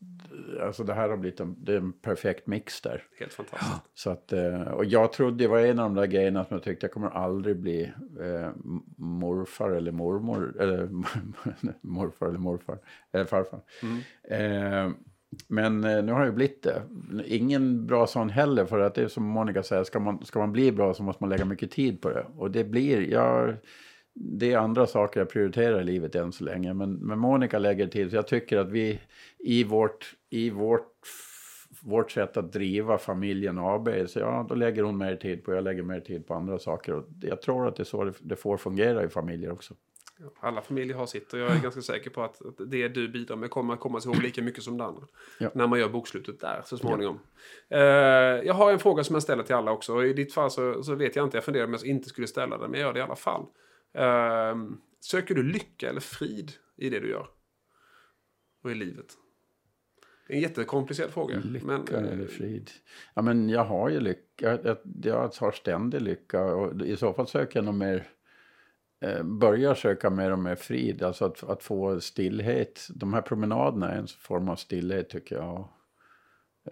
alltså 0.61 0.83
det 0.83 0.93
här 0.93 1.09
har 1.09 1.17
blivit 1.17 1.39
en, 1.39 1.55
det 1.59 1.73
är 1.73 1.77
en 1.77 1.93
perfekt 1.93 2.47
mix 2.47 2.81
där. 2.81 3.03
Helt 3.19 3.33
fantastiskt. 3.33 3.81
Så 3.93 4.09
att, 4.09 4.33
eh, 4.33 4.61
och 4.61 4.85
jag 4.85 5.13
trodde, 5.13 5.37
det 5.37 5.47
var 5.47 5.59
en 5.59 5.79
av 5.79 5.85
de 5.85 5.95
där 5.95 6.07
grejerna 6.07 6.45
som 6.45 6.55
jag 6.55 6.63
tyckte 6.63 6.85
jag 6.85 6.91
kommer 6.91 7.09
aldrig 7.09 7.59
bli 7.59 7.93
eh, 8.21 8.49
morfar 8.97 9.69
eller 9.69 9.91
mormor. 9.91 10.55
Eller 10.59 10.89
morfar 11.81 12.27
eller 12.27 12.39
morfar. 12.39 12.77
Eller 13.11 13.25
farfar. 13.25 13.59
Eh, 14.23 14.91
men 15.47 15.83
eh, 15.83 16.03
nu 16.03 16.11
har 16.11 16.25
jag 16.25 16.35
blivit 16.35 16.63
det. 16.63 16.81
Ingen 17.25 17.87
bra 17.87 18.07
sån 18.07 18.29
heller 18.29 18.65
för 18.65 18.79
att 18.79 18.95
det 18.95 19.01
är 19.01 19.07
som 19.07 19.23
Monica 19.23 19.63
säger, 19.63 19.83
ska 19.83 19.99
man, 19.99 20.25
ska 20.25 20.39
man 20.39 20.51
bli 20.51 20.71
bra 20.71 20.93
så 20.93 21.03
måste 21.03 21.23
man 21.23 21.29
lägga 21.29 21.45
mycket 21.45 21.71
tid 21.71 22.01
på 22.01 22.09
det. 22.09 22.25
Och 22.37 22.51
det 22.51 22.63
blir, 22.63 23.11
jag, 23.11 23.55
det 24.13 24.53
är 24.53 24.57
andra 24.57 24.87
saker 24.87 25.19
jag 25.19 25.29
prioriterar 25.29 25.81
i 25.81 25.83
livet 25.83 26.15
än 26.15 26.31
så 26.31 26.43
länge. 26.43 26.73
Men, 26.73 26.93
men 26.93 27.19
Monica 27.19 27.59
lägger 27.59 27.87
tid, 27.87 28.09
så 28.09 28.15
jag 28.15 28.27
tycker 28.27 28.57
att 28.57 28.69
vi 28.69 28.99
i 29.39 29.63
vårt, 29.63 30.15
i 30.29 30.49
vårt, 30.49 31.07
vårt 31.81 32.11
sätt 32.11 32.37
att 32.37 32.53
driva 32.53 32.97
familjen 32.97 33.59
AB, 33.59 33.89
så 34.07 34.19
ja, 34.19 34.45
då 34.49 34.55
lägger 34.55 34.83
hon 34.83 34.97
mer 34.97 35.15
tid 35.15 35.43
på, 35.43 35.53
jag 35.53 35.63
lägger 35.63 35.83
mer 35.83 35.99
tid 35.99 36.27
på 36.27 36.33
andra 36.33 36.59
saker. 36.59 36.93
Och 36.93 37.05
jag 37.21 37.41
tror 37.41 37.67
att 37.67 37.75
det 37.75 37.83
är 37.83 37.85
så 37.85 38.03
det, 38.03 38.13
det 38.21 38.35
får 38.35 38.57
fungera 38.57 39.03
i 39.03 39.09
familjer 39.09 39.51
också. 39.51 39.73
Alla 40.39 40.61
familjer 40.61 40.97
har 40.97 41.05
sitt 41.05 41.33
och 41.33 41.39
jag 41.39 41.51
är 41.51 41.61
ganska 41.61 41.81
säker 41.81 42.09
på 42.09 42.23
att 42.23 42.41
det 42.57 42.87
du 42.87 43.07
bidrar 43.07 43.35
med 43.35 43.49
kommer 43.49 43.73
att 43.73 43.79
komma 43.79 43.99
ihåg 44.05 44.23
lika 44.23 44.41
mycket 44.41 44.63
som 44.63 44.77
det 44.77 44.83
andra. 44.83 45.03
Ja. 45.39 45.49
När 45.53 45.67
man 45.67 45.79
gör 45.79 45.89
bokslutet 45.89 46.39
där 46.39 46.61
så 46.65 46.77
småningom. 46.77 47.19
Eh, 47.69 47.79
jag 47.79 48.53
har 48.53 48.71
en 48.71 48.79
fråga 48.79 49.03
som 49.03 49.13
jag 49.15 49.23
ställer 49.23 49.43
till 49.43 49.55
alla 49.55 49.71
också. 49.71 49.93
Och 49.93 50.05
I 50.05 50.13
ditt 50.13 50.33
fall 50.33 50.51
så, 50.51 50.83
så 50.83 50.95
vet 50.95 51.15
jag 51.15 51.25
inte, 51.25 51.37
jag 51.37 51.43
funderar 51.43 51.65
om 51.65 51.73
jag 51.73 51.85
inte 51.85 52.09
skulle 52.09 52.27
ställa 52.27 52.57
den, 52.57 52.71
men 52.71 52.79
jag 52.79 52.87
gör 52.87 52.93
det 52.93 52.99
i 52.99 53.03
alla 53.03 53.15
fall. 53.15 53.45
Eh, 53.93 54.55
söker 54.99 55.35
du 55.35 55.43
lycka 55.43 55.89
eller 55.89 55.99
frid 55.99 56.51
i 56.75 56.89
det 56.89 56.99
du 56.99 57.09
gör? 57.09 57.27
Och 58.63 58.71
i 58.71 58.75
livet? 58.75 59.17
Det 60.27 60.33
är 60.33 60.37
en 60.37 60.43
jättekomplicerad 60.43 61.11
fråga. 61.11 61.39
Lycka 61.43 61.65
men, 61.65 61.87
eh, 61.87 62.11
eller 62.11 62.27
frid? 62.27 62.71
Ja, 63.13 63.21
men 63.21 63.49
jag 63.49 63.65
har 63.65 63.89
ju 63.89 63.99
lycka. 63.99 64.59
Jag, 64.63 64.77
jag 65.03 65.31
har 65.39 65.51
ständig 65.51 66.01
lycka. 66.01 66.43
Och 66.43 66.81
I 66.81 66.97
så 66.97 67.13
fall 67.13 67.27
söker 67.27 67.59
jag 67.59 67.65
nog 67.65 67.75
mer... 67.75 68.07
Eh, 69.01 69.23
börjar 69.23 69.75
söka 69.75 70.09
mer 70.09 70.31
och 70.31 70.39
mer 70.39 70.55
frid. 70.55 71.03
Alltså 71.03 71.25
att, 71.25 71.43
att 71.43 71.63
få 71.63 72.01
stillhet. 72.01 72.87
De 72.95 73.13
här 73.13 73.21
promenaderna 73.21 73.91
är 73.91 73.97
en 73.97 74.07
form 74.07 74.49
av 74.49 74.55
stillhet 74.55 75.09
tycker 75.09 75.35
jag. 75.35 75.69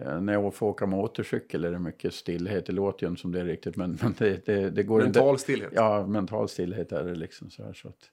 Eh, 0.00 0.20
när 0.20 0.32
jag 0.32 0.54
får 0.54 0.66
åka 0.66 0.86
motorcykel 0.86 1.64
är 1.64 1.70
det 1.70 1.78
mycket 1.78 2.14
stillhet. 2.14 2.66
Det 2.66 2.72
låter 2.72 3.06
ju 3.06 3.10
inte 3.10 3.20
som 3.20 3.32
det 3.32 3.40
är 3.40 3.44
riktigt. 3.44 3.76
Men, 3.76 3.98
men 4.02 4.14
det, 4.18 4.46
det, 4.46 4.70
det 4.70 4.82
går 4.82 5.04
inte... 5.04 5.18
Mental 5.18 5.38
stillhet. 5.38 5.72
Ja, 5.74 6.06
mental 6.06 6.48
stillhet 6.48 6.92
är 6.92 7.04
det 7.04 7.14
liksom 7.14 7.50
så 7.50 7.64
här. 7.64 7.72
Så 7.72 7.88
att, 7.88 8.10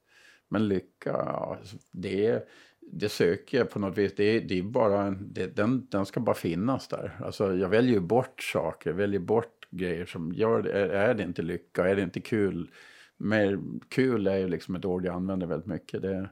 men 0.49 0.67
lycka, 0.67 1.09
ja, 1.09 1.57
alltså, 1.59 1.77
det, 1.91 2.47
det 2.91 3.09
söker 3.09 3.57
jag 3.57 3.69
på 3.69 3.79
något 3.79 3.97
vis. 3.97 4.15
Det, 4.15 4.39
det 4.39 4.59
är 4.59 4.63
bara 4.63 5.01
en, 5.01 5.33
det, 5.33 5.55
den, 5.55 5.87
den 5.91 6.05
ska 6.05 6.19
bara 6.19 6.35
finnas 6.35 6.87
där. 6.87 7.11
Alltså, 7.19 7.55
jag 7.55 7.69
väljer 7.69 7.93
ju 7.93 7.99
bort 7.99 8.43
saker, 8.43 8.89
jag 8.89 8.97
väljer 8.97 9.19
bort 9.19 9.67
grejer 9.69 10.05
som 10.05 10.33
gör 10.33 10.61
det. 10.61 10.71
Är, 10.71 10.89
är 10.89 11.13
det 11.13 11.23
inte 11.23 11.41
lycka, 11.41 11.87
är 11.87 11.95
det 11.95 12.01
inte 12.01 12.21
kul? 12.21 12.71
Mer, 13.17 13.59
kul 13.89 14.27
är 14.27 14.37
ju 14.37 14.47
liksom 14.47 14.75
ett 14.75 14.85
ord 14.85 15.05
jag 15.05 15.15
använder 15.15 15.47
väldigt 15.47 15.67
mycket. 15.67 16.01
Det 16.01 16.29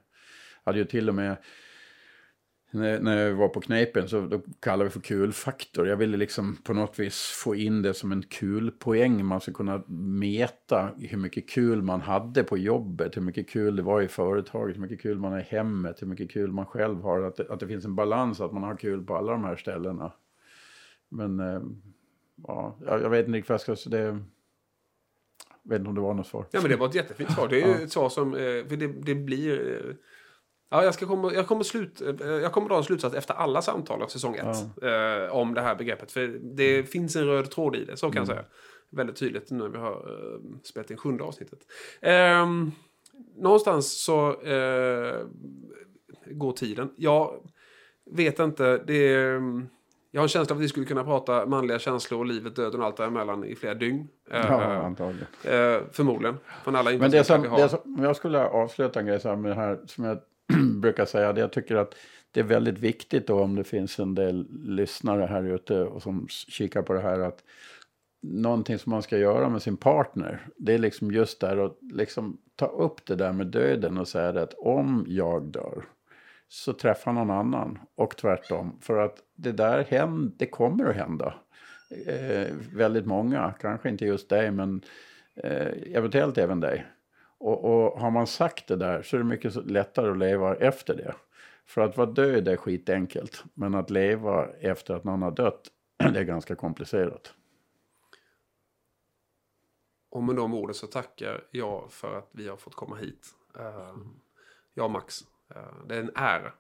hade 0.63 0.79
ju 0.79 0.85
till 0.85 1.09
och 1.09 1.15
med 1.15 1.37
när, 2.71 2.99
när 2.99 3.17
jag 3.17 3.35
var 3.35 3.47
på 3.47 3.61
Kneipen 3.61 4.09
så 4.09 4.21
då 4.21 4.41
kallade 4.59 4.83
vi 4.83 4.89
för 4.89 4.99
kulfaktor. 4.99 5.87
Jag 5.87 5.97
ville 5.97 6.17
liksom 6.17 6.57
på 6.63 6.73
något 6.73 6.99
vis 6.99 7.41
få 7.43 7.55
in 7.55 7.81
det 7.81 7.93
som 7.93 8.11
en 8.11 8.23
kul 8.23 8.71
poäng. 8.71 9.25
Man 9.25 9.41
ska 9.41 9.53
kunna 9.53 9.83
mäta 9.87 10.89
hur 10.97 11.17
mycket 11.17 11.49
kul 11.49 11.81
man 11.81 12.01
hade 12.01 12.43
på 12.43 12.57
jobbet, 12.57 13.17
hur 13.17 13.21
mycket 13.21 13.49
kul 13.49 13.75
det 13.75 13.81
var 13.81 14.01
i 14.01 14.07
företaget, 14.07 14.75
hur 14.75 14.81
mycket 14.81 15.01
kul 15.01 15.19
man 15.19 15.31
har 15.31 15.39
i 15.39 15.43
hemmet, 15.43 16.01
hur 16.01 16.07
mycket 16.07 16.31
kul 16.31 16.51
man 16.51 16.65
själv 16.65 17.01
har. 17.01 17.21
Att 17.21 17.35
det, 17.35 17.49
att 17.49 17.59
det 17.59 17.67
finns 17.67 17.85
en 17.85 17.95
balans, 17.95 18.41
att 18.41 18.53
man 18.53 18.63
har 18.63 18.75
kul 18.75 19.05
på 19.05 19.15
alla 19.15 19.31
de 19.31 19.43
här 19.43 19.55
ställena. 19.55 20.13
Men 21.09 21.39
eh, 21.39 21.61
ja, 22.47 22.77
jag, 22.85 23.09
vet 23.09 23.25
inte 23.27 23.37
riktigt 23.37 23.49
vad 23.49 23.53
jag 23.53 23.61
ska 23.61 23.75
säga. 23.75 24.05
Jag 25.63 25.69
vet 25.69 25.79
inte 25.79 25.89
om 25.89 25.95
det 25.95 26.01
var 26.01 26.13
något 26.13 26.27
svar. 26.27 26.45
Ja, 26.51 26.61
men 26.61 26.71
det 26.71 26.77
var 26.77 26.87
ett 26.87 26.95
jättefint 26.95 27.31
svar. 27.31 27.47
Det 27.47 27.61
är 27.61 27.67
ju 27.67 27.83
ett 27.83 27.91
svar 27.91 28.09
som... 28.09 28.33
eh, 28.33 28.39
För 28.39 28.75
det, 28.75 28.87
det 28.87 29.15
blir... 29.15 29.95
eh, 30.71 30.77
Ja, 30.77 30.83
jag, 30.83 30.93
ska 30.93 31.05
komma, 31.05 31.33
jag, 31.33 31.47
kommer 31.47 31.63
slut, 31.63 32.01
eh, 32.01 32.27
jag 32.27 32.51
kommer 32.51 32.69
dra 32.69 32.77
en 32.77 32.83
slutsats 32.83 33.15
efter 33.15 33.33
alla 33.33 33.61
samtal 33.61 34.01
av 34.01 34.07
säsong 34.07 34.35
ett. 34.35 34.83
Eh, 34.83 35.35
om 35.35 35.53
det 35.53 35.61
här 35.61 35.75
begreppet. 35.75 36.11
För 36.11 36.39
det 36.41 36.83
finns 36.83 37.15
en 37.15 37.25
röd 37.25 37.51
tråd 37.51 37.75
i 37.75 37.85
det, 37.85 37.97
så 37.97 38.11
kan 38.11 38.17
jag 38.17 38.27
säga. 38.27 38.43
Väldigt 38.89 39.15
tydligt 39.15 39.51
nu 39.51 39.57
när 39.57 39.69
vi 39.69 39.77
har 39.77 39.91
eh, 39.91 40.39
spelat 40.63 40.91
in 40.91 40.97
sjunde 40.97 41.23
avsnittet. 41.23 41.59
Ehm, 42.01 42.71
någonstans 43.37 44.03
så 44.03 44.41
eh, 44.41 45.15
går 46.25 46.51
tiden. 46.51 46.89
Jag 46.95 47.33
vet 48.11 48.39
inte. 48.39 48.77
Det 48.87 49.13
är, 49.13 49.41
jag 50.11 50.21
har 50.21 50.25
en 50.25 50.29
känsla 50.29 50.53
av 50.53 50.57
att 50.57 50.63
vi 50.63 50.67
skulle 50.69 50.85
kunna 50.85 51.03
prata 51.03 51.45
manliga 51.45 51.79
känslor 51.79 52.19
och 52.19 52.25
livet, 52.25 52.55
döden 52.55 52.79
och 52.79 52.85
allt 52.85 52.97
däremellan 52.97 53.43
i 53.43 53.55
flera 53.55 53.73
dygn. 53.73 54.07
Eh, 54.31 54.45
Ja, 54.49 54.61
antagligen. 54.73 55.27
Eh, 55.43 55.81
förmodligen. 55.91 56.37
Från 56.63 56.75
alla 56.75 56.91
Men 56.91 57.11
det 57.11 57.23
som, 57.23 57.41
vi 57.41 57.47
har. 57.47 57.59
det 57.59 57.69
som, 57.69 57.79
om 57.97 58.03
jag 58.03 58.15
skulle 58.15 58.47
avsluta 58.47 58.99
en 58.99 59.05
grej 59.05 59.19
så 59.19 59.29
här 59.29 59.35
med 59.35 59.51
det 59.51 59.55
här 59.55 59.79
som 59.85 60.03
jag 60.03 60.17
brukar 60.81 61.05
säga, 61.05 61.33
det 61.33 61.41
jag 61.41 61.51
tycker 61.51 61.75
att 61.75 61.95
det 62.31 62.39
är 62.39 62.43
väldigt 62.43 62.79
viktigt 62.79 63.27
då 63.27 63.41
om 63.41 63.55
det 63.55 63.63
finns 63.63 63.99
en 63.99 64.15
del 64.15 64.47
lyssnare 64.51 65.25
här 65.25 65.43
ute 65.43 65.81
och 65.81 66.03
som 66.03 66.27
kikar 66.29 66.81
på 66.81 66.93
det 66.93 67.01
här 67.01 67.19
att 67.19 67.43
någonting 68.21 68.79
som 68.79 68.89
man 68.89 69.01
ska 69.01 69.17
göra 69.17 69.49
med 69.49 69.61
sin 69.61 69.77
partner, 69.77 70.47
det 70.57 70.73
är 70.73 70.77
liksom 70.77 71.11
just 71.11 71.39
där 71.39 71.57
att 71.57 71.77
liksom 71.81 72.37
ta 72.55 72.65
upp 72.65 73.05
det 73.05 73.15
där 73.15 73.33
med 73.33 73.47
döden 73.47 73.97
och 73.97 74.07
säga 74.07 74.31
det 74.31 74.41
att 74.41 74.53
om 74.53 75.05
jag 75.07 75.43
dör 75.43 75.85
så 76.47 76.73
träffar 76.73 77.13
någon 77.13 77.31
annan 77.31 77.79
och 77.95 78.17
tvärtom. 78.17 78.77
För 78.81 78.97
att 78.97 79.17
det 79.35 79.51
där 79.51 79.83
händer, 79.83 80.31
det 80.37 80.45
kommer 80.45 80.85
att 80.85 80.95
hända. 80.95 81.33
Eh, 82.07 82.53
väldigt 82.73 83.05
många, 83.05 83.53
kanske 83.59 83.89
inte 83.89 84.05
just 84.05 84.29
dig 84.29 84.51
men 84.51 84.81
eh, 85.35 85.95
eventuellt 85.95 86.37
även 86.37 86.59
dig. 86.59 86.85
Och, 87.39 87.65
och 87.65 87.99
har 87.99 88.11
man 88.11 88.27
sagt 88.27 88.67
det 88.67 88.75
där 88.75 89.01
så 89.01 89.15
är 89.15 89.17
det 89.17 89.25
mycket 89.25 89.55
lättare 89.55 90.11
att 90.11 90.17
leva 90.17 90.55
efter 90.55 90.95
det. 90.95 91.15
För 91.65 91.81
att 91.81 91.97
vara 91.97 92.09
död 92.11 92.47
är 92.47 92.57
skitenkelt. 92.57 93.43
Men 93.53 93.75
att 93.75 93.89
leva 93.89 94.47
efter 94.59 94.93
att 94.93 95.03
någon 95.03 95.21
har 95.21 95.31
dött, 95.31 95.67
det 95.97 96.19
är 96.19 96.23
ganska 96.23 96.55
komplicerat. 96.55 97.33
Och 100.09 100.23
med 100.23 100.35
de 100.35 100.53
orden 100.53 100.73
så 100.73 100.87
tackar 100.87 101.43
jag 101.51 101.91
för 101.91 102.17
att 102.17 102.29
vi 102.31 102.47
har 102.47 102.57
fått 102.57 102.75
komma 102.75 102.95
hit. 102.95 103.27
Uh, 103.59 103.95
jag 104.73 104.85
och 104.85 104.91
Max. 104.91 105.21
Eh, 105.55 105.61
det 105.87 105.95
är 105.95 105.99
en 105.99 106.11
ära 106.15 106.51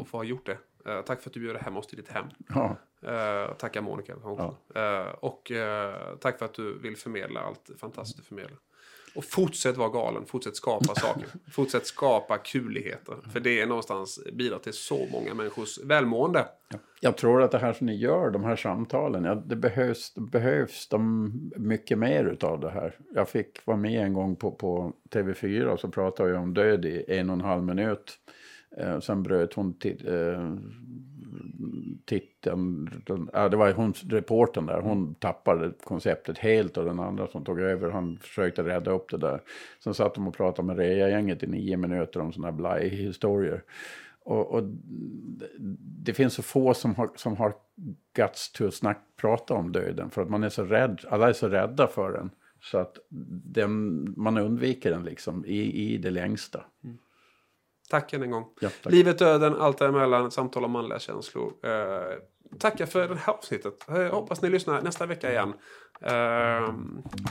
att- 0.00 0.08
få 0.08 0.16
ha 0.16 0.24
gjort 0.24 0.46
det. 0.46 0.58
Eh, 0.90 1.02
tack 1.02 1.20
för 1.22 1.30
att 1.30 1.34
du 1.34 1.40
bjöd 1.40 1.56
hem 1.56 1.76
oss 1.76 1.86
till 1.86 1.96
ditt 1.96 2.08
hem. 2.08 2.26
Ja, 2.48 2.76
Uh, 3.02 3.54
tackar 3.54 3.80
Monica. 3.82 4.12
Eh, 4.74 5.08
och 5.08 5.50
eh, 5.50 6.16
tack 6.16 6.38
för 6.38 6.44
att 6.44 6.54
du 6.54 6.78
vill 6.78 6.96
förmedla 6.96 7.40
allt 7.40 7.70
fantastiskt 7.78 8.16
du 8.18 8.22
förmedlar. 8.22 8.58
Och 9.16 9.24
fortsätt 9.24 9.76
vara 9.76 9.88
galen, 9.88 10.26
fortsätt 10.26 10.56
skapa 10.56 10.94
saker. 11.00 11.28
Fortsätt 11.50 11.86
skapa 11.86 12.38
kuligheter. 12.38 13.16
För 13.32 13.40
det 13.40 13.60
är 13.60 13.66
någonstans 13.66 14.20
bidrar 14.32 14.58
till 14.58 14.72
så 14.72 15.06
många 15.12 15.34
människors 15.34 15.78
välmående. 15.84 16.46
Jag 17.00 17.16
tror 17.16 17.42
att 17.42 17.50
det 17.50 17.58
här 17.58 17.72
som 17.72 17.86
ni 17.86 17.96
gör, 17.96 18.30
de 18.30 18.44
här 18.44 18.56
samtalen, 18.56 19.24
ja, 19.24 19.34
det 19.34 19.56
behövs, 19.56 20.12
det 20.14 20.20
behövs 20.20 20.88
de 20.88 21.32
mycket 21.56 21.98
mer 21.98 22.24
utav 22.24 22.60
det 22.60 22.70
här. 22.70 22.98
Jag 23.14 23.28
fick 23.28 23.66
vara 23.66 23.76
med 23.76 24.04
en 24.04 24.12
gång 24.12 24.36
på, 24.36 24.50
på 24.50 24.92
TV4 25.10 25.64
och 25.64 25.80
så 25.80 25.88
pratade 25.88 26.30
jag 26.30 26.42
om 26.42 26.54
död 26.54 26.84
i 26.84 27.04
en 27.08 27.30
och 27.30 27.34
en 27.34 27.40
halv 27.40 27.62
minut. 27.62 28.18
Eh, 28.76 29.00
sen 29.00 29.22
bröt 29.22 29.54
hon 29.54 29.78
till, 29.78 30.08
eh, 30.08 30.56
titeln, 32.06 32.90
den, 33.06 33.30
ja, 33.32 33.48
det 33.48 33.56
var 33.56 33.72
hon, 33.72 33.92
reporten 33.92 34.66
där, 34.66 34.80
hon 34.80 35.14
tappade 35.14 35.72
konceptet 35.84 36.38
helt 36.38 36.76
och 36.76 36.84
den 36.84 37.00
andra 37.00 37.26
som 37.26 37.44
tog 37.44 37.60
över, 37.60 37.90
han 37.90 38.18
försökte 38.18 38.62
rädda 38.62 38.90
upp 38.90 39.10
det 39.10 39.18
där. 39.18 39.40
Sen 39.84 39.94
satt 39.94 40.14
de 40.14 40.28
och 40.28 40.36
pratade 40.36 40.66
med 40.66 40.78
Rea-gänget 40.78 41.42
i 41.42 41.46
nio 41.46 41.76
minuter 41.76 42.20
om 42.20 42.32
sådana 42.32 42.48
här 42.48 42.56
blaj-historier. 42.56 43.62
Och, 44.26 44.50
och, 44.50 44.62
det 45.78 46.14
finns 46.14 46.34
så 46.34 46.42
få 46.42 46.74
som 46.74 46.94
har, 46.94 47.10
som 47.16 47.36
har 47.36 47.54
guts 48.12 48.52
till 48.52 48.66
att 48.66 48.74
snack, 48.74 48.98
prata 49.16 49.54
om 49.54 49.72
döden 49.72 50.10
för 50.10 50.22
att 50.22 50.30
man 50.30 50.44
är 50.44 50.48
så 50.48 50.64
rädd, 50.64 51.00
alla 51.08 51.28
är 51.28 51.32
så 51.32 51.48
rädda 51.48 51.86
för 51.86 52.12
den. 52.12 52.30
Så 52.60 52.78
att 52.78 52.98
den, 53.44 54.04
man 54.16 54.38
undviker 54.38 54.90
den 54.90 55.04
liksom 55.04 55.44
i, 55.44 55.92
i 55.92 55.98
det 55.98 56.10
längsta. 56.10 56.64
Mm. 56.84 56.98
Tack 57.90 58.12
än 58.12 58.22
en 58.22 58.30
gång. 58.30 58.44
Ja, 58.60 58.68
Livet, 58.84 59.18
döden, 59.18 59.60
allt 59.60 59.78
däremellan, 59.78 60.30
samtal 60.30 60.64
om 60.64 60.70
manliga 60.70 60.98
känslor. 60.98 61.52
Eh, 61.62 62.18
tackar 62.58 62.86
för 62.86 63.08
det 63.08 63.14
här 63.14 63.32
avsnittet. 63.32 63.84
Jag 63.88 64.06
eh, 64.06 64.10
hoppas 64.10 64.42
ni 64.42 64.50
lyssnar 64.50 64.82
nästa 64.82 65.06
vecka 65.06 65.32
igen. 65.32 65.48
Eh, 66.00 66.74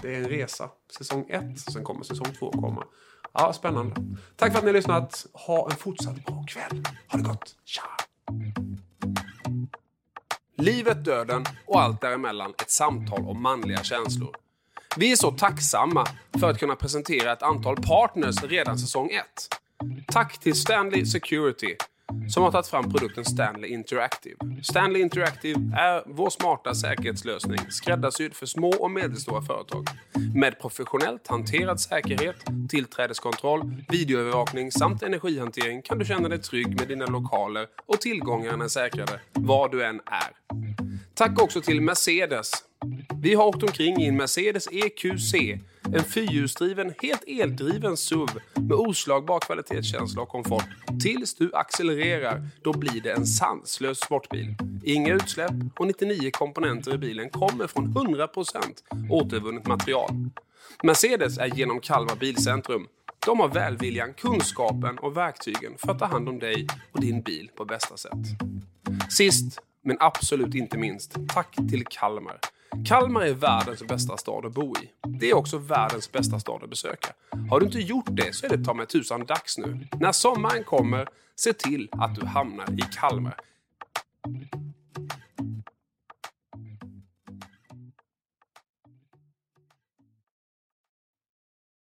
det 0.02 0.16
är 0.16 0.18
en 0.18 0.30
resa. 0.30 0.70
Säsong 0.98 1.30
1, 1.30 1.60
sen 1.60 1.84
kommer 1.84 2.04
säsong 2.04 2.28
2 2.40 2.52
komma. 2.52 2.84
Ja, 3.34 3.54
spännande. 3.54 3.96
Tack 4.36 4.52
för 4.52 4.58
att 4.58 4.64
ni 4.64 4.70
har 4.70 4.76
lyssnat. 4.76 5.26
Ha 5.34 5.70
en 5.72 5.78
fortsatt 5.78 6.26
bra 6.26 6.46
kväll. 6.48 6.84
Ha 7.08 7.18
det 7.18 7.24
gott. 7.24 7.56
Tja! 7.66 7.84
Livet, 10.58 11.06
döden 11.06 11.46
och 11.66 11.82
allt 11.82 12.02
däremellan 12.02 12.54
ett 12.62 12.72
samtal 12.72 13.26
om 13.26 13.42
manliga 13.42 13.84
känslor. 13.84 14.36
Vi 14.98 15.12
är 15.12 15.16
så 15.16 15.32
tacksamma 15.32 16.06
för 16.40 16.50
att 16.50 16.60
kunna 16.60 16.76
presentera 16.76 17.34
ett 17.34 17.44
antal 17.44 17.76
partners 17.76 18.44
redan 18.44 18.78
säsong 18.78 19.10
1. 19.10 19.26
Tack 20.08 20.40
till 20.40 20.56
Stanley 20.56 21.06
Security 21.06 21.76
som 22.30 22.44
har 22.44 22.52
tagit 22.52 22.68
fram 22.68 22.92
produkten 22.92 23.26
Stanley 23.26 23.70
Interactive. 23.70 24.36
Stanley 24.64 25.02
Interactive 25.02 25.60
är 25.78 26.04
vår 26.06 26.30
smarta 26.30 26.76
säkerhetslösning 26.76 27.60
skräddarsydd 27.70 28.34
för 28.34 28.46
små 28.46 28.70
och 28.70 28.92
medelstora 28.92 29.42
företag. 29.42 29.88
Med 30.36 30.60
professionellt 30.60 31.28
hanterad 31.28 31.80
säkerhet, 31.80 32.36
tillträdeskontroll, 32.70 33.84
videoövervakning 33.90 34.72
samt 34.72 35.04
energihantering 35.04 35.82
kan 35.82 36.00
du 36.00 36.06
känna 36.06 36.30
dig 36.30 36.40
trygg 36.40 36.80
med 36.80 36.88
dina 36.88 37.06
lokaler 37.06 37.68
och 37.86 38.02
tillgångarna 38.02 38.64
är 38.64 38.70
säkrade 38.70 39.20
var 39.34 39.70
du 39.70 39.86
än 39.86 40.02
är. 40.06 40.32
Tack 41.14 41.42
också 41.42 41.62
till 41.62 41.82
Mercedes 41.82 42.52
vi 43.22 43.34
har 43.34 43.46
åkt 43.46 43.64
omkring 43.64 44.02
i 44.02 44.08
en 44.08 44.18
Mercedes 44.18 44.68
EQC, 44.72 45.34
en 45.94 46.04
fyrhjulsdriven, 46.04 46.94
helt 47.02 47.24
eldriven 47.28 47.98
SUV 47.98 48.30
med 48.54 48.74
oslagbar 48.74 49.40
kvalitetskänsla 49.40 50.22
och 50.22 50.30
komfort. 50.30 50.66
Tills 51.04 51.36
du 51.36 51.52
accelererar, 51.54 52.48
då 52.64 52.74
blir 52.74 53.02
det 53.02 53.12
en 53.12 53.26
sanslös 53.26 54.00
sportbil. 54.00 54.56
Inga 54.84 55.14
utsläpp 55.14 55.52
och 55.80 55.88
99 55.88 56.32
komponenter 56.32 56.94
i 56.94 56.98
bilen 56.98 57.30
kommer 57.30 57.68
från 57.68 57.88
100% 57.88 58.58
återvunnet 59.10 59.68
material. 59.68 60.10
Mercedes 60.84 61.38
är 61.38 61.48
genom 61.48 61.80
Kalmar 61.80 62.16
Bilcentrum. 62.16 62.88
De 63.26 63.40
har 63.40 63.48
välviljan, 63.48 64.14
kunskapen 64.14 64.98
och 64.98 65.18
verktygen 65.18 65.78
för 65.78 65.92
att 65.92 66.00
ta 66.00 66.06
hand 66.06 66.30
om 66.30 66.40
dig 66.40 66.68
och 66.92 67.02
din 67.02 67.22
bil 67.22 67.50
på 67.56 67.66
bästa 67.66 67.98
sätt. 67.98 68.12
Sist, 69.10 69.60
men 69.84 69.98
absolut 70.00 70.56
inte 70.56 70.78
minst, 70.78 71.16
tack 71.28 71.56
till 71.70 71.86
Kalmar. 71.86 72.40
Kalmar 72.84 73.22
är 73.22 73.34
världens 73.34 73.84
bästa 73.84 74.18
stad 74.18 74.46
att 74.46 74.54
bo 74.54 74.76
i. 74.78 74.90
Det 75.08 75.30
är 75.30 75.34
också 75.34 75.58
världens 75.58 76.12
bästa 76.12 76.40
stad 76.40 76.64
att 76.64 76.70
besöka. 76.70 77.14
Har 77.50 77.60
du 77.60 77.66
inte 77.66 77.80
gjort 77.80 78.06
det 78.10 78.36
så 78.36 78.46
är 78.46 78.58
det 78.58 78.64
ta 78.64 78.74
mig 78.74 78.88
tusan 78.88 79.26
dags 79.26 79.58
nu. 79.58 79.88
När 80.00 80.12
sommaren 80.12 80.64
kommer, 80.64 81.08
se 81.36 81.54
till 81.54 81.90
att 81.92 82.16
du 82.16 82.26
hamnar 82.26 82.72
i 82.72 82.82
Kalmar. 83.00 83.36